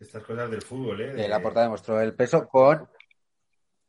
Estas 0.00 0.22
cosas 0.24 0.50
del 0.50 0.62
fútbol, 0.62 1.00
¿eh? 1.00 1.14
De 1.14 1.28
la 1.28 1.40
porta 1.40 1.62
demostró 1.62 2.00
el 2.00 2.14
peso 2.14 2.46
con. 2.48 2.88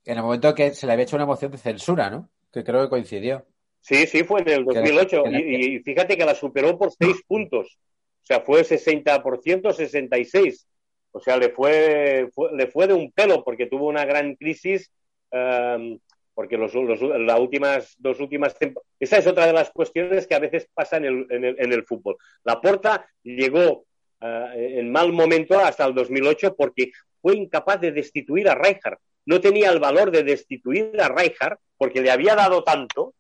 En 0.04 0.18
el 0.18 0.24
momento 0.24 0.54
que 0.54 0.72
se 0.72 0.86
le 0.86 0.94
había 0.94 1.04
hecho 1.04 1.16
una 1.16 1.26
moción 1.26 1.52
de 1.52 1.58
censura, 1.58 2.10
¿no? 2.10 2.30
Que 2.52 2.64
creo 2.64 2.84
que 2.84 2.90
coincidió. 2.90 3.46
Sí, 3.82 4.06
sí, 4.08 4.24
fue 4.24 4.42
en 4.42 4.50
el 4.50 4.66
2008. 4.66 5.24
Que 5.24 5.30
la- 5.32 5.40
Y, 5.42 5.76
y 5.76 5.80
fíjate 5.80 6.16
que 6.18 6.26
la 6.26 6.36
superó 6.36 6.78
por 6.78 6.92
seis 6.92 7.22
puntos. 7.28 7.80
O 8.26 8.28
sea, 8.28 8.42
fue 8.42 8.64
60%, 8.64 9.72
66. 9.72 10.68
O 11.12 11.20
sea, 11.20 11.38
le 11.38 11.50
fue, 11.50 12.28
fue- 12.34 12.50
le 12.58 12.68
fue 12.68 12.88
de 12.88 12.94
un 12.96 13.12
pelo 13.12 13.44
porque 13.44 13.68
tuvo 13.68 13.88
una 13.88 14.04
gran 14.06 14.36
crisis. 14.36 14.92
eh, 15.32 15.98
porque 16.34 16.58
los, 16.58 16.74
los- 16.74 17.02
las 17.02 17.40
últimas 17.40 17.96
dos 17.98 18.20
últimas 18.20 18.58
tempo- 18.60 18.84
esa 19.00 19.18
es 19.20 19.26
otra 19.28 19.48
de 19.48 19.54
las 19.54 19.70
cuestiones 19.72 20.28
que 20.28 20.36
a 20.36 20.40
veces 20.40 20.68
pasa 20.74 20.98
en 20.98 21.06
el, 21.06 21.28
en 21.30 21.46
el, 21.46 21.56
en 21.60 21.72
el 21.72 21.86
fútbol. 21.86 22.18
La 22.44 22.60
Porta 22.60 23.06
llegó 23.24 23.86
eh, 24.22 24.76
en 24.80 24.92
mal 24.92 25.14
momento 25.14 25.58
hasta 25.60 25.86
el 25.86 25.94
2008 25.94 26.56
porque 26.58 26.92
fue 27.22 27.36
incapaz 27.38 27.80
de 27.80 27.92
destituir 27.94 28.50
a 28.50 28.56
Rijkaard. 28.56 28.98
No 29.26 29.40
tenía 29.40 29.70
el 29.72 29.80
valor 29.80 30.12
de 30.12 30.24
destituir 30.24 31.00
a 31.02 31.08
Rijkaard 31.10 31.58
porque 31.78 32.02
le 32.02 32.12
había 32.12 32.36
dado 32.36 32.64
tanto 32.66 33.14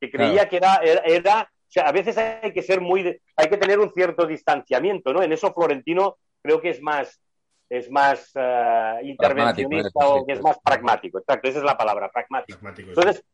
que 0.00 0.08
creía 0.10 0.48
que 0.48 0.56
era, 0.58 0.76
era, 1.04 1.52
sea, 1.72 1.84
a 1.88 1.92
veces 1.92 2.16
hay 2.18 2.52
que 2.52 2.62
ser 2.62 2.80
muy, 2.80 3.02
de- 3.02 3.20
hay 3.36 3.48
que 3.48 3.56
tener 3.56 3.78
un 3.78 3.92
cierto 3.92 4.26
distanciamiento, 4.26 5.12
¿no? 5.12 5.22
En 5.22 5.32
eso 5.32 5.52
Florentino 5.52 6.16
creo 6.42 6.60
que 6.60 6.70
es 6.70 6.80
más, 6.82 7.20
es 7.68 7.90
más 7.90 8.30
eh, 8.34 8.94
intervencionista 9.02 9.90
o 10.08 10.26
que 10.26 10.32
es 10.32 10.38
más 10.42 10.58
pragmático, 10.64 11.18
exacto, 11.18 11.48
esa 11.48 11.58
es 11.58 11.64
la 11.64 11.76
palabra, 11.78 12.10
pragmático. 12.10 12.58
Entonces, 12.98 13.24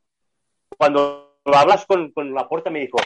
cuando 0.76 1.39
lo 1.45 1.55
hablas 1.57 1.87
con, 1.87 2.11
con 2.12 2.34
Laporta 2.34 2.70
me 2.70 2.80
dijo, 2.80 2.99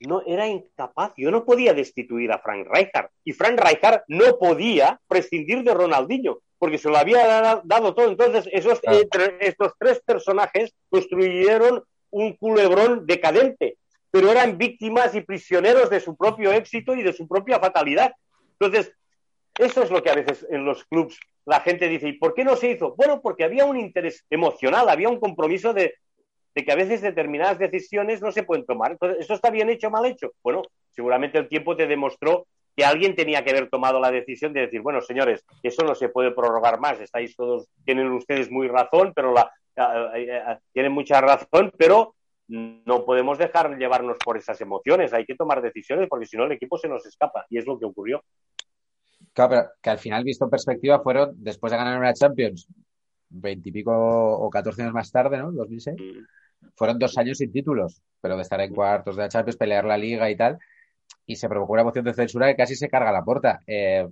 no, 0.00 0.22
era 0.26 0.46
incapaz, 0.46 1.12
yo 1.16 1.30
no 1.30 1.44
podía 1.44 1.72
destituir 1.74 2.30
a 2.32 2.38
Frank 2.38 2.66
Rijkaard 2.70 3.10
y 3.24 3.32
Frank 3.32 3.58
Rijkaard 3.60 4.02
no 4.08 4.38
podía 4.38 5.00
prescindir 5.08 5.62
de 5.64 5.72
Ronaldinho 5.74 6.38
porque 6.58 6.78
se 6.78 6.88
lo 6.88 6.96
había 6.96 7.26
da- 7.26 7.60
dado 7.64 7.94
todo. 7.94 8.08
Entonces, 8.10 8.48
esos, 8.52 8.78
eh, 9.02 9.08
estos 9.40 9.72
tres 9.78 10.00
personajes 10.04 10.74
construyeron 10.88 11.82
un 12.10 12.32
culebrón 12.36 13.06
decadente, 13.06 13.76
pero 14.16 14.30
eran 14.30 14.56
víctimas 14.56 15.14
y 15.14 15.20
prisioneros 15.20 15.90
de 15.90 16.00
su 16.00 16.16
propio 16.16 16.50
éxito 16.50 16.94
y 16.94 17.02
de 17.02 17.12
su 17.12 17.28
propia 17.28 17.60
fatalidad. 17.60 18.14
Entonces, 18.58 18.96
eso 19.58 19.82
es 19.82 19.90
lo 19.90 20.02
que 20.02 20.08
a 20.08 20.14
veces 20.14 20.46
en 20.48 20.64
los 20.64 20.86
clubs 20.86 21.20
la 21.44 21.60
gente 21.60 21.86
dice, 21.86 22.08
¿y 22.08 22.12
por 22.14 22.32
qué 22.32 22.42
no 22.42 22.56
se 22.56 22.70
hizo? 22.70 22.94
Bueno, 22.96 23.20
porque 23.20 23.44
había 23.44 23.66
un 23.66 23.76
interés 23.76 24.24
emocional, 24.30 24.88
había 24.88 25.10
un 25.10 25.20
compromiso 25.20 25.74
de, 25.74 25.96
de 26.54 26.64
que 26.64 26.72
a 26.72 26.76
veces 26.76 27.02
determinadas 27.02 27.58
decisiones 27.58 28.22
no 28.22 28.32
se 28.32 28.42
pueden 28.42 28.64
tomar. 28.64 28.92
Entonces, 28.92 29.18
¿eso 29.20 29.34
está 29.34 29.50
bien 29.50 29.68
hecho 29.68 29.88
o 29.88 29.90
mal 29.90 30.06
hecho? 30.06 30.32
Bueno, 30.42 30.62
seguramente 30.92 31.36
el 31.36 31.50
tiempo 31.50 31.76
te 31.76 31.86
demostró 31.86 32.46
que 32.74 32.86
alguien 32.86 33.14
tenía 33.14 33.44
que 33.44 33.50
haber 33.50 33.68
tomado 33.68 34.00
la 34.00 34.10
decisión 34.10 34.54
de 34.54 34.62
decir, 34.62 34.80
bueno, 34.80 35.02
señores, 35.02 35.44
eso 35.62 35.84
no 35.84 35.94
se 35.94 36.08
puede 36.08 36.30
prorrogar 36.30 36.80
más, 36.80 36.98
estáis 37.00 37.36
todos, 37.36 37.68
tienen 37.84 38.10
ustedes 38.12 38.50
muy 38.50 38.66
razón, 38.66 39.12
pero 39.14 39.34
la, 39.34 39.52
eh, 40.14 40.56
tienen 40.72 40.92
mucha 40.92 41.20
razón, 41.20 41.70
pero 41.76 42.15
no 42.48 43.04
podemos 43.04 43.38
dejar 43.38 43.76
llevarnos 43.76 44.16
por 44.24 44.36
esas 44.36 44.60
emociones, 44.60 45.12
hay 45.12 45.24
que 45.24 45.34
tomar 45.34 45.60
decisiones 45.62 46.08
porque 46.08 46.26
si 46.26 46.36
no 46.36 46.44
el 46.44 46.52
equipo 46.52 46.78
se 46.78 46.88
nos 46.88 47.04
escapa 47.06 47.44
y 47.50 47.58
es 47.58 47.66
lo 47.66 47.78
que 47.78 47.86
ocurrió. 47.86 48.22
Claro, 49.32 49.50
pero 49.50 49.68
que 49.82 49.90
al 49.90 49.98
final, 49.98 50.24
visto 50.24 50.44
en 50.44 50.50
perspectiva, 50.50 51.00
fueron, 51.00 51.32
después 51.36 51.70
de 51.70 51.76
ganar 51.78 51.98
una 51.98 52.14
Champions, 52.14 52.68
veintipico 53.28 53.92
o 53.92 54.48
catorce 54.50 54.82
años 54.82 54.94
más 54.94 55.10
tarde, 55.10 55.38
¿no? 55.38 55.50
2006, 55.52 55.96
fueron 56.74 56.98
dos 56.98 57.16
años 57.18 57.38
sin 57.38 57.52
títulos, 57.52 58.00
pero 58.20 58.36
de 58.36 58.42
estar 58.42 58.60
en 58.60 58.74
cuartos 58.74 59.16
de 59.16 59.22
la 59.22 59.28
Champions, 59.28 59.56
pelear 59.56 59.84
la 59.84 59.98
Liga 59.98 60.30
y 60.30 60.36
tal, 60.36 60.58
y 61.26 61.36
se 61.36 61.48
provocó 61.48 61.72
una 61.74 61.84
moción 61.84 62.04
de 62.04 62.14
censura 62.14 62.46
que 62.46 62.56
casi 62.56 62.76
se 62.76 62.88
carga 62.88 63.12
la 63.12 63.24
puerta. 63.24 63.60
Eh, 63.66 64.06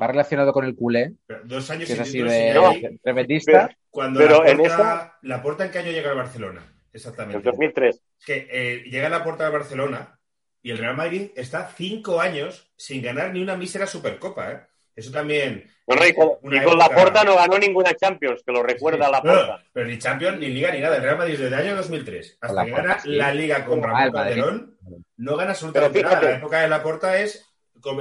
va 0.00 0.06
relacionado 0.06 0.52
con 0.52 0.64
el 0.64 0.76
culé, 0.76 1.14
Pero 1.26 1.40
Dos 1.44 1.70
años 1.70 1.86
que 1.86 1.94
es 1.94 1.98
sin 1.98 2.02
así 2.02 2.12
títulos 2.12 2.80
de 2.82 2.98
tremendista. 3.02 3.70
Cuando 3.90 4.20
Pero 4.20 4.44
la 4.44 4.50
en 4.50 4.56
porta, 4.58 4.74
esa- 4.74 5.18
la 5.22 5.42
porta 5.42 5.64
en 5.64 5.70
qué 5.72 5.78
año 5.78 5.90
llega 5.90 6.10
al 6.10 6.16
Barcelona, 6.16 6.62
En 6.92 6.96
exactamente. 6.96 7.42
2003. 7.50 7.96
Es 8.18 8.24
que 8.26 8.48
eh, 8.50 8.82
llega 8.90 9.06
a 9.06 9.10
la 9.10 9.22
puerta 9.24 9.44
de 9.44 9.50
Barcelona 9.50 10.18
y 10.62 10.70
el 10.70 10.78
Real 10.78 10.96
Madrid 10.96 11.30
está 11.36 11.68
cinco 11.76 12.20
años 12.20 12.70
sin 12.76 13.00
ganar 13.02 13.32
ni 13.32 13.40
una 13.42 13.56
mísera 13.56 13.86
Supercopa, 13.86 14.52
¿eh? 14.52 14.60
Eso 14.96 15.12
también. 15.12 15.70
Bueno, 15.86 16.04
y 16.06 16.12
con, 16.12 16.30
Una 16.42 16.56
y 16.56 16.64
con 16.64 16.72
época- 16.74 16.88
Laporta 16.88 17.24
no 17.24 17.36
ganó 17.36 17.58
ninguna 17.58 17.94
Champions, 17.94 18.42
que 18.44 18.52
lo 18.52 18.62
recuerda 18.62 19.06
Sí. 19.06 19.12
Laporta. 19.12 19.56
No, 19.56 19.62
pero 19.72 19.86
ni 19.86 19.98
Champions, 19.98 20.38
ni 20.38 20.48
Liga, 20.48 20.70
ni 20.72 20.80
nada. 20.80 20.96
El 20.96 21.02
Real 21.02 21.16
Madrid 21.16 21.34
desde 21.38 21.46
el 21.46 21.54
año 21.54 21.76
2003 21.76 22.38
hasta 22.40 22.54
La 22.54 22.64
que 22.64 22.70
Porta, 22.72 22.86
gana 22.88 23.00
sí. 23.00 23.08
la 23.10 23.32
Liga 23.34 23.64
con 23.64 23.82
Ramón 23.82 24.02
el. 24.02 24.12
Calderón, 24.12 24.78
no 25.16 25.36
gana 25.36 25.52
absolutamente 25.52 26.02
nada. 26.02 26.20
La 26.22 26.36
época 26.36 26.60
de 26.60 26.68
la 26.68 26.82
Porta 26.82 27.18
es 27.18 27.46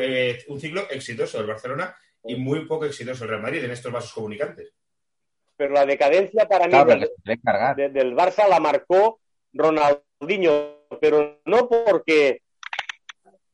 eh, 0.02 0.44
un 0.48 0.60
ciclo 0.60 0.90
exitoso 0.90 1.38
del 1.38 1.48
Barcelona 1.48 1.96
y 2.26 2.36
muy 2.36 2.66
poco 2.66 2.86
exitoso 2.86 3.24
el 3.24 3.30
Real 3.30 3.42
Madrid 3.44 3.64
en 3.64 3.72
estos 3.72 3.92
vasos 3.94 4.12
comunicantes. 4.12 4.74
Pero 5.60 5.74
la 5.74 5.86
decadencia 5.86 6.47
para 6.47 6.68
mí 6.68 6.72
Claro, 6.72 6.86
Barça 8.16 8.47
la 8.47 8.62
marcó 8.62 9.20
Ronaldinho, 9.51 10.78
pero 11.01 11.41
no 11.43 11.68
porque, 11.68 12.41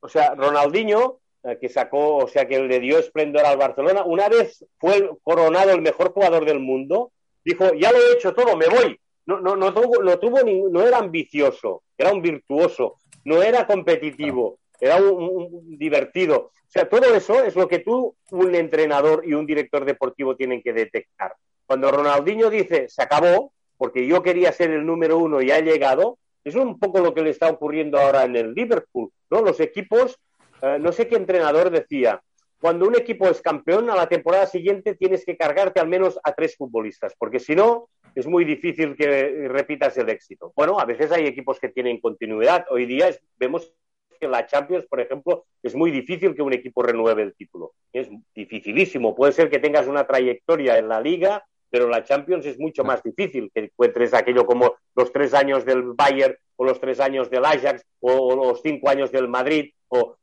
o 0.01 0.08
sea, 0.08 0.36
Ronaldinho, 0.36 1.18
eh, 1.43 1.58
que 1.60 1.68
sacó, 1.68 2.18
o 2.18 2.28
sea, 2.28 2.47
que 2.47 2.60
le 2.60 2.80
dio 2.80 2.99
esplendor 2.99 3.43
al 3.45 3.58
Barcelona, 3.58 4.03
una 4.03 4.30
vez 4.30 4.64
fue 4.78 5.10
coronado 5.24 5.72
el 5.72 5.82
mejor 5.82 6.12
jugador 6.12 6.45
del 6.45 6.60
mundo, 6.60 7.12
dijo, 7.43 7.74
ya 7.74 7.91
lo 7.91 7.97
he 7.97 8.14
hecho 8.14 8.36
todo, 8.36 8.56
me 8.56 8.68
voy. 8.68 8.99
No, 9.26 9.39
no, 9.39 9.56
no, 9.56 9.74
tuvo, 9.74 10.03
no, 10.03 10.20
tuvo 10.20 10.43
ni- 10.43 10.62
no 10.62 10.86
era 10.86 10.99
ambicioso, 10.99 11.82
era 11.97 12.14
un 12.14 12.22
virtuoso, 12.22 12.99
no 13.24 13.41
era 13.41 13.66
competitivo, 13.66 14.60
era 14.80 14.97
un, 14.97 15.24
un- 15.24 15.49
un 15.51 15.78
divertido. 15.80 16.51
O 16.68 16.70
sea, 16.76 16.88
todo 16.88 17.16
eso 17.16 17.43
es 17.43 17.56
lo 17.56 17.68
que 17.68 17.80
tú, 17.80 18.16
un 18.30 18.53
entrenador 18.53 19.24
y 19.26 19.34
un 19.34 19.47
director 19.47 19.86
deportivo 19.86 20.36
tienen 20.36 20.62
que 20.62 20.72
detectar. 20.74 21.34
Cuando 21.66 21.91
Ronaldinho 21.91 22.49
dice, 22.49 22.88
se 22.89 23.01
acabó, 23.01 23.53
porque 23.78 24.05
yo 24.07 24.22
quería 24.22 24.51
ser 24.51 24.72
el 24.72 24.86
número 24.86 25.18
uno 25.18 25.41
y 25.41 25.51
ha 25.51 25.59
llegado, 25.59 26.18
es 26.43 26.55
un 26.55 26.80
poco 26.80 26.99
lo 26.99 27.13
que 27.13 27.22
le 27.22 27.32
está 27.32 27.49
ocurriendo 27.49 27.99
ahora 27.99 28.24
en 28.24 28.36
el 28.36 28.53
Liverpool, 28.53 29.11
¿no? 29.30 29.41
Los 29.41 29.59
equipos, 29.59 30.20
eh, 30.61 30.78
no 30.80 30.91
sé 30.91 31.07
qué 31.07 31.16
entrenador 31.16 31.72
decía, 31.72 32.22
cuando 32.59 32.88
un 32.88 32.95
equipo 32.95 33.28
es 33.28 33.41
campeón, 33.41 33.89
a 33.89 33.95
la 33.95 34.07
temporada 34.07 34.45
siguiente 34.45 34.95
tienes 34.95 35.26
que 35.26 35.38
cargarte 35.38 35.80
al 35.80 35.88
menos 35.88 36.20
a 36.24 36.34
tres 36.34 36.55
futbolistas, 36.55 37.13
porque 37.18 37.39
si 37.39 37.55
no, 37.55 37.89
es 38.16 38.28
muy 38.28 38.45
difícil 38.45 38.95
que 38.95 39.47
repitas 39.49 39.97
el 39.97 40.09
éxito. 40.09 40.53
Bueno, 40.55 40.80
a 40.80 40.86
veces 40.86 41.11
hay 41.11 41.26
equipos 41.26 41.59
que 41.59 41.70
tienen 41.70 41.99
continuidad. 41.99 42.66
Hoy 42.70 42.86
día 42.86 43.09
vemos 43.38 43.72
que 44.20 44.28
la 44.28 44.47
Champions, 44.47 44.86
por 44.86 45.01
ejemplo, 45.01 45.45
es 45.61 45.76
muy 45.76 45.91
difícil 45.91 46.34
que 46.34 46.41
un 46.41 46.53
equipo 46.53 46.82
renueve 46.82 47.24
el 47.24 47.36
título. 47.36 47.74
Es 47.91 48.07
dificilísimo. 48.34 49.13
Puede 49.13 49.34
ser 49.34 49.49
que 49.49 49.59
tengas 49.59 49.88
una 49.88 50.08
trayectoria 50.08 50.78
en 50.78 50.87
la 50.87 51.01
liga, 51.01 51.46
pero 51.76 51.89
la 51.89 52.06
Champions 52.06 52.46
es 52.46 52.58
mucho 52.58 52.86
más 52.86 53.04
difícil 53.04 53.52
que 53.54 53.66
encuentres 53.66 54.14
aquello 54.14 54.46
como 54.46 54.76
los 54.96 55.12
tres 55.12 55.34
años 55.34 55.66
del 55.66 55.82
Bayern 55.84 56.34
o 56.56 56.64
los 56.64 56.80
tres 56.80 57.02
años 57.02 57.30
del 57.30 57.43
Ajax 57.43 57.84
o, 58.00 58.14
o 58.14 58.36
los 58.47 58.62
cinco 58.62 58.88
años 58.89 59.12
del 59.12 59.28
Madrid 59.28 59.72
o, 59.89 60.16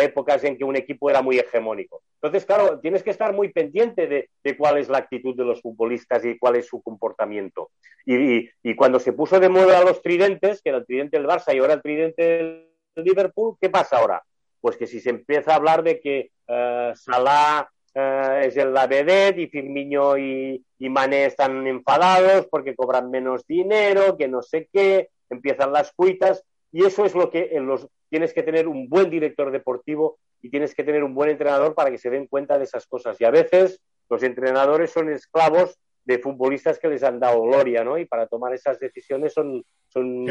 épocas 0.00 0.42
en 0.44 0.56
que 0.56 0.64
un 0.64 0.76
equipo 0.76 1.10
era 1.10 1.20
muy 1.20 1.38
hegemónico. 1.38 2.02
Entonces, 2.22 2.46
claro, 2.46 2.80
tienes 2.80 3.02
que 3.02 3.10
estar 3.10 3.34
muy 3.34 3.52
pendiente 3.52 4.06
de, 4.06 4.30
de 4.42 4.56
cuál 4.56 4.78
es 4.78 4.88
la 4.88 4.98
actitud 4.98 5.36
de 5.36 5.44
los 5.44 5.60
futbolistas 5.60 6.24
y 6.24 6.38
cuál 6.38 6.56
es 6.56 6.66
su 6.66 6.80
comportamiento. 6.82 7.70
Y, 8.06 8.14
y- 8.16 8.50
y 8.62 8.74
cuando 8.74 8.98
se 8.98 9.12
puso 9.12 9.38
de 9.40 9.50
moda 9.50 9.84
los 9.84 10.00
tridentes, 10.00 10.62
que 10.62 10.70
era 10.70 10.78
el 10.78 10.86
tridente 10.86 11.18
del 11.18 11.26
Barça 11.26 11.54
y 11.54 11.58
ahora 11.58 11.74
el 11.74 11.82
tridente 11.82 12.22
del 12.22 13.04
Liverpool, 13.04 13.56
¿qué 13.60 13.68
pasa 13.68 13.98
ahora? 13.98 14.22
Pues 14.60 14.76
que 14.78 14.86
si 14.86 15.00
se 15.00 15.10
empieza 15.10 15.52
a 15.52 15.56
hablar 15.56 15.82
de 15.82 16.00
que 16.00 16.30
eh, 16.48 16.92
Salah 16.94 17.68
eh, 17.98 18.46
es 18.46 18.56
el 18.56 18.72
la 18.72 18.86
vedette 18.86 19.40
y 19.40 19.46
Firmino 19.48 20.16
y, 20.16 20.64
y 20.78 20.88
Mané 20.88 21.26
están 21.26 21.66
enfadados 21.66 22.46
porque 22.46 22.76
cobran 22.76 23.10
menos 23.10 23.44
dinero, 23.44 24.16
que 24.16 24.28
no 24.28 24.40
sé 24.40 24.68
qué, 24.72 25.10
empiezan 25.28 25.72
las 25.72 25.92
cuitas 25.92 26.44
y 26.70 26.84
eso 26.84 27.04
es 27.04 27.14
lo 27.16 27.28
que 27.28 27.50
en 27.52 27.66
los 27.66 27.88
tienes 28.08 28.32
que 28.32 28.44
tener 28.44 28.68
un 28.68 28.88
buen 28.88 29.10
director 29.10 29.50
deportivo 29.50 30.18
y 30.40 30.48
tienes 30.48 30.76
que 30.76 30.84
tener 30.84 31.02
un 31.02 31.12
buen 31.12 31.30
entrenador 31.30 31.74
para 31.74 31.90
que 31.90 31.98
se 31.98 32.10
den 32.10 32.28
cuenta 32.28 32.56
de 32.56 32.64
esas 32.64 32.86
cosas. 32.86 33.20
Y 33.20 33.24
a 33.24 33.32
veces 33.32 33.80
los 34.08 34.22
entrenadores 34.22 34.92
son 34.92 35.10
esclavos 35.10 35.76
de 36.04 36.20
futbolistas 36.20 36.78
que 36.78 36.88
les 36.88 37.02
han 37.02 37.18
dado 37.18 37.42
gloria, 37.42 37.82
¿no? 37.82 37.98
Y 37.98 38.04
para 38.06 38.28
tomar 38.28 38.54
esas 38.54 38.78
decisiones 38.78 39.34
son, 39.34 39.64
son 39.88 40.24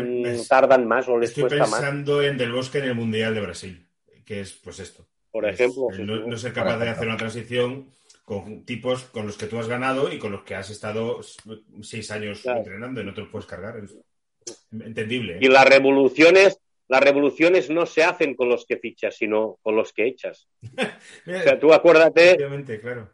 tardan 0.47 0.87
más 0.87 1.07
o 1.09 1.17
les 1.17 1.31
Estoy 1.31 1.43
cuesta 1.43 1.67
más, 1.67 1.81
pensando 1.81 2.21
en 2.21 2.37
Del 2.37 2.53
Bosque 2.53 2.77
en 2.77 2.85
el 2.85 2.95
Mundial 2.95 3.35
de 3.35 3.41
Brasil, 3.41 3.87
que 4.25 4.39
es 4.39 4.53
pues 4.53 4.79
esto. 4.79 5.05
Por 5.31 5.45
Es, 5.47 5.59
ejemplo. 5.59 5.87
no, 5.99 6.27
no 6.27 6.37
ser 6.37 6.53
capaz 6.53 6.77
de 6.77 6.89
hacer 6.89 7.07
una 7.07 7.17
transición 7.17 7.89
con 8.25 8.65
tipos 8.65 9.03
con 9.05 9.25
los 9.25 9.37
que 9.37 9.45
tú 9.47 9.57
has 9.57 9.67
ganado 9.67 10.11
y 10.11 10.19
con 10.19 10.31
los 10.31 10.43
que 10.43 10.55
has 10.55 10.69
estado 10.69 11.21
seis 11.81 12.11
años 12.11 12.41
Claro. 12.41 12.59
entrenando 12.59 13.01
y 13.01 13.05
no 13.05 13.13
te 13.13 13.21
los 13.21 13.29
puedes 13.29 13.45
cargar. 13.47 13.81
Entendible. 14.71 15.35
¿eh? 15.35 15.39
Y 15.41 15.47
las 15.47 15.65
revoluciones, 15.65 16.59
las 16.87 17.01
revoluciones 17.01 17.69
no 17.69 17.85
se 17.85 18.03
hacen 18.03 18.35
con 18.35 18.49
los 18.49 18.65
que 18.65 18.77
fichas, 18.77 19.15
sino 19.15 19.57
con 19.61 19.75
los 19.75 19.93
que 19.93 20.07
echas. 20.07 20.47
O 21.27 21.31
sea, 21.43 21.59
tú 21.59 21.73
acuérdate, 21.73 22.33
Obviamente, 22.33 22.79
claro. 22.79 23.09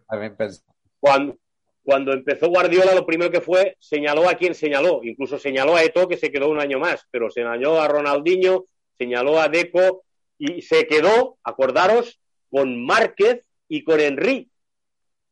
Cuando, 0.99 1.37
cuando 1.83 2.13
empezó 2.13 2.47
Guardiola, 2.49 2.93
lo 2.95 3.05
primero 3.05 3.29
que 3.31 3.41
fue, 3.41 3.75
señaló 3.79 4.29
a 4.29 4.35
quien 4.35 4.55
señaló. 4.55 5.01
Incluso 5.03 5.37
señaló 5.37 5.75
a 5.75 5.83
Eto, 5.83 6.07
que 6.07 6.17
se 6.17 6.31
quedó 6.31 6.49
un 6.49 6.59
año 6.59 6.79
más, 6.79 7.05
pero 7.11 7.29
señaló 7.29 7.81
a 7.81 7.87
Ronaldinho, 7.87 8.65
señaló 8.97 9.39
a 9.39 9.47
Deco 9.49 10.05
y 10.37 10.61
se 10.61 10.87
quedó, 10.87 11.37
acordaros, 11.43 12.19
con 12.49 12.85
Márquez 12.85 13.43
y 13.67 13.83
con 13.83 13.99
Henry. 13.99 14.49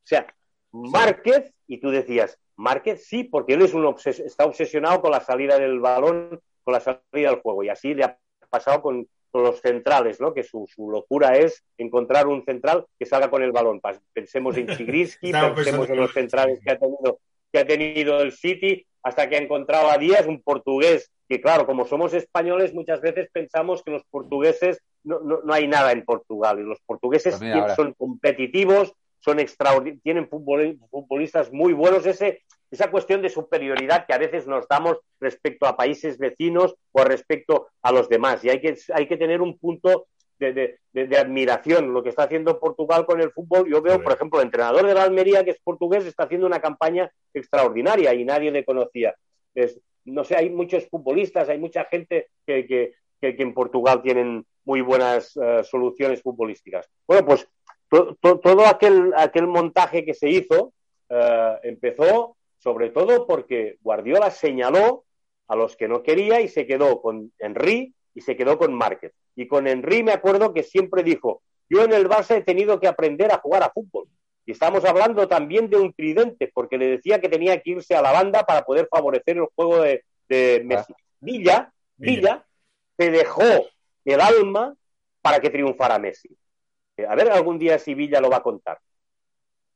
O 0.04 0.08
sea, 0.08 0.28
Márquez, 0.72 1.54
y 1.68 1.80
tú 1.80 1.90
decías, 1.92 2.40
Márquez 2.56 3.06
sí, 3.06 3.24
porque 3.24 3.54
él 3.54 3.62
es 3.62 3.74
un 3.74 3.84
obses- 3.86 4.24
está 4.24 4.46
obsesionado 4.46 5.02
con 5.02 5.12
la 5.12 5.22
salida 5.22 5.58
del 5.60 5.80
balón, 5.80 6.40
con 6.64 6.74
la 6.74 6.80
salida 6.80 7.30
del 7.32 7.42
juego, 7.42 7.64
y 7.64 7.70
así 7.70 7.94
le 7.94 8.04
ha 8.06 8.18
pasado 8.50 8.82
con, 8.82 9.08
con 9.32 9.44
los 9.44 9.60
centrales, 9.62 10.20
¿no? 10.22 10.34
Que 10.34 10.44
su, 10.44 10.66
su 10.74 10.90
locura 10.90 11.38
es 11.38 11.64
encontrar 11.78 12.28
un 12.28 12.44
central 12.44 12.86
que 13.00 13.06
salga 13.06 13.30
con 13.30 13.42
el 13.44 13.52
balón. 13.52 13.82
Pensemos 14.14 14.58
en 14.58 14.68
Chigriski, 14.68 15.28
Estaba 15.32 15.56
pensemos 15.56 15.90
en 15.90 15.98
los 15.98 16.14
centrales 16.14 16.60
que 16.64 16.72
ha 16.72 16.78
tenido 16.80 17.20
que 17.54 17.60
ha 17.60 17.68
tenido 17.68 18.22
el 18.22 18.32
City 18.32 18.86
hasta 19.04 19.28
que 19.28 19.36
ha 19.36 19.40
encontrado 19.40 19.90
a 19.90 19.98
Díaz, 19.98 20.26
un 20.26 20.42
portugués 20.42 21.12
que, 21.32 21.40
claro, 21.42 21.66
como 21.66 21.86
somos 21.86 22.14
españoles, 22.14 22.74
muchas 22.74 23.00
veces 23.00 23.30
pensamos 23.32 23.84
que 23.84 23.92
los 23.92 24.04
portugueses 24.04 24.82
no, 25.06 25.22
no, 25.22 25.40
no 25.44 25.54
hay 25.54 25.66
nada 25.66 25.94
en 25.94 26.04
Portugal 26.04 26.60
y 26.60 26.64
los 26.64 26.80
portugueses 26.86 27.36
Pues 27.36 27.42
mira, 27.42 27.76
son 27.76 27.94
competitivos, 27.94 28.94
son 29.20 29.40
extraordinarios, 29.40 30.04
tienen 30.04 30.30
futbol- 30.30 30.78
futbolistas 30.90 31.52
muy 31.54 31.72
buenos. 31.72 32.06
Ese, 32.06 32.42
esa 32.70 32.92
cuestión 32.92 33.22
de 33.22 33.30
superioridad 33.30 34.06
que 34.06 34.14
a 34.14 34.18
veces 34.18 34.46
nos 34.46 34.68
damos 34.68 34.98
respecto 35.22 35.66
a 35.68 35.78
países 35.78 36.18
vecinos 36.18 36.76
o 36.92 37.04
respecto 37.06 37.68
a 37.82 37.94
los 37.94 38.10
demás. 38.10 38.44
Y 38.44 38.50
hay 38.50 38.60
que, 38.60 38.76
hay 38.94 39.08
que 39.08 39.16
tener 39.16 39.42
un 39.42 39.58
punto 39.58 40.08
de, 40.38 40.52
de- 40.52 40.80
de- 40.92 41.08
de 41.08 41.18
admiración. 41.18 41.94
Lo 41.94 42.04
que 42.04 42.10
está 42.10 42.24
haciendo 42.24 42.60
Portugal 42.60 43.06
con 43.06 43.22
el 43.22 43.32
fútbol, 43.32 43.70
yo 43.70 43.82
veo, 43.82 43.96
por 44.04 44.12
ejemplo, 44.14 44.40
el 44.42 44.48
entrenador 44.48 44.86
de 44.86 44.94
la 44.96 45.04
Almería, 45.04 45.46
que 45.46 45.52
es 45.52 45.60
portugués, 45.64 46.06
está 46.06 46.24
haciendo 46.24 46.46
una 46.48 46.60
campaña 46.60 47.10
extraordinaria 47.34 48.14
y 48.14 48.26
nadie 48.26 48.52
le 48.52 48.66
conocía. 48.66 49.16
Es- 49.56 49.80
no 50.06 50.24
sé, 50.24 50.36
hay 50.36 50.50
muchos 50.50 50.88
futbolistas, 50.88 51.50
hay 51.50 51.58
mucha 51.58 51.86
gente 51.86 52.30
que, 52.46 52.66
que- 52.68 52.94
que- 53.20 53.36
en 53.42 53.54
Portugal 53.54 54.02
tienen 54.02 54.46
muy 54.66 54.82
buenas 54.82 55.38
eh, 55.38 55.64
soluciones 55.64 56.22
futbolísticas. 56.22 56.90
Bueno, 57.08 57.26
pues 57.26 57.48
to- 57.90 58.16
to- 58.20 58.40
todo 58.40 58.66
aquel, 58.66 59.14
aquel 59.16 59.48
montaje 59.48 60.04
que 60.06 60.14
se 60.14 60.30
hizo 60.30 60.74
eh, 61.10 61.56
empezó 61.64 62.38
sobre 62.58 62.90
todo 62.90 63.26
porque 63.28 63.78
Guardiola 63.82 64.32
señaló 64.32 65.04
a 65.48 65.56
los 65.56 65.76
que 65.76 65.88
no 65.88 66.02
quería 66.04 66.42
y 66.42 66.48
se 66.48 66.66
quedó 66.66 67.02
con 67.02 67.32
Henry 67.40 67.94
y 68.14 68.22
se 68.22 68.36
quedó 68.36 68.58
con 68.58 68.74
Márquez. 68.74 69.14
Y 69.36 69.48
con 69.48 69.68
Henry 69.68 70.04
me 70.04 70.12
acuerdo 70.14 70.54
que 70.54 70.64
siempre 70.64 71.04
dijo, 71.04 71.42
yo 71.70 71.84
en 71.84 71.94
el 71.94 72.08
Barça 72.08 72.36
he 72.38 72.42
tenido 72.42 72.80
que 72.80 72.88
aprender 72.88 73.32
a 73.32 73.40
jugar 73.40 73.64
a 73.64 73.72
fútbol. 73.72 74.08
Y 74.46 74.54
estamos 74.54 74.84
hablando 74.86 75.28
también 75.28 75.70
de 75.70 75.78
un 75.78 75.94
tridente, 75.94 76.52
porque 76.54 76.78
le 76.78 76.88
decía 76.88 77.22
que 77.22 77.30
tenía 77.30 77.62
que 77.62 77.72
irse 77.72 77.96
a 77.96 78.02
la 78.02 78.12
banda 78.12 78.44
para 78.44 78.64
poder 78.64 78.88
favorecer 78.90 79.38
el 79.38 79.46
juego 79.56 79.82
de, 79.82 80.04
de 80.28 80.62
Messi. 80.66 80.94
Villa, 81.20 81.72
Villa 81.98 82.46
se 82.98 83.12
dejó 83.12 83.44
el 84.06 84.20
alma 84.22 84.76
para 85.22 85.40
que 85.40 85.50
triunfara 85.52 86.00
Messi. 86.00 86.30
Eh, 86.98 87.06
A 87.06 87.14
ver 87.16 87.30
algún 87.30 87.60
día 87.60 87.78
si 87.78 87.94
Villa 87.94 88.20
lo 88.20 88.30
va 88.30 88.38
a 88.38 88.44
contar. 88.44 88.80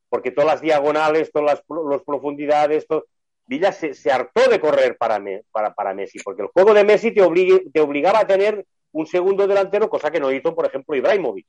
Porque 0.10 0.32
todas 0.32 0.48
las 0.50 0.62
diagonales, 0.62 1.32
todas 1.32 1.46
las, 1.52 1.62
pro- 1.62 1.88
las 1.90 2.02
profundidades, 2.02 2.88
todo- 2.88 3.06
Villa 3.48 3.72
se, 3.72 3.94
se 3.94 4.12
hartó 4.12 4.50
de 4.50 4.60
correr 4.60 4.98
para, 4.98 5.20
Me- 5.20 5.44
para, 5.52 5.74
para 5.76 5.94
Messi, 5.94 6.18
porque 6.24 6.42
el 6.42 6.48
juego 6.48 6.74
de 6.74 6.84
Messi 6.84 7.12
te, 7.12 7.22
obligue- 7.22 7.72
te 7.72 7.80
obligaba 7.82 8.20
a 8.22 8.28
tener 8.28 8.66
un 8.92 9.06
segundo 9.06 9.46
delantero, 9.46 9.90
cosa 9.90 10.10
que 10.10 10.20
no 10.20 10.32
hizo, 10.32 10.56
por 10.56 10.66
ejemplo, 10.66 10.96
Ibrahimovic. 10.96 11.46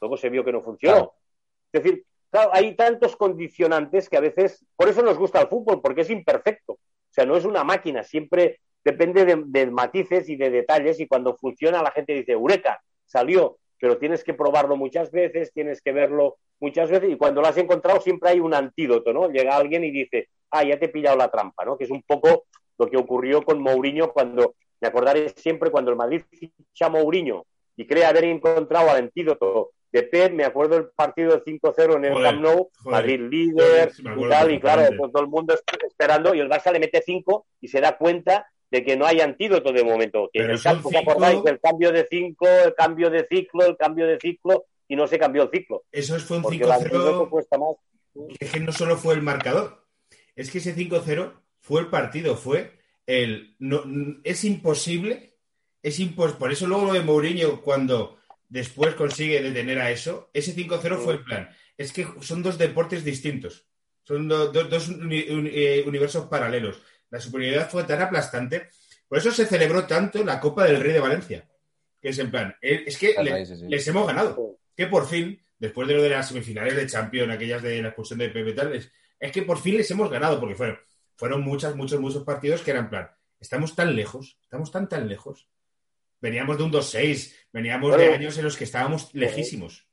Luego 0.00 0.16
se 0.16 0.28
vio 0.28 0.44
que 0.44 0.52
no 0.52 0.62
funcionó. 0.62 0.94
Claro. 0.94 1.14
Es 1.72 1.82
decir, 1.82 2.04
hay 2.52 2.74
tantos 2.74 3.16
condicionantes 3.16 4.08
que 4.08 4.16
a 4.16 4.20
veces, 4.20 4.64
por 4.76 4.88
eso 4.88 5.02
nos 5.02 5.18
gusta 5.18 5.40
el 5.40 5.48
fútbol, 5.48 5.80
porque 5.80 6.02
es 6.02 6.10
imperfecto. 6.10 6.74
O 6.74 6.78
sea, 7.10 7.26
no 7.26 7.36
es 7.36 7.44
una 7.44 7.64
máquina, 7.64 8.02
siempre 8.02 8.60
depende 8.84 9.24
de, 9.24 9.42
de 9.46 9.70
matices 9.70 10.28
y 10.28 10.36
de 10.36 10.50
detalles, 10.50 11.00
y 11.00 11.06
cuando 11.06 11.36
funciona 11.36 11.82
la 11.82 11.90
gente 11.90 12.12
dice, 12.12 12.32
Eureka, 12.32 12.82
salió, 13.04 13.58
pero 13.78 13.98
tienes 13.98 14.24
que 14.24 14.34
probarlo 14.34 14.76
muchas 14.76 15.10
veces, 15.10 15.52
tienes 15.52 15.80
que 15.80 15.92
verlo 15.92 16.36
muchas 16.60 16.90
veces, 16.90 17.10
y 17.10 17.16
cuando 17.16 17.40
lo 17.40 17.46
has 17.48 17.56
encontrado 17.56 18.00
siempre 18.00 18.30
hay 18.30 18.40
un 18.40 18.54
antídoto, 18.54 19.12
¿no? 19.12 19.28
Llega 19.28 19.56
alguien 19.56 19.84
y 19.84 19.90
dice, 19.90 20.28
ah, 20.50 20.64
ya 20.64 20.78
te 20.78 20.86
he 20.86 20.88
pillado 20.88 21.16
la 21.16 21.30
trampa, 21.30 21.64
¿no? 21.64 21.76
Que 21.76 21.84
es 21.84 21.90
un 21.90 22.02
poco 22.02 22.46
lo 22.78 22.88
que 22.88 22.96
ocurrió 22.96 23.42
con 23.42 23.60
Mourinho 23.60 24.12
cuando, 24.12 24.54
me 24.80 24.88
acordaré 24.88 25.28
siempre 25.30 25.70
cuando 25.70 25.90
el 25.90 25.96
Madrid 25.96 26.22
ficha 26.30 26.86
a 26.86 26.88
Mourinho 26.88 27.46
y 27.76 27.86
cree 27.86 28.04
haber 28.04 28.24
encontrado 28.24 28.90
al 28.90 28.96
antídoto 28.96 29.72
de 29.94 30.02
Pep, 30.02 30.32
me 30.32 30.44
acuerdo 30.44 30.76
el 30.76 30.88
partido 30.88 31.32
de 31.32 31.42
5-0 31.44 31.96
en 31.96 32.04
el 32.06 32.12
Joder, 32.14 32.24
Camp 32.30 32.42
Nou, 32.42 32.70
joder. 32.82 32.92
Madrid 33.00 33.20
líder 33.30 33.92
me 34.02 34.26
y 34.26 34.28
tal, 34.28 34.50
y 34.52 34.60
claro, 34.60 34.82
perfectamente. 34.82 34.96
pues 34.98 35.12
todo 35.12 35.22
el 35.22 35.28
mundo 35.28 35.54
es- 35.54 35.62
esperando 35.88 36.34
y 36.34 36.40
el 36.40 36.48
Barça 36.50 36.72
le 36.72 36.80
mete 36.80 37.00
5 37.00 37.46
y 37.60 37.68
se 37.68 37.80
da 37.80 37.96
cuenta 37.96 38.46
de 38.70 38.84
que 38.84 38.96
no 38.96 39.06
hay 39.06 39.20
antídoto 39.20 39.72
de 39.72 39.84
momento. 39.84 40.28
Que 40.32 40.40
el 40.40 40.60
campo, 40.60 40.88
¿os 40.88 40.94
cinco- 40.94 41.10
acordáis? 41.12 41.40
El 41.46 41.60
cambio 41.60 41.92
de 41.92 42.06
5, 42.10 42.46
el 42.64 42.74
cambio 42.74 43.08
de 43.08 43.26
ciclo, 43.30 43.64
el 43.66 43.76
cambio 43.76 44.06
de 44.08 44.18
ciclo 44.18 44.64
y 44.88 44.96
no 44.96 45.06
se 45.06 45.18
cambió 45.18 45.44
el 45.44 45.50
ciclo. 45.50 45.84
Eso 45.92 46.18
fue 46.18 46.38
un 46.38 46.42
Porque 46.42 46.56
el 46.64 46.72
antídoto 46.72 47.26
5-0 47.26 47.30
cuesta 47.30 47.56
más. 47.58 47.76
es 48.40 48.50
que 48.50 48.60
no 48.60 48.72
solo 48.72 48.96
fue 48.96 49.14
el 49.14 49.22
marcador, 49.22 49.84
es 50.34 50.50
que 50.50 50.58
ese 50.58 50.74
5-0 50.74 51.32
fue 51.60 51.80
el 51.82 51.86
partido, 51.86 52.36
fue 52.36 52.72
el... 53.06 53.54
No, 53.60 53.82
es 54.24 54.42
imposible, 54.44 55.36
es 55.84 56.00
impos 56.00 56.32
por 56.32 56.50
eso 56.50 56.66
luego 56.66 56.86
lo 56.86 56.92
de 56.94 57.02
Mourinho 57.02 57.60
cuando 57.62 58.16
después 58.54 58.94
consigue 58.94 59.42
detener 59.42 59.80
a 59.80 59.90
eso, 59.90 60.30
ese 60.32 60.54
5-0 60.54 60.98
fue 60.98 61.14
el 61.14 61.24
plan. 61.24 61.48
Es 61.76 61.92
que 61.92 62.06
son 62.20 62.40
dos 62.42 62.56
deportes 62.56 63.02
distintos, 63.04 63.66
son 64.04 64.28
do- 64.28 64.52
do- 64.52 64.64
dos 64.64 64.88
uni- 64.88 65.24
eh, 65.28 65.82
universos 65.86 66.26
paralelos. 66.26 66.80
La 67.10 67.18
superioridad 67.20 67.68
fue 67.68 67.82
tan 67.82 68.00
aplastante, 68.00 68.68
por 69.08 69.18
eso 69.18 69.32
se 69.32 69.44
celebró 69.46 69.86
tanto 69.86 70.22
la 70.24 70.38
Copa 70.38 70.64
del 70.66 70.80
Rey 70.80 70.92
de 70.92 71.00
Valencia, 71.00 71.48
que 72.00 72.10
es 72.10 72.18
en 72.20 72.30
plan, 72.30 72.54
eh, 72.62 72.84
es 72.86 72.96
que 72.96 73.08
le- 73.24 73.30
sí, 73.46 73.64
les 73.70 73.88
hemos 73.88 74.06
ganado 74.06 74.36
que 74.76 74.86
por 74.86 75.06
fin, 75.08 75.42
después 75.58 75.88
de 75.88 75.94
lo 75.94 76.02
de 76.02 76.10
las 76.10 76.28
semifinales 76.28 76.76
de 76.76 76.86
Champions, 76.86 77.32
aquellas 77.32 77.60
de 77.62 77.82
la 77.82 77.88
expulsión 77.88 78.20
de 78.20 78.28
Pepe 78.28 78.52
tal, 78.52 78.72
es, 78.72 78.90
es 79.18 79.32
que 79.32 79.42
por 79.42 79.58
fin 79.58 79.76
les 79.76 79.90
hemos 79.90 80.08
ganado, 80.10 80.38
porque 80.38 80.54
fueron, 80.54 80.78
fueron 81.16 81.42
muchas, 81.42 81.74
muchos, 81.74 81.98
muchos 82.00 82.22
partidos 82.22 82.62
que 82.62 82.70
eran 82.70 82.84
en 82.84 82.90
plan, 82.90 83.10
estamos 83.40 83.74
tan 83.74 83.96
lejos, 83.96 84.38
estamos 84.42 84.70
tan, 84.70 84.88
tan 84.88 85.08
lejos. 85.08 85.48
Veníamos 86.24 86.56
de 86.56 86.64
un 86.64 86.72
2-6, 86.72 87.34
veníamos 87.52 87.94
de 87.98 88.14
años 88.14 88.38
en 88.38 88.44
los 88.44 88.56
que 88.56 88.64
estábamos 88.64 89.10
lejísimos. 89.12 89.86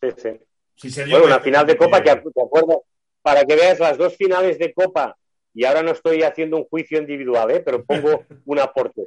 Sí, 0.00 0.08
sí. 0.16 1.00
Bueno, 1.10 1.26
una 1.26 1.40
final 1.40 1.66
de 1.66 1.76
Copa 1.76 2.02
que, 2.02 2.16
te 2.16 2.42
acuerdas, 2.42 2.78
para 3.20 3.44
que 3.44 3.54
veas 3.54 3.78
las 3.78 3.98
dos 3.98 4.16
finales 4.16 4.58
de 4.58 4.72
Copa, 4.72 5.18
y 5.52 5.66
ahora 5.66 5.82
no 5.82 5.90
estoy 5.90 6.22
haciendo 6.22 6.56
un 6.56 6.64
juicio 6.64 6.98
individual, 6.98 7.50
¿eh? 7.50 7.60
pero 7.60 7.84
pongo 7.84 8.24
un 8.46 8.58
aporte. 8.58 9.02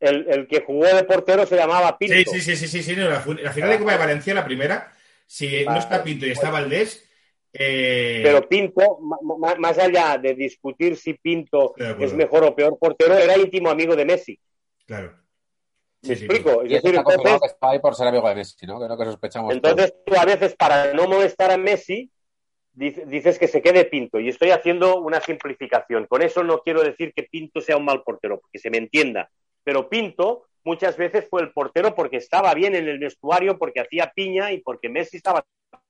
El, 0.00 0.26
el 0.30 0.46
que 0.46 0.62
jugó 0.62 0.86
de 0.86 1.04
portero 1.04 1.44
se 1.44 1.56
llamaba 1.56 1.98
Pinto. 1.98 2.14
Sí, 2.14 2.24
sí, 2.24 2.40
sí, 2.40 2.56
sí, 2.56 2.66
sí, 2.66 2.82
sí, 2.82 2.96
no, 2.96 3.10
la, 3.10 3.20
final 3.20 3.68
de 3.68 3.78
Copa 3.78 3.92
de 3.92 3.98
Valencia, 3.98 4.32
la 4.32 4.46
primera, 4.46 4.94
si 5.26 5.62
no 5.66 5.76
está 5.76 6.02
Pinto 6.02 6.24
y 6.24 6.30
está 6.30 6.48
Valdés, 6.48 7.06
eh, 7.52 8.22
Pero 8.24 8.48
Pinto, 8.48 8.98
más 9.58 9.76
allá 9.76 10.16
de 10.16 10.32
discutir 10.32 10.96
si 10.96 11.12
Pinto 11.12 11.72
acuerdo. 11.72 12.02
es 12.02 12.14
mejor 12.14 12.44
o 12.44 12.56
peor 12.56 12.78
portero, 12.78 13.12
era 13.12 13.36
íntimo 13.36 13.68
amigo 13.68 13.94
de 13.94 14.06
Messi. 14.06 14.40
Claro. 14.86 15.12
¿Me 16.02 16.14
Sí, 16.14 16.16
sí, 16.16 16.24
explico? 16.26 16.62
Y 16.64 16.66
Es 16.74 16.82
decir, 16.82 16.90
está 16.90 17.02
confirmado 17.02 17.34
entonces, 17.36 17.40
que 17.40 17.54
está 17.54 17.70
ahí 17.70 17.78
por 17.80 17.94
ser 17.94 18.06
amigo 18.08 18.28
de 18.28 18.34
Messi, 18.36 18.66
¿no? 18.66 18.80
Que 18.80 18.86
no 18.88 18.96
que 18.98 19.04
sospechamos. 19.06 19.52
entonces 19.54 19.94
tú 20.04 20.14
a 20.16 20.24
veces 20.24 20.54
para 20.54 20.92
no 20.94 21.08
molestar 21.08 21.50
a 21.50 21.56
Messi 21.56 22.10
dice- 22.72 23.06
dices 23.06 23.38
que 23.38 23.48
se 23.48 23.60
quede 23.62 23.86
Pinto. 23.86 24.20
Y 24.20 24.28
estoy 24.28 24.50
haciendo 24.50 25.00
una 25.00 25.20
simplificación. 25.20 26.06
Con 26.06 26.22
eso 26.22 26.44
no 26.44 26.60
quiero 26.60 26.82
decir 26.82 27.12
que 27.14 27.24
Pinto 27.24 27.60
sea 27.60 27.76
un 27.76 27.86
mal 27.86 28.02
portero, 28.04 28.38
porque 28.40 28.58
se 28.58 28.70
me 28.70 28.78
entienda. 28.78 29.30
Pero 29.64 29.88
Pinto 29.88 30.44
muchas 30.64 30.96
veces 30.96 31.26
fue 31.28 31.42
el 31.42 31.52
portero 31.52 31.94
porque 31.94 32.18
estaba 32.18 32.52
bien 32.54 32.74
en 32.76 32.86
el 32.86 32.98
vestuario, 32.98 33.58
porque 33.58 33.80
hacía 33.80 34.12
piña 34.14 34.52
y 34.52 34.58
porque 34.58 34.88
Messi 34.88 35.16
estaba 35.16 35.44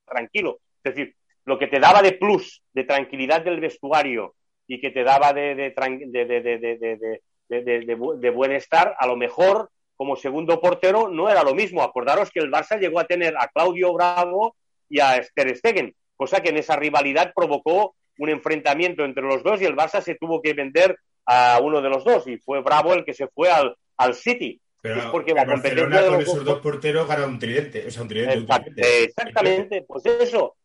tranquilo. 0.06 0.60
Es 0.84 0.94
decir, 0.94 1.16
lo 1.44 1.58
que 1.58 1.66
te 1.66 1.80
daba 1.80 2.00
de 2.00 2.12
plus, 2.12 2.62
de 2.72 2.84
tranquilidad 2.84 3.42
del 3.42 3.60
vestuario 3.60 4.34
y 4.66 4.80
que 4.80 4.90
te 4.90 5.02
daba 5.04 5.32
de, 5.32 5.54
de, 5.54 5.74
tran- 5.74 6.10
de, 6.10 6.24
de, 6.24 7.20
de, 7.48 7.62
de, 7.62 7.62
de, 7.62 7.72
de- 7.72 7.78
de- 7.78 7.78
de- 7.80 7.86
de 7.86 7.96
bu- 7.98 8.16
de 8.18 8.30
bienestar, 8.30 8.94
a 8.98 9.06
lo 9.06 9.16
mejor 9.16 9.70
como 9.96 10.16
segundo 10.16 10.60
portero 10.60 11.08
no 11.08 11.28
era 11.30 11.42
lo 11.42 11.54
mismo. 11.54 11.82
Acordaros 11.82 12.30
que 12.30 12.40
el 12.40 12.50
Barça 12.50 12.78
llegó 12.78 13.00
a 13.00 13.06
tener 13.06 13.34
a 13.38 13.48
Claudio 13.48 13.92
Bravo 13.94 14.56
y 14.88 15.00
a 15.00 15.20
Ter 15.34 15.56
Stegen, 15.56 15.94
cosa 16.16 16.40
que 16.42 16.50
en 16.50 16.58
esa 16.58 16.76
rivalidad 16.76 17.32
provocó 17.34 17.94
un 18.18 18.28
enfrentamiento 18.30 19.04
entre 19.04 19.22
los 19.22 19.42
dos 19.42 19.60
y 19.60 19.64
el 19.64 19.76
Barça 19.76 20.00
se 20.02 20.14
tuvo 20.14 20.40
que 20.42 20.54
vender 20.54 20.98
a 21.26 21.58
uno 21.62 21.80
de 21.82 21.88
los 21.88 22.04
dos 22.04 22.26
y 22.26 22.36
fue 22.38 22.62
Bravo 22.62 22.94
el 22.94 23.04
que 23.04 23.14
se 23.14 23.26
fue 23.28 23.50
al, 23.50 23.74
al 23.96 24.14
City. 24.14 24.60
Pero, 24.82 24.98
es 25.00 25.04
porque 25.06 25.34
la 25.34 25.44
competencia 25.46 26.00
de 26.02 26.06
con 26.08 26.18
los 26.18 26.22
esos 26.28 26.44
dos- 26.44 26.60
porteros 26.60 27.08
gana 27.08 27.26
un 27.26 27.38
tridente, 27.38 27.86
o 27.86 27.90
sea, 27.90 28.02
un 28.02 28.08
tridente. 28.08 28.38
un. 28.38 28.74
Exactamente, 28.76 29.82
pues 29.82 30.06
eso. 30.06 30.56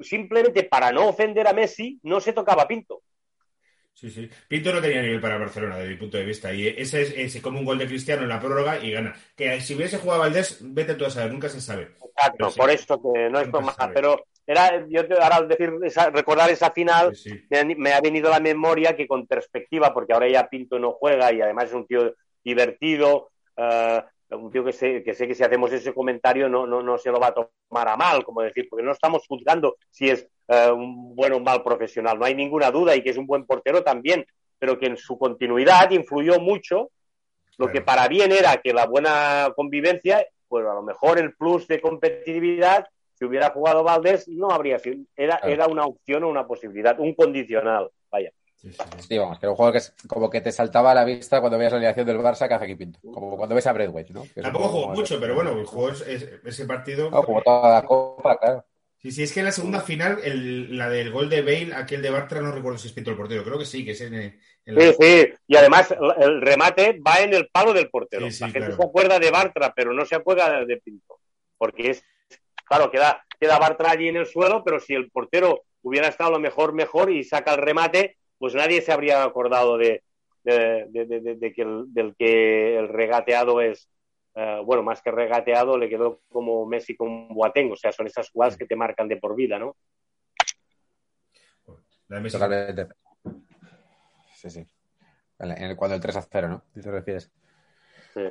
Simplemente 0.00 0.64
para 0.64 0.90
no 0.92 1.08
ofender 1.08 1.46
a 1.46 1.52
Messi 1.52 1.98
no 2.02 2.20
se 2.20 2.32
tocaba 2.32 2.66
Pinto. 2.66 3.02
Sí, 3.98 4.08
sí. 4.10 4.30
Pinto 4.46 4.72
no 4.72 4.80
tenía 4.80 5.02
nivel 5.02 5.20
para 5.20 5.38
Barcelona, 5.38 5.76
desde 5.78 5.90
mi 5.90 5.96
punto 5.96 6.18
de 6.18 6.24
vista. 6.24 6.52
Y 6.54 6.68
ese 6.68 7.02
es, 7.02 7.14
ese 7.16 7.42
come 7.42 7.58
un 7.58 7.64
gol 7.64 7.78
de 7.78 7.88
Cristiano 7.88 8.22
en 8.22 8.28
la 8.28 8.38
prórroga 8.38 8.78
y 8.78 8.92
gana. 8.92 9.12
Que 9.34 9.60
si 9.60 9.74
hubiese 9.74 9.98
jugado 9.98 10.20
Valdés, 10.20 10.58
vete 10.60 10.94
tú 10.94 11.04
a 11.04 11.10
saber, 11.10 11.32
nunca 11.32 11.48
se 11.48 11.60
sabe. 11.60 11.88
Exacto, 12.16 12.50
sí. 12.50 12.60
por 12.60 12.70
eso 12.70 13.02
que 13.02 13.28
no 13.28 13.40
es 13.40 13.48
por 13.48 13.64
más. 13.64 13.74
Pero 13.92 14.24
era, 14.46 14.86
yo 14.88 15.00
ahora 15.20 15.36
al 15.36 15.48
decir 15.48 15.72
esa- 15.82 16.10
recordar 16.10 16.48
esa 16.48 16.70
final, 16.70 17.12
Sí, 17.16 17.30
sí. 17.30 17.46
me, 17.50 17.58
han- 17.58 17.74
me 17.76 17.92
ha 17.92 18.00
venido 18.00 18.28
a 18.28 18.34
la 18.34 18.40
memoria 18.40 18.94
que 18.94 19.08
con 19.08 19.26
perspectiva, 19.26 19.92
porque 19.92 20.12
ahora 20.12 20.28
ya 20.28 20.48
Pinto 20.48 20.78
no 20.78 20.92
juega 20.92 21.32
y 21.32 21.40
además 21.40 21.64
es 21.64 21.74
un 21.74 21.86
tío 21.88 22.14
divertido, 22.44 23.30
eh, 23.56 24.02
un 24.30 24.50
tío 24.50 24.64
que 24.64 24.72
sé, 24.72 25.02
que 25.02 25.14
sé 25.14 25.26
que 25.26 25.34
si 25.34 25.42
hacemos 25.42 25.72
ese 25.72 25.94
comentario 25.94 26.48
no, 26.48 26.66
no, 26.66 26.82
no 26.82 26.98
se 26.98 27.10
lo 27.10 27.18
va 27.18 27.28
a 27.28 27.34
tomar 27.34 27.88
a 27.88 27.96
mal, 27.96 28.24
como 28.24 28.42
decir, 28.42 28.66
porque 28.68 28.84
no 28.84 28.92
estamos 28.92 29.26
juzgando 29.26 29.76
si 29.90 30.10
es 30.10 30.28
eh, 30.48 30.70
un 30.70 31.14
buen 31.14 31.32
o 31.32 31.40
mal 31.40 31.62
profesional, 31.62 32.18
no 32.18 32.24
hay 32.24 32.34
ninguna 32.34 32.70
duda 32.70 32.94
y 32.94 33.02
que 33.02 33.10
es 33.10 33.16
un 33.16 33.26
buen 33.26 33.46
portero 33.46 33.82
también, 33.82 34.26
pero 34.58 34.78
que 34.78 34.86
en 34.86 34.96
su 34.96 35.18
continuidad 35.18 35.90
influyó 35.90 36.40
mucho. 36.40 36.90
Lo 37.56 37.72
que 37.72 37.80
para 37.80 38.06
bien 38.06 38.30
era 38.30 38.58
que 38.58 38.72
la 38.72 38.86
buena 38.86 39.52
convivencia, 39.56 40.24
pues 40.46 40.64
a 40.64 40.74
lo 40.74 40.82
mejor 40.82 41.18
el 41.18 41.34
plus 41.34 41.66
de 41.66 41.80
competitividad, 41.80 42.86
si 43.14 43.24
hubiera 43.24 43.50
jugado 43.50 43.82
Valdés, 43.82 44.28
no 44.28 44.50
habría 44.50 44.78
sido. 44.78 45.04
Era, 45.16 45.38
Claro. 45.38 45.52
era 45.52 45.66
una 45.66 45.84
opción 45.84 46.22
o 46.22 46.28
una 46.28 46.46
posibilidad, 46.46 47.00
un 47.00 47.14
condicional. 47.14 47.90
Vaya. 48.12 48.30
Sí, 48.60 48.72
sí, 48.72 48.78
sí. 48.96 49.02
Sí, 49.08 49.18
vamos, 49.18 49.38
que 49.38 49.46
era 49.46 49.50
un 49.52 49.56
juego 49.56 49.70
que 49.72 49.78
es 49.78 49.94
como 50.08 50.28
que 50.28 50.40
te 50.40 50.50
saltaba 50.50 50.90
a 50.90 50.94
la 50.94 51.04
vista 51.04 51.40
cuando 51.40 51.56
veías 51.58 51.72
la 51.72 51.76
alineación 51.78 52.06
del 52.06 52.18
Barça 52.18 52.48
que 52.48 52.54
hace 52.54 52.64
aquí 52.64 52.74
Pinto. 52.74 52.98
Como 53.12 53.36
cuando 53.36 53.54
ves 53.54 53.66
a 53.68 53.72
Bradway, 53.72 54.06
¿no? 54.10 54.24
Que 54.34 54.42
Tampoco 54.42 54.64
poco 54.64 54.72
jugó 54.74 54.82
como- 54.88 54.94
mucho, 54.96 55.20
pero 55.20 55.34
bueno, 55.36 55.64
jugó 55.64 55.90
es- 55.90 56.00
es- 56.02 56.28
ese 56.44 56.64
partido. 56.66 57.08
No, 57.10 57.22
jugó 57.22 57.40
toda 57.42 57.72
la 57.72 57.82
copa, 57.86 58.36
claro. 58.38 58.64
Sí, 59.00 59.12
sí, 59.12 59.22
es 59.22 59.32
que 59.32 59.38
en 59.40 59.46
la 59.46 59.52
segunda 59.52 59.80
final, 59.80 60.18
el- 60.24 60.76
la 60.76 60.88
del 60.90 61.12
gol 61.12 61.30
de 61.30 61.42
Bale, 61.42 61.72
aquel 61.72 62.02
de 62.02 62.10
Bartra, 62.10 62.40
no 62.40 62.50
recuerdo 62.50 62.78
si 62.78 62.88
es 62.88 62.92
Pinto 62.94 63.12
el 63.12 63.16
portero, 63.16 63.44
creo 63.44 63.58
que 63.58 63.64
sí, 63.64 63.84
que 63.84 63.92
es 63.92 64.00
en, 64.00 64.12
en 64.14 64.40
la- 64.66 64.80
Sí, 64.82 64.96
sí. 65.00 65.28
Y 65.46 65.56
además 65.56 65.92
el- 65.92 66.22
el 66.24 66.40
remate 66.40 66.98
va 66.98 67.20
en 67.20 67.32
el 67.34 67.46
palo 67.48 67.72
del 67.72 67.88
portero. 67.90 68.26
Sí, 68.26 68.32
sí, 68.32 68.40
la 68.40 68.46
gente 68.48 68.58
claro. 68.66 68.76
se 68.76 68.88
acuerda 68.88 69.18
de 69.20 69.30
Bartra, 69.30 69.72
pero 69.74 69.92
no 69.92 70.04
se 70.04 70.16
acuerda 70.16 70.64
de 70.64 70.76
Pinto. 70.78 71.20
Porque 71.56 71.90
es, 71.90 72.02
claro, 72.64 72.90
queda, 72.90 73.24
queda 73.38 73.56
Bartra 73.60 73.92
allí 73.92 74.08
en 74.08 74.16
el 74.16 74.26
suelo, 74.26 74.64
pero 74.64 74.80
si 74.80 74.94
el 74.94 75.10
portero 75.12 75.62
hubiera 75.82 76.08
estado 76.08 76.32
lo 76.32 76.40
mejor, 76.40 76.72
mejor 76.72 77.12
y 77.12 77.22
saca 77.22 77.54
el 77.54 77.60
remate, 77.62 78.16
pues 78.38 78.54
nadie 78.54 78.80
se 78.80 78.92
habría 78.92 79.22
acordado 79.24 79.76
de, 79.78 80.02
de, 80.44 80.86
de- 80.90 81.06
de- 81.06 81.20
de- 81.20 81.34
de 81.36 81.52
que 81.52 81.62
el, 81.62 81.84
del 81.92 82.14
que 82.16 82.78
el 82.78 82.88
regateado 82.88 83.60
es, 83.60 83.88
eh, 84.34 84.60
bueno, 84.64 84.82
más 84.82 85.02
que 85.02 85.10
regateado, 85.10 85.76
le 85.76 85.88
quedó 85.88 86.20
como 86.30 86.64
Messi 86.66 86.96
con 86.96 87.28
Boateng. 87.28 87.72
O 87.72 87.76
sea, 87.76 87.92
son 87.92 88.06
esas 88.06 88.30
jugadas 88.30 88.56
que 88.56 88.66
te 88.66 88.76
marcan 88.76 89.08
de 89.08 89.16
por 89.16 89.34
vida, 89.34 89.58
¿no? 89.58 89.76
la 92.08 92.20
Messi. 92.20 92.38
Sí, 94.36 94.50
sí. 94.50 94.66
En 95.40 95.50
el- 95.62 95.76
cuando 95.76 95.94
el 95.96 96.00
3 96.00 96.16
a 96.16 96.22
0, 96.22 96.48
¿no? 96.48 96.62
¿Te 96.80 96.90
refieres? 96.90 97.30
Sí. 98.14 98.22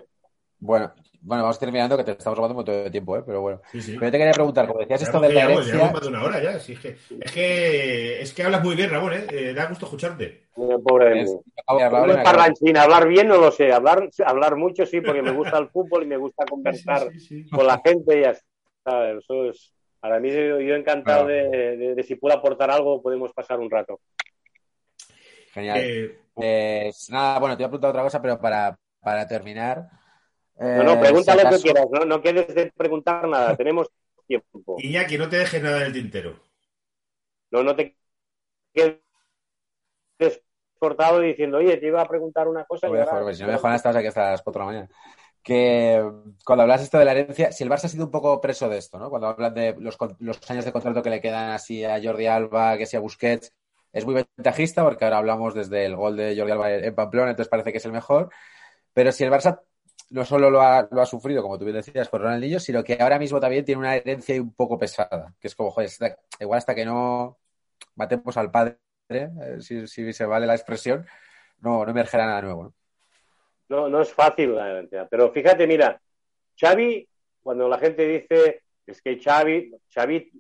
Bueno, 0.59 0.93
bueno, 1.21 1.43
vamos 1.43 1.59
terminando 1.59 1.97
que 1.97 2.03
te 2.03 2.11
estamos 2.11 2.37
robando 2.37 2.53
un 2.53 2.57
montón 2.57 2.83
de 2.83 2.89
tiempo, 2.89 3.17
¿eh? 3.17 3.23
Pero 3.25 3.41
bueno. 3.41 3.61
Sí, 3.71 3.81
sí. 3.81 3.93
Pero 3.93 4.07
yo 4.07 4.11
te 4.11 4.17
quería 4.17 4.33
preguntar, 4.33 4.67
como 4.67 4.79
decías 4.79 5.03
esto 5.03 5.19
de 5.19 5.29
la 5.33 5.43
herencia, 5.43 5.73
llevamos 5.73 5.93
más 5.93 6.01
de 6.01 6.07
una 6.07 6.23
hora 6.23 6.41
ya. 6.41 6.59
sí, 6.59 6.73
es, 6.73 6.79
que, 6.79 6.97
es, 7.19 7.31
que, 7.31 8.21
es 8.21 8.33
que 8.33 8.43
hablas 8.43 8.63
muy 8.63 8.75
bien, 8.75 8.89
Ramón, 8.89 9.13
¿eh? 9.13 9.27
Eh, 9.31 9.53
da 9.53 9.65
gusto 9.67 9.85
escucharte. 9.85 10.25
Eh, 10.25 10.77
Pobre 10.83 11.09
de 11.11 11.21
es- 11.21 11.31
de 11.31 12.79
hablar, 12.79 13.07
bien 13.07 13.27
no 13.27 13.37
lo 13.37 13.51
sé, 13.51 13.71
hablar, 13.71 14.09
hablar 14.25 14.55
mucho 14.55 14.85
sí, 14.85 15.01
porque 15.01 15.21
me 15.21 15.31
gusta 15.31 15.57
el 15.59 15.69
fútbol 15.69 16.03
y 16.03 16.07
me 16.07 16.17
gusta 16.17 16.45
conversar 16.45 17.11
Sí, 17.13 17.19
sí, 17.19 17.43
sí. 17.43 17.49
con 17.51 17.67
la 17.67 17.79
gente 17.83 18.17
y 18.17 18.21
ya 18.23 18.31
está. 18.31 19.11
Eso 19.11 19.49
es, 19.51 19.73
para 19.99 20.19
mí 20.19 20.31
yo, 20.31 20.59
yo 20.59 20.73
encantado 20.75 21.27
de, 21.27 21.77
de- 21.77 21.95
de 21.95 22.03
si 22.03 22.15
puedo 22.15 22.35
aportar 22.35 22.71
algo, 22.71 23.01
podemos 23.03 23.31
pasar 23.33 23.59
un 23.59 23.69
rato. 23.69 23.99
Genial. 25.53 25.79
Eh, 25.83 26.19
Eh, 26.39 26.91
nada, 27.09 27.39
bueno, 27.39 27.57
te 27.57 27.63
iba 27.63 27.67
a 27.67 27.69
preguntar 27.71 27.89
otra 27.89 28.03
cosa, 28.03 28.21
pero 28.21 28.39
para, 28.39 28.77
para 29.01 29.27
terminar. 29.27 29.89
No, 30.59 30.83
no, 30.83 30.93
eh, 30.93 30.97
pregunta 30.99 31.33
si 31.33 31.43
lo 31.43 31.49
que 31.49 31.61
quieras, 31.61 31.85
no, 31.91 32.05
no 32.05 32.21
quedes 32.21 32.53
de 32.55 32.71
preguntar 32.75 33.27
nada, 33.27 33.55
tenemos 33.55 33.89
tiempo. 34.27 34.75
Iñaki, 34.79 35.17
no 35.17 35.29
te 35.29 35.37
dejes 35.37 35.61
nada 35.61 35.77
en 35.81 35.83
el 35.87 35.93
tintero. 35.93 36.39
No, 37.51 37.63
no 37.63 37.75
te 37.75 37.95
quedes 38.73 38.99
cortado 40.79 41.19
diciendo, 41.19 41.57
oye, 41.57 41.77
te 41.77 41.87
iba 41.87 42.01
a 42.01 42.07
preguntar 42.07 42.47
una 42.47 42.65
cosa. 42.65 42.87
Y 42.87 42.89
voy 42.89 42.99
ahora- 42.99 43.33
si 43.33 43.41
no 43.41 43.47
me 43.47 43.53
dejan 43.53 43.73
estás 43.73 43.95
aquí 43.95 44.07
hasta 44.07 44.31
las 44.31 44.41
4 44.41 44.61
de 44.61 44.65
la 44.65 44.71
mañana. 44.71 44.89
Que 45.43 46.03
cuando 46.43 46.63
hablas 46.63 46.81
esto 46.81 46.97
de 46.99 47.05
la 47.05 47.11
herencia, 47.11 47.51
si 47.51 47.63
el 47.63 47.69
Barça 47.69 47.85
ha 47.85 47.89
sido 47.89 48.05
un 48.05 48.11
poco 48.11 48.41
preso 48.41 48.67
de 48.67 48.77
esto, 48.77 48.99
¿no? 48.99 49.09
Cuando 49.09 49.27
hablan 49.27 49.53
de 49.53 49.75
los, 49.79 49.97
los 50.19 50.51
años 50.51 50.65
de 50.65 50.71
contrato 50.73 51.01
que 51.01 51.09
le 51.09 51.21
quedan 51.21 51.51
así 51.51 51.85
a 51.85 52.01
Jordi 52.03 52.27
Alba, 52.27 52.77
que 52.77 52.85
sea 52.85 52.99
Busquets, 52.99 53.53
es 53.93 54.05
muy 54.05 54.13
ventajista 54.15 54.83
porque 54.83 55.05
ahora 55.05 55.19
hablamos 55.19 55.53
desde 55.53 55.85
el 55.85 55.95
gol 55.95 56.17
de 56.17 56.35
Jordi 56.37 56.51
Alba 56.51 56.73
en 56.73 56.93
Pamplona, 56.93 57.29
entonces 57.31 57.49
parece 57.49 57.71
que 57.71 57.77
es 57.77 57.85
el 57.85 57.93
mejor. 57.93 58.29
Pero 58.93 59.11
si 59.13 59.23
el 59.23 59.31
Barça 59.31 59.61
no 60.09 60.25
solo 60.25 60.49
lo 60.49 60.61
ha, 60.61 60.87
lo 60.89 61.01
ha 61.01 61.05
sufrido, 61.05 61.41
como 61.41 61.57
tú 61.57 61.65
bien 61.65 61.77
decías, 61.77 62.07
por 62.09 62.21
Ronaldinho, 62.21 62.59
sino 62.59 62.83
que 62.83 62.97
ahora 62.99 63.19
mismo 63.19 63.39
también 63.39 63.65
tiene 63.65 63.79
una 63.79 63.95
herencia 63.95 64.41
un 64.41 64.53
poco 64.53 64.77
pesada, 64.77 65.33
que 65.39 65.47
es 65.47 65.55
como, 65.55 65.71
joder, 65.71 65.89
igual 66.39 66.57
hasta 66.57 66.75
que 66.75 66.85
no 66.85 67.37
matemos 67.95 68.37
al 68.37 68.51
padre, 68.51 68.77
eh, 69.09 69.57
si, 69.59 69.87
si 69.87 70.13
se 70.13 70.25
vale 70.25 70.47
la 70.47 70.55
expresión, 70.55 71.05
no, 71.59 71.83
no 71.83 71.91
emergerá 71.91 72.25
nada 72.25 72.41
nuevo, 72.41 72.63
¿no? 72.63 73.89
No, 73.89 74.01
es 74.01 74.13
fácil 74.13 74.55
la 74.55 74.71
identidad. 74.71 75.07
Pero 75.09 75.31
fíjate, 75.31 75.67
mira, 75.67 75.99
Xavi, 76.59 77.07
cuando 77.41 77.67
la 77.67 77.77
gente 77.77 78.07
dice 78.07 78.61
es 78.85 79.01
que 79.01 79.19
Xavi, 79.19 79.73
Xavi, 79.93 80.31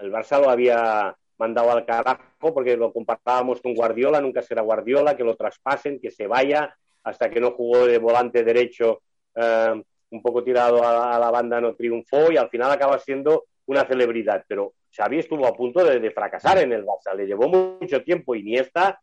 el 0.00 0.12
Barça 0.12 0.40
lo 0.40 0.48
había 0.48 1.16
mandado 1.38 1.72
al 1.72 1.84
carajo 1.84 2.54
porque 2.54 2.76
lo 2.76 2.92
comparábamos 2.92 3.60
con 3.60 3.74
Guardiola, 3.74 4.20
nunca 4.20 4.40
será 4.40 4.62
Guardiola, 4.62 5.16
que 5.16 5.24
lo 5.24 5.36
traspasen, 5.36 6.00
que 6.00 6.12
se 6.12 6.28
vaya, 6.28 6.76
hasta 7.02 7.28
que 7.28 7.40
no 7.40 7.52
jugó 7.52 7.86
de 7.86 7.98
volante 7.98 8.44
derecho, 8.44 9.02
eh, 9.36 9.82
un 10.10 10.22
poco 10.22 10.42
tirado 10.42 10.82
a, 10.82 11.18
la 11.18 11.30
banda, 11.30 11.60
no 11.60 11.74
triunfó 11.74 12.32
y 12.32 12.36
al 12.36 12.48
final 12.48 12.70
acaba 12.70 12.98
siendo 12.98 13.46
una 13.66 13.84
celebridad. 13.84 14.44
Pero 14.48 14.74
Xavi 14.94 15.18
estuvo 15.18 15.46
a 15.46 15.54
punto 15.54 15.84
de, 15.84 16.10
fracasar 16.10 16.58
en 16.58 16.72
el 16.72 16.84
Barça, 16.84 17.14
le 17.14 17.26
llevó 17.26 17.48
mucho 17.48 18.02
tiempo. 18.02 18.34
Iniesta 18.34 19.00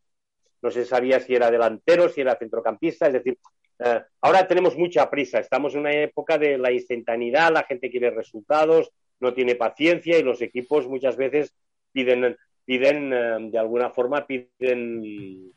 no 0.62 0.72
se 0.72 0.86
sabía 0.86 1.20
si 1.20 1.36
era 1.36 1.52
delantero, 1.52 2.10
si 2.10 2.22
era 2.22 2.38
centrocampista, 2.38 3.08
es 3.08 3.14
decir, 3.14 3.38
eh, 3.80 4.02
ahora 4.22 4.48
tenemos 4.48 4.78
mucha 4.78 5.10
prisa, 5.10 5.40
estamos 5.40 5.74
en 5.74 5.82
una 5.82 5.92
época 5.92 6.38
de 6.38 6.58
la 6.58 6.72
instantaneidad, 6.72 7.52
la 7.52 7.64
gente 7.64 7.92
quiere 7.92 8.12
resultados, 8.12 8.90
no 9.20 9.34
tiene 9.34 9.56
paciencia 9.56 10.18
y 10.18 10.24
los 10.24 10.42
equipos 10.42 10.88
muchas 10.88 11.18
veces 11.18 11.54
piden, 11.92 12.38
piden 12.64 13.12
eh, 13.12 13.38
de 13.52 13.60
alguna 13.60 13.90
forma, 13.90 14.26
piden 14.26 15.52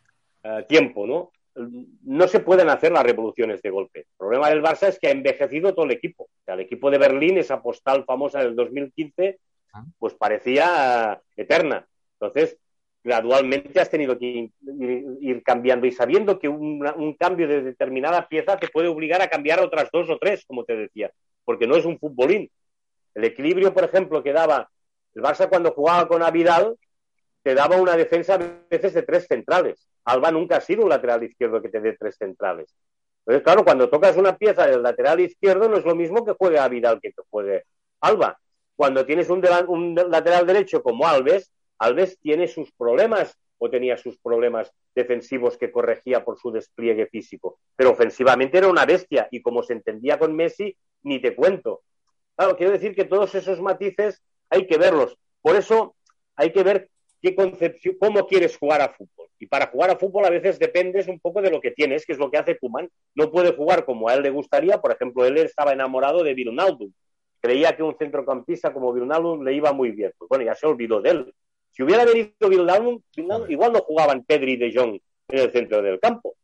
tiempo, 0.69 1.09
¿no? 1.09 1.33
No 2.03 2.29
se 2.29 2.41
pueden 2.41 2.69
hacer 2.69 2.93
las 2.93 3.05
revoluciones 3.05 3.63
de 3.63 3.71
golpe. 3.71 4.01
El 4.01 4.17
problema 4.19 4.51
del 4.51 4.63
Barça 4.63 4.89
es 4.89 4.99
que 4.99 5.09
ha 5.09 5.13
envejecido 5.13 5.75
todo 5.75 5.87
el 5.87 5.93
equipo. 5.93 6.25
O 6.25 6.45
sea, 6.45 6.55
el 6.55 6.61
equipo 6.61 6.91
de 6.91 6.99
Berlín, 6.99 7.39
esa 7.39 7.63
postal 7.63 8.05
famosa 8.05 8.41
del 8.41 8.55
2015, 8.55 9.39
pues 9.99 10.15
parecía 10.15 11.15
eh, 11.15 11.43
eterna. 11.43 11.87
Entonces, 12.19 12.59
gradualmente 13.03 13.81
has 13.81 13.91
tenido 13.91 14.19
que 14.19 14.51
ir, 15.21 15.43
cambiando 15.45 15.87
y 15.87 15.93
sabiendo 15.93 16.39
que 16.39 16.49
una, 16.49 16.95
un 16.95 17.15
cambio 17.15 17.47
de 17.47 17.63
determinada 17.63 18.27
pieza 18.29 18.57
te 18.57 18.69
puede 18.69 18.89
obligar 18.89 19.23
a 19.23 19.29
cambiar 19.29 19.61
otras 19.61 19.89
dos 19.93 20.11
o 20.11 20.19
tres, 20.19 20.45
como 20.47 20.65
te 20.65 20.77
decía, 20.77 21.13
porque 21.45 21.67
no 21.67 21.77
es 21.77 21.85
un 21.85 21.99
futbolín. 21.99 22.51
El 23.15 23.25
equilibrio, 23.25 23.73
por 23.73 23.85
ejemplo, 23.85 24.23
que 24.23 24.33
daba 24.33 24.69
el 25.15 25.23
Barça 25.23 25.49
cuando 25.49 25.71
jugaba 25.71 26.09
con 26.09 26.23
Avidal, 26.23 26.77
te 27.43 27.55
daba 27.55 27.77
una 27.77 27.97
defensa 27.97 28.35
a 28.35 28.39
veces 28.69 28.93
de 28.93 29.03
tres 29.03 29.27
centrales. 29.29 29.89
Alba 30.07 30.31
nunca 30.31 30.57
ha 30.57 30.61
sido 30.61 30.83
un 30.85 30.89
lateral 30.89 31.23
izquierdo 31.23 31.61
que 31.61 31.69
te 31.69 31.81
dé 31.81 31.97
tres 31.97 32.17
centrales. 32.17 32.75
Entonces, 33.21 33.43
claro, 33.43 33.65
cuando 33.65 33.91
tocas 33.91 34.17
una 34.17 34.37
pieza 34.37 34.67
del 34.67 34.83
lateral 34.83 35.21
izquierdo 35.21 35.69
no 35.69 35.77
es 35.77 35.85
lo 35.85 35.97
mismo 35.97 36.25
que 36.25 36.33
juegue 36.33 36.59
Avidal 36.59 37.01
que 37.01 37.13
que 37.13 37.23
juegue 37.29 37.65
Alba. 38.01 38.39
Cuando 38.77 39.05
tienes 39.05 39.29
un, 39.31 39.43
un 39.69 39.95
lateral 39.95 40.47
derecho 40.47 40.83
como 40.83 41.09
Alves, 41.09 41.51
Alves 41.79 42.19
tiene 42.21 42.47
sus 42.47 42.71
problemas 42.73 43.37
o 43.59 43.69
tenía 43.69 43.97
sus 43.97 44.19
problemas 44.19 44.71
defensivos 44.95 45.57
que 45.57 45.73
corregía 45.73 46.25
por 46.25 46.39
su 46.39 46.53
despliegue 46.53 47.07
físico, 47.07 47.59
pero 47.75 47.91
ofensivamente 47.91 48.59
era 48.59 48.69
una 48.69 48.85
bestia 48.85 49.29
y 49.31 49.43
como 49.43 49.63
se 49.63 49.73
entendía 49.73 50.19
con 50.19 50.37
Messi, 50.37 50.77
ni 51.03 51.21
te 51.21 51.35
cuento. 51.35 51.83
Claro, 52.37 52.57
quiero 52.57 52.73
decir 52.73 52.95
que 52.95 53.05
todos 53.05 53.35
esos 53.35 53.61
matices 53.61 54.23
hay 54.51 54.67
que 54.67 54.79
verlos. 54.79 55.19
Por 55.41 55.57
eso 55.57 55.97
hay 56.37 56.53
que 56.53 56.63
ver 56.63 56.91
qué 57.27 57.35
concepción, 57.35 57.97
cómo 57.99 58.25
quieres 58.29 58.57
jugar 58.57 58.81
a 58.81 58.91
fútbol. 58.91 59.27
Y 59.41 59.47
para 59.47 59.67
jugar 59.67 59.91
a 59.91 59.97
fútbol 59.97 60.25
a 60.27 60.31
veces 60.31 60.61
dependes 60.61 61.09
un 61.09 61.19
poco 61.19 61.43
de 61.43 61.51
lo 61.51 61.61
que 61.61 61.73
tienes, 61.73 62.07
que 62.07 62.13
es 62.13 62.19
lo 62.19 62.31
que 62.31 62.39
hace 62.39 62.57
Kuman. 62.57 62.89
No 63.17 63.33
puede 63.33 63.53
jugar 63.53 63.85
como 63.85 64.09
a 64.09 64.15
él 64.15 64.23
le 64.23 64.31
gustaría. 64.31 64.81
Por 64.81 64.93
ejemplo, 64.93 65.27
él 65.27 65.37
estaba 65.39 65.73
enamorado 65.73 66.23
de 66.23 66.35
Virunaldum. 66.35 66.93
Creía 67.41 67.77
que 67.77 67.83
un 67.83 67.97
centrocampista 67.97 68.73
como 68.73 68.93
Virunaldum 68.93 69.43
le 69.43 69.55
iba 69.55 69.73
muy 69.73 69.91
bien. 69.91 70.13
Pues 70.17 70.29
bueno, 70.29 70.45
ya 70.45 70.55
se 70.55 70.69
olvidó 70.69 71.01
de 71.01 71.11
él. 71.11 71.35
Si 71.73 71.83
hubiera 71.83 72.05
venido 72.05 72.49
Virunaldum, 72.49 73.01
igual 73.49 73.73
no 73.73 73.81
jugaban 73.81 74.23
Pedri 74.23 74.53
y 74.53 74.57
De 74.57 74.73
Jong 74.73 75.01
en 75.29 75.39
el 75.39 75.51
centro 75.51 75.83
del 75.83 75.99
campo. 75.99 76.37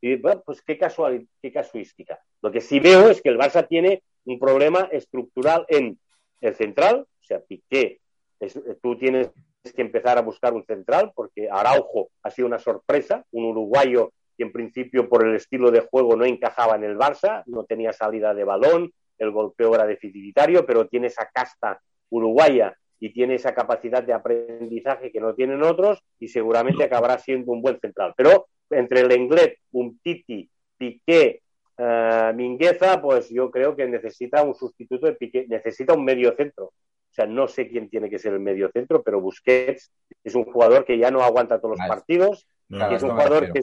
Y 0.00 0.14
bueno, 0.14 0.44
pues 0.46 0.62
qué, 0.62 0.78
casual, 0.78 1.26
qué 1.42 1.50
casuística. 1.50 2.20
Lo 2.40 2.52
que 2.52 2.60
sí 2.60 2.78
veo 2.78 3.10
es 3.10 3.20
que 3.20 3.30
el 3.30 3.36
Barça 3.36 3.66
tiene 3.66 4.04
un 4.24 4.38
problema 4.38 4.88
estructural 4.92 5.66
en 5.68 5.98
el 6.40 6.54
central, 6.54 7.00
o 7.00 7.22
sea, 7.24 7.40
Piqué, 7.40 8.00
es, 8.38 8.58
tú 8.80 8.96
tienes 8.96 9.30
que 9.62 9.82
empezar 9.82 10.18
a 10.18 10.22
buscar 10.22 10.54
un 10.54 10.64
central, 10.64 11.12
porque 11.14 11.48
Araujo 11.50 12.10
ha 12.22 12.30
sido 12.30 12.48
una 12.48 12.58
sorpresa, 12.58 13.24
un 13.32 13.44
uruguayo 13.44 14.12
que 14.36 14.44
en 14.44 14.52
principio 14.52 15.08
por 15.08 15.26
el 15.26 15.36
estilo 15.36 15.70
de 15.70 15.80
juego 15.80 16.16
no 16.16 16.24
encajaba 16.24 16.76
en 16.76 16.84
el 16.84 16.96
Barça, 16.96 17.42
no 17.46 17.64
tenía 17.64 17.92
salida 17.92 18.32
de 18.32 18.44
balón, 18.44 18.90
el 19.18 19.30
golpeo 19.30 19.74
era 19.74 19.86
deficitario, 19.86 20.64
pero 20.64 20.88
tiene 20.88 21.08
esa 21.08 21.28
casta 21.32 21.80
uruguaya 22.08 22.74
y 22.98 23.12
tiene 23.12 23.34
esa 23.34 23.54
capacidad 23.54 24.02
de 24.02 24.14
aprendizaje 24.14 25.12
que 25.12 25.20
no 25.20 25.34
tienen 25.34 25.62
otros 25.62 26.02
y 26.18 26.28
seguramente 26.28 26.84
acabará 26.84 27.18
siendo 27.18 27.52
un 27.52 27.60
buen 27.60 27.78
central. 27.80 28.14
Pero 28.16 28.46
entre 28.70 29.00
el 29.00 29.12
Englet, 29.12 29.58
Titi, 30.02 30.50
Piqué, 30.76 31.42
uh, 31.78 32.34
Mingueza, 32.34 33.00
pues 33.00 33.28
yo 33.28 33.50
creo 33.50 33.76
que 33.76 33.86
necesita 33.86 34.42
un 34.42 34.54
sustituto 34.54 35.06
de 35.06 35.14
Piqué, 35.14 35.46
necesita 35.48 35.92
un 35.92 36.04
medio 36.04 36.34
centro. 36.34 36.72
O 37.10 37.12
sea, 37.12 37.26
no 37.26 37.48
sé 37.48 37.68
quién 37.68 37.88
tiene 37.88 38.08
que 38.08 38.20
ser 38.20 38.34
el 38.34 38.40
medio 38.40 38.70
centro, 38.70 39.02
pero 39.02 39.20
Busquets 39.20 39.90
es 40.22 40.34
un 40.34 40.44
jugador 40.44 40.84
que 40.84 40.96
ya 40.96 41.10
no 41.10 41.22
aguanta 41.22 41.60
todos 41.60 41.76
los 41.78 41.88
partidos, 41.88 42.46
no, 42.68 42.88
es 42.90 43.02
un 43.02 43.10
jugador 43.10 43.52
que 43.52 43.62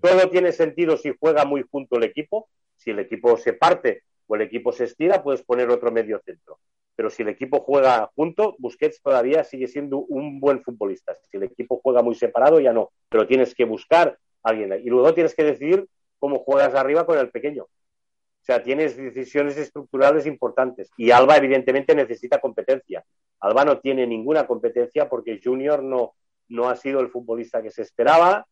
todo 0.00 0.30
tiene 0.30 0.52
sentido 0.52 0.96
si 0.96 1.14
juega 1.18 1.44
muy 1.44 1.64
junto 1.70 1.96
el 1.96 2.04
equipo. 2.04 2.48
Si 2.76 2.90
el 2.90 2.98
equipo 2.98 3.36
se 3.36 3.52
parte 3.52 4.02
o 4.26 4.36
el 4.36 4.42
equipo 4.42 4.72
se 4.72 4.84
estira, 4.84 5.22
puedes 5.22 5.42
poner 5.42 5.70
otro 5.70 5.90
medio 5.90 6.20
centro. 6.24 6.58
Pero 6.94 7.10
si 7.10 7.22
el 7.22 7.28
equipo 7.28 7.60
juega 7.60 8.10
junto, 8.16 8.56
Busquets 8.58 9.00
todavía 9.00 9.44
sigue 9.44 9.68
siendo 9.68 9.98
un 9.98 10.40
buen 10.40 10.62
futbolista. 10.62 11.16
Si 11.30 11.36
el 11.36 11.44
equipo 11.44 11.80
juega 11.82 12.02
muy 12.02 12.16
separado, 12.16 12.58
ya 12.58 12.72
no. 12.72 12.90
Pero 13.08 13.26
tienes 13.26 13.54
que 13.54 13.64
buscar 13.64 14.18
a 14.42 14.48
alguien. 14.50 14.72
Y 14.82 14.88
luego 14.90 15.14
tienes 15.14 15.34
que 15.34 15.44
decidir 15.44 15.86
cómo 16.18 16.40
juegas 16.40 16.74
arriba 16.74 17.06
con 17.06 17.18
el 17.18 17.30
pequeño. 17.30 17.66
Sea, 18.48 18.62
tienes 18.62 18.96
decisiones 18.96 19.58
estructurales 19.58 20.24
importantes. 20.24 20.90
Y 20.96 21.10
Alba, 21.10 21.36
evidentemente, 21.36 21.94
necesita 21.94 22.40
competencia. 22.40 23.04
Alba 23.40 23.66
no 23.66 23.78
tiene 23.78 24.06
ninguna 24.06 24.46
competencia 24.46 25.06
porque 25.06 25.38
Junior 25.44 25.82
no, 25.82 26.14
no 26.48 26.70
ha 26.70 26.74
sido 26.74 27.00
el 27.00 27.10
futbolista 27.10 27.62
que 27.62 27.70
se 27.70 27.82
esperaba 27.82 28.46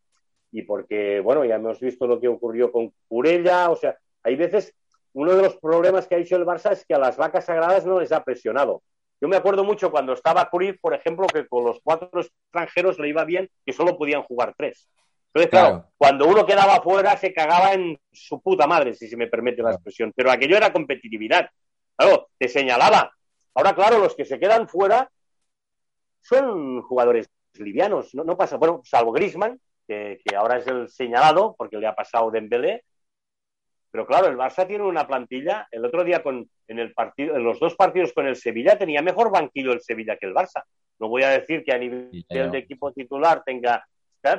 y 0.51 0.61
porque, 0.61 1.19
bueno, 1.19 1.43
ya 1.45 1.55
hemos 1.55 1.79
visto 1.79 2.05
lo 2.05 2.19
que 2.19 2.27
ocurrió 2.27 2.71
con 2.71 2.93
Curella, 3.07 3.71
o 3.71 3.75
sea, 3.75 3.97
hay 4.21 4.35
veces, 4.35 4.75
uno 5.13 5.33
de 5.33 5.41
los 5.41 5.57
problemas 5.57 6.07
que 6.07 6.13
ha 6.13 6.19
hecho 6.19 6.35
el 6.35 6.45
Barça 6.45 6.73
es 6.73 6.85
que 6.85 6.93
a 6.93 6.99
las 6.99 7.17
vacas 7.17 7.45
sagradas 7.45 7.87
no 7.87 7.99
les 7.99 8.11
ha 8.11 8.23
presionado. 8.23 8.83
Yo 9.19 9.27
me 9.27 9.35
acuerdo 9.35 9.63
mucho 9.63 9.89
cuando 9.89 10.13
estaba 10.13 10.47
Cruyff, 10.51 10.79
por 10.79 10.93
ejemplo, 10.93 11.25
que 11.25 11.47
con 11.47 11.63
los 11.63 11.79
cuatro 11.83 12.21
extranjeros 12.21 12.99
le 12.99 13.09
iba 13.09 13.25
bien 13.25 13.49
que 13.65 13.73
solo 13.73 13.97
podían 13.97 14.21
jugar 14.21 14.53
tres. 14.55 14.87
Entonces, 15.43 15.49
claro, 15.49 15.91
cuando 15.97 16.27
uno 16.27 16.45
quedaba 16.45 16.81
fuera 16.81 17.15
se 17.17 17.33
cagaba 17.33 17.73
en 17.73 17.99
su 18.11 18.41
puta 18.41 18.67
madre, 18.67 18.93
si 18.93 19.07
se 19.07 19.17
me 19.17 19.27
permite 19.27 19.61
la 19.61 19.71
expresión. 19.71 20.11
Pero 20.15 20.31
aquello 20.31 20.57
era 20.57 20.73
competitividad. 20.73 21.49
Claro, 21.95 22.29
te 22.37 22.47
señalaba. 22.47 23.11
Ahora, 23.53 23.73
claro, 23.73 23.99
los 23.99 24.15
que 24.15 24.25
se 24.25 24.39
quedan 24.39 24.67
fuera 24.67 25.09
son 26.21 26.81
jugadores 26.81 27.29
livianos. 27.53 28.13
No, 28.13 28.23
no 28.23 28.37
pasa, 28.37 28.57
bueno, 28.57 28.81
salvo 28.83 29.11
Grisman, 29.11 29.59
que, 29.87 30.19
ahora 30.35 30.57
es 30.57 30.67
el 30.67 30.89
señalado 30.89 31.55
porque 31.57 31.77
le 31.77 31.87
ha 31.87 31.95
pasado 31.95 32.31
Dembélé. 32.31 32.83
Pero 33.89 34.05
claro, 34.05 34.27
el 34.27 34.37
Barça 34.37 34.67
tiene 34.67 34.83
una 34.83 35.07
plantilla. 35.07 35.67
El 35.71 35.85
otro 35.85 36.03
día 36.03 36.21
con, 36.21 36.49
en, 36.67 36.79
el 36.79 36.93
partido, 36.93 37.35
en 37.35 37.43
los 37.43 37.59
dos 37.59 37.75
partidos 37.75 38.13
con 38.13 38.27
el 38.27 38.35
Sevilla 38.35 38.77
tenía 38.77 39.01
mejor 39.01 39.31
banquillo 39.31 39.71
el 39.71 39.81
Sevilla 39.81 40.17
que 40.17 40.27
el 40.27 40.35
Barça. 40.35 40.63
No 40.99 41.07
voy 41.07 41.23
a 41.23 41.29
decir 41.29 41.63
que 41.63 41.73
a 41.73 41.77
nivel 41.77 42.11
de 42.29 42.57
equipo 42.57 42.91
titular 42.91 43.43
tenga, 43.45 43.87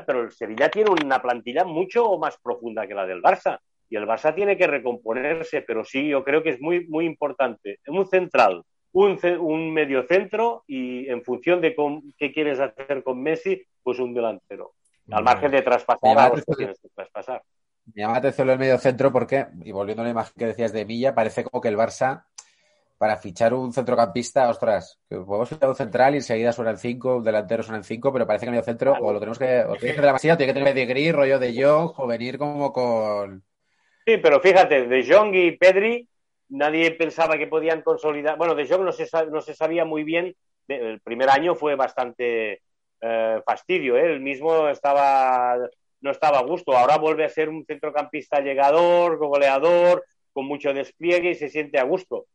pero 0.06 0.22
el 0.22 0.32
Sevilla 0.32 0.70
tiene 0.70 0.90
una 0.90 1.20
plantilla 1.20 1.64
mucho 1.64 2.18
más 2.18 2.36
profunda 2.42 2.86
que 2.86 2.94
la 2.94 3.06
del 3.06 3.22
Barça. 3.22 3.58
Y 3.90 3.96
el 3.96 4.06
Barça 4.06 4.34
tiene 4.34 4.56
que 4.56 4.66
recomponerse, 4.66 5.62
pero 5.62 5.84
sí, 5.84 6.08
yo 6.08 6.22
creo 6.22 6.42
que 6.42 6.50
es 6.50 6.60
muy, 6.60 6.86
muy 6.88 7.06
importante. 7.06 7.80
Un 7.86 8.06
central, 8.06 8.62
un, 8.92 9.18
un 9.40 9.72
medio 9.72 10.06
centro 10.06 10.64
y 10.66 11.08
en 11.08 11.22
función 11.22 11.60
de 11.60 11.74
qué 12.16 12.32
quieres 12.32 12.60
hacer 12.60 13.02
con 13.02 13.22
Messi, 13.22 13.62
pues 13.82 13.98
un 13.98 14.12
delantero. 14.12 14.74
Al 15.10 15.24
margen 15.24 15.50
de 15.50 15.62
traspasar, 15.62 16.34
me 16.34 16.42
tienes 16.54 16.78
que 16.80 16.88
traspasar. 16.94 17.42
Me 17.94 18.02
llama 18.02 18.16
atención 18.16 18.50
el 18.50 18.58
medio 18.58 18.76
centro 18.76 19.10
porque, 19.10 19.46
y 19.64 19.72
volviendo 19.72 20.02
a 20.02 20.04
la 20.04 20.10
imagen 20.10 20.34
que 20.36 20.46
decías 20.46 20.72
de 20.72 20.84
Milla, 20.84 21.14
parece 21.14 21.44
como 21.44 21.62
que 21.62 21.68
el 21.68 21.78
Barça, 21.78 22.24
para 22.98 23.16
fichar 23.16 23.54
un 23.54 23.72
centrocampista, 23.72 24.48
ostras, 24.50 24.98
que 25.08 25.16
podemos 25.16 25.48
fichar 25.48 25.68
un 25.68 25.76
central 25.76 26.14
y 26.14 26.16
enseguida 26.16 26.52
suenan 26.52 26.78
cinco, 26.78 27.18
un 27.18 27.24
delantero 27.24 27.62
suenan 27.62 27.84
cinco, 27.84 28.12
pero 28.12 28.26
parece 28.26 28.44
que 28.44 28.50
medio 28.50 28.64
centro 28.64 28.92
o 29.00 29.12
lo 29.12 29.20
tenemos 29.20 29.38
que, 29.38 29.60
o 29.60 29.76
tiene 29.76 29.94
que 29.94 30.00
demasiado, 30.02 30.36
tiene 30.36 30.52
que 30.52 30.60
tener 30.60 30.86
gris, 30.86 31.12
rollo 31.14 31.38
de 31.38 31.54
Jong, 31.54 31.92
o 31.96 32.06
venir 32.08 32.36
como 32.36 32.72
con. 32.72 33.44
Sí, 34.04 34.16
pero 34.16 34.40
fíjate, 34.40 34.88
de 34.88 35.06
Jong 35.06 35.32
y 35.32 35.52
Pedri, 35.52 36.08
nadie 36.48 36.90
pensaba 36.90 37.38
que 37.38 37.46
podían 37.46 37.82
consolidar. 37.82 38.36
Bueno, 38.36 38.56
de 38.56 38.66
Jong 38.66 38.82
no 38.82 38.92
se, 38.92 39.06
no 39.30 39.40
se 39.40 39.54
sabía 39.54 39.84
muy 39.84 40.02
bien. 40.02 40.34
El 40.66 41.00
primer 41.00 41.30
año 41.30 41.54
fue 41.54 41.76
bastante 41.76 42.62
eh, 43.00 43.42
fastidio. 43.46 43.96
¿eh? 43.96 44.12
Él 44.12 44.20
mismo 44.20 44.68
estaba, 44.68 45.56
no 46.00 46.10
estaba 46.10 46.40
a 46.40 46.42
gusto. 46.42 46.76
Ahora 46.76 46.98
vuelve 46.98 47.24
a 47.24 47.28
ser 47.28 47.48
un 47.48 47.64
centrocampista 47.64 48.40
llegador, 48.40 49.18
goleador, 49.18 50.04
con 50.32 50.46
mucho 50.46 50.74
despliegue 50.74 51.30
y 51.30 51.34
se 51.36 51.48
siente 51.48 51.78
a 51.78 51.84
gusto. 51.84 52.26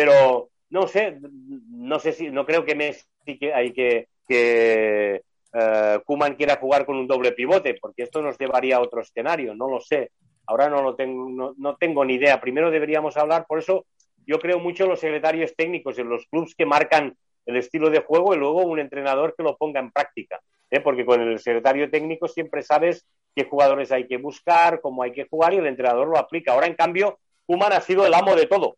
Pero 0.00 0.48
no 0.70 0.86
sé, 0.86 1.18
no 1.20 1.98
sé 1.98 2.12
si, 2.12 2.30
no 2.30 2.46
creo 2.46 2.64
que 2.64 2.74
Messi 2.74 3.04
que 3.38 3.52
hay 3.52 3.70
que, 3.72 4.08
que 4.26 5.22
uh, 5.52 6.00
Kuman 6.06 6.36
quiera 6.36 6.56
jugar 6.56 6.86
con 6.86 6.96
un 6.96 7.06
doble 7.06 7.32
pivote, 7.32 7.76
porque 7.78 8.04
esto 8.04 8.22
nos 8.22 8.38
llevaría 8.38 8.76
a 8.76 8.80
otro 8.80 9.02
escenario, 9.02 9.54
no 9.54 9.68
lo 9.68 9.78
sé. 9.78 10.12
Ahora 10.46 10.70
no 10.70 10.80
lo 10.82 10.96
tengo, 10.96 11.28
no, 11.28 11.54
no 11.58 11.76
tengo 11.76 12.02
ni 12.04 12.14
idea. 12.14 12.40
Primero 12.40 12.70
deberíamos 12.70 13.18
hablar, 13.18 13.44
por 13.46 13.58
eso 13.58 13.84
yo 14.26 14.38
creo 14.38 14.58
mucho 14.58 14.84
en 14.84 14.90
los 14.90 15.00
secretarios 15.00 15.54
técnicos, 15.54 15.98
en 15.98 16.08
los 16.08 16.24
clubes 16.26 16.54
que 16.54 16.64
marcan 16.64 17.14
el 17.44 17.56
estilo 17.56 17.90
de 17.90 18.00
juego 18.00 18.34
y 18.34 18.38
luego 18.38 18.62
un 18.62 18.80
entrenador 18.80 19.34
que 19.36 19.42
lo 19.42 19.58
ponga 19.58 19.80
en 19.80 19.90
práctica. 19.90 20.40
¿eh? 20.70 20.80
Porque 20.80 21.04
con 21.04 21.20
el 21.20 21.38
secretario 21.40 21.90
técnico 21.90 22.26
siempre 22.26 22.62
sabes 22.62 23.06
qué 23.36 23.44
jugadores 23.44 23.92
hay 23.92 24.06
que 24.06 24.16
buscar, 24.16 24.80
cómo 24.80 25.02
hay 25.02 25.12
que 25.12 25.26
jugar 25.28 25.52
y 25.52 25.58
el 25.58 25.66
entrenador 25.66 26.08
lo 26.08 26.16
aplica. 26.16 26.52
Ahora, 26.52 26.66
en 26.66 26.74
cambio, 26.74 27.18
Kuman 27.44 27.74
ha 27.74 27.82
sido 27.82 28.06
el 28.06 28.14
amo 28.14 28.34
de 28.34 28.46
todo, 28.46 28.76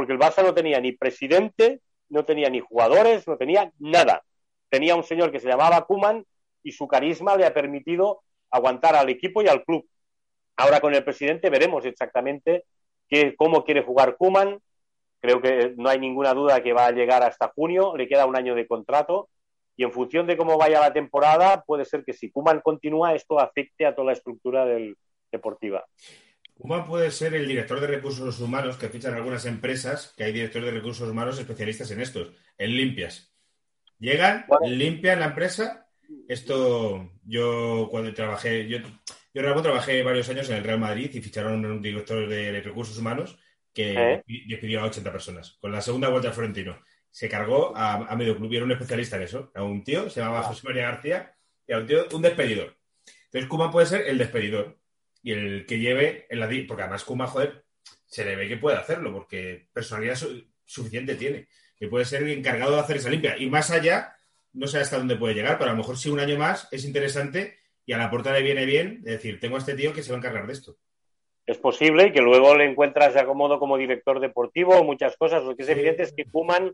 porque 0.00 0.14
el 0.14 0.18
Barça 0.18 0.42
no 0.42 0.54
tenía 0.54 0.80
ni 0.80 0.92
presidente, 0.92 1.82
no 2.08 2.24
tenía 2.24 2.48
ni 2.48 2.60
jugadores, 2.60 3.28
no 3.28 3.36
tenía 3.36 3.70
nada. 3.78 4.22
Tenía 4.70 4.96
un 4.96 5.04
señor 5.04 5.30
que 5.30 5.40
se 5.40 5.46
llamaba 5.46 5.84
Kuman 5.84 6.24
y 6.62 6.72
su 6.72 6.88
carisma 6.88 7.36
le 7.36 7.44
ha 7.44 7.52
permitido 7.52 8.22
aguantar 8.50 8.96
al 8.96 9.10
equipo 9.10 9.42
y 9.42 9.48
al 9.48 9.62
club. 9.62 9.86
Ahora 10.56 10.80
con 10.80 10.94
el 10.94 11.04
presidente 11.04 11.50
veremos 11.50 11.84
exactamente 11.84 12.64
qué, 13.10 13.36
cómo 13.36 13.62
quiere 13.62 13.82
jugar 13.82 14.16
Kuman, 14.16 14.58
Creo 15.20 15.42
que 15.42 15.74
no 15.76 15.90
hay 15.90 15.98
ninguna 15.98 16.32
duda 16.32 16.62
que 16.62 16.72
va 16.72 16.86
a 16.86 16.92
llegar 16.92 17.22
hasta 17.22 17.48
junio, 17.48 17.94
le 17.94 18.08
queda 18.08 18.24
un 18.24 18.36
año 18.36 18.54
de 18.54 18.66
contrato 18.66 19.28
y 19.76 19.84
en 19.84 19.92
función 19.92 20.26
de 20.26 20.38
cómo 20.38 20.56
vaya 20.56 20.80
la 20.80 20.94
temporada, 20.94 21.62
puede 21.66 21.84
ser 21.84 22.06
que 22.06 22.14
si 22.14 22.30
Kuman 22.30 22.62
continúa, 22.62 23.14
esto 23.14 23.38
afecte 23.38 23.84
a 23.84 23.94
toda 23.94 24.06
la 24.06 24.12
estructura 24.14 24.64
del, 24.64 24.96
deportiva. 25.30 25.84
Kuman 26.60 26.84
puede 26.84 27.10
ser 27.10 27.34
el 27.34 27.48
director 27.48 27.80
de 27.80 27.86
recursos 27.86 28.38
humanos 28.38 28.76
que 28.76 28.90
fichan 28.90 29.14
algunas 29.14 29.46
empresas, 29.46 30.12
que 30.14 30.24
hay 30.24 30.32
directores 30.32 30.66
de 30.66 30.78
recursos 30.78 31.08
humanos 31.08 31.38
especialistas 31.38 31.90
en 31.90 32.02
estos, 32.02 32.32
en 32.58 32.76
limpias. 32.76 33.34
Llegan, 33.98 34.44
limpian 34.66 35.20
la 35.20 35.26
empresa. 35.26 35.88
Esto, 36.28 37.12
yo 37.24 37.88
cuando 37.90 38.12
trabajé, 38.12 38.68
yo, 38.68 38.78
yo 39.32 39.62
trabajé 39.62 40.02
varios 40.02 40.28
años 40.28 40.50
en 40.50 40.56
el 40.56 40.64
Real 40.64 40.78
Madrid 40.78 41.10
y 41.14 41.22
ficharon 41.22 41.64
un 41.64 41.80
director 41.80 42.28
de 42.28 42.60
recursos 42.60 42.98
humanos 42.98 43.38
que 43.72 43.94
¿Eh? 43.94 44.24
despidió 44.46 44.80
a 44.80 44.84
80 44.84 45.10
personas. 45.10 45.56
Con 45.62 45.72
la 45.72 45.80
segunda 45.80 46.10
vuelta 46.10 46.28
de 46.28 46.34
Florentino. 46.34 46.78
Se 47.10 47.28
cargó 47.28 47.72
a, 47.74 48.14
medio 48.16 48.36
club 48.36 48.52
y 48.52 48.56
era 48.56 48.66
un 48.66 48.72
especialista 48.72 49.16
en 49.16 49.22
eso. 49.22 49.50
A 49.54 49.62
un 49.62 49.82
tío, 49.82 50.10
se 50.10 50.20
llamaba 50.20 50.42
José 50.42 50.60
María 50.64 50.90
García, 50.90 51.34
y 51.66 51.72
a 51.72 51.78
un 51.78 51.86
tío, 51.86 52.06
un 52.12 52.22
despedidor. 52.22 52.76
Entonces, 53.24 53.48
Kuma 53.48 53.70
puede 53.70 53.86
ser 53.86 54.02
el 54.08 54.18
despedidor 54.18 54.79
y 55.22 55.32
el 55.32 55.66
que 55.66 55.78
lleve 55.78 56.26
en 56.28 56.40
la. 56.40 56.48
Porque 56.66 56.82
además, 56.82 57.04
Kuma, 57.04 57.26
joder, 57.26 57.64
se 58.06 58.24
le 58.24 58.36
ve 58.36 58.48
que 58.48 58.56
puede 58.56 58.76
hacerlo, 58.76 59.12
porque 59.12 59.68
personalidad 59.72 60.18
suficiente 60.64 61.14
tiene. 61.14 61.48
Que 61.78 61.88
puede 61.88 62.04
ser 62.04 62.22
el 62.22 62.30
encargado 62.30 62.74
de 62.74 62.80
hacer 62.80 62.96
esa 62.96 63.10
limpia. 63.10 63.36
Y 63.38 63.48
más 63.48 63.70
allá, 63.70 64.14
no 64.52 64.66
sé 64.66 64.78
hasta 64.78 64.98
dónde 64.98 65.16
puede 65.16 65.34
llegar, 65.34 65.58
pero 65.58 65.70
a 65.70 65.74
lo 65.74 65.78
mejor 65.78 65.96
si 65.96 66.10
un 66.10 66.20
año 66.20 66.36
más 66.36 66.68
es 66.70 66.84
interesante 66.84 67.58
y 67.86 67.92
a 67.92 67.98
la 67.98 68.10
puerta 68.10 68.32
le 68.32 68.42
viene 68.42 68.66
bien 68.66 69.02
decir, 69.02 69.40
tengo 69.40 69.56
a 69.56 69.60
este 69.60 69.74
tío 69.74 69.92
que 69.92 70.02
se 70.02 70.10
va 70.10 70.16
a 70.16 70.20
encargar 70.20 70.46
de 70.46 70.52
esto 70.52 70.76
es 71.50 71.58
posible 71.58 72.06
y 72.06 72.12
que 72.12 72.20
luego 72.20 72.54
le 72.54 72.64
encuentras 72.64 73.14
de 73.14 73.20
acomodo 73.20 73.58
como 73.58 73.76
director 73.76 74.20
deportivo 74.20 74.76
o 74.76 74.84
muchas 74.84 75.16
cosas. 75.16 75.42
Lo 75.42 75.56
que 75.56 75.64
es 75.64 75.68
evidente 75.68 76.04
es 76.04 76.12
que 76.12 76.24
Kuman 76.24 76.72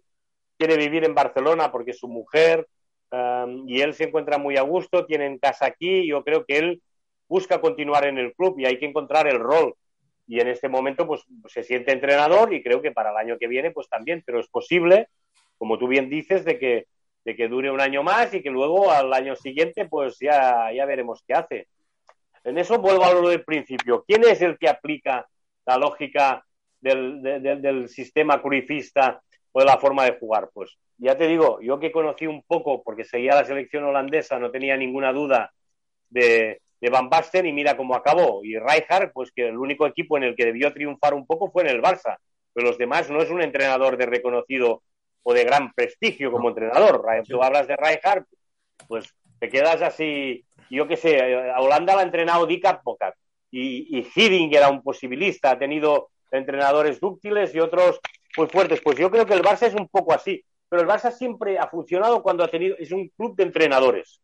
quiere 0.58 0.76
vivir 0.76 1.04
en 1.04 1.14
Barcelona 1.14 1.72
porque 1.72 1.92
es 1.92 1.98
su 1.98 2.08
mujer 2.08 2.68
um, 3.10 3.68
y 3.68 3.80
él 3.80 3.94
se 3.94 4.04
encuentra 4.04 4.38
muy 4.38 4.56
a 4.56 4.62
gusto, 4.62 5.06
tienen 5.06 5.38
casa 5.38 5.66
aquí. 5.66 6.06
Yo 6.06 6.22
creo 6.24 6.44
que 6.44 6.58
él 6.58 6.82
busca 7.28 7.60
continuar 7.60 8.06
en 8.06 8.18
el 8.18 8.34
club 8.34 8.58
y 8.58 8.66
hay 8.66 8.78
que 8.78 8.86
encontrar 8.86 9.26
el 9.26 9.38
rol. 9.38 9.74
Y 10.28 10.40
en 10.40 10.48
este 10.48 10.68
momento, 10.68 11.06
pues 11.06 11.22
se 11.46 11.62
siente 11.62 11.92
entrenador 11.92 12.52
y 12.52 12.62
creo 12.62 12.82
que 12.82 12.92
para 12.92 13.10
el 13.10 13.16
año 13.16 13.38
que 13.38 13.46
viene, 13.46 13.70
pues 13.70 13.88
también. 13.88 14.22
Pero 14.26 14.40
es 14.40 14.48
posible, 14.48 15.08
como 15.56 15.78
tú 15.78 15.86
bien 15.86 16.10
dices, 16.10 16.44
de 16.44 16.58
que, 16.58 16.86
de 17.24 17.36
que 17.36 17.48
dure 17.48 17.70
un 17.70 17.80
año 17.80 18.02
más 18.02 18.34
y 18.34 18.42
que 18.42 18.50
luego 18.50 18.90
al 18.90 19.12
año 19.12 19.36
siguiente, 19.36 19.86
pues 19.86 20.18
ya, 20.20 20.72
ya 20.72 20.84
veremos 20.84 21.22
qué 21.26 21.34
hace. 21.34 21.68
En 22.42 22.58
eso 22.58 22.78
vuelvo 22.78 23.04
a 23.04 23.12
lo 23.12 23.28
del 23.28 23.44
principio. 23.44 24.04
¿Quién 24.06 24.24
es 24.24 24.40
el 24.42 24.58
que 24.58 24.68
aplica 24.68 25.26
la 25.66 25.76
lógica 25.76 26.44
del, 26.80 27.88
sistema 27.88 28.40
curifista 28.40 29.20
o 29.52 29.60
de 29.60 29.66
la 29.66 29.78
forma 29.78 30.04
de 30.04 30.18
jugar. 30.18 30.50
Pues 30.52 30.76
ya 30.98 31.16
te 31.16 31.26
digo, 31.26 31.60
yo 31.60 31.78
que 31.78 31.92
conocí 31.92 32.26
un 32.26 32.42
poco, 32.42 32.82
porque 32.82 33.04
seguía 33.04 33.34
la 33.34 33.44
selección 33.44 33.84
holandesa, 33.84 34.38
no 34.38 34.50
tenía 34.50 34.76
ninguna 34.76 35.12
duda 35.12 35.52
de, 36.08 36.60
de 36.80 36.90
Van 36.90 37.08
Basten 37.08 37.46
y 37.46 37.52
mira 37.52 37.76
cómo 37.76 37.94
acabó. 37.94 38.44
Y 38.44 38.58
Rijkaard, 38.58 39.12
pues 39.12 39.32
que 39.32 39.48
el 39.48 39.56
único 39.56 39.86
equipo 39.86 40.16
en 40.16 40.24
el 40.24 40.36
que 40.36 40.44
debió 40.44 40.72
triunfar 40.72 41.14
un 41.14 41.26
poco 41.26 41.50
fue 41.50 41.62
en 41.62 41.70
el 41.70 41.82
Barça. 41.82 42.16
Pero 42.52 42.68
los 42.68 42.78
demás 42.78 43.10
no 43.10 43.20
es 43.20 43.30
un 43.30 43.42
entrenador 43.42 43.96
de 43.96 44.06
reconocido 44.06 44.82
o 45.22 45.34
de 45.34 45.44
gran 45.44 45.72
prestigio 45.72 46.30
como 46.30 46.48
entrenador. 46.48 47.04
Tú 47.28 47.42
hablas 47.42 47.66
de 47.66 47.76
Rijkaard, 47.76 48.24
pues 48.88 49.12
te 49.38 49.48
quedas 49.48 49.82
así. 49.82 50.44
Yo 50.70 50.86
qué 50.86 50.96
sé, 50.96 51.50
a 51.50 51.60
Holanda 51.60 51.94
la 51.94 52.00
ha 52.00 52.04
entrenado 52.04 52.46
Dick 52.46 52.64
Advocat 52.64 53.14
y, 53.50 53.98
y 53.98 54.06
Hiddink 54.14 54.52
era 54.54 54.68
un 54.68 54.82
posibilista, 54.82 55.52
ha 55.52 55.58
tenido 55.58 56.10
entrenadores 56.30 57.00
dúctiles 57.00 57.54
y 57.54 57.60
otros 57.60 58.00
muy 58.36 58.48
fuertes. 58.48 58.80
Pues 58.82 58.98
yo 58.98 59.10
creo 59.10 59.26
que 59.26 59.34
el 59.34 59.42
Barça 59.42 59.66
es 59.66 59.74
un 59.74 59.88
poco 59.88 60.12
así. 60.12 60.44
Pero 60.68 60.82
el 60.82 60.88
Barça 60.88 61.12
siempre 61.12 61.58
ha 61.58 61.68
funcionado 61.68 62.22
cuando 62.22 62.42
ha 62.42 62.48
tenido, 62.48 62.76
es 62.78 62.90
un 62.90 63.08
club 63.10 63.36
de 63.36 63.44
entrenadores. 63.44 64.20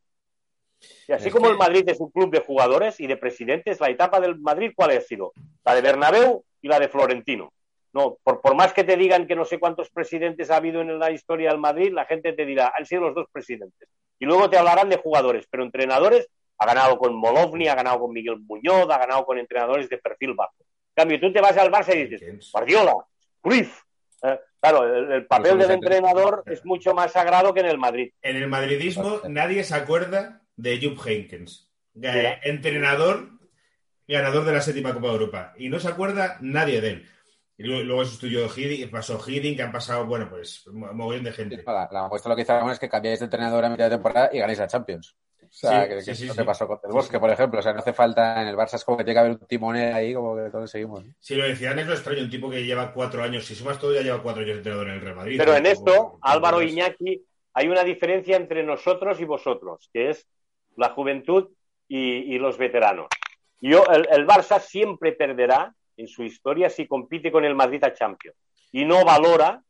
Y 1.06 1.12
así 1.12 1.30
como 1.30 1.48
el 1.48 1.56
Madrid 1.56 1.84
es 1.86 2.00
un 2.00 2.10
club 2.10 2.30
de 2.30 2.40
jugadores 2.40 3.00
y 3.00 3.06
de 3.06 3.16
presidentes, 3.16 3.80
la 3.80 3.90
etapa 3.90 4.20
del 4.20 4.38
Madrid, 4.38 4.72
¿cuál 4.74 4.90
ha 4.90 5.00
sido? 5.00 5.32
La 5.64 5.74
de 5.74 5.80
Bernabéu 5.80 6.44
y 6.60 6.68
la 6.68 6.78
de 6.78 6.88
Florentino. 6.88 7.52
No, 7.92 8.16
por, 8.22 8.40
por 8.40 8.54
más 8.54 8.72
que 8.72 8.84
te 8.84 8.96
digan 8.96 9.26
que 9.26 9.36
no 9.36 9.44
sé 9.44 9.58
cuántos 9.58 9.90
presidentes 9.90 10.50
ha 10.50 10.56
habido 10.56 10.80
en 10.80 10.98
la 10.98 11.10
historia 11.10 11.50
del 11.50 11.58
Madrid, 11.58 11.92
la 11.92 12.06
gente 12.06 12.32
te 12.32 12.46
dirá, 12.46 12.72
han 12.76 12.86
sido 12.86 13.02
los 13.02 13.14
dos 13.14 13.26
presidentes. 13.30 13.88
Y 14.18 14.24
luego 14.24 14.48
te 14.48 14.56
hablarán 14.56 14.88
de 14.88 14.96
jugadores, 14.96 15.46
pero 15.50 15.62
entrenadores, 15.62 16.28
ha 16.58 16.66
ganado 16.66 16.96
con 16.96 17.14
Molovni, 17.14 17.68
ha 17.68 17.74
ganado 17.74 18.00
con 18.00 18.12
Miguel 18.12 18.38
Muñoz, 18.38 18.88
ha 18.90 18.98
ganado 18.98 19.24
con 19.26 19.38
entrenadores 19.38 19.88
de 19.88 19.98
perfil 19.98 20.34
bajo. 20.34 20.54
En 20.60 21.02
cambio, 21.02 21.20
tú 21.20 21.32
te 21.32 21.40
vas 21.40 21.56
al 21.56 21.72
Barça 21.72 21.94
y 21.94 22.06
dices, 22.06 22.50
Guardiola, 22.52 22.94
Cruyff. 23.40 23.82
Eh, 24.22 24.38
claro, 24.60 24.84
el, 24.84 25.12
el 25.12 25.26
papel 25.26 25.58
del 25.58 25.72
entrenador 25.72 26.44
es 26.46 26.64
mucho 26.64 26.94
más 26.94 27.12
sagrado 27.12 27.52
que 27.52 27.60
en 27.60 27.66
el 27.66 27.78
Madrid. 27.78 28.12
En 28.22 28.36
el 28.36 28.46
madridismo 28.46 29.20
nadie 29.28 29.64
se 29.64 29.74
acuerda 29.74 30.41
de 30.56 30.78
Jupp 30.80 30.98
Heynckes, 31.06 31.70
Mira. 31.94 32.40
entrenador 32.44 33.30
ganador 34.08 34.44
de 34.44 34.52
la 34.52 34.60
séptima 34.60 34.92
Copa 34.92 35.06
de 35.08 35.12
Europa. 35.14 35.54
Y 35.56 35.68
no 35.68 35.78
se 35.80 35.88
acuerda 35.88 36.36
nadie 36.40 36.80
de 36.80 36.88
él. 36.90 37.08
Y 37.56 37.64
luego, 37.64 37.82
luego 37.82 38.04
sustituyó 38.04 38.46
Hiddink, 38.54 38.90
pasó 38.90 39.18
Hiddink, 39.24 39.56
que 39.56 39.62
han 39.62 39.72
pasado, 39.72 40.06
bueno, 40.06 40.28
pues, 40.28 40.66
un 40.66 40.80
mogollón 40.96 41.24
de 41.24 41.32
gente. 41.32 41.62
La, 41.66 41.88
la 41.90 42.08
muestra 42.08 42.30
lo 42.30 42.36
que 42.36 42.42
hicieron 42.42 42.70
es 42.70 42.78
que 42.78 42.88
cambiáis 42.88 43.20
de 43.20 43.26
entrenador 43.26 43.64
a 43.64 43.70
mitad 43.70 43.84
de 43.84 43.96
temporada 43.96 44.30
y 44.32 44.38
ganáis 44.38 44.60
a 44.60 44.66
Champions. 44.66 45.16
O 45.40 45.46
sea, 45.50 45.82
Sí, 45.84 45.88
que, 45.88 46.00
sí, 46.02 46.14
sí, 46.14 46.24
eso 46.24 46.32
sí. 46.32 46.38
te 46.38 46.44
pasó 46.44 46.66
con 46.66 46.78
el 46.82 46.92
Bosque, 46.92 47.18
por 47.20 47.30
ejemplo. 47.30 47.60
O 47.60 47.62
sea, 47.62 47.72
no 47.72 47.80
hace 47.80 47.92
falta 47.92 48.40
en 48.42 48.48
el 48.48 48.56
Barça, 48.56 48.74
es 48.74 48.84
como 48.84 48.96
que 48.98 49.04
tiene 49.04 49.14
que 49.14 49.20
haber 49.20 49.32
un 49.32 49.46
timonel 49.46 49.94
ahí, 49.94 50.14
como 50.14 50.34
que 50.36 50.50
todos 50.50 50.70
seguimos. 50.70 51.04
¿no? 51.04 51.14
Si 51.20 51.34
lo 51.34 51.44
decían 51.44 51.78
es 51.78 51.86
lo 51.86 51.92
extraño, 51.92 52.22
un 52.22 52.30
tipo 52.30 52.50
que 52.50 52.64
lleva 52.64 52.92
cuatro 52.92 53.22
años, 53.22 53.44
si 53.44 53.54
sumas 53.54 53.78
todo, 53.78 53.94
ya 53.94 54.00
lleva 54.00 54.22
cuatro 54.22 54.42
años 54.42 54.54
de 54.54 54.58
entrenador 54.58 54.88
en 54.88 54.94
el 54.94 55.00
Real 55.02 55.16
Madrid. 55.16 55.36
Pero 55.38 55.54
en 55.54 55.66
esto, 55.66 56.18
Álvaro 56.22 56.62
Iñaki, 56.62 57.22
hay 57.54 57.68
una 57.68 57.84
diferencia 57.84 58.36
entre 58.36 58.62
nosotros 58.64 59.20
y 59.20 59.24
vosotros, 59.24 59.90
que 59.92 60.10
es 60.10 60.26
la 60.76 60.90
juventud 60.90 61.48
y, 61.88 62.34
y 62.34 62.38
los 62.38 62.58
veteranos. 62.58 63.06
Yo, 63.60 63.84
el, 63.86 64.08
el 64.10 64.26
Barça 64.26 64.60
siempre 64.60 65.12
perderá 65.12 65.74
en 65.96 66.08
su 66.08 66.22
historia 66.24 66.70
si 66.70 66.86
compite 66.86 67.30
con 67.30 67.44
el 67.44 67.54
Madrid 67.54 67.84
a 67.84 67.92
Champions 67.94 68.36
y 68.72 68.84
no 68.84 69.04
valora 69.04 69.62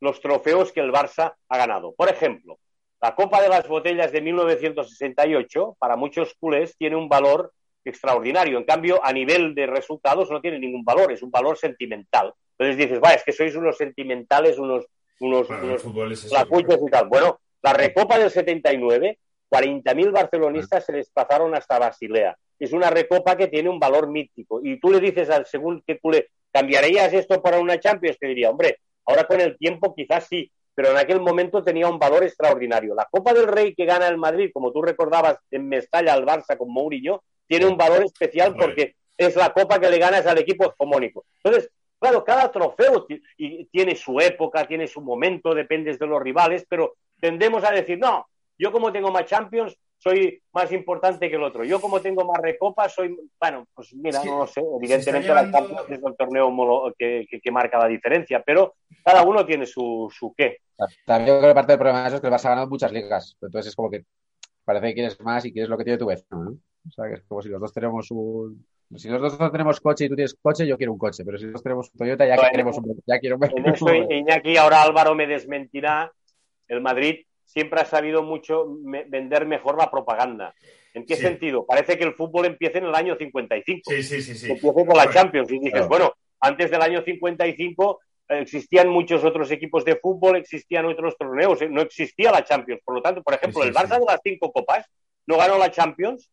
los 0.00 0.20
trofeos 0.20 0.72
que 0.72 0.80
el 0.80 0.92
Barça 0.92 1.34
ha 1.48 1.58
ganado. 1.58 1.94
Por 1.94 2.08
ejemplo, 2.08 2.58
la 3.00 3.14
Copa 3.14 3.40
de 3.42 3.48
las 3.48 3.66
Botellas 3.66 4.12
de 4.12 4.20
1968, 4.20 5.76
para 5.78 5.96
muchos 5.96 6.34
culés, 6.38 6.76
tiene 6.76 6.96
un 6.96 7.08
valor 7.08 7.52
extraordinario. 7.84 8.58
En 8.58 8.64
cambio, 8.64 9.04
a 9.04 9.12
nivel 9.12 9.54
de 9.54 9.66
resultados 9.66 10.30
no 10.30 10.40
tiene 10.40 10.58
ningún 10.58 10.84
valor, 10.84 11.10
es 11.10 11.22
un 11.22 11.30
valor 11.30 11.56
sentimental. 11.56 12.32
Entonces 12.58 12.76
dices, 12.76 13.00
va, 13.02 13.14
es 13.14 13.24
que 13.24 13.32
sois 13.32 13.56
unos 13.56 13.76
sentimentales, 13.76 14.58
unos, 14.58 14.86
unos, 15.20 15.48
Bueno, 15.48 15.64
unos 15.64 16.12
es 16.12 16.24
eso. 16.26 16.86
y 16.86 16.90
tal. 16.90 17.08
Bueno, 17.08 17.40
la 17.62 17.72
Recopa 17.72 18.18
del 18.18 18.30
79, 18.30 19.18
40.000 19.52 20.12
barcelonistas 20.12 20.86
se 20.86 20.92
desplazaron 20.92 21.54
hasta 21.54 21.78
Basilea. 21.78 22.34
Es 22.58 22.72
una 22.72 22.88
recopa 22.88 23.36
que 23.36 23.48
tiene 23.48 23.68
un 23.68 23.78
valor 23.78 24.08
mítico. 24.08 24.60
Y 24.64 24.80
tú 24.80 24.90
le 24.90 24.98
dices 24.98 25.28
al 25.28 25.44
según 25.44 25.82
que 25.86 25.98
culé, 25.98 26.30
¿cambiarías 26.50 27.12
esto 27.12 27.42
para 27.42 27.60
una 27.60 27.78
Champions? 27.78 28.18
Te 28.18 28.28
diría, 28.28 28.48
hombre, 28.48 28.78
ahora 29.04 29.24
con 29.24 29.40
el 29.42 29.58
tiempo 29.58 29.94
quizás 29.94 30.26
sí, 30.26 30.50
pero 30.74 30.90
en 30.92 30.96
aquel 30.96 31.20
momento 31.20 31.62
tenía 31.62 31.86
un 31.86 31.98
valor 31.98 32.24
extraordinario. 32.24 32.94
La 32.94 33.06
Copa 33.10 33.34
del 33.34 33.46
Rey 33.46 33.74
que 33.74 33.84
gana 33.84 34.08
el 34.08 34.16
Madrid, 34.16 34.50
como 34.54 34.72
tú 34.72 34.80
recordabas 34.80 35.36
en 35.50 35.68
Mestalla 35.68 36.14
al 36.14 36.24
Barça 36.24 36.56
con 36.56 36.72
Mourinho, 36.72 37.22
tiene 37.46 37.66
un 37.66 37.76
valor 37.76 38.02
especial 38.04 38.56
porque 38.56 38.94
es 39.18 39.36
la 39.36 39.52
copa 39.52 39.78
que 39.78 39.90
le 39.90 39.98
ganas 39.98 40.26
al 40.26 40.38
equipo 40.38 40.72
hegemónico. 40.72 41.26
Entonces, 41.44 41.70
claro, 41.98 42.24
cada 42.24 42.50
trofeo 42.50 43.06
tiene 43.70 43.96
su 43.96 44.18
época, 44.18 44.66
tiene 44.66 44.86
su 44.86 45.02
momento, 45.02 45.54
dependes 45.54 45.98
de 45.98 46.06
los 46.06 46.22
rivales, 46.22 46.64
pero 46.66 46.94
tendemos 47.20 47.62
a 47.64 47.70
decir, 47.70 47.98
no, 47.98 48.26
yo 48.58 48.72
como 48.72 48.92
tengo 48.92 49.10
más 49.10 49.26
Champions, 49.26 49.76
soy 49.98 50.42
más 50.52 50.72
importante 50.72 51.30
que 51.30 51.36
el 51.36 51.42
otro. 51.44 51.64
Yo 51.64 51.80
como 51.80 52.00
tengo 52.00 52.24
más 52.24 52.40
recopas, 52.42 52.92
soy... 52.92 53.16
Bueno, 53.40 53.66
pues 53.74 53.94
mira, 53.94 54.22
no 54.24 54.38
lo 54.40 54.46
sé. 54.48 54.60
Evidentemente 54.80 55.28
la 55.28 55.50
Champions 55.50 55.82
es 55.90 56.00
el 56.04 56.16
torneo 56.16 56.92
que, 56.98 57.26
que- 57.30 57.40
que 57.40 57.50
marca 57.52 57.78
la 57.78 57.86
diferencia, 57.86 58.42
pero 58.44 58.74
cada 59.04 59.22
uno 59.22 59.46
tiene 59.46 59.64
su, 59.64 60.12
su 60.12 60.34
qué. 60.36 60.58
También 61.06 61.34
yo 61.36 61.38
creo 61.40 61.50
que 61.50 61.54
parte 61.54 61.72
del 61.72 61.78
problema 61.78 62.02
de 62.02 62.06
eso 62.08 62.16
es 62.16 62.20
que 62.20 62.26
el 62.26 62.32
Barça 62.32 62.46
ha 62.46 62.50
ganado 62.50 62.68
muchas 62.68 62.90
ligas. 62.92 63.36
Entonces 63.40 63.70
es 63.70 63.76
como 63.76 63.90
que 63.90 64.04
parece 64.64 64.88
que 64.88 64.94
quieres 64.94 65.20
más 65.20 65.44
y 65.44 65.52
quieres 65.52 65.68
lo 65.68 65.78
que 65.78 65.84
tiene 65.84 65.98
tu 65.98 66.06
vecino, 66.06 66.42
¿no? 66.44 66.50
O 66.50 66.90
sea, 66.90 67.06
que 67.06 67.14
es 67.14 67.22
como 67.22 67.40
si 67.40 67.48
los 67.48 67.60
dos 67.60 67.72
tenemos 67.72 68.10
un... 68.10 68.66
Si 68.96 69.08
los 69.08 69.22
dos 69.22 69.38
no 69.38 69.50
tenemos 69.52 69.80
coche 69.80 70.04
y 70.06 70.08
tú 70.08 70.16
tienes 70.16 70.34
coche, 70.42 70.66
yo 70.66 70.76
quiero 70.76 70.92
un 70.92 70.98
coche. 70.98 71.24
Pero 71.24 71.38
si 71.38 71.44
los 71.44 71.52
dos 71.54 71.62
tenemos 71.62 71.88
un 71.92 71.98
Toyota, 71.98 72.26
ya 72.26 72.34
Bueno, 72.34 72.50
queremos 72.50 72.76
un... 72.76 73.02
Ya 73.06 73.20
quiero 73.20 73.36
un... 73.36 73.44
En 73.44 73.66
eso 73.72 73.94
Iñaki, 73.94 74.56
ahora 74.56 74.82
Álvaro 74.82 75.14
me 75.14 75.26
desmentirá. 75.28 76.12
El 76.68 76.80
Madrid 76.80 77.24
siempre 77.52 77.80
ha 77.80 77.84
sabido 77.84 78.22
mucho 78.22 78.66
me- 78.82 79.04
vender 79.04 79.46
mejor 79.46 79.76
la 79.78 79.90
propaganda. 79.90 80.54
¿En 80.94 81.04
qué 81.06 81.16
Sí. 81.16 81.22
sentido? 81.22 81.66
Parece 81.66 81.98
que 81.98 82.04
el 82.04 82.14
fútbol 82.14 82.46
empieza 82.46 82.78
en 82.78 82.84
el 82.86 82.94
año 82.94 83.16
55. 83.16 83.90
Sí, 83.90 84.02
sí, 84.02 84.22
sí, 84.22 84.34
sí. 84.34 84.46
que 84.46 84.52
empiece 84.52 84.74
con 84.86 84.96
la 84.96 85.04
Bueno, 85.04 85.12
Champions. 85.12 85.50
Y 85.50 85.54
dices, 85.58 85.72
claro. 85.72 85.88
bueno, 85.88 86.12
antes 86.40 86.70
del 86.70 86.82
año 86.82 87.02
55 87.02 88.00
eh, 88.28 88.38
existían 88.40 88.88
muchos 88.88 89.22
otros 89.24 89.50
equipos 89.50 89.84
de 89.84 89.96
fútbol, 89.96 90.36
existían 90.36 90.86
otros 90.86 91.16
torneos, 91.18 91.60
eh, 91.62 91.68
no 91.68 91.82
existía 91.82 92.30
la 92.32 92.44
Champions. 92.44 92.80
Por 92.84 92.94
lo 92.94 93.02
tanto, 93.02 93.22
por 93.22 93.34
ejemplo, 93.34 93.62
Sí, 93.62 93.68
el 93.68 93.74
Barça 93.74 93.98
de 93.98 94.06
las 94.06 94.20
cinco 94.24 94.50
copas 94.52 94.86
no 95.26 95.36
ganó 95.36 95.58
la 95.58 95.70
Champions 95.70 96.30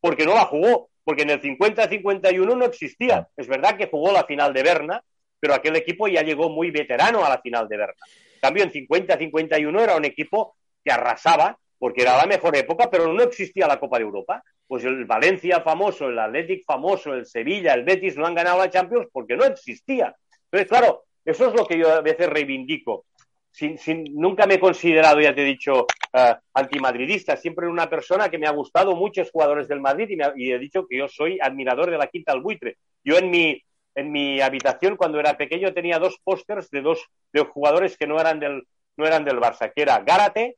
porque 0.00 0.24
no 0.26 0.34
la 0.34 0.44
jugó, 0.46 0.88
porque 1.04 1.22
en 1.22 1.30
el 1.30 1.40
50-51 1.40 2.54
no 2.56 2.64
existía. 2.64 3.28
Es 3.36 3.46
verdad 3.48 3.76
que 3.76 3.86
jugó 3.88 4.12
la 4.12 4.24
final 4.24 4.52
de 4.52 4.62
Berna, 4.62 5.02
pero 5.38 5.54
aquel 5.54 5.76
equipo 5.76 6.08
ya 6.08 6.22
llegó 6.22 6.48
muy 6.50 6.70
veterano 6.70 7.24
a 7.24 7.28
la 7.28 7.40
final 7.40 7.68
de 7.68 7.76
Berna. 7.76 8.02
Cambio, 8.40 8.64
en 8.64 8.70
50-51 8.72 9.80
era 9.82 9.96
un 9.96 10.04
equipo 10.04 10.56
que 10.84 10.92
arrasaba, 10.92 11.58
porque 11.78 12.02
era 12.02 12.16
la 12.16 12.26
mejor 12.26 12.56
época, 12.56 12.90
pero 12.90 13.12
no 13.12 13.22
existía 13.22 13.66
la 13.66 13.80
Copa 13.80 13.98
de 13.98 14.04
Europa. 14.04 14.42
Pues 14.66 14.84
el 14.84 15.04
Valencia 15.04 15.60
famoso, 15.62 16.08
el 16.08 16.18
Athletic 16.18 16.64
famoso, 16.64 17.14
el 17.14 17.26
Sevilla, 17.26 17.74
el 17.74 17.84
Betis 17.84 18.16
no 18.16 18.26
han 18.26 18.34
ganado 18.34 18.58
la 18.58 18.70
Champions 18.70 19.08
porque 19.12 19.36
no 19.36 19.44
existía. 19.44 20.14
Entonces, 20.44 20.68
claro, 20.68 21.04
eso 21.24 21.48
es 21.48 21.54
lo 21.54 21.66
que 21.66 21.78
yo 21.78 21.92
a 21.92 22.00
veces 22.02 22.28
reivindico. 22.28 23.04
Sin, 23.52 23.78
sin- 23.78 24.04
nunca 24.14 24.46
me 24.46 24.54
he 24.54 24.60
considerado, 24.60 25.20
ya 25.20 25.34
te 25.34 25.42
he 25.42 25.44
dicho, 25.44 25.86
eh, 26.12 26.34
antimadridista. 26.54 27.36
Siempre 27.36 27.66
una 27.66 27.90
persona 27.90 28.28
que 28.28 28.38
me 28.38 28.46
ha 28.46 28.52
gustado 28.52 28.94
muchos 28.94 29.30
jugadores 29.30 29.66
del 29.66 29.80
Madrid 29.80 30.08
y, 30.10 30.16
me 30.16 30.24
ha- 30.24 30.32
y 30.36 30.52
he 30.52 30.58
dicho 30.58 30.86
que 30.88 30.98
yo 30.98 31.08
soy 31.08 31.38
admirador 31.40 31.90
de 31.90 31.98
la 31.98 32.06
Quinta 32.06 32.32
al 32.32 32.42
Buitre. 32.42 32.76
Yo 33.02 33.18
en 33.18 33.28
mi, 33.30 33.60
en 33.94 34.12
mi 34.12 34.40
habitación, 34.40 34.96
cuando 34.96 35.18
era 35.18 35.36
pequeño, 35.36 35.72
tenía 35.72 35.98
dos 35.98 36.18
pósters 36.22 36.70
de 36.70 36.80
dos 36.80 37.04
de 37.32 37.40
jugadores 37.44 37.96
que 37.96 38.06
no 38.06 38.20
eran 38.20 38.40
del, 38.40 38.66
no 38.96 39.06
eran 39.06 39.24
del 39.24 39.40
Barça, 39.40 39.72
que 39.74 39.82
era 39.82 39.98
Gárate 40.00 40.56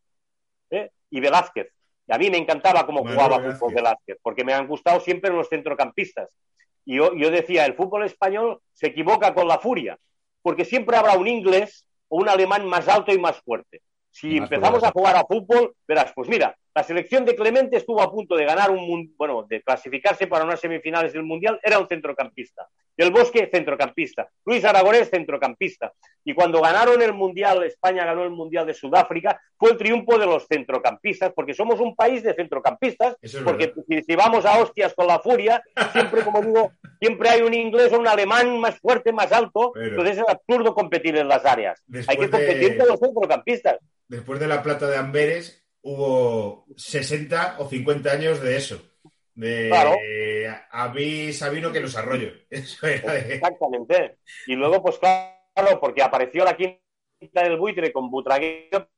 ¿eh? 0.71 0.91
y 1.11 1.21
Velázquez. 1.21 1.69
Y 2.07 2.13
a 2.13 2.19
mí 2.19 2.31
me 2.31 2.39
encantaba 2.39 2.85
cómo 2.85 3.05
Manuel 3.05 3.17
jugaba 3.17 3.37
Velázquez. 3.39 3.59
fútbol 3.59 3.75
Velázquez, 3.75 4.19
porque 4.23 4.45
me 4.45 4.53
han 4.53 4.67
gustado 4.67 5.01
siempre 5.01 5.31
los 5.31 5.49
centrocampistas. 5.49 6.31
Y 6.85 6.97
yo, 6.97 7.15
yo 7.15 7.31
decía, 7.31 7.65
el 7.65 7.75
fútbol 7.75 8.05
español 8.05 8.61
se 8.73 8.89
equivoca 8.89 9.33
con 9.35 9.47
la 9.47 9.59
furia, 9.59 9.99
porque 10.43 10.65
siempre 10.65 10.97
habrá 10.97 11.17
un 11.17 11.29
inglés 11.29 11.87
o 12.09 12.19
un 12.19 12.29
alemán 12.29 12.67
más 12.67 12.89
alto 12.89 13.13
y 13.13 13.19
más 13.19 13.41
fuerte. 13.41 13.83
Si 14.11 14.41
más 14.41 14.45
empezamos 14.45 14.81
poderoso. 14.81 14.87
a 14.87 14.91
jugar 14.91 15.17
a 15.17 15.25
fútbol, 15.25 15.75
verás, 15.87 16.13
pues 16.15 16.29
mira, 16.29 16.57
la 16.75 16.83
selección 16.83 17.25
de 17.25 17.37
Clemente 17.37 17.77
estuvo 17.77 18.01
a 18.01 18.11
punto 18.11 18.35
de 18.35 18.45
ganar 18.47 18.71
un, 18.71 19.15
bueno, 19.19 19.45
de 19.49 19.63
clasificarse 19.63 20.27
para 20.27 20.45
unas 20.45 20.59
semifinales 20.61 21.13
del 21.13 21.23
Mundial, 21.23 21.61
era 21.63 21.79
un 21.79 21.87
centrocampista. 21.87 22.67
Del 22.97 23.11
Bosque, 23.11 23.49
centrocampista. 23.53 24.29
Luis 24.45 24.65
Aragonés, 24.65 25.09
centrocampista. 25.11 25.93
Y 26.25 26.35
cuando 26.35 26.61
ganaron 26.61 27.01
el 27.03 27.13
Mundial, 27.15 27.63
España 27.65 28.05
ganó 28.05 28.23
el 28.25 28.31
Mundial 28.31 28.67
de 28.67 28.75
Sudáfrica, 28.75 29.41
fue 29.59 29.73
el 29.73 29.77
triunfo 29.79 30.19
de 30.19 30.27
los 30.27 30.47
centrocampistas, 30.47 31.33
porque 31.35 31.55
somos 31.55 31.81
un 31.81 31.95
país 31.97 32.23
de 32.23 32.35
centrocampistas, 32.35 33.17
es 33.21 33.35
porque 33.37 33.73
si, 33.89 34.03
si 34.03 34.15
vamos 34.17 34.45
a 34.45 34.59
hostias 34.59 34.95
con 34.95 35.07
la 35.07 35.19
furia, 35.21 35.63
siempre, 35.93 36.23
como 36.23 36.43
digo, 36.43 36.73
siempre 37.01 37.29
hay 37.31 37.43
un 37.43 37.55
inglés 37.55 37.93
o 37.93 37.99
un 37.99 38.07
alemán 38.09 38.59
más 38.61 38.79
fuerte, 38.79 39.13
más 39.13 39.31
alto, 39.33 39.73
Pero- 39.75 39.87
entonces 39.89 40.19
es 40.19 40.25
absurdo 40.29 40.75
competir 40.75 41.17
en 41.17 41.29
las 41.29 41.45
áreas. 41.45 41.83
Después 41.87 42.09
hay 42.19 42.25
que 42.25 42.31
competir 42.31 42.71
de- 42.73 42.79
con 42.79 42.89
los 42.89 43.01
centrocampistas. 43.01 43.79
Después 44.09 44.39
de 44.41 44.47
la 44.49 44.63
plata 44.63 44.87
de 44.89 44.97
Amberes, 44.99 45.62
hubo 45.83 46.65
60 46.77 47.57
o 47.59 47.69
50 47.69 48.11
años 48.11 48.41
de 48.41 48.57
eso. 48.57 48.81
De 49.35 49.69
Claro. 49.71 49.97
a 50.71 50.89
mí 50.89 51.33
Sabino 51.33 51.73
que 51.73 51.81
los 51.81 51.97
arroyo. 51.97 52.31
Eso 52.51 52.87
era 52.87 53.15
de... 53.15 53.35
Exactamente. 53.37 54.19
Y 54.47 54.55
luego, 54.55 54.83
pues 54.83 54.99
claro, 54.99 55.81
porque 55.81 56.03
apareció 56.03 56.45
la 56.45 56.57
quinta 56.57 57.43
del 57.43 57.57
Buitre 57.57 57.93
con 57.93 58.11
Butragueño 58.11 58.89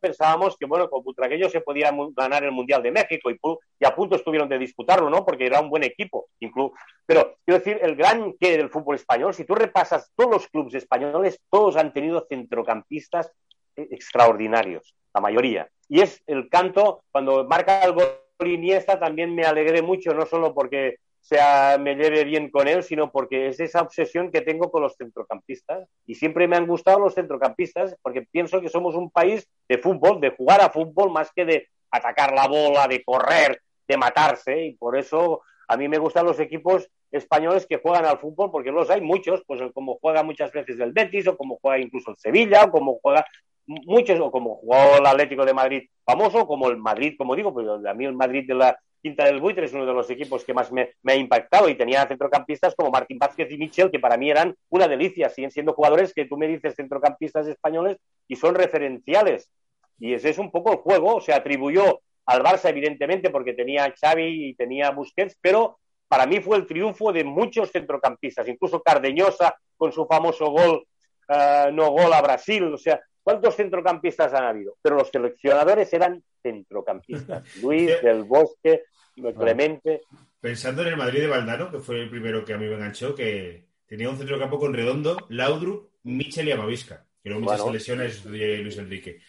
pensábamos 0.00 0.56
que, 0.58 0.66
bueno, 0.66 0.90
con 0.90 1.02
Butragueño 1.02 1.48
se 1.48 1.62
podía 1.62 1.90
ganar 2.14 2.44
el 2.44 2.52
Mundial 2.52 2.82
de 2.82 2.90
México 2.90 3.30
y, 3.30 3.38
y 3.80 3.86
a 3.86 3.94
punto 3.94 4.16
estuvieron 4.16 4.50
de 4.50 4.58
disputarlo, 4.58 5.08
¿no? 5.08 5.24
Porque 5.24 5.46
era 5.46 5.60
un 5.60 5.70
buen 5.70 5.82
equipo. 5.82 6.28
inclu- 6.40 6.72
Pero 7.06 7.38
quiero 7.46 7.58
decir, 7.58 7.78
el 7.80 7.96
gran 7.96 8.34
que 8.38 8.56
del 8.58 8.68
fútbol 8.68 8.96
español, 8.96 9.32
si 9.32 9.44
tú 9.46 9.54
repasas 9.54 10.10
todos 10.14 10.30
los 10.30 10.48
clubes 10.48 10.74
españoles, 10.74 11.40
todos 11.50 11.76
han 11.76 11.92
tenido 11.94 12.26
centrocampistas 12.28 13.30
eh, 13.76 13.88
extraordinarios, 13.92 14.94
la 15.14 15.20
mayoría. 15.20 15.68
Y 15.88 16.00
es 16.00 16.22
el 16.26 16.48
canto, 16.48 17.04
cuando 17.10 17.44
marca 17.44 17.82
el 17.82 17.92
gol 17.92 18.04
Iniesta, 18.44 18.98
también 18.98 19.34
me 19.34 19.44
alegré 19.44 19.80
mucho, 19.80 20.12
no 20.12 20.26
solo 20.26 20.52
porque 20.52 20.96
sea, 21.24 21.78
me 21.80 21.94
lleve 21.94 22.24
bien 22.24 22.50
con 22.50 22.68
él, 22.68 22.82
sino 22.82 23.10
porque 23.10 23.48
es 23.48 23.58
esa 23.58 23.80
obsesión 23.80 24.30
que 24.30 24.42
tengo 24.42 24.70
con 24.70 24.82
los 24.82 24.94
centrocampistas. 24.96 25.88
Y 26.06 26.16
siempre 26.16 26.46
me 26.46 26.56
han 26.56 26.66
gustado 26.66 26.98
los 26.98 27.14
centrocampistas 27.14 27.96
porque 28.02 28.22
pienso 28.22 28.60
que 28.60 28.68
somos 28.68 28.94
un 28.94 29.10
país 29.10 29.48
de 29.66 29.78
fútbol, 29.78 30.20
de 30.20 30.30
jugar 30.30 30.60
a 30.60 30.68
fútbol 30.68 31.10
más 31.10 31.32
que 31.34 31.46
de 31.46 31.68
atacar 31.90 32.34
la 32.34 32.46
bola, 32.46 32.86
de 32.88 33.02
correr, 33.02 33.62
de 33.88 33.96
matarse. 33.96 34.66
Y 34.66 34.74
por 34.74 34.98
eso 34.98 35.40
a 35.66 35.78
mí 35.78 35.88
me 35.88 35.96
gustan 35.96 36.26
los 36.26 36.38
equipos 36.40 36.90
españoles 37.10 37.66
que 37.66 37.78
juegan 37.78 38.04
al 38.04 38.18
fútbol, 38.18 38.50
porque 38.50 38.70
los 38.70 38.90
hay 38.90 39.00
muchos, 39.00 39.42
pues 39.46 39.62
como 39.72 39.98
juega 40.02 40.22
muchas 40.22 40.52
veces 40.52 40.78
el 40.78 40.92
Betis, 40.92 41.26
o 41.28 41.38
como 41.38 41.58
juega 41.62 41.78
incluso 41.78 42.10
el 42.10 42.18
Sevilla, 42.18 42.64
o 42.64 42.70
como 42.70 42.98
juega 43.00 43.24
muchos, 43.66 44.20
o 44.20 44.30
como 44.30 44.56
jugó 44.56 44.98
el 44.98 45.06
Atlético 45.06 45.44
de 45.44 45.54
Madrid 45.54 45.88
famoso, 46.04 46.46
como 46.46 46.68
el 46.68 46.76
Madrid, 46.76 47.14
como 47.16 47.34
digo, 47.34 47.52
pues 47.52 47.66
a 47.68 47.94
mí 47.94 48.04
el 48.04 48.14
Madrid 48.14 48.44
de 48.46 48.54
la 48.54 48.78
Quinta 49.04 49.26
del 49.26 49.40
Buitre 49.40 49.66
es 49.66 49.72
uno 49.74 49.84
de 49.84 49.92
los 49.92 50.08
equipos 50.08 50.44
que 50.44 50.54
más 50.54 50.72
me, 50.72 50.94
ha 51.06 51.14
impactado 51.14 51.68
y 51.68 51.74
tenía 51.74 52.06
centrocampistas 52.06 52.74
como 52.74 52.90
Martín 52.90 53.18
Vázquez 53.18 53.50
y 53.50 53.58
Michel, 53.58 53.90
que 53.90 53.98
para 53.98 54.16
mí 54.16 54.30
eran 54.30 54.56
una 54.70 54.88
delicia, 54.88 55.28
siguen 55.28 55.50
siendo 55.50 55.74
jugadores 55.74 56.14
que 56.14 56.24
tú 56.24 56.38
me 56.38 56.48
dices 56.48 56.74
centrocampistas 56.74 57.46
españoles 57.46 57.98
y 58.28 58.36
son 58.36 58.54
referenciales. 58.54 59.50
Y 59.98 60.14
ese 60.14 60.30
es 60.30 60.38
un 60.38 60.50
poco 60.50 60.72
el 60.72 60.78
juego, 60.78 61.20
se 61.20 61.34
atribuyó 61.34 62.00
al 62.24 62.42
Barça, 62.42 62.70
evidentemente, 62.70 63.28
porque 63.28 63.52
tenía 63.52 63.92
Xavi 63.92 64.48
y 64.48 64.54
tenía 64.54 64.90
Busquets, 64.90 65.36
pero 65.38 65.78
para 66.08 66.26
mí 66.26 66.40
fue 66.40 66.56
el 66.56 66.66
triunfo 66.66 67.12
de 67.12 67.24
muchos 67.24 67.70
centrocampistas, 67.70 68.48
incluso 68.48 68.82
Cardeñosa 68.82 69.54
con 69.76 69.92
su 69.92 70.06
famoso 70.06 70.50
gol, 70.50 70.86
eh, 71.28 71.70
no 71.72 71.90
gol 71.90 72.12
a 72.12 72.22
Brasil, 72.22 72.72
o 72.72 72.78
sea, 72.78 73.00
¿cuántos 73.24 73.56
centrocampistas 73.56 74.32
han 74.34 74.44
habido? 74.44 74.76
Pero 74.80 74.96
los 74.96 75.08
seleccionadores 75.10 75.92
eran 75.92 76.22
centrocampistas, 76.42 77.42
Luis, 77.62 77.90
del 78.02 78.22
Bosque, 78.24 78.84
Clemente, 79.36 80.02
Pensando 80.40 80.82
en 80.82 80.88
el 80.88 80.96
Madrid 80.98 81.20
de 81.22 81.26
Valdano, 81.28 81.70
que 81.70 81.78
fue 81.78 82.02
el 82.02 82.10
primero 82.10 82.44
que 82.44 82.52
a 82.52 82.58
mí 82.58 82.66
me 82.66 82.74
enganchó, 82.74 83.14
que 83.14 83.64
tenía 83.86 84.10
un 84.10 84.18
centrocampo 84.18 84.58
con 84.58 84.74
Redondo, 84.74 85.16
Laudrup, 85.30 85.90
Michel 86.02 86.48
y 86.48 86.52
Amavisca. 86.52 87.06
Que 87.22 87.30
luego 87.30 87.40
Michel 87.46 87.62
Bueno. 87.62 88.10
sustituye 88.10 88.56
a 88.56 88.60
Luis 88.60 88.76
Enrique. 88.76 89.20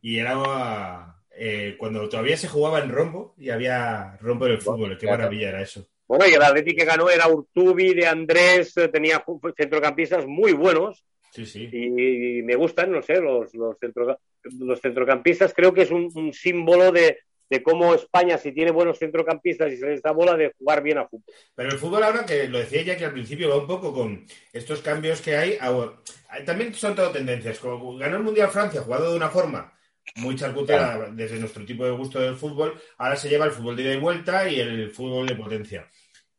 Y 0.00 0.18
era 0.18 1.14
eh, 1.30 1.76
cuando 1.78 2.08
todavía 2.08 2.38
se 2.38 2.48
jugaba 2.48 2.78
en 2.80 2.88
rombo 2.90 3.34
y 3.36 3.50
había 3.50 4.16
rombo 4.22 4.46
en 4.46 4.52
el 4.52 4.62
fútbol. 4.62 4.96
Qué 4.96 5.06
Claro. 5.06 5.18
maravilla 5.18 5.50
era 5.50 5.60
eso. 5.60 5.86
Bueno, 6.08 6.26
y 6.26 6.32
el 6.32 6.42
Atlético 6.42 6.78
que 6.78 6.84
ganó 6.86 7.10
era 7.10 7.28
Urtubi, 7.28 7.92
de 7.94 8.06
Andrés, 8.06 8.74
tenía 8.90 9.22
centrocampistas 9.56 10.26
muy 10.26 10.52
buenos 10.52 11.04
Sí, 11.34 11.46
sí. 11.46 11.68
y, 11.72 12.42
me 12.42 12.54
gustan, 12.56 12.92
no 12.92 13.00
sé, 13.00 13.18
los, 13.18 13.54
los, 13.54 13.78
centro- 13.78 14.18
los 14.60 14.80
centrocampistas. 14.80 15.54
Creo 15.54 15.72
que 15.72 15.82
es 15.82 15.90
un, 15.90 16.10
un 16.14 16.32
símbolo 16.34 16.92
de, 16.92 17.20
de 17.48 17.62
cómo 17.62 17.94
España, 17.94 18.36
si 18.36 18.52
tiene 18.52 18.70
buenos 18.70 18.98
centrocampistas 18.98 19.72
y 19.72 19.78
se 19.78 19.86
les 19.86 20.02
da 20.02 20.12
bola, 20.12 20.36
de 20.36 20.52
jugar 20.58 20.82
bien 20.82 20.98
a 20.98 21.08
fútbol. 21.08 21.34
Pero 21.54 21.70
el 21.70 21.78
fútbol 21.78 22.02
ahora, 22.04 22.26
que 22.26 22.48
lo 22.48 22.58
decía 22.58 22.82
ya 22.82 22.98
que 22.98 23.06
al 23.06 23.12
principio 23.14 23.48
va 23.48 23.56
un 23.56 23.66
poco 23.66 23.94
con 23.94 24.26
estos 24.52 24.82
cambios 24.82 25.22
que 25.22 25.34
hay, 25.34 25.56
a- 25.58 25.98
también 26.44 26.74
son 26.74 26.94
todo 26.94 27.10
tendencias. 27.10 27.58
Como 27.58 27.96
ganó 27.96 28.18
el 28.18 28.22
Mundial 28.22 28.50
Francia 28.50 28.82
jugado 28.82 29.10
de 29.10 29.16
una 29.16 29.30
forma 29.30 29.72
muy 30.16 30.36
charcutera 30.36 31.08
desde 31.12 31.38
nuestro 31.38 31.64
tipo 31.64 31.84
de 31.86 31.92
gusto 31.92 32.20
del 32.20 32.36
fútbol, 32.36 32.74
ahora 32.98 33.16
se 33.16 33.28
lleva 33.30 33.46
el 33.46 33.52
fútbol 33.52 33.76
de 33.76 33.84
ida 33.84 33.94
y 33.94 34.00
vuelta 34.00 34.48
y 34.50 34.60
el 34.60 34.90
fútbol 34.90 35.26
de 35.26 35.36
potencia. 35.36 35.88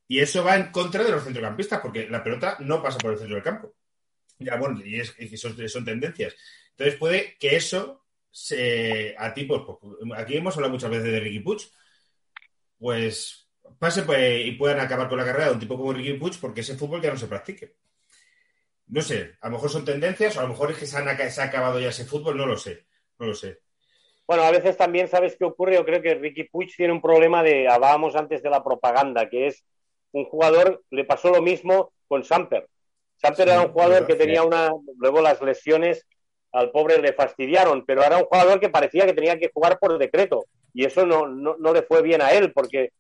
Y 0.08 0.20
eso 0.20 0.44
va 0.44 0.56
en 0.58 0.70
contra 0.70 1.04
de 1.04 1.10
los 1.12 1.24
centrocampistas, 1.24 1.80
porque 1.80 2.08
la 2.08 2.24
pelota 2.24 2.58
no 2.60 2.84
pasa 2.84 3.00
por 3.00 3.14
el 3.14 3.18
centro 3.18 3.36
del 3.36 3.44
campo. 3.44 3.74
Ya, 4.40 4.58
bueno, 4.58 4.82
y, 4.84 5.00
es, 5.00 5.16
y 5.20 5.38
son, 5.38 5.86
tendencias. 5.86 6.36
Entonces 6.72 6.98
puede 6.98 7.38
que 7.40 7.56
eso 7.56 8.04
se, 8.32 9.16
a 9.18 9.34
ti, 9.34 9.46
pues, 9.46 9.62
pues, 9.66 10.20
aquí 10.20 10.38
hemos 10.38 10.56
hablado 10.56 10.74
muchas 10.74 10.90
veces 10.90 11.12
de 11.12 11.20
Ricky 11.20 11.40
Puig, 11.40 11.62
pues 12.80 13.48
pase 13.80 14.04
pues, 14.04 14.46
y 14.46 14.52
puedan 14.54 14.80
acabar 14.80 15.08
con 15.08 15.18
la 15.18 15.26
carrera 15.26 15.48
de 15.48 15.54
un 15.54 15.60
tipo 15.60 15.78
como 15.78 15.94
Ricky 15.94 16.14
Puig 16.14 16.40
porque 16.40 16.62
ese 16.62 16.76
fútbol 16.76 17.02
ya 17.02 17.12
no 17.12 17.18
se 17.18 17.28
practique. 17.28 17.76
No 18.88 19.02
sé, 19.02 19.36
a 19.42 19.48
lo 19.48 19.54
mejor 19.54 19.70
son 19.70 19.86
tendencias 19.86 20.36
o 20.36 20.40
a 20.40 20.44
lo 20.44 20.50
mejor 20.50 20.72
es 20.72 20.78
que 20.78 20.86
se, 20.86 20.98
ha 20.98 21.44
acabado 21.44 21.80
ya 21.80 21.90
ese 21.90 22.06
fútbol, 22.06 22.38
no 22.38 22.46
lo 22.46 22.58
sé, 22.58 22.86
no 23.20 23.28
lo 23.28 23.36
sé. 23.36 23.60
Bueno, 24.28 24.44
a 24.44 24.52
veces 24.52 24.78
también 24.78 25.08
sabes 25.08 25.36
qué 25.38 25.46
ocurre. 25.46 25.76
Yo 25.76 25.86
creo 25.86 26.02
que 26.02 26.16
Ricky 26.16 26.46
Puig 26.46 26.74
tiene 26.76 26.94
un 26.94 27.02
problema 27.02 27.44
de, 27.44 27.68
hablábamos 27.68 28.16
antes 28.16 28.42
de 28.42 28.50
la 28.50 28.64
propaganda, 28.64 29.30
que 29.30 29.48
es 29.48 29.66
un 30.12 30.26
jugador, 30.26 30.84
le 30.92 31.04
pasó 31.06 31.32
lo 31.32 31.42
mismo 31.42 31.94
con 32.08 32.24
Samper. 32.24 32.70
Samper 33.24 33.48
era 33.48 33.62
un 33.62 33.72
jugador 33.72 34.06
que 34.06 34.16
tenía 34.16 34.44
una, 34.44 34.72
luego 34.98 35.22
las 35.22 35.42
lesiones 35.42 36.06
al 36.52 36.72
pobre 36.72 37.02
le 37.02 37.14
fastidiaron, 37.14 37.86
pero 37.86 38.04
era 38.04 38.18
un 38.18 38.26
jugador 38.26 38.60
que 38.60 38.70
parecía 38.70 39.06
que 39.06 39.14
tenía 39.14 39.40
que 39.40 39.50
jugar 39.52 39.80
por 39.80 39.98
decreto 39.98 40.46
y 40.74 40.86
eso 40.86 41.06
no, 41.06 41.28
no, 41.28 41.56
no 41.58 41.74
le 41.74 41.84
fue 41.84 42.02
bien 42.02 42.22
a 42.22 42.32
él 42.32 42.52
porque 42.52 42.92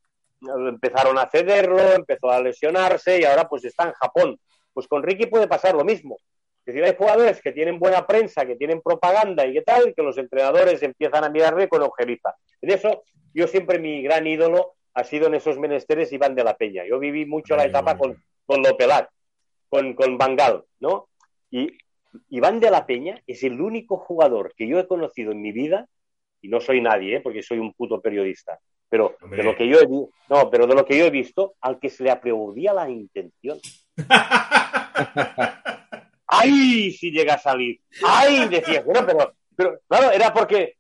empezaron 0.41 1.17
a 1.17 1.29
cederlo, 1.29 1.93
empezó 1.93 2.31
a 2.31 2.41
lesionarse 2.41 3.19
y 3.19 3.25
ahora 3.25 3.47
pues 3.49 3.65
está 3.65 3.85
en 3.85 3.93
Japón. 3.93 4.39
Pues 4.73 4.87
con 4.87 5.03
Ricky 5.03 5.25
puede 5.25 5.47
pasar 5.47 5.75
lo 5.75 5.83
mismo. 5.83 6.17
Es 6.65 6.73
decir, 6.73 6.83
hay 6.83 6.95
jugadores 6.95 7.41
que 7.41 7.51
tienen 7.51 7.77
buena 7.77 8.07
prensa, 8.07 8.45
que 8.45 8.55
tienen 8.55 8.81
propaganda 8.81 9.45
y 9.45 9.53
qué 9.53 9.61
tal, 9.61 9.89
y 9.89 9.93
que 9.93 10.01
los 10.01 10.17
entrenadores 10.17 10.81
empiezan 10.81 11.25
a 11.25 11.29
mirarle 11.29 11.67
con 11.67 11.81
ojeriza. 11.81 12.33
En 12.61 12.71
eso, 12.71 13.03
yo 13.33 13.47
siempre 13.47 13.79
mi 13.79 14.01
gran 14.01 14.25
ídolo 14.25 14.73
ha 14.93 15.03
sido 15.03 15.27
en 15.27 15.35
esos 15.35 15.59
menesteres 15.59 16.13
Iván 16.13 16.35
de 16.35 16.43
la 16.43 16.55
Peña. 16.55 16.85
Yo 16.87 16.99
viví 16.99 17.25
mucho 17.25 17.57
la 17.57 17.65
etapa 17.65 17.97
con, 17.97 18.23
con 18.45 18.61
Lopelat, 18.61 19.09
con, 19.73 19.95
con 19.95 20.19
Bangal, 20.19 20.63
¿no? 20.81 21.07
Y 21.49 21.75
Iván 22.29 22.59
de 22.59 22.69
la 22.69 22.85
Peña 22.85 23.19
es 23.25 23.43
el 23.43 23.59
único 23.59 23.97
jugador 23.97 24.53
que 24.55 24.67
yo 24.67 24.77
he 24.77 24.87
conocido 24.87 25.31
en 25.31 25.41
mi 25.41 25.51
vida, 25.51 25.87
y 26.43 26.47
no 26.47 26.61
soy 26.61 26.79
nadie, 26.79 27.15
¿eh? 27.15 27.21
porque 27.21 27.41
soy 27.41 27.57
un 27.57 27.73
puto 27.73 27.99
periodista, 27.99 28.59
pero 28.87 29.17
Hombre. 29.19 29.37
de 29.37 29.43
lo 29.43 29.55
que 29.55 29.67
yo 29.67 29.79
he 29.79 29.87
no, 29.87 30.51
pero 30.51 30.67
de 30.67 30.75
lo 30.75 30.85
que 30.85 30.95
yo 30.95 31.05
he 31.05 31.09
visto, 31.09 31.55
al 31.59 31.79
que 31.79 31.89
se 31.89 32.03
le 32.03 32.11
aplaudía 32.11 32.71
la 32.71 32.87
intención. 32.87 33.57
¡Ay! 36.27 36.91
Si 36.91 37.09
llega 37.09 37.33
a 37.33 37.39
salir. 37.39 37.81
¡Ay! 38.05 38.47
Decías, 38.49 38.85
bueno, 38.85 39.03
pero, 39.07 39.33
pero 39.55 39.79
claro, 39.87 40.11
era 40.11 40.31
porque 40.31 40.75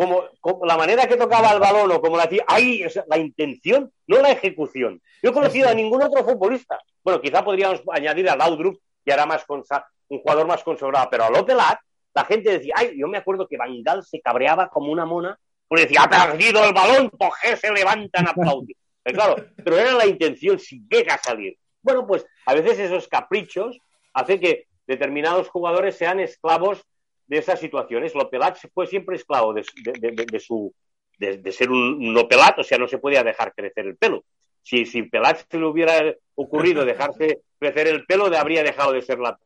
como, 0.00 0.24
como 0.40 0.64
la 0.64 0.78
manera 0.78 1.06
que 1.06 1.16
tocaba 1.18 1.52
el 1.52 1.60
balón 1.60 1.92
o 1.92 2.00
como 2.00 2.16
la 2.16 2.26
tía, 2.26 2.42
¡ay! 2.46 2.82
O 2.84 2.88
sea, 2.88 3.04
la 3.06 3.18
intención, 3.18 3.92
no 4.06 4.22
la 4.22 4.30
ejecución. 4.30 4.98
Yo 5.22 5.28
he 5.28 5.32
conocido 5.34 5.68
a 5.68 5.74
ningún 5.74 6.02
otro 6.02 6.24
futbolista. 6.24 6.80
Bueno, 7.04 7.20
quizá 7.20 7.44
podríamos 7.44 7.82
añadir 7.92 8.30
a 8.30 8.34
Laudrup, 8.36 8.80
que 9.04 9.12
era 9.12 9.26
más 9.26 9.44
consa- 9.46 9.84
un 10.08 10.20
jugador 10.20 10.46
más 10.46 10.64
consagrado, 10.64 11.06
pero 11.10 11.24
a 11.24 11.30
Lopelat, 11.30 11.78
la 12.14 12.24
gente 12.24 12.50
decía, 12.50 12.72
¡ay! 12.78 12.98
Yo 12.98 13.08
me 13.08 13.18
acuerdo 13.18 13.46
que 13.46 13.58
Bangal 13.58 14.02
se 14.02 14.22
cabreaba 14.22 14.68
como 14.68 14.90
una 14.90 15.04
mona, 15.04 15.38
porque 15.68 15.82
decía, 15.84 16.04
ha 16.04 16.08
perdido 16.08 16.64
el 16.64 16.72
balón, 16.72 17.10
coge, 17.10 17.56
se 17.58 17.70
levantan 17.70 18.26
a 18.26 18.30
aplaudir. 18.30 18.76
Pero 19.02 19.16
claro, 19.16 19.36
pero 19.64 19.78
era 19.78 19.92
la 19.92 20.06
intención 20.06 20.58
si 20.58 20.82
llega 20.90 21.14
a 21.14 21.18
salir. 21.18 21.56
Bueno, 21.82 22.06
pues 22.06 22.24
a 22.46 22.52
veces 22.54 22.78
esos 22.78 23.06
caprichos 23.08 23.78
hacen 24.12 24.38
que 24.40 24.66
determinados 24.86 25.48
jugadores 25.48 25.96
sean 25.96 26.20
esclavos 26.20 26.82
de 27.30 27.38
esas 27.38 27.60
situaciones. 27.60 28.12
Lopelat 28.14 28.58
fue 28.74 28.88
siempre 28.88 29.14
esclavo 29.14 29.54
de, 29.54 29.64
de- 29.84 30.26
de- 30.26 30.40
su 30.40 30.74
de, 31.16 31.52
ser 31.52 31.70
un, 31.70 32.12
Lopelat, 32.12 32.58
o 32.58 32.62
sea, 32.64 32.76
no 32.76 32.88
se 32.88 32.98
podía 32.98 33.22
dejar 33.22 33.54
crecer 33.54 33.86
el 33.86 33.96
pelo. 33.96 34.24
Si, 34.62 34.84
si 34.84 35.04
Pelat 35.04 35.38
se 35.48 35.58
le 35.58 35.64
hubiera 35.66 36.12
ocurrido 36.34 36.84
dejarse 36.84 37.40
crecer 37.58 37.86
el 37.86 38.04
pelo, 38.04 38.26
habría 38.36 38.62
dejado 38.64 38.92
de 38.92 39.02
ser 39.02 39.18
la-. 39.20 39.38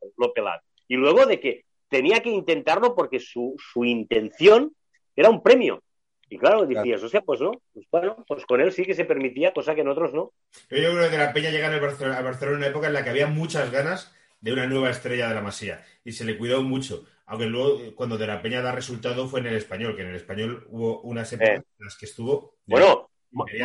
Y 0.88 0.96
luego 0.96 1.26
de 1.26 1.38
que 1.40 1.64
tenía 1.88 2.20
que 2.20 2.30
intentarlo 2.30 2.94
porque 2.94 3.20
su, 3.20 3.54
su 3.58 3.84
intención 3.84 4.74
era 5.14 5.28
un 5.28 5.42
premio. 5.42 5.82
Y 6.30 6.38
claro, 6.38 6.64
decías, 6.64 7.02
o 7.02 7.08
sea, 7.08 7.20
pues 7.20 7.40
no, 7.40 7.52
pues 7.74 7.86
bueno, 7.92 8.24
pues 8.26 8.46
con 8.46 8.60
él 8.62 8.72
sí 8.72 8.84
que 8.84 8.94
se 8.94 9.04
permitía, 9.04 9.52
cosa 9.52 9.74
que 9.74 9.82
en 9.82 9.88
otros 9.88 10.14
no. 10.14 10.32
Yo 10.70 10.90
creo 10.92 11.04
que 11.04 11.10
de 11.10 11.18
la 11.18 11.32
Peña 11.34 11.50
llega 11.50 11.68
al 11.68 11.80
Barcelona, 11.80 12.18
a 12.18 12.22
Barcelona 12.22 12.56
en 12.56 12.62
una 12.62 12.66
época 12.68 12.86
en 12.86 12.94
la 12.94 13.04
que 13.04 13.10
había 13.10 13.26
muchas 13.26 13.70
ganas 13.70 14.16
de 14.44 14.52
una 14.52 14.66
nueva 14.66 14.90
estrella 14.90 15.26
de 15.28 15.34
la 15.34 15.40
Masía 15.40 15.82
y 16.04 16.12
se 16.12 16.22
le 16.26 16.36
cuidó 16.36 16.62
mucho. 16.62 17.06
Aunque 17.24 17.46
luego, 17.46 17.80
eh, 17.80 17.94
cuando 17.94 18.18
de 18.18 18.26
la 18.26 18.42
Peña 18.42 18.60
da 18.60 18.72
resultado, 18.72 19.26
fue 19.26 19.40
en 19.40 19.46
el 19.46 19.54
español, 19.54 19.96
que 19.96 20.02
en 20.02 20.08
el 20.08 20.16
español 20.16 20.66
hubo 20.68 21.00
unas 21.00 21.32
épocas 21.32 21.60
Eh. 21.60 21.62
en 21.78 21.84
las 21.86 21.96
que 21.96 22.04
estuvo. 22.04 22.56
Bueno, 22.66 23.08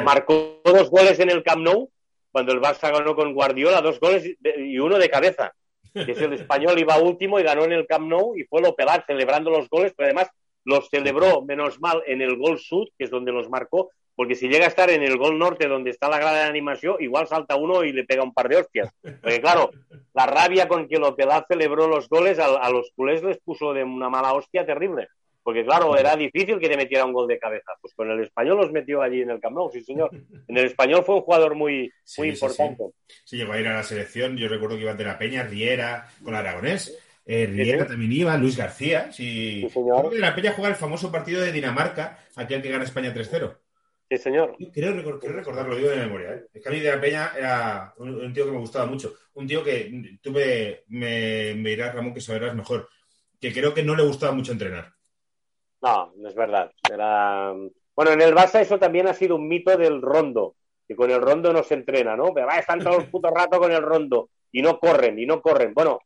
marcó 0.05 0.61
dos 0.63 0.89
goles 0.89 1.19
en 1.19 1.31
el 1.31 1.43
Camp 1.43 1.63
Nou, 1.63 1.89
cuando 2.31 2.53
el 2.53 2.61
Barça 2.61 2.93
ganó 2.93 3.13
con 3.13 3.33
Guardiola, 3.33 3.81
dos 3.81 3.99
goles 3.99 4.23
y 4.57 4.79
uno 4.79 4.97
de 4.97 5.09
cabeza. 5.09 5.53
Que 5.93 6.13
es 6.13 6.21
el 6.21 6.31
español 6.33 6.79
iba 6.79 6.97
último 6.97 7.39
y 7.39 7.43
ganó 7.43 7.65
en 7.65 7.73
el 7.73 7.85
Camp 7.85 8.07
Nou 8.07 8.37
y 8.37 8.45
fue 8.45 8.61
Lopelat 8.61 9.05
celebrando 9.05 9.49
los 9.49 9.67
goles, 9.67 9.93
pero 9.97 10.05
además 10.05 10.29
los 10.63 10.87
celebró, 10.89 11.41
menos 11.41 11.81
mal, 11.81 12.01
en 12.05 12.21
el 12.21 12.37
gol 12.37 12.57
sud, 12.57 12.87
que 12.97 13.03
es 13.03 13.09
donde 13.09 13.33
los 13.33 13.49
marcó, 13.49 13.91
porque 14.19 14.35
si 14.35 14.49
llega 14.49 14.65
a 14.65 14.67
estar 14.67 14.89
en 14.89 15.01
el 15.01 15.17
gol 15.17 15.39
norte 15.39 15.65
donde 15.69 15.91
está 15.91 16.09
la 16.09 16.17
grada 16.19 16.39
de 16.43 16.49
animación, 16.49 16.97
igual 16.99 17.25
salta 17.25 17.55
uno 17.55 17.85
y 17.85 17.93
le 17.93 18.03
pega 18.03 18.21
un 18.21 18.33
par 18.33 18.49
de 18.49 18.57
hostias. 18.57 18.91
Porque 19.01 19.39
claro, 19.39 19.71
la 20.13 20.25
rabia 20.25 20.67
con 20.67 20.89
que 20.89 20.97
Lopelaz 20.97 21.45
celebró 21.47 21.87
los 21.87 22.09
goles 22.09 22.37
a, 22.37 22.47
a 22.47 22.69
los 22.69 22.91
culés 22.93 23.23
les 23.23 23.37
puso 23.37 23.71
de 23.73 23.81
una 23.81 24.09
mala 24.09 24.33
hostia 24.33 24.65
terrible. 24.65 25.07
Porque 25.41 25.63
claro, 25.63 25.95
era 25.97 26.17
difícil 26.17 26.59
que 26.59 26.67
te 26.67 26.75
metiera 26.75 27.05
un 27.05 27.13
gol 27.13 27.29
de 27.29 27.39
cabeza. 27.39 27.71
Pues 27.79 27.93
con 27.93 28.11
el 28.11 28.19
español 28.21 28.57
los 28.57 28.73
metió 28.73 29.01
allí 29.01 29.21
en 29.21 29.29
el 29.29 29.39
Camp 29.39 29.55
Nou, 29.55 29.71
sí 29.71 29.81
señor. 29.85 30.09
En 30.49 30.57
el 30.57 30.65
español 30.65 31.05
fue 31.05 31.15
un 31.15 31.21
jugador 31.21 31.55
muy, 31.55 31.89
Sí, 32.03 32.19
muy 32.19 32.35
sí, 32.35 32.43
importante. 32.43 32.83
Sí, 33.23 33.37
llegó 33.37 33.53
a 33.53 33.59
ir 33.61 33.69
a 33.69 33.75
la 33.75 33.83
selección. 33.83 34.35
Yo 34.35 34.49
recuerdo 34.49 34.75
que 34.75 34.81
iba 34.81 34.93
de 34.95 35.05
la 35.05 35.17
Peña, 35.17 35.43
Riera, 35.43 36.09
con 36.25 36.35
Aragonés. 36.35 36.93
Eh, 37.25 37.45
Riera 37.45 37.77
Sí, 37.77 37.83
sí. 37.83 37.89
también 37.91 38.11
iba, 38.11 38.35
Luis 38.35 38.57
García. 38.57 39.13
Sí. 39.13 39.61
Sí, 39.61 39.69
señor. 39.69 39.99
Creo 39.99 40.09
que 40.09 40.15
de 40.17 40.21
la 40.23 40.35
Peña 40.35 40.51
juega 40.51 40.71
el 40.71 40.75
famoso 40.75 41.09
partido 41.09 41.39
de 41.41 41.53
Dinamarca, 41.53 42.19
aquel 42.35 42.61
que 42.61 42.69
gana 42.69 42.83
España 42.83 43.13
3-0. 43.13 43.55
Sí, 44.09 44.17
señor. 44.17 44.57
Creo 44.73 44.93
recordarlo, 44.93 45.75
digo 45.75 45.89
de 45.89 45.97
memoria. 45.97 46.33
¿eh? 46.33 46.45
Es 46.51 46.63
que 46.63 46.69
a 46.69 46.71
mí 46.71 46.79
de 46.79 46.89
la 46.89 46.99
Peña 46.99 47.31
era 47.37 47.93
un, 47.97 48.15
un 48.15 48.33
tío 48.33 48.45
que 48.45 48.51
me 48.51 48.57
gustaba 48.57 48.87
mucho. 48.87 49.13
Un 49.35 49.45
tío 49.45 49.63
que 49.63 50.17
tú 50.21 50.31
me, 50.31 50.81
me, 50.87 51.53
me 51.55 51.69
dirás, 51.69 51.93
Ramón, 51.93 52.13
que 52.13 52.21
sabrás 52.21 52.55
mejor. 52.55 52.89
Que 53.39 53.53
creo 53.53 53.73
que 53.73 53.83
no 53.83 53.95
le 53.95 54.03
gustaba 54.03 54.31
mucho 54.31 54.51
entrenar. 54.51 54.91
No, 55.81 56.11
no 56.17 56.27
es 56.27 56.35
verdad. 56.35 56.71
Era... 56.91 57.53
Bueno, 57.95 58.11
en 58.11 58.21
el 58.21 58.33
Barça 58.33 58.61
eso 58.61 58.79
también 58.79 59.07
ha 59.07 59.13
sido 59.13 59.35
un 59.35 59.47
mito 59.47 59.77
del 59.77 60.01
rondo, 60.01 60.55
que 60.87 60.95
con 60.95 61.11
el 61.11 61.21
rondo 61.21 61.53
no 61.53 61.63
se 61.63 61.75
entrena, 61.75 62.15
¿no? 62.15 62.33
Pero 62.33 62.47
va, 62.47 62.57
están 62.57 62.79
todo 62.79 62.97
el 62.97 63.09
puto 63.09 63.29
rato 63.29 63.59
con 63.59 63.71
el 63.71 63.81
rondo 63.81 64.29
y 64.51 64.61
no 64.61 64.79
corren, 64.79 65.19
y 65.19 65.25
no 65.25 65.41
corren. 65.41 65.73
Bueno, 65.73 65.99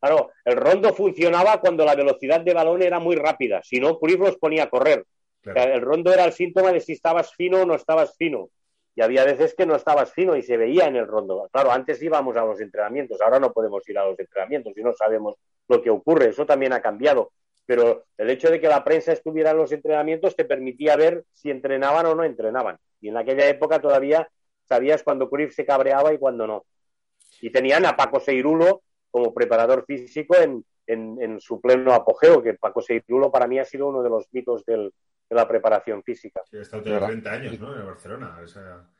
claro, 0.00 0.30
el 0.44 0.56
rondo 0.56 0.94
funcionaba 0.94 1.60
cuando 1.60 1.84
la 1.84 1.96
velocidad 1.96 2.40
de 2.40 2.54
balón 2.54 2.80
era 2.80 2.98
muy 3.00 3.16
rápida, 3.16 3.60
si 3.64 3.80
no, 3.80 3.98
Cruyff 3.98 4.20
los 4.20 4.36
ponía 4.36 4.62
a 4.62 4.70
correr. 4.70 5.04
El 5.44 5.80
rondo 5.80 6.12
era 6.12 6.24
el 6.24 6.32
síntoma 6.32 6.72
de 6.72 6.80
si 6.80 6.92
estabas 6.92 7.32
fino 7.34 7.62
o 7.62 7.66
no 7.66 7.74
estabas 7.74 8.16
fino. 8.16 8.50
Y 8.94 9.00
había 9.00 9.24
veces 9.24 9.54
que 9.54 9.66
no 9.66 9.74
estabas 9.74 10.12
fino 10.12 10.36
y 10.36 10.42
se 10.42 10.56
veía 10.56 10.86
en 10.86 10.96
el 10.96 11.06
rondo. 11.06 11.48
Claro, 11.50 11.72
antes 11.72 12.02
íbamos 12.02 12.36
a 12.36 12.44
los 12.44 12.60
entrenamientos, 12.60 13.20
ahora 13.20 13.40
no 13.40 13.52
podemos 13.52 13.88
ir 13.88 13.98
a 13.98 14.04
los 14.04 14.18
entrenamientos 14.18 14.74
y 14.76 14.82
no 14.82 14.92
sabemos 14.92 15.36
lo 15.68 15.82
que 15.82 15.90
ocurre. 15.90 16.28
Eso 16.28 16.44
también 16.46 16.72
ha 16.72 16.82
cambiado. 16.82 17.32
Pero 17.64 18.04
el 18.18 18.30
hecho 18.30 18.50
de 18.50 18.60
que 18.60 18.68
la 18.68 18.84
prensa 18.84 19.12
estuviera 19.12 19.52
en 19.52 19.56
los 19.56 19.72
entrenamientos 19.72 20.36
te 20.36 20.44
permitía 20.44 20.96
ver 20.96 21.24
si 21.32 21.50
entrenaban 21.50 22.06
o 22.06 22.14
no 22.14 22.24
entrenaban. 22.24 22.76
Y 23.00 23.08
en 23.08 23.16
aquella 23.16 23.48
época 23.48 23.80
todavía 23.80 24.28
sabías 24.64 25.02
cuando 25.02 25.30
Cruyff 25.30 25.54
se 25.54 25.64
cabreaba 25.64 26.12
y 26.12 26.18
cuando 26.18 26.46
no. 26.46 26.66
Y 27.40 27.50
tenían 27.50 27.86
a 27.86 27.96
Paco 27.96 28.20
Seirulo 28.20 28.82
como 29.10 29.32
preparador 29.32 29.84
físico 29.86 30.36
en, 30.36 30.64
en- 30.86 31.18
en 31.20 31.40
su 31.40 31.60
pleno 31.60 31.92
apogeo, 31.92 32.42
que 32.42 32.54
Paco 32.54 32.80
Seirulo 32.82 33.30
para 33.30 33.46
mí 33.46 33.58
ha 33.58 33.64
sido 33.64 33.88
uno 33.88 34.02
de 34.02 34.10
los 34.10 34.26
mitos 34.32 34.64
del- 34.64 34.92
de 35.28 35.36
la 35.36 35.48
preparación 35.48 36.02
física. 36.02 36.42
Sí, 36.50 36.58
ha 36.58 36.62
estado 36.62 36.82
de 36.82 36.90
¿Verdad? 36.90 37.06
30 37.08 37.32
años, 37.32 37.60
¿no? 37.60 37.72
En 37.74 37.80
el 37.80 37.86
Barcelona. 37.86 38.36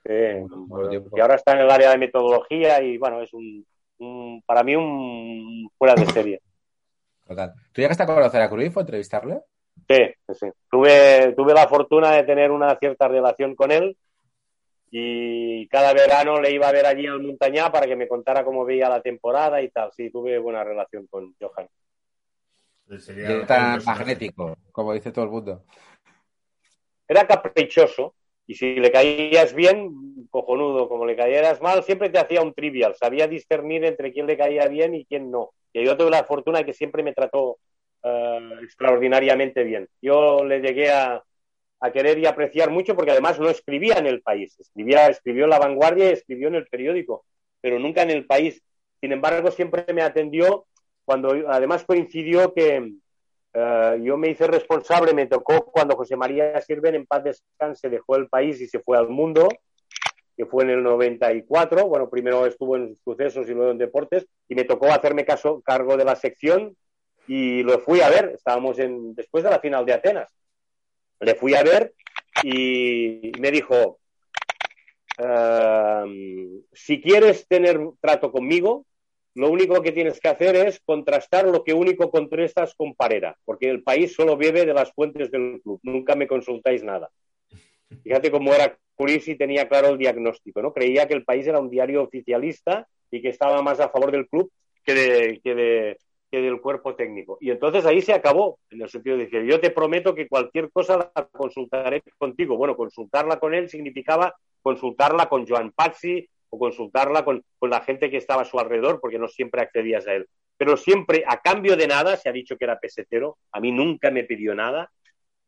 Bueno 0.05 0.89
tiempo. 0.89 1.17
y 1.17 1.21
ahora 1.21 1.35
está 1.35 1.53
en 1.53 1.59
el 1.61 1.71
área 1.71 1.91
de 1.91 1.99
metodología 1.99 2.83
y 2.83 2.97
bueno, 2.99 3.21
es 3.21 3.33
un, 3.35 3.67
un- 3.99 4.43
para 4.47 4.63
mí 4.63 4.75
un 4.75 5.71
fuera 5.77 5.95
de 5.95 6.07
serie. 6.07 6.41
Total. 7.27 7.53
¿Tú 7.73 7.81
llegaste 7.81 8.03
a 8.03 8.07
conocer 8.07 8.41
a 8.43 8.49
Cruyff 8.49 8.77
o 8.77 8.81
entrevistarle? 8.81 9.41
Sí, 9.89 9.99
sí, 10.27 10.35
sí. 10.35 10.47
Tuve, 10.71 11.35
tuve 11.37 11.55
la 11.55 11.69
fortuna 11.69 12.13
de 12.13 12.25
tener 12.25 12.51
una 12.51 12.77
cierta 12.79 13.09
relación 13.09 13.55
con 13.55 13.71
él 13.71 13.97
y 14.95 15.67
cada 15.69 15.95
verano 15.95 16.39
le 16.39 16.51
iba 16.53 16.69
a 16.69 16.73
ver 16.73 16.85
allí 16.85 17.07
al 17.07 17.23
Montañá 17.23 17.73
para 17.73 17.87
que 17.87 17.97
me 17.97 18.07
contara 18.07 18.45
cómo 18.45 18.67
veía 18.67 18.91
la 18.91 19.01
temporada 19.01 19.63
y 19.63 19.71
tal. 19.71 19.91
Sí, 19.91 20.11
tuve 20.11 20.39
buena 20.39 20.63
relación 20.63 21.07
con 21.07 21.35
Johan. 21.41 21.67
un 22.89 23.47
tan 23.47 23.83
magnético, 23.83 24.55
como 24.71 24.93
dice 24.93 25.11
todo 25.11 25.25
el 25.25 25.31
mundo. 25.31 25.65
Era 27.09 27.27
caprichoso 27.27 28.15
y 28.47 28.55
si 28.55 28.75
le 28.75 28.93
caías 28.93 29.55
bien, 29.55 30.29
cojonudo. 30.29 30.91
Como 30.91 31.07
le 31.07 31.17
cayeras 31.17 31.63
mal, 31.63 31.83
siempre 31.85 32.11
te 32.11 32.19
hacía 32.19 32.43
un 32.43 32.53
trivial. 32.53 32.95
Sabía 32.95 33.27
discernir 33.27 33.87
entre 33.87 34.13
quién 34.13 34.27
le 34.27 34.37
caía 34.37 34.69
bien 34.69 34.95
y 34.95 35.07
quién 35.07 35.31
no. 35.31 35.53
Y 35.73 35.87
yo 35.87 35.97
tuve 35.97 36.11
la 36.11 36.25
fortuna 36.25 36.59
de 36.59 36.67
que 36.67 36.75
siempre 36.75 37.03
me 37.03 37.15
trató 37.15 37.57
eh, 38.03 38.59
extraordinariamente 38.63 39.65
bien. 39.65 39.89
Yo 40.03 40.45
le 40.45 40.61
llegué 40.61 40.91
a, 40.91 41.25
a 41.83 41.91
querer 41.91 42.17
y 42.19 42.27
apreciar 42.27 42.71
mucho 42.71 42.95
porque 42.95 43.11
además 43.11 43.41
no 43.41 43.51
escribía 43.51 43.95
en 43.99 44.07
el 44.07 44.23
país. 44.23 44.59
Escribía, 44.59 45.09
escribió 45.09 45.45
en 45.45 45.51
La 45.51 45.59
Vanguardia 45.59 46.09
y 46.09 46.13
escribió 46.13 46.47
en 46.47 46.55
el 46.55 46.69
periódico, 46.69 47.25
pero 47.61 47.81
nunca 47.81 48.03
en 48.03 48.11
el 48.11 48.25
país. 48.25 48.63
Sin 49.01 49.11
embargo, 49.11 49.51
siempre 49.51 49.85
me 49.93 50.03
atendió 50.03 50.67
cuando 51.05 51.31
además 51.49 51.85
coincidió 51.85 52.55
que 52.55 52.93
eh, 53.53 54.01
yo 54.01 54.17
me 54.17 54.29
hice 54.29 54.47
responsable, 54.47 55.13
me 55.13 55.27
tocó 55.27 55.65
cuando 55.65 55.97
José 55.97 56.17
María 56.17 56.61
Sirven 56.61 56.95
en 56.95 57.05
paz 57.05 57.25
descanse 57.25 57.91
dejó 57.91 58.15
el 58.15 58.29
país 58.29 58.61
y 58.61 58.69
se 58.69 58.79
fue 58.79 58.97
al 58.97 59.09
mundo, 59.09 59.49
que 60.37 60.47
fue 60.47 60.63
en 60.63 60.71
el 60.71 60.85
94. 60.85 61.89
Bueno, 61.89 62.09
primero 62.09 62.47
estuvo 62.47 62.77
en 62.77 62.95
sucesos 62.95 63.49
y 63.49 63.55
luego 63.55 63.73
en 63.73 63.79
deportes 63.79 64.25
y 64.49 64.55
me 64.55 64.63
tocó 64.63 64.87
hacerme 64.87 65.25
caso, 65.25 65.61
cargo 65.63 65.97
de 65.97 66.05
la 66.05 66.15
sección 66.15 66.77
y 67.27 67.65
lo 67.65 67.81
fui 67.81 68.01
a 68.03 68.09
ver. 68.09 68.31
Estábamos 68.37 68.79
en, 68.79 69.17
después 69.17 69.43
de 69.43 69.51
la 69.51 69.59
final 69.59 69.85
de 69.85 69.95
Atenas. 69.95 70.33
Le 71.23 71.35
fui 71.35 71.55
a 71.55 71.63
ver 71.63 71.95
y 72.43 73.33
me 73.41 73.51
dijo, 73.51 73.99
si 76.73 77.01
quieres 77.01 77.47
tener 77.47 77.81
trato 78.01 78.33
conmigo, 78.33 78.85
lo 79.35 79.51
único 79.51 79.81
que 79.83 79.93
tienes 79.93 80.21
que 80.21 80.29
hacer 80.29 80.57
es 80.57 80.81
contrastar 80.85 81.47
lo 81.47 81.65
que 81.65 81.73
único 81.73 82.11
contrastas 82.11 82.75
con 82.75 82.95
Parera, 82.95 83.37
porque 83.45 83.71
el 83.71 83.83
país 83.83 84.15
solo 84.15 84.37
bebe 84.37 84.67
de 84.67 84.75
las 84.75 84.93
fuentes 84.93 85.31
del 85.31 85.61
club, 85.63 85.81
nunca 85.83 86.15
me 86.15 86.27
consultáis 86.27 86.83
nada. 86.83 87.09
Fíjate 88.03 88.31
cómo 88.31 88.53
era 88.53 88.77
Curis 88.95 89.29
y 89.29 89.37
tenía 89.37 89.69
claro 89.69 89.89
el 89.89 89.99
diagnóstico, 89.99 90.61
¿no? 90.61 90.73
Creía 90.73 91.07
que 91.07 91.15
el 91.15 91.25
país 91.25 91.47
era 91.47 91.61
un 91.61 91.71
diario 91.71 92.03
oficialista 92.03 92.87
y 93.11 93.23
que 93.23 93.29
estaba 93.29 93.63
más 93.63 93.81
a 93.81 93.89
favor 93.89 94.11
del 94.11 94.29
club 94.29 94.51
que, 94.85 94.95
de, 94.95 95.99
del 96.41 96.61
cuerpo 96.61 96.95
técnico. 96.95 97.37
Y 97.41 97.51
entonces 97.51 97.85
ahí 97.85 98.01
se 98.01 98.13
acabó, 98.13 98.59
en 98.71 98.83
el 98.83 98.89
sentido 98.89 99.17
de 99.17 99.29
que 99.29 99.47
yo 99.47 99.61
te 99.61 99.71
prometo 99.71 100.15
que 100.15 100.29
cualquier 100.29 100.71
cosa 100.71 100.97
la 100.97 101.29
consultaré 101.31 102.03
contigo. 102.17 102.57
Bueno, 102.57 102.77
consultarla 102.77 103.39
con 103.39 103.55
él 103.55 103.69
significaba 103.69 104.35
consultarla 104.63 105.29
con 105.29 105.47
Joan 105.47 105.73
Pazzi, 105.73 106.27
o 106.51 106.59
consultarla 106.59 107.25
con, 107.25 107.43
con, 107.59 107.71
la 107.71 107.81
gente 107.81 108.11
que 108.11 108.19
estaba 108.19 108.43
a 108.43 108.45
su 108.45 108.59
alrededor, 108.59 109.01
porque 109.01 109.19
no 109.19 109.27
siempre 109.27 109.63
accedías 109.63 110.07
a 110.07 110.15
él. 110.15 110.29
Pero 110.57 110.77
siempre, 110.77 111.25
a 111.27 111.41
cambio 111.41 111.77
de 111.77 111.89
nada, 111.89 112.17
se 112.17 112.29
ha 112.29 112.33
dicho 112.33 112.57
que 112.57 112.65
era 112.65 112.79
pesetero, 112.79 113.39
a 113.53 113.61
mí 113.61 113.73
nunca 113.73 114.11
me 114.11 114.25
pidió 114.25 114.55
nada, 114.55 114.91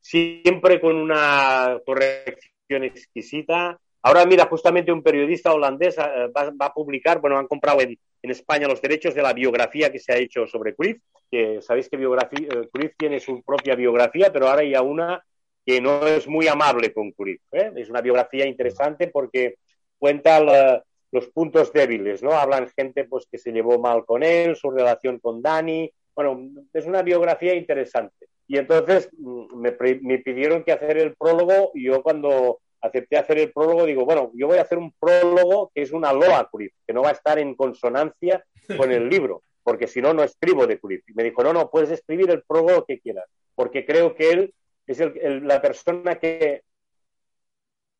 siempre 0.00 0.80
con 0.80 0.96
una 0.96 1.78
corrección 1.84 2.84
exquisita. 2.84 3.78
Ahora, 4.02 4.24
mira, 4.24 4.46
justamente 4.46 4.92
un 4.92 5.02
periodista 5.02 5.52
holandés 5.52 5.96
va, 5.98 6.50
va 6.50 6.66
a 6.66 6.72
publicar, 6.72 7.20
bueno, 7.20 7.38
han 7.38 7.46
comprado 7.46 7.80
en, 7.82 7.98
en, 8.24 8.30
España 8.30 8.66
los 8.66 8.80
derechos 8.80 9.14
de 9.14 9.22
la 9.22 9.32
biografía 9.32 9.92
que 9.92 9.98
se 9.98 10.12
ha 10.12 10.16
hecho 10.16 10.46
sobre 10.46 10.74
Cruyff, 10.74 11.00
que 11.30 11.60
sabéis 11.62 11.88
que 11.88 11.96
biografía, 11.96 12.48
eh, 12.48 12.68
Cruyff 12.72 12.92
tiene 12.96 13.20
su 13.20 13.42
propia 13.42 13.74
biografía, 13.74 14.32
pero 14.32 14.48
ahora 14.48 14.62
hay 14.62 14.74
una 14.74 15.24
que 15.64 15.80
no 15.80 16.06
es 16.06 16.26
muy 16.26 16.46
amable 16.48 16.92
con 16.92 17.12
Cruyff. 17.12 17.40
¿eh? 17.52 17.72
Es 17.76 17.88
una 17.88 18.00
biografía 18.00 18.46
interesante 18.46 19.08
porque 19.08 19.56
cuenta 19.98 20.40
la, 20.40 20.84
los 21.14 21.28
puntos 21.28 21.72
débiles, 21.72 22.22
¿no? 22.22 22.32
Hablan 22.32 22.68
gente 22.76 23.04
pues 23.04 23.26
que 23.30 23.38
se 23.38 23.52
llevó 23.52 23.78
mal 23.78 24.04
con 24.04 24.24
él, 24.24 24.56
su 24.56 24.70
relación 24.70 25.20
con 25.20 25.40
Dani. 25.40 25.90
Bueno, 26.14 26.50
es 26.72 26.86
una 26.86 27.02
biografía 27.02 27.54
interesante. 27.54 28.26
Y 28.48 28.58
entonces 28.58 29.08
mm, 29.16 29.56
me, 29.56 29.76
me, 30.02 30.18
pidieron 30.18 30.64
que 30.64 30.72
hacer 30.72 30.98
el 30.98 31.14
prólogo 31.14 31.70
y 31.72 31.84
yo 31.84 32.02
cuando 32.02 32.60
acepté 32.84 33.16
hacer 33.16 33.38
el 33.38 33.52
prólogo 33.52 33.86
digo, 33.86 34.04
bueno, 34.04 34.30
yo 34.34 34.46
voy 34.46 34.58
a 34.58 34.62
hacer 34.62 34.76
un 34.76 34.92
prólogo 34.92 35.70
que 35.74 35.82
es 35.82 35.92
una 35.92 36.12
loa 36.12 36.48
Cruyff, 36.50 36.74
que 36.86 36.92
no 36.92 37.02
va 37.02 37.08
a 37.08 37.12
estar 37.12 37.38
en 37.38 37.54
consonancia 37.54 38.44
con 38.76 38.92
el 38.92 39.08
libro, 39.08 39.42
porque 39.62 39.86
si 39.86 40.02
no, 40.02 40.12
no 40.12 40.22
escribo 40.22 40.66
de 40.66 40.78
Cruyff. 40.78 41.08
Y 41.08 41.14
me 41.14 41.24
dijo, 41.24 41.42
no, 41.42 41.54
no, 41.54 41.70
puedes 41.70 41.90
escribir 41.90 42.30
el 42.30 42.42
prólogo 42.42 42.84
que 42.84 43.00
quieras, 43.00 43.24
porque 43.54 43.86
creo 43.86 44.14
que 44.14 44.30
él 44.30 44.54
es 44.86 45.00
el, 45.00 45.46
la 45.48 45.62
persona 45.62 46.16
que 46.16 46.62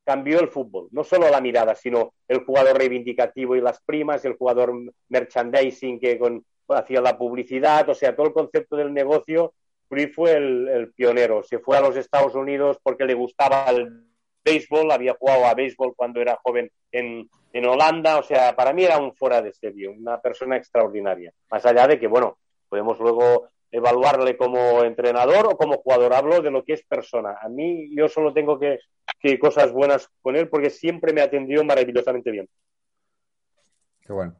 cambió 0.05 0.39
el 0.39 0.49
fútbol, 0.49 0.89
no 0.91 1.03
solo 1.03 1.31
la 1.31 1.41
mirada, 1.41 1.75
sino 1.75 2.13
el 2.29 2.45
jugador 2.45 2.77
reivindicativo 2.77 3.57
y 3.57 3.63
las 3.63 3.81
primas, 3.81 4.23
el 4.27 4.37
jugador 4.37 4.75
merchandising 5.09 5.99
que 5.99 6.19
con, 6.19 6.45
hacía 6.69 7.01
la 7.01 7.17
publicidad, 7.17 7.89
o 7.89 7.95
sea, 7.95 8.15
todo 8.15 8.27
el 8.27 8.35
concepto 8.35 8.77
del 8.77 8.93
negocio, 8.93 9.55
Cruyff 9.89 10.15
fue 10.15 10.33
el, 10.33 10.69
el, 10.69 10.93
pionero. 10.93 11.43
Se 11.43 11.59
fue 11.59 11.79
a 11.79 11.81
los 11.81 11.97
Estados 11.97 12.35
Unidos 12.35 12.79
porque 12.83 13.07
le 13.07 13.15
gustaba 13.15 13.65
el 13.71 14.14
béisbol, 14.45 14.91
había 14.91 15.15
jugado 15.15 15.47
a 15.47 15.55
béisbol 15.55 15.95
cuando 15.97 16.21
era 16.21 16.39
joven 16.43 16.71
en, 16.93 17.29
en 17.53 17.67
Holanda, 17.67 18.19
o 18.19 18.23
sea, 18.23 18.55
para 18.55 18.73
mí 18.73 18.85
era 18.85 18.99
un 18.99 19.15
fuera 19.15 19.41
de 19.41 19.53
serie, 19.53 19.89
una 19.89 20.21
persona 20.21 20.57
extraordinaria. 20.57 21.33
Más 21.51 21.65
allá 21.65 21.87
de 21.87 21.99
que, 21.99 22.07
bueno, 22.07 22.39
podemos 22.69 22.99
luego 22.99 23.49
evaluarle 23.75 24.37
como 24.37 24.85
entrenador 24.85 25.47
o 25.47 25.57
como 25.57 25.79
jugador. 25.79 26.15
Hablo 26.15 26.41
de 26.41 26.51
lo 26.51 26.65
que 26.65 26.75
es 26.75 26.85
persona. 26.85 27.39
A 27.41 27.49
mí 27.49 27.89
yo 27.97 28.09
solo 28.09 28.33
tengo 28.33 28.59
que, 28.59 28.79
que 29.19 29.39
cosas 29.39 29.73
buenas 29.73 30.09
con 30.23 30.37
él 30.37 30.49
porque 30.49 30.71
siempre 30.71 31.13
me 31.13 31.23
atendió 31.23 31.65
maravillosamente 31.65 32.31
bien. 32.31 32.49
Qué 34.01 34.13
bueno. 34.13 34.37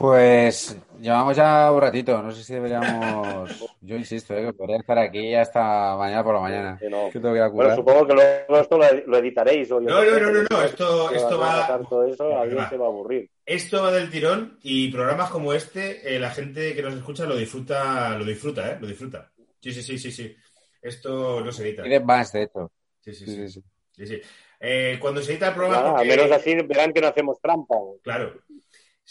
Pues 0.00 0.78
llevamos 0.98 1.36
ya 1.36 1.70
un 1.70 1.78
ratito, 1.78 2.22
no 2.22 2.32
sé 2.32 2.42
si 2.42 2.54
deberíamos. 2.54 3.50
Yo 3.82 3.96
insisto, 3.96 4.32
¿eh? 4.34 4.46
que 4.46 4.52
podría 4.54 4.78
estar 4.78 4.98
aquí 4.98 5.34
hasta 5.34 5.94
mañana 5.98 6.24
por 6.24 6.36
la 6.36 6.40
mañana. 6.40 6.78
Que 6.80 6.88
no. 6.88 7.10
Que 7.10 7.20
tengo 7.20 7.32
que 7.34 7.38
ir 7.38 7.42
a 7.42 7.48
Bueno, 7.48 7.74
curar. 7.74 7.76
supongo 7.76 8.06
que 8.06 8.14
luego 8.14 8.60
esto 8.62 8.78
lo, 8.78 9.18
editaréis. 9.18 9.70
O 9.70 9.78
yo 9.82 9.90
No, 9.90 10.02
no, 10.02 10.18
no, 10.18 10.30
no, 10.32 10.42
no, 10.50 10.62
esto- 10.62 11.10
esto 11.10 11.44
a 11.44 11.68
va- 11.68 11.80
todo 11.86 12.06
eso, 12.06 12.38
alguien 12.38 12.60
va. 12.60 12.70
se 12.70 12.78
va 12.78 12.86
a 12.86 12.88
aburrir. 12.88 13.28
Esto 13.44 13.82
va 13.82 13.92
del 13.92 14.08
tirón 14.08 14.58
y 14.62 14.90
programas 14.90 15.28
como 15.28 15.52
este, 15.52 16.16
eh, 16.16 16.18
la 16.18 16.30
gente 16.30 16.74
que 16.74 16.80
nos 16.80 16.94
escucha 16.94 17.26
lo 17.26 17.36
disfruta, 17.36 18.16
lo 18.16 18.24
disfruta, 18.24 18.70
¿eh? 18.72 18.78
Lo 18.80 18.86
disfruta. 18.86 19.30
Sí, 19.60 19.70
sí, 19.74 19.82
sí, 19.82 19.98
sí, 19.98 20.10
sí. 20.12 20.34
Esto 20.80 21.42
no 21.44 21.52
se 21.52 21.62
edita. 21.68 21.82
Piden 21.82 22.06
más, 22.06 22.32
de 22.32 22.44
hecho. 22.44 22.72
Sí, 23.00 23.12
sí, 23.12 23.26
Sí, 23.26 23.32
sí. 23.34 23.48
sí, 23.48 23.48
sí. 23.50 23.62
sí, 23.92 24.06
sí. 24.06 24.20
Eh, 24.62 24.98
cuando 24.98 25.20
se 25.20 25.32
edita 25.32 25.48
el 25.48 25.54
programa, 25.54 25.90
porque- 25.94 26.10
al 26.10 26.16
menos 26.18 26.32
así 26.32 26.54
verán 26.54 26.90
que 26.94 27.02
no 27.02 27.08
hacemos 27.08 27.38
trampa. 27.40 27.74
Claro. 28.02 28.32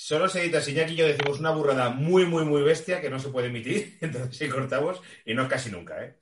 Solo 0.01 0.29
se 0.29 0.39
edita 0.39 0.61
si 0.61 0.71
Iñaki 0.71 0.93
y 0.93 0.95
yo 0.95 1.05
decimos 1.05 1.41
una 1.41 1.51
burrada 1.51 1.89
muy, 1.89 2.25
muy, 2.25 2.45
muy 2.45 2.61
bestia 2.63 3.01
que 3.01 3.09
no 3.09 3.19
se 3.19 3.27
puede 3.27 3.47
emitir. 3.47 3.97
Entonces 4.01 4.37
sí 4.37 4.47
cortamos 4.47 5.01
y 5.25 5.33
no 5.33 5.49
casi 5.49 5.69
nunca, 5.69 6.01
¿eh? 6.01 6.15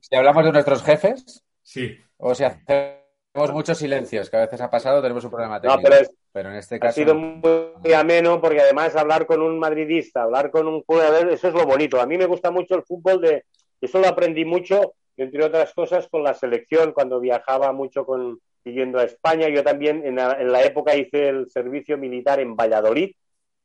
Si 0.00 0.16
hablamos 0.16 0.42
de 0.46 0.52
nuestros 0.52 0.82
jefes, 0.82 1.44
Sí. 1.62 1.94
o 2.16 2.34
si 2.34 2.44
hacemos 2.44 3.52
muchos 3.52 3.76
silencios, 3.76 4.30
que 4.30 4.36
a 4.38 4.40
veces 4.40 4.62
ha 4.62 4.70
pasado, 4.70 5.02
tenemos 5.02 5.24
un 5.24 5.30
problema 5.30 5.56
No, 5.56 5.60
técnico. 5.60 5.82
pero 5.82 5.94
es- 6.02 6.10
Pero 6.32 6.48
en 6.50 6.56
este 6.56 6.76
ha 6.76 6.80
caso. 6.80 6.94
sido 6.94 7.14
muy 7.14 7.92
ameno 7.94 8.40
porque 8.40 8.62
además 8.62 8.96
hablar 8.96 9.26
con 9.26 9.42
un 9.42 9.58
madridista, 9.58 10.22
hablar 10.22 10.50
con 10.50 10.66
un 10.68 10.82
jugador, 10.84 11.28
eso 11.30 11.48
es 11.48 11.54
lo 11.54 11.66
bonito. 11.66 12.00
A 12.00 12.06
mí 12.06 12.16
me 12.16 12.24
gusta 12.24 12.50
mucho 12.50 12.76
el 12.76 12.82
fútbol 12.84 13.20
de, 13.20 13.44
eso 13.82 13.98
lo 13.98 14.08
aprendí 14.08 14.46
mucho, 14.46 14.94
entre 15.18 15.44
otras 15.44 15.74
cosas, 15.74 16.08
con 16.08 16.22
la 16.22 16.32
selección, 16.32 16.92
cuando 16.92 17.20
viajaba 17.20 17.72
mucho 17.72 18.06
con 18.06 18.40
siguiendo 18.66 18.98
a 18.98 19.04
España. 19.04 19.48
Yo 19.48 19.62
también 19.62 20.04
en 20.04 20.16
la, 20.16 20.32
en 20.40 20.50
la 20.50 20.64
época 20.64 20.96
hice 20.96 21.28
el 21.28 21.48
servicio 21.48 21.96
militar 21.96 22.40
en 22.40 22.56
Valladolid 22.56 23.12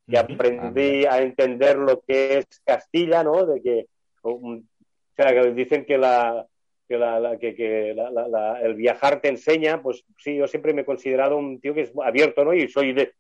y 0.08 0.16
Ujú. 0.16 0.20
aprendí 0.34 1.06
a 1.06 1.22
entender 1.24 1.78
lo 1.78 2.02
que 2.02 2.38
es 2.38 2.46
Castilla, 2.64 3.24
¿no? 3.24 3.48
De 3.48 3.62
que, 3.64 3.88
o 4.22 4.60
sea, 5.16 5.34
que 5.34 5.52
dicen 5.54 5.86
que 5.86 5.98
la 5.98 6.46
que, 6.88 6.98
la, 6.98 7.20
la- 7.20 7.40
que, 7.40 7.56
que 7.56 7.94
la- 7.96 8.12
la- 8.12 8.28
la- 8.28 8.62
el 8.62 8.76
viajar 8.76 9.22
te 9.22 9.30
enseña, 9.30 9.82
pues 9.82 10.04
sí, 10.18 10.36
yo 10.36 10.46
siempre 10.48 10.74
me 10.74 10.82
he 10.82 10.86
considerado 10.86 11.36
un 11.38 11.60
tío 11.60 11.74
que 11.74 11.82
es 11.82 11.94
abierto, 12.04 12.44
¿no? 12.46 12.54
Y 12.54 12.68
soy 12.68 12.94
de, 12.94 13.14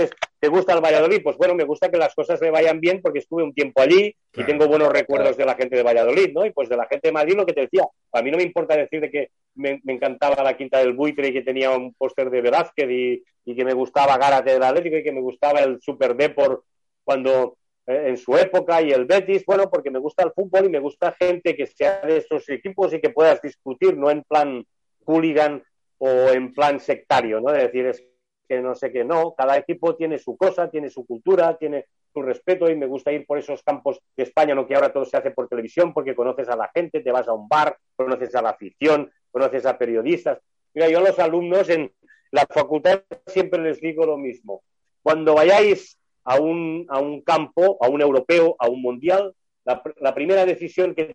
dices, 0.00 0.16
¿te 0.38 0.48
gusta 0.48 0.72
el 0.74 0.80
Valladolid? 0.80 1.22
Pues 1.22 1.36
bueno, 1.36 1.54
me 1.54 1.64
gusta 1.64 1.90
que 1.90 1.98
las 1.98 2.14
cosas 2.14 2.40
le 2.40 2.50
vayan 2.50 2.80
bien 2.80 3.00
porque 3.02 3.18
estuve 3.20 3.42
un 3.42 3.54
tiempo 3.54 3.80
allí 3.80 4.14
Claro. 4.30 4.48
y 4.48 4.52
tengo 4.52 4.68
buenos 4.68 4.88
recuerdos 4.92 5.36
de 5.36 5.44
la 5.46 5.54
gente 5.54 5.76
de 5.76 5.82
Valladolid, 5.82 6.32
¿no? 6.32 6.44
Y 6.44 6.50
pues 6.50 6.68
de 6.68 6.76
la 6.76 6.86
gente 6.86 7.08
de 7.08 7.12
Madrid 7.12 7.34
lo 7.36 7.46
que 7.46 7.52
te 7.54 7.62
decía, 7.62 7.84
a 8.12 8.22
mí 8.22 8.30
no 8.30 8.36
me 8.36 8.42
importa 8.42 8.76
decir 8.76 9.00
de 9.00 9.10
que 9.10 9.30
me, 9.54 9.80
me 9.84 9.94
encantaba 9.94 10.42
la 10.42 10.56
Quinta 10.56 10.78
del 10.78 10.92
Buitre 10.92 11.28
y 11.28 11.32
que 11.32 11.42
tenía 11.42 11.70
un 11.70 11.94
póster 11.94 12.30
de 12.30 12.42
Velázquez 12.42 12.90
y, 12.90 13.24
y 13.44 13.56
que 13.56 13.64
me 13.64 13.72
gustaba 13.72 14.18
Gárate 14.18 14.52
del 14.52 14.62
Atlético 14.62 14.96
y 14.98 15.02
que 15.02 15.12
me 15.12 15.20
gustaba 15.22 15.60
el 15.60 15.80
Super 15.80 16.14
Depor 16.14 16.64
cuando 17.04 17.56
eh, 17.86 18.04
en 18.08 18.16
su 18.16 18.36
época 18.36 18.82
y 18.82 18.90
el 18.90 19.04
Betis, 19.06 19.44
bueno, 19.46 19.70
porque 19.70 19.90
me 19.90 19.98
gusta 20.00 20.24
el 20.24 20.32
fútbol 20.32 20.66
y 20.66 20.70
me 20.70 20.80
gusta 20.80 21.12
gente 21.18 21.56
que 21.56 21.66
sea 21.66 22.00
de 22.00 22.18
estos 22.18 22.48
equipos 22.48 22.92
y 22.92 23.00
que 23.00 23.10
puedas 23.10 23.40
discutir, 23.40 23.96
no 23.96 24.10
en 24.10 24.22
plan 24.24 24.64
hooligan 25.06 25.62
o 25.98 26.08
en 26.30 26.52
plan 26.52 26.78
sectario, 26.80 27.40
¿no? 27.40 27.52
De 27.52 27.62
decir, 27.62 27.86
es 27.86 28.04
que 28.48 28.60
no 28.60 28.74
sé 28.74 28.92
qué, 28.92 29.04
no, 29.04 29.34
cada 29.34 29.56
equipo 29.56 29.96
tiene 29.96 30.18
su 30.18 30.36
cosa, 30.36 30.70
tiene 30.70 30.90
su 30.90 31.06
cultura, 31.06 31.56
tiene 31.56 31.86
su 32.12 32.22
respeto 32.22 32.70
y 32.70 32.76
me 32.76 32.86
gusta 32.86 33.12
ir 33.12 33.26
por 33.26 33.38
esos 33.38 33.62
campos 33.62 34.00
de 34.16 34.22
España, 34.22 34.54
no 34.54 34.66
que 34.66 34.74
ahora 34.74 34.92
todo 34.92 35.04
se 35.04 35.16
hace 35.16 35.30
por 35.30 35.48
televisión, 35.48 35.92
porque 35.92 36.14
conoces 36.14 36.48
a 36.48 36.56
la 36.56 36.70
gente, 36.74 37.00
te 37.00 37.12
vas 37.12 37.28
a 37.28 37.32
un 37.32 37.48
bar, 37.48 37.76
conoces 37.94 38.34
a 38.34 38.42
la 38.42 38.50
afición, 38.50 39.10
conoces 39.30 39.66
a 39.66 39.76
periodistas. 39.76 40.38
Mira, 40.74 40.88
yo 40.88 40.98
a 40.98 41.02
los 41.02 41.18
alumnos 41.18 41.68
en 41.68 41.92
la 42.30 42.46
facultad 42.46 43.02
siempre 43.26 43.60
les 43.60 43.80
digo 43.80 44.06
lo 44.06 44.16
mismo. 44.16 44.62
Cuando 45.02 45.34
vayáis 45.34 45.98
a 46.24 46.40
un, 46.40 46.86
a 46.88 47.00
un 47.00 47.22
campo, 47.22 47.78
a 47.80 47.88
un 47.88 48.00
europeo, 48.00 48.56
a 48.58 48.68
un 48.68 48.82
mundial, 48.82 49.34
la, 49.64 49.82
la 50.00 50.14
primera 50.14 50.46
decisión 50.46 50.94
que 50.94 51.14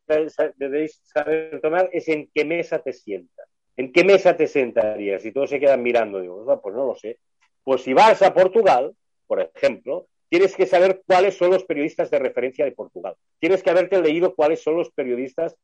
debéis 0.55 1.01
saber 1.03 1.59
tomar 1.61 1.89
es 1.93 2.07
en 2.09 2.29
qué 2.33 2.45
mesa 2.45 2.79
te 2.79 2.93
sientas. 2.93 3.50
¿En 3.77 3.91
qué 3.91 4.03
mesa 4.03 4.35
te 4.35 4.47
sentarías? 4.47 5.25
Y 5.25 5.31
todos 5.31 5.49
se 5.49 5.59
quedan 5.59 5.81
mirando. 5.81 6.19
Digo, 6.19 6.45
"Ah, 6.49 6.59
pues 6.61 6.75
no 6.75 6.85
lo 6.85 6.95
sé. 6.95 7.17
Pues 7.63 7.83
si 7.83 7.93
vas 7.93 8.21
a 8.21 8.33
Portugal, 8.33 8.93
por 9.27 9.39
ejemplo, 9.39 10.07
tienes 10.29 10.55
que 10.55 10.65
saber 10.65 11.01
cuáles 11.05 11.37
son 11.37 11.51
los 11.51 11.63
periodistas 11.63 12.09
de 12.09 12.19
referencia 12.19 12.65
de 12.65 12.71
Portugal. 12.71 13.15
Tienes 13.39 13.61
que 13.63 13.69
haberte 13.69 14.01
leído 14.01 14.35
cuáles 14.35 14.61
son 14.61 14.77
los 14.77 14.89
periodistas 14.91 15.55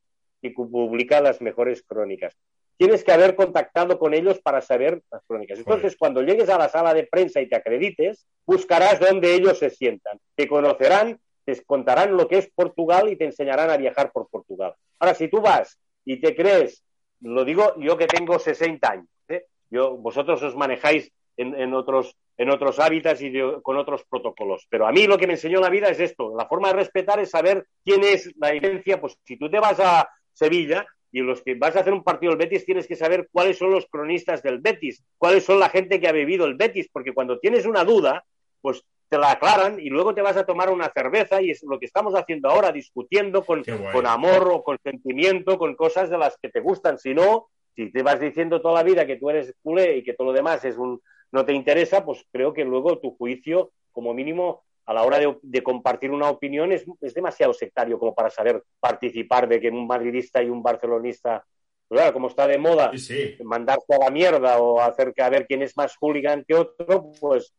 que 0.41 0.51
publican 0.51 1.23
las 1.23 1.41
mejores 1.41 1.83
crónicas. 1.83 2.35
Tienes 2.77 3.03
que 3.03 3.11
haber 3.11 3.35
contactado 3.35 3.97
con 3.97 4.13
ellos 4.13 4.39
para 4.39 4.61
saber 4.61 5.01
las 5.11 5.23
crónicas. 5.25 5.57
Entonces, 5.57 5.95
cuando 5.97 6.21
llegues 6.21 6.47
a 6.49 6.59
la 6.59 6.69
sala 6.69 6.93
de 6.93 7.07
prensa 7.07 7.41
y 7.41 7.49
te 7.49 7.55
acredites, 7.55 8.27
buscarás 8.45 8.99
dónde 8.99 9.33
ellos 9.33 9.57
se 9.57 9.71
sientan. 9.71 10.19
Te 10.35 10.47
conocerán, 10.47 11.19
te 11.43 11.59
contarán 11.65 12.15
lo 12.15 12.27
que 12.27 12.37
es 12.37 12.51
Portugal 12.53 13.09
y 13.09 13.15
te 13.15 13.25
enseñarán 13.25 13.71
a 13.71 13.77
viajar 13.77 14.11
por 14.11 14.29
Portugal. 14.29 14.75
Ahora, 14.99 15.15
si 15.15 15.27
tú 15.27 15.41
vas 15.41 15.79
y 16.05 16.21
te 16.21 16.35
crees, 16.35 16.83
lo 17.21 17.45
digo 17.45 17.73
yo 17.79 17.97
que 17.97 18.07
tengo 18.07 18.39
60 18.39 18.91
años, 18.91 19.07
¿eh? 19.29 19.45
yo, 19.69 19.97
vosotros 19.97 20.41
os 20.43 20.55
manejáis 20.55 21.11
en, 21.35 21.55
en 21.55 21.73
otros, 21.73 22.15
en 22.37 22.49
otros 22.49 22.79
hábitats 22.79 23.21
y 23.21 23.31
con 23.61 23.77
otros 23.77 24.03
protocolos. 24.09 24.65
Pero 24.69 24.87
a 24.87 24.91
mí 24.91 25.07
lo 25.07 25.17
que 25.17 25.27
me 25.27 25.33
enseñó 25.33 25.59
la 25.59 25.69
vida 25.69 25.89
es 25.89 25.99
esto. 25.99 26.35
La 26.35 26.47
forma 26.47 26.69
de 26.69 26.75
respetar 26.75 27.19
es 27.19 27.29
saber 27.29 27.67
quién 27.83 28.03
es 28.03 28.33
la 28.37 28.49
evidencia. 28.49 28.99
Pues 28.99 29.17
si 29.23 29.37
tú 29.37 29.49
te 29.49 29.59
vas 29.59 29.79
a 29.79 30.09
Sevilla 30.33 30.85
y 31.11 31.21
los 31.21 31.41
que 31.41 31.55
vas 31.55 31.75
a 31.75 31.81
hacer 31.81 31.93
un 31.93 32.03
partido 32.03 32.31
del 32.31 32.39
Betis 32.39 32.65
tienes 32.65 32.87
que 32.87 32.95
saber 32.95 33.29
cuáles 33.31 33.57
son 33.57 33.71
los 33.71 33.87
cronistas 33.87 34.43
del 34.43 34.59
Betis, 34.59 35.03
cuáles 35.17 35.45
son 35.45 35.59
la 35.59 35.69
gente 35.69 35.99
que 35.99 36.07
ha 36.07 36.11
bebido 36.11 36.45
el 36.45 36.55
Betis, 36.55 36.89
porque 36.91 37.13
cuando 37.13 37.39
tienes 37.39 37.65
una 37.65 37.83
duda, 37.83 38.23
pues 38.61 38.83
te 39.09 39.17
la 39.17 39.31
aclaran 39.31 39.79
y 39.79 39.89
luego 39.89 40.13
te 40.13 40.21
vas 40.21 40.37
a 40.37 40.45
tomar 40.45 40.69
una 40.69 40.91
cerveza 40.93 41.41
y 41.41 41.51
es 41.51 41.63
lo 41.63 41.79
que 41.79 41.85
estamos 41.85 42.13
haciendo 42.15 42.49
ahora, 42.49 42.71
discutiendo 42.71 43.43
con, 43.43 43.63
amor 44.05 44.49
o 44.51 44.63
con 44.63 44.77
sentimiento, 44.83 45.57
con 45.57 45.75
cosas 45.75 46.09
de 46.09 46.17
las 46.17 46.37
que 46.37 46.49
te 46.49 46.59
gustan. 46.59 46.97
Si 46.97 47.13
no, 47.13 47.47
si 47.75 47.91
te 47.91 48.03
vas 48.03 48.19
diciendo 48.19 48.61
toda 48.61 48.75
la 48.75 48.83
vida 48.83 49.05
que 49.05 49.15
tú 49.15 49.29
eres 49.29 49.53
culé 49.63 49.97
y 49.97 50.03
que 50.03 50.13
todo 50.13 50.27
lo 50.27 50.33
demás 50.33 50.63
es 50.65 50.77
un 50.77 51.01
no 51.31 51.45
te 51.45 51.53
interesa, 51.53 52.05
pues 52.05 52.25
creo 52.31 52.53
que 52.53 52.63
luego 52.63 52.99
tu 52.99 53.11
juicio, 53.15 53.71
como 53.91 54.13
mínimo, 54.13 54.63
a 54.85 54.93
la 54.93 55.03
hora 55.03 55.19
de, 55.19 55.37
de 55.41 55.61
compartir 55.61 56.11
una 56.11 56.29
opinión, 56.29 56.71
es, 56.71 56.85
es 57.01 57.13
demasiado 57.13 57.53
sectario 57.53 57.99
como 57.99 58.15
para 58.15 58.29
saber 58.29 58.63
participar 58.79 59.47
de 59.47 59.59
que 59.59 59.67
un 59.69 59.85
madridista 59.85 60.41
y 60.41 60.49
un 60.49 60.63
barcelonista, 60.63 61.45
pues 61.87 61.99
claro, 61.99 62.13
como 62.13 62.27
está 62.27 62.47
de 62.47 62.57
moda, 62.57 62.91
Sí, 62.93 62.99
sí. 62.99 63.43
mandarse 63.43 63.93
a 63.93 64.05
la 64.05 64.09
mierda 64.09 64.59
o 64.59 64.79
hacer 64.79 65.13
que 65.13 65.21
a 65.21 65.29
ver 65.29 65.45
quién 65.45 65.61
es 65.61 65.75
más 65.75 65.97
hooligan 65.99 66.45
que 66.47 66.55
otro, 66.55 67.11
pues 67.19 67.53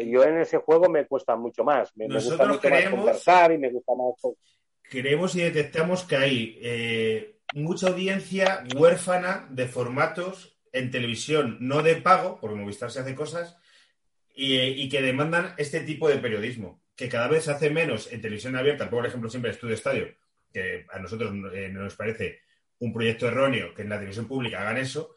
yo 0.00 0.24
en 0.24 0.38
ese 0.38 0.58
juego 0.58 0.88
me 0.88 1.06
cuesta 1.06 1.36
mucho 1.36 1.64
más. 1.64 1.96
Me, 1.96 2.08
me 2.08 2.14
gusta 2.14 2.30
Nosotros 2.30 2.56
mucho 2.56 2.68
más 2.68 2.78
creemos- 2.80 2.98
conversar 3.00 3.52
y 3.52 3.58
me 3.58 3.70
gusta 3.70 3.92
más. 3.94 4.34
Creemos 4.82 5.34
y 5.34 5.40
detectamos 5.42 6.04
que 6.04 6.16
hay 6.16 6.58
eh, 6.62 7.38
mucha 7.54 7.88
audiencia 7.88 8.64
huérfana 8.76 9.46
de 9.50 9.66
formatos 9.66 10.56
en 10.72 10.90
televisión 10.90 11.56
no 11.60 11.82
de 11.82 11.96
pago, 11.96 12.38
porque 12.40 12.56
Movistar 12.56 12.90
se 12.90 13.00
hace 13.00 13.14
cosas, 13.14 13.56
y, 14.34 14.56
y 14.58 14.88
que 14.88 15.00
demandan 15.02 15.54
este 15.56 15.80
tipo 15.80 16.08
de 16.08 16.18
periodismo, 16.18 16.82
que 16.94 17.08
cada 17.08 17.28
vez 17.28 17.44
se 17.44 17.50
hace 17.52 17.70
menos 17.70 18.12
en 18.12 18.20
televisión 18.20 18.54
abierta. 18.56 18.88
Por 18.90 19.06
ejemplo, 19.06 19.28
siempre 19.30 19.50
Estudio 19.50 19.74
Estadio, 19.74 20.08
que 20.52 20.86
a 20.92 20.98
nosotros 20.98 21.32
eh, 21.54 21.68
no 21.72 21.82
nos 21.82 21.96
parece 21.96 22.40
un 22.78 22.92
proyecto 22.92 23.26
erróneo 23.26 23.72
que 23.74 23.82
en 23.82 23.88
la 23.88 23.96
televisión 23.96 24.28
pública 24.28 24.60
hagan 24.60 24.76
eso, 24.76 25.16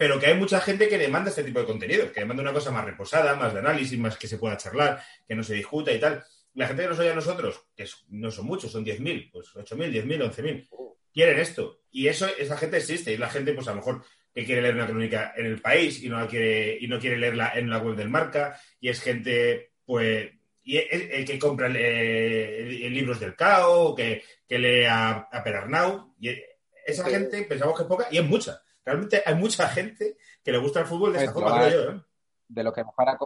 pero 0.00 0.18
que 0.18 0.28
hay 0.28 0.34
mucha 0.34 0.62
gente 0.62 0.88
que 0.88 0.96
demanda 0.96 1.28
este 1.28 1.44
tipo 1.44 1.60
de 1.60 1.66
contenido, 1.66 2.10
que 2.10 2.20
demanda 2.20 2.42
una 2.42 2.54
cosa 2.54 2.70
más 2.70 2.86
reposada, 2.86 3.34
más 3.36 3.52
de 3.52 3.58
análisis, 3.58 3.98
más 3.98 4.16
que 4.16 4.26
se 4.28 4.38
pueda 4.38 4.56
charlar, 4.56 5.02
que 5.28 5.34
no 5.34 5.42
se 5.42 5.52
discuta 5.52 5.92
y 5.92 6.00
tal. 6.00 6.24
La 6.54 6.66
gente 6.66 6.84
que 6.84 6.88
nos 6.88 6.98
oye 7.00 7.10
a 7.10 7.14
nosotros, 7.14 7.66
que 7.76 7.84
no 8.08 8.30
son 8.30 8.46
muchos, 8.46 8.72
son 8.72 8.82
10.000, 8.82 9.30
pues 9.30 9.48
8.000, 9.54 9.92
10.000, 9.92 10.32
11.000, 10.32 10.68
quieren 11.12 11.38
esto. 11.38 11.82
Y 11.90 12.08
eso, 12.08 12.26
esa 12.38 12.56
gente 12.56 12.78
existe. 12.78 13.12
Y 13.12 13.18
la 13.18 13.28
gente, 13.28 13.52
pues 13.52 13.68
a 13.68 13.72
lo 13.72 13.76
mejor 13.76 14.02
que 14.34 14.46
quiere 14.46 14.62
leer 14.62 14.74
una 14.76 14.86
crónica 14.86 15.34
en 15.36 15.44
el 15.44 15.60
país 15.60 16.02
y 16.02 16.08
no 16.08 16.18
la 16.18 16.26
quiere, 16.26 16.78
y 16.80 16.88
no 16.88 16.98
quiere 16.98 17.18
leerla 17.18 17.52
en 17.54 17.68
la 17.68 17.76
web 17.76 17.94
del 17.94 18.08
marca. 18.08 18.58
Y 18.80 18.88
es 18.88 19.02
gente, 19.02 19.72
pues, 19.84 20.30
y 20.64 20.78
es- 20.78 21.10
el 21.10 21.26
que 21.26 21.38
compra 21.38 21.68
eh, 21.76 22.88
libros 22.90 23.20
del 23.20 23.36
CAO, 23.36 23.94
que, 23.94 24.22
que 24.48 24.58
lee 24.58 24.84
a, 24.86 25.28
a 25.30 25.44
Perarnau. 25.44 26.14
Y 26.18 26.30
esa 26.86 27.04
Sí. 27.04 27.10
gente 27.10 27.42
pensamos 27.42 27.76
que 27.76 27.82
es 27.82 27.88
poca, 27.88 28.08
y 28.10 28.16
es 28.16 28.24
mucha. 28.24 28.62
Realmente 28.90 29.22
hay 29.24 29.34
mucha 29.36 29.68
gente 29.68 30.16
que 30.44 30.52
le 30.52 30.58
gusta 30.58 30.80
el 30.80 30.86
fútbol 30.86 31.12
de 31.12 31.18
esta 31.20 31.30
Es 31.30 31.34
forma, 31.34 31.66
creo 31.66 31.84
yo. 31.84 31.90
¿eh? 31.92 32.00
De 32.48 32.64
lo 32.64 32.72
que 32.72 32.82
mejor 32.84 33.08
ha 33.08 33.18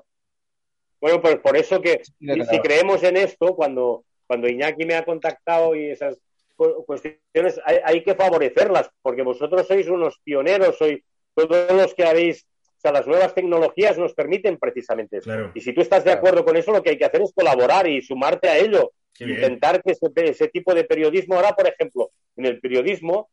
Bueno, 1.00 1.20
pues 1.22 1.36
por 1.36 1.56
eso 1.56 1.80
que 1.80 2.02
Sí, 2.04 2.44
si 2.50 2.58
creemos 2.60 3.02
en 3.02 3.16
esto, 3.16 3.54
cuando, 3.56 4.04
cuando 4.26 4.48
Iñaki 4.48 4.84
me 4.84 4.94
ha 4.94 5.04
contactado 5.04 5.74
y 5.74 5.90
esas 5.90 6.18
cu- 6.56 6.84
cuestiones, 6.84 7.60
hay, 7.64 7.78
hay 7.84 8.02
que 8.04 8.14
favorecerlas, 8.14 8.90
porque 9.02 9.22
vosotros 9.22 9.66
sois 9.66 9.88
unos 9.88 10.18
pioneros, 10.22 10.76
sois 10.76 11.00
todos 11.34 11.72
los 11.72 11.94
que 11.94 12.04
habéis, 12.04 12.44
o 12.76 12.80
sea, 12.80 12.92
las 12.92 13.06
nuevas 13.06 13.34
tecnologías 13.34 13.96
nos 13.98 14.12
permiten 14.14 14.58
precisamente 14.58 15.16
eso. 15.18 15.24
Claro. 15.24 15.50
Y 15.54 15.60
si 15.62 15.72
tú 15.72 15.80
estás 15.80 16.04
de 16.04 16.10
Claro. 16.10 16.18
acuerdo 16.18 16.44
con 16.44 16.56
eso, 16.56 16.72
lo 16.72 16.82
que 16.82 16.90
hay 16.90 16.98
que 16.98 17.06
hacer 17.06 17.22
es 17.22 17.32
colaborar 17.34 17.86
y 17.86 18.02
sumarte 18.02 18.48
a 18.48 18.58
ello. 18.58 18.92
Qué 19.16 19.24
bien. 19.26 19.38
intentar 19.38 19.80
que 19.82 19.92
ese, 19.92 20.08
ese 20.16 20.48
tipo 20.48 20.74
de 20.74 20.82
periodismo, 20.84 21.36
ahora, 21.36 21.52
por 21.54 21.68
ejemplo, 21.68 22.10
en 22.36 22.46
el 22.46 22.60
periodismo 22.60 23.30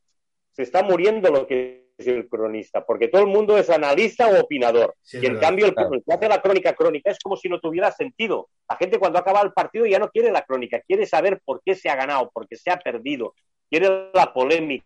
se 0.52 0.62
está 0.64 0.84
muriendo 0.84 1.32
lo 1.32 1.48
que 1.48 1.90
el 2.08 2.28
cronista, 2.28 2.86
porque 2.86 3.08
todo 3.08 3.22
el 3.22 3.28
mundo 3.28 3.58
es 3.58 3.70
analista 3.70 4.28
o 4.28 4.42
opinador. 4.42 4.96
Sí, 5.02 5.20
y 5.22 5.26
en 5.26 5.34
verdad, 5.34 5.48
cambio, 5.48 5.66
el, 5.68 5.74
claro. 5.74 5.94
el 5.94 6.04
que 6.04 6.14
hace 6.14 6.30
la 6.30 6.42
crónica 6.42 6.74
crónica 6.74 7.12
es 7.12 7.20
como 7.20 7.36
si 7.36 7.50
no 7.50 7.60
tuviera 7.60 7.92
sentido. 7.92 8.50
La 8.70 8.76
gente 8.78 9.00
cuando 9.00 9.20
acaba 9.20 9.42
el 9.42 9.54
partido 9.54 9.86
ya 9.86 10.00
no 10.00 10.10
quiere 10.10 10.32
la 10.32 10.44
crónica, 10.44 10.82
quiere 10.82 11.06
saber 11.06 11.42
por 11.44 11.62
qué 11.64 11.76
se 11.76 11.90
ha 11.90 11.96
ganado, 11.96 12.30
por 12.34 12.48
qué 12.48 12.56
se 12.56 12.72
ha 12.72 12.78
perdido, 12.78 13.34
quiere 13.70 14.10
la 14.14 14.34
polémica, 14.34 14.86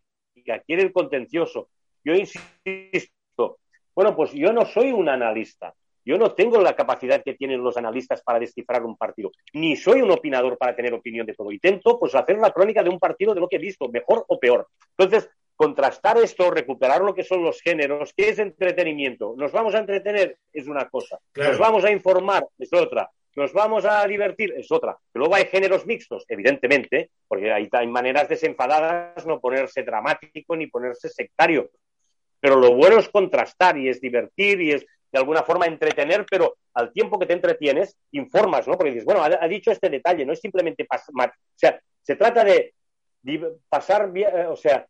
quiere 0.66 0.84
el 0.84 0.94
contencioso. 0.94 1.70
Yo 2.04 2.14
insisto, 2.14 3.60
bueno, 3.96 4.16
pues 4.16 4.32
yo 4.34 4.54
no 4.54 4.66
soy 4.66 4.92
un 4.92 5.10
analista. 5.10 5.74
Yo 6.06 6.20
no 6.20 6.34
tengo 6.34 6.62
la 6.62 6.76
capacidad 6.76 7.24
que 7.24 7.34
tienen 7.34 7.64
los 7.64 7.78
analistas 7.78 8.22
para 8.22 8.40
descifrar 8.40 8.86
un 8.86 8.96
partido, 8.96 9.32
ni 9.54 9.76
soy 9.76 10.02
un 10.02 10.12
opinador 10.12 10.56
para 10.56 10.76
tener 10.76 10.94
opinión 10.94 11.26
de 11.26 11.34
todo. 11.34 11.52
Intento 11.52 12.00
pues 12.00 12.14
hacer 12.14 12.38
la 12.38 12.52
crónica 12.52 12.84
de 12.84 12.92
un 12.92 13.00
partido 13.00 13.34
de 13.34 13.40
lo 13.40 13.48
que 13.48 13.56
he 13.56 13.60
visto, 13.60 13.90
mejor 13.90 14.24
o 14.28 14.40
peor. 14.40 14.68
Entonces, 14.96 15.28
contrastar 15.56 16.18
esto, 16.18 16.52
recuperar 16.52 17.02
lo 17.02 17.14
que 17.14 17.24
son 17.24 17.44
los 17.44 17.62
géneros, 17.62 18.14
¿qué 18.16 18.30
es 18.30 18.40
entretenimiento? 18.40 19.34
Nos 19.38 19.52
vamos 19.52 19.74
a 19.76 19.80
entretener, 19.80 20.38
es 20.52 20.68
una 20.68 20.90
cosa. 20.90 21.18
Claro. 21.32 21.52
Nos 21.52 21.60
vamos 21.60 21.84
a 21.86 21.92
informar, 21.92 22.46
es 22.58 22.72
otra. 22.74 23.10
Nos 23.36 23.52
vamos 23.52 23.84
a 23.86 24.06
divertir, 24.08 24.54
es 24.58 24.72
otra. 24.72 24.98
Luego 25.14 25.36
hay 25.36 25.46
géneros 25.46 25.86
mixtos, 25.86 26.26
evidentemente, 26.30 27.10
porque 27.28 27.52
hay, 27.52 27.68
hay 27.72 27.88
maneras 27.88 28.30
desenfadadas 28.30 29.26
no 29.26 29.40
ponerse 29.40 29.84
dramático 29.84 30.56
ni 30.56 30.68
ponerse 30.68 31.10
sectario. 31.10 31.70
Pero 32.40 32.58
lo 32.58 32.74
bueno 32.76 32.98
es 32.98 33.10
contrastar 33.10 33.78
y 33.78 33.90
es 33.90 34.00
divertir 34.00 34.62
y 34.62 34.72
es 34.72 34.86
de 35.12 35.20
alguna 35.20 35.44
forma 35.44 35.66
entretener, 35.66 36.26
pero 36.30 36.56
al 36.74 36.92
tiempo 36.92 37.18
que 37.18 37.26
te 37.26 37.34
entretienes, 37.34 37.98
informas, 38.12 38.68
¿no? 38.68 38.76
Porque 38.78 38.92
dices, 38.92 39.06
bueno, 39.06 39.22
ha, 39.22 39.28
ha 39.42 39.48
dicho 39.48 39.72
este 39.72 39.90
detalle, 39.90 40.26
no 40.26 40.34
es 40.34 40.40
simplemente 40.42 40.86
pas- 40.86 41.10
ma- 41.14 41.26
o 41.26 41.58
sea, 41.58 41.80
se 42.02 42.16
trata 42.18 42.44
de 42.44 42.74
pasar 43.70 44.12
bien, 44.12 44.30
eh, 44.38 44.46
o 44.48 44.56
sea, 44.56 44.86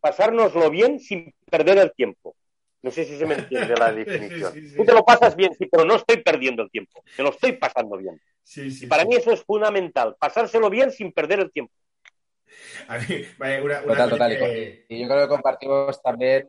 pasárnoslo 0.00 0.70
bien 0.70 1.00
sin 1.00 1.32
perder 1.50 1.78
el 1.78 1.92
tiempo. 1.92 2.36
No 2.82 2.90
sé 2.90 3.04
si 3.04 3.16
se 3.18 3.26
me 3.26 3.34
entiende 3.34 3.74
la 3.76 3.92
definición. 3.92 4.52
sí, 4.52 4.68
sí. 4.68 4.76
Tú 4.76 4.84
te 4.84 4.92
lo 4.94 5.04
pasas 5.04 5.34
bien, 5.34 5.52
sí, 5.54 5.66
pero 5.70 5.84
no 5.84 5.96
estoy 5.96 6.18
perdiendo 6.22 6.62
el 6.62 6.70
tiempo, 6.70 7.02
te 7.16 7.22
lo 7.22 7.30
estoy 7.30 7.52
pasando 7.52 7.96
bien. 7.96 8.20
Sí, 8.42 8.70
sí, 8.70 8.84
Y 8.84 8.88
para 8.88 9.02
sí. 9.02 9.08
mí 9.08 9.16
eso 9.16 9.32
es 9.32 9.42
fundamental, 9.42 10.14
pasárselo 10.18 10.70
bien 10.70 10.90
sin 10.90 11.12
perder 11.12 11.40
el 11.40 11.50
tiempo. 11.52 11.72
A 12.88 12.98
mí, 12.98 13.24
vale, 13.38 13.60
una, 13.62 13.78
una 13.80 13.88
Total, 13.88 14.10
cosa 14.10 14.10
total. 14.10 14.32
y 14.32 14.34
que- 14.34 14.40
con- 14.40 14.96
Y 14.96 15.02
yo 15.02 15.08
creo 15.08 15.22
que 15.22 15.28
compartimos 15.28 16.02
también. 16.02 16.48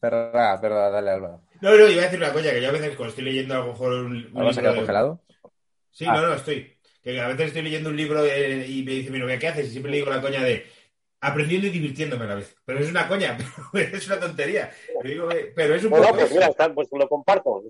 Perdona, 0.00 0.60
perdona, 0.60 0.90
dale, 0.90 1.10
Álvaro. 1.10 1.42
No, 1.60 1.70
no, 1.76 1.88
iba 1.88 2.00
a 2.02 2.04
decir 2.04 2.18
una 2.18 2.32
coña, 2.32 2.50
que 2.50 2.60
yo 2.62 2.68
a 2.68 2.72
veces 2.72 2.96
cuando 2.96 3.10
estoy 3.10 3.24
leyendo 3.24 3.54
a 3.54 3.58
lo 3.58 3.66
mejor 3.68 3.92
un, 3.92 4.16
un 4.16 4.26
¿Álvaro 4.36 4.52
se 4.52 4.60
libro 4.60 4.62
queda 4.62 4.70
de- 4.72 4.76
congelado? 4.76 5.20
Sí, 5.90 6.04
Ah. 6.08 6.12
no, 6.14 6.26
no, 6.28 6.34
estoy. 6.34 6.73
Que 7.04 7.20
a 7.20 7.28
veces 7.28 7.48
estoy 7.48 7.62
leyendo 7.62 7.90
un 7.90 7.96
libro 7.96 8.22
de- 8.22 8.66
y 8.66 8.82
me 8.82 8.92
dice, 8.92 9.10
mira, 9.10 9.38
¿qué 9.38 9.48
haces? 9.48 9.68
Y 9.68 9.70
siempre 9.72 9.90
le 9.92 9.98
digo 9.98 10.10
la 10.10 10.22
coña 10.22 10.42
de 10.42 10.64
aprendiendo 11.20 11.66
y 11.66 11.70
divirtiéndome 11.70 12.24
a 12.24 12.28
la 12.28 12.34
vez. 12.36 12.56
Pero 12.64 12.80
es 12.80 12.88
una 12.90 13.06
coña, 13.06 13.36
pero 13.72 13.96
es 13.96 14.06
una 14.06 14.20
tontería. 14.20 14.70
Digo, 15.02 15.30
eh, 15.30 15.52
pero 15.54 15.74
es 15.74 15.84
un 15.84 15.90
Bueno, 15.90 16.06
poco 16.06 16.18
pues 16.20 16.32
mira, 16.32 16.46
está- 16.48 16.74
pues 16.74 16.88
lo 16.90 17.08
comparto. 17.08 17.62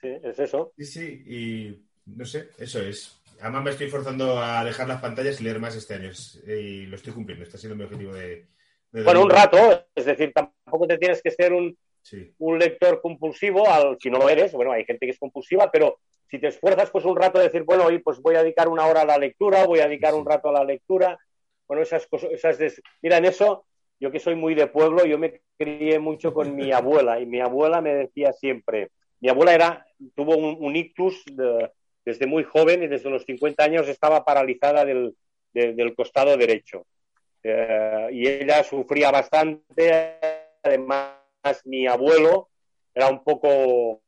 Sí, 0.00 0.08
es 0.22 0.38
eso. 0.38 0.72
Sí, 0.78 0.84
sí, 0.84 1.22
y 1.26 1.82
no 2.06 2.24
sé, 2.24 2.48
eso 2.58 2.80
es. 2.80 3.20
Además 3.40 3.64
me 3.64 3.70
estoy 3.72 3.88
forzando 3.90 4.40
a 4.40 4.64
dejar 4.64 4.88
las 4.88 5.00
pantallas 5.00 5.40
y 5.40 5.44
leer 5.44 5.58
más 5.58 5.74
este 5.76 5.94
año. 5.94 6.10
Es- 6.10 6.40
Y 6.46 6.86
lo 6.86 6.96
estoy 6.96 7.12
cumpliendo, 7.12 7.44
está 7.44 7.58
siendo 7.58 7.76
mi 7.76 7.84
objetivo 7.84 8.14
de... 8.14 8.46
de 8.92 9.02
Bueno, 9.02 9.22
un 9.22 9.30
rato, 9.30 9.58
es 9.94 10.04
decir, 10.04 10.32
tampoco 10.32 10.86
te 10.86 10.98
tienes 10.98 11.20
que 11.22 11.30
ser 11.30 11.52
un, 11.52 11.76
Sí, 12.06 12.32
un 12.38 12.56
lector 12.56 13.00
compulsivo, 13.00 13.68
al, 13.68 13.96
si 14.00 14.10
no 14.10 14.18
lo 14.18 14.28
eres, 14.28 14.52
bueno, 14.52 14.70
hay 14.70 14.84
gente 14.84 15.06
que 15.06 15.10
es 15.10 15.18
compulsiva, 15.18 15.72
pero 15.72 15.98
si 16.30 16.38
te 16.38 16.46
esfuerzas, 16.46 16.88
pues 16.92 17.04
un 17.04 17.16
rato 17.16 17.38
de 17.38 17.46
decir, 17.46 17.64
bueno, 17.64 17.84
hoy 17.84 17.98
pues 17.98 18.20
voy 18.20 18.36
a 18.36 18.44
dedicar 18.44 18.68
una 18.68 18.86
hora 18.86 19.00
a 19.00 19.04
la 19.04 19.18
lectura, 19.18 19.66
voy 19.66 19.80
a 19.80 19.88
dedicar 19.88 20.12
Sí. 20.12 20.18
un 20.20 20.24
rato 20.24 20.48
a 20.50 20.52
la 20.52 20.62
lectura, 20.62 21.18
bueno, 21.66 21.82
esas 21.82 22.06
cosas, 22.06 22.30
esas 22.30 22.58
des- 22.58 22.80
mira, 23.02 23.16
en 23.16 23.24
eso, 23.24 23.64
yo 23.98 24.12
que 24.12 24.20
soy 24.20 24.36
muy 24.36 24.54
de 24.54 24.68
pueblo, 24.68 25.04
yo 25.04 25.18
me 25.18 25.40
crié 25.58 25.98
mucho 25.98 26.32
con 26.32 26.54
mi 26.54 26.70
abuela, 26.70 27.18
y 27.18 27.26
mi 27.26 27.40
abuela 27.40 27.80
me 27.80 27.92
decía 27.92 28.32
siempre, 28.32 28.90
mi 29.18 29.28
abuela 29.28 29.52
era, 29.54 29.86
tuvo 30.14 30.36
un, 30.36 30.56
un 30.60 30.76
ictus 30.76 31.24
de- 31.26 31.72
desde 32.04 32.26
muy 32.28 32.44
joven, 32.44 32.84
y 32.84 32.86
desde 32.86 33.10
los 33.10 33.24
50 33.24 33.64
años 33.64 33.88
estaba 33.88 34.24
paralizada 34.24 34.84
del, 34.84 35.12
de- 35.52 35.72
del 35.72 35.92
costado 35.96 36.36
derecho. 36.36 36.86
Eh, 37.42 38.08
y 38.12 38.28
ella 38.28 38.62
sufría 38.62 39.10
bastante, 39.10 40.18
además 40.62 41.25
mi 41.64 41.86
abuelo 41.86 42.48
era 42.94 43.08
un 43.08 43.22
poco 43.22 44.02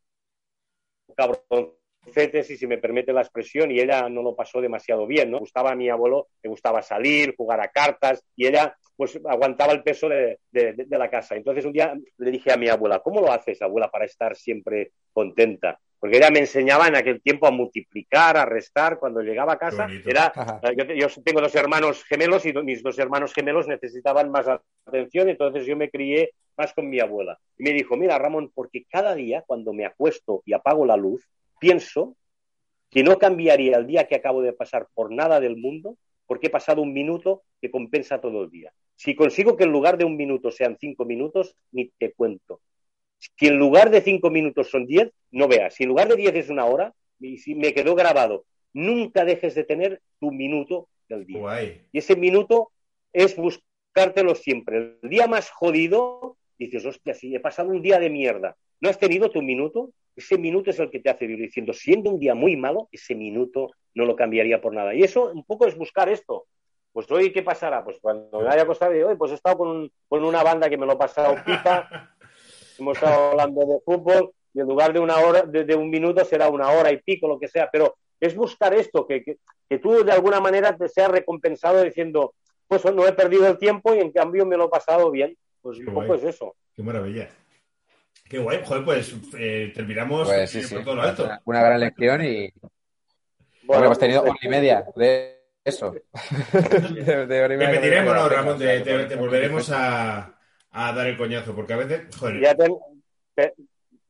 cabroncete, 1.17 2.43
si 2.45 2.57
se 2.57 2.67
me 2.67 2.79
permite 2.79 3.13
la 3.13 3.21
expresión, 3.23 3.71
y 3.71 3.81
ella 3.81 4.09
no 4.09 4.23
lo 4.23 4.35
pasó 4.35 4.61
demasiado 4.61 5.07
bien, 5.07 5.31
¿no? 5.31 5.41
Gustaba 5.41 5.73
a 5.73 5.77
mi 5.77 5.89
abuelo, 5.89 6.29
le 6.43 6.51
gustaba 6.51 6.83
salir, 6.83 7.35
jugar 7.37 7.61
a 7.61 7.69
cartas, 7.69 8.25
y 8.37 8.47
ella 8.47 8.77
pues 8.97 9.21
aguantaba 9.27 9.73
el 9.73 9.83
peso 9.85 10.09
de- 10.09 10.39
de 10.51 10.99
la 10.99 11.09
casa. 11.09 11.37
Entonces 11.37 11.65
un 11.65 11.73
día 11.73 11.95
le 12.17 12.31
dije 12.33 12.53
a 12.53 12.57
mi 12.57 12.69
abuela, 12.69 12.99
¿cómo 13.01 13.21
lo 13.21 13.31
haces, 13.31 13.63
abuela, 13.63 13.91
para 13.91 14.05
estar 14.07 14.35
siempre 14.35 14.91
contenta? 15.13 15.79
Porque 16.01 16.17
ella 16.19 16.31
me 16.31 16.41
enseñaba 16.41 16.87
en 16.89 16.97
aquel 16.97 17.21
tiempo 17.21 17.47
a 17.47 17.51
multiplicar, 17.51 18.37
a 18.37 18.45
restar. 18.45 18.99
Cuando 18.99 19.21
llegaba 19.21 19.55
a 19.55 19.59
casa, 19.59 19.89
era 20.05 20.33
eh, 20.63 20.75
Yo, 20.77 20.85
yo 20.95 21.23
tengo 21.25 21.41
dos 21.41 21.55
hermanos 21.55 22.05
gemelos 22.05 22.45
y 22.47 22.53
do- 22.53 22.63
mis 22.63 22.83
dos 22.83 22.99
hermanos 22.99 23.33
gemelos 23.33 23.67
necesitaban 23.69 24.31
más 24.31 24.47
atención, 24.87 25.29
entonces 25.29 25.67
yo 25.67 25.77
me 25.77 25.91
crié 25.91 26.33
más 26.57 26.73
con 26.73 26.89
mi 26.89 27.01
abuela. 27.01 27.39
Y 27.57 27.63
me 27.65 27.73
dijo, 27.73 27.97
mira, 27.97 28.19
Ramón, 28.19 28.51
porque 28.55 28.85
cada 28.91 29.15
día 29.15 29.45
cuando 29.47 29.73
me 29.73 29.85
acuesto 29.87 30.43
y 30.45 30.53
apago 30.53 30.85
la 30.87 30.97
luz, 30.97 31.29
pienso 31.61 32.17
que 32.91 33.03
no 33.03 33.19
cambiaría 33.19 33.77
el 33.77 33.87
día 33.87 34.07
que 34.07 34.15
acabo 34.17 34.43
de 34.43 34.53
pasar 34.53 34.89
por 34.95 35.13
nada 35.13 35.41
del 35.41 35.57
mundo, 35.57 35.97
porque 36.27 36.47
he 36.49 36.51
pasado 36.51 36.83
un 36.83 36.93
minuto 36.93 37.43
que 37.61 37.71
compensa 37.71 38.21
todo 38.21 38.45
el 38.45 38.51
día. 38.51 38.73
Si 38.97 39.15
consigo 39.15 39.57
que 39.57 39.65
en 39.65 39.73
lugar 39.73 39.99
de 39.99 40.05
un 40.05 40.17
minuto 40.17 40.51
sean 40.51 40.77
cinco 40.81 41.05
minutos, 41.05 41.55
ni 41.73 41.91
te 41.99 42.13
cuento. 42.13 42.61
Si 43.19 43.47
en 43.47 43.59
lugar 43.59 43.91
de 43.91 44.01
cinco 44.01 44.31
minutos 44.31 44.71
son 44.71 44.87
diez, 44.87 45.11
no 45.31 45.49
veas. 45.49 45.75
Si 45.75 45.83
en 45.85 45.89
lugar 45.91 46.09
de 46.09 46.17
diez 46.17 46.35
es 46.35 46.51
una 46.51 46.65
hora, 46.67 46.95
y 47.21 47.39
si 47.39 47.55
me 47.55 47.75
quedó 47.75 47.95
grabado, 47.95 48.45
nunca 48.73 49.25
dejes 49.25 49.55
de 49.55 49.65
tener 49.65 50.01
tu 50.21 50.31
minuto 50.31 50.89
del 51.09 51.27
día. 51.27 51.39
guay. 51.41 51.83
Y 51.93 51.99
ese 51.99 52.15
minuto 52.17 52.71
es 53.13 53.35
buscártelo 53.37 54.35
siempre. 54.35 54.99
El 55.03 55.11
día 55.11 55.27
más 55.27 55.51
jodido, 55.51 56.37
dices, 56.59 56.85
hostia, 56.87 57.15
si 57.15 57.35
he 57.35 57.41
pasado 57.41 57.71
un 57.71 57.83
día 57.83 57.99
de 57.99 58.11
mierda, 58.11 58.57
¿no 58.81 58.89
has 58.89 58.99
tenido 58.99 59.31
tu 59.31 59.43
minuto? 59.43 59.91
Ese 60.15 60.37
minuto 60.39 60.71
es 60.71 60.79
el 60.79 60.91
que 60.91 61.01
te 61.01 61.11
hace 61.11 61.27
vivir 61.27 61.47
diciendo, 61.47 61.73
siendo 61.73 62.11
un 62.11 62.19
día 62.21 62.35
muy 62.35 62.57
malo, 62.57 62.89
ese 62.93 63.15
minuto 63.15 63.71
no 63.95 64.05
lo 64.05 64.15
cambiaría 64.17 64.61
por 64.61 64.73
nada. 64.75 64.95
Y 64.95 65.03
eso 65.03 65.31
un 65.33 65.45
poco 65.45 65.67
es 65.67 65.77
buscar 65.77 66.09
esto. 66.09 66.47
Pues 66.93 67.11
hoy, 67.11 67.33
¿qué 67.33 67.43
pasará? 67.43 67.85
Pues 67.85 67.99
cuando 68.01 68.41
me 68.41 68.49
haya 68.49 68.63
acostado, 68.63 68.93
"Oye, 68.93 69.17
pues 69.17 69.31
he 69.33 69.35
estado 69.35 69.59
con, 69.59 69.69
un- 69.69 69.93
con 70.09 70.25
una 70.25 70.43
banda 70.43 70.69
que 70.69 70.77
me 70.77 70.87
lo 70.87 70.93
ha 70.93 70.99
pasado 70.99 71.35
pipa, 71.45 72.15
hemos 72.79 72.97
estado 72.97 73.31
hablando 73.31 73.61
de 73.67 73.81
fútbol, 73.85 74.33
y 74.55 74.61
en 74.61 74.67
lugar 74.67 74.93
de 74.93 75.01
una 75.01 75.19
hora, 75.19 75.43
de, 75.43 75.65
de 75.65 75.75
un 75.75 75.91
minuto 75.91 76.25
será 76.25 76.49
una 76.49 76.71
hora 76.71 76.93
y 76.93 76.99
pico, 76.99 77.29
lo 77.29 77.39
que 77.39 77.49
sea, 77.49 77.69
pero 77.71 77.97
es 78.21 78.35
buscar 78.35 78.75
esto, 78.75 79.07
que, 79.07 79.23
que, 79.23 79.39
que 79.69 79.79
tú 79.79 80.05
de 80.05 80.13
alguna 80.13 80.41
manera 80.41 80.77
te 80.77 80.89
seas 80.89 81.11
recompensado 81.11 81.83
diciendo, 81.83 82.35
pues 82.67 82.85
no 82.85 83.07
he 83.07 83.13
perdido 83.13 83.47
el 83.47 83.59
tiempo 83.59 83.95
y 83.95 84.01
en 84.01 84.13
cambio 84.13 84.47
me 84.47 84.57
lo 84.57 84.67
he 84.67 84.71
pasado 84.71 85.11
bien. 85.11 85.37
Pues 85.61 85.79
Qué 85.79 85.87
un 85.87 85.95
poco 85.95 86.15
es 86.15 86.25
eso. 86.25 86.55
Qué 86.75 86.83
maravilla. 86.83 87.29
Qué 88.29 88.39
guay, 88.39 88.61
joder, 88.65 88.85
pues 88.85 89.15
eh, 89.39 89.73
terminamos 89.75 90.29
Pues 90.29 90.51
sí, 90.51 90.59
eh, 90.59 90.63
sí. 90.63 90.75
por 90.75 90.85
todo 90.85 90.97
lo 90.97 91.03
alto. 91.03 91.29
Una, 91.45 91.63
gran 91.63 91.81
lección 91.81 92.25
y 92.25 92.53
Bueno, 93.65 93.87
hemos 93.87 93.99
tenido 93.99 94.23
hora 94.23 94.39
y 94.41 94.49
media 94.49 94.85
de 94.95 95.39
eso. 95.65 95.95
de, 96.53 97.27
de 97.27 97.43
hora 97.43 97.55
y 97.55 97.57
media. 97.57 97.71
Repetiremos, 97.71 98.15
no, 98.15 98.29
Ramón, 98.29 98.59
te 98.59 99.17
volveremos 99.17 99.71
a, 99.73 100.38
a 100.71 100.93
dar 100.93 101.07
el 101.07 101.17
coñazo, 101.17 101.55
porque 101.55 101.73
a 101.73 101.77
veces, 101.79 102.15
joder, 102.17 102.41
ya 102.41 102.55
ten- 102.55 102.79
te- 103.35 103.55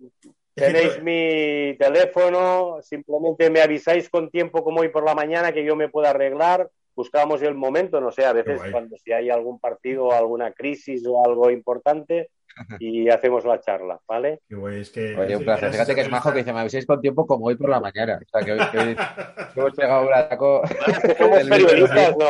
es 0.00 0.12
que 0.20 0.30
tenéis 0.54 1.00
mi 1.02 1.76
teléfono, 1.78 2.78
simplemente 2.82 3.48
me 3.50 3.60
avisáis 3.60 4.08
con 4.10 4.30
tiempo 4.30 4.64
como 4.64 4.80
hoy 4.80 4.88
por 4.88 5.04
la 5.04 5.14
mañana 5.14 5.52
que 5.52 5.64
yo 5.64 5.76
me 5.76 5.88
pueda 5.88 6.10
arreglar. 6.10 6.68
Buscamos 6.96 7.42
el 7.42 7.54
momento, 7.54 8.00
no 8.00 8.10
sé, 8.10 8.24
a 8.24 8.32
veces 8.32 8.60
cuando 8.72 8.96
si 8.96 9.12
hay 9.12 9.30
algún 9.30 9.60
partido 9.60 10.06
o 10.06 10.12
alguna 10.12 10.52
crisis 10.52 11.06
o 11.06 11.24
algo 11.24 11.50
importante 11.50 12.30
y 12.80 13.08
hacemos 13.08 13.44
la 13.44 13.60
charla, 13.60 14.00
¿vale? 14.06 14.40
qué 14.48 14.54
guay, 14.54 14.80
es 14.80 14.90
que... 14.90 15.16
Oye, 15.16 15.36
un 15.36 15.44
placer. 15.44 15.70
Fíjate 15.70 15.94
que 15.94 16.00
es 16.02 16.10
majo 16.10 16.32
que 16.32 16.38
dice, 16.38 16.52
me 16.52 16.60
aviséis 16.60 16.86
con 16.86 17.00
tiempo 17.00 17.26
como 17.26 17.46
hoy 17.46 17.56
por 17.56 17.68
la 17.70 17.80
mañana. 17.80 18.18
O 18.24 18.28
sea, 18.28 18.44
que 18.44 18.52
hoy, 18.52 18.58
que 18.70 18.78
hoy- 18.78 18.96
hemos 19.56 19.72
pegado 19.74 20.06
un 20.06 20.14
ataco. 20.14 20.62
Somos 21.18 21.42
periodistas, 21.44 22.16
no. 22.16 22.26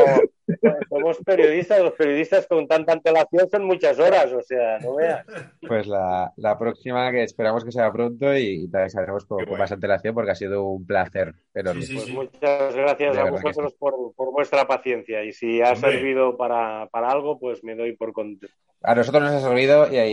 Somos 0.88 1.18
periodistas, 1.18 1.80
los 1.82 1.92
periodistas 1.92 2.46
con 2.46 2.66
tanta 2.66 2.92
antelación 2.94 3.50
son 3.50 3.64
muchas 3.66 3.98
horas, 3.98 4.32
o 4.32 4.40
sea, 4.42 4.78
no 4.78 4.94
veas. 4.94 5.24
Pues 5.66 5.86
la, 5.86 6.32
la 6.36 6.59
próxima 6.59 7.10
que 7.12 7.22
esperamos 7.22 7.64
que 7.66 7.72
sea 7.72 7.92
pronto 7.92 8.34
y, 8.34 8.64
y 8.64 8.70
te 8.70 8.78
avisaremos 8.78 9.26
con, 9.26 9.44
con 9.44 9.59
más 9.59 9.70
antelación 9.72 10.14
porque 10.14 10.30
ha 10.30 10.34
sido 10.34 10.64
un 10.64 10.86
placer. 10.86 11.34
Pero 11.52 11.74
Sí, 11.74 11.82
sí, 11.82 11.94
Pues 11.96 12.06
sí. 12.06 12.12
muchas 12.12 12.74
gracias 12.74 13.14
De 13.16 13.20
a 13.20 13.30
vosotros 13.30 13.74
por, 13.74 14.14
por 14.14 14.32
vuestra 14.32 14.66
paciencia 14.66 15.22
y 15.22 15.32
si 15.34 15.60
ha 15.60 15.72
Hombre. 15.72 15.92
servido 15.92 16.36
para, 16.38 16.86
para 16.90 17.10
algo, 17.10 17.38
pues 17.38 17.62
me 17.62 17.74
doy 17.74 17.94
por 17.94 18.14
contento. 18.14 18.55
a 18.82 18.94
nosotros 18.94 19.22
nos 19.24 19.32
ha 19.32 19.40
servido 19.48 19.92
y 19.92 19.98
a, 19.98 20.06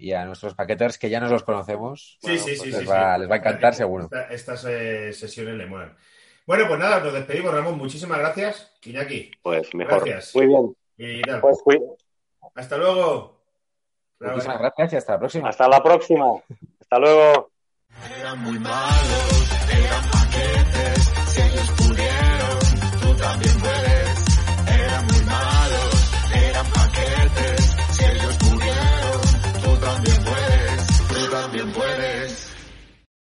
y 0.00 0.12
a 0.12 0.24
nuestros 0.24 0.54
paqueters 0.54 0.98
que 0.98 1.10
ya 1.10 1.20
nos 1.20 1.30
los 1.30 1.42
conocemos. 1.42 2.18
Sí, 2.22 2.38
sí, 2.38 2.56
sí, 2.56 2.56
pues 2.58 2.60
sí, 2.60 2.70
les 2.70 2.90
va- 2.90 3.14
sí. 3.14 3.20
les 3.20 3.30
va 3.30 3.34
a 3.34 3.38
encantar, 3.38 3.74
seguro. 3.74 4.04
Esta- 4.04 4.28
estas 4.32 4.64
eh, 4.68 5.12
sesiones 5.12 5.54
le 5.56 5.66
molan. 5.66 5.96
Bueno, 6.46 6.66
pues 6.66 6.78
nada, 6.80 7.00
nos 7.00 7.12
despedimos, 7.12 7.52
Ramón. 7.54 7.78
Muchísimas 7.78 8.18
gracias. 8.18 8.72
Iñaki. 8.84 9.30
Pues 9.42 9.74
mejor. 9.74 10.04
Gracias. 10.04 10.34
Muy 10.34 10.46
bien. 10.46 10.76
Y 10.98 11.20
nada, 11.22 11.40
Pues 11.40 11.58
hasta 12.54 12.76
luego. 12.76 13.40
Muchísimas 14.20 14.58
gracias 14.58 14.92
y 14.92 14.96
hasta 14.96 15.12
la 15.14 15.18
próxima. 15.18 15.48
Hasta 15.48 15.68
la 15.68 15.82
próxima. 15.82 16.26
Hasta 16.80 16.98
luego. 16.98 17.50
Eran 18.18 18.38
muy 18.40 18.58
malos, 18.58 19.50
eran 19.70 20.10
paquetes, 20.10 21.12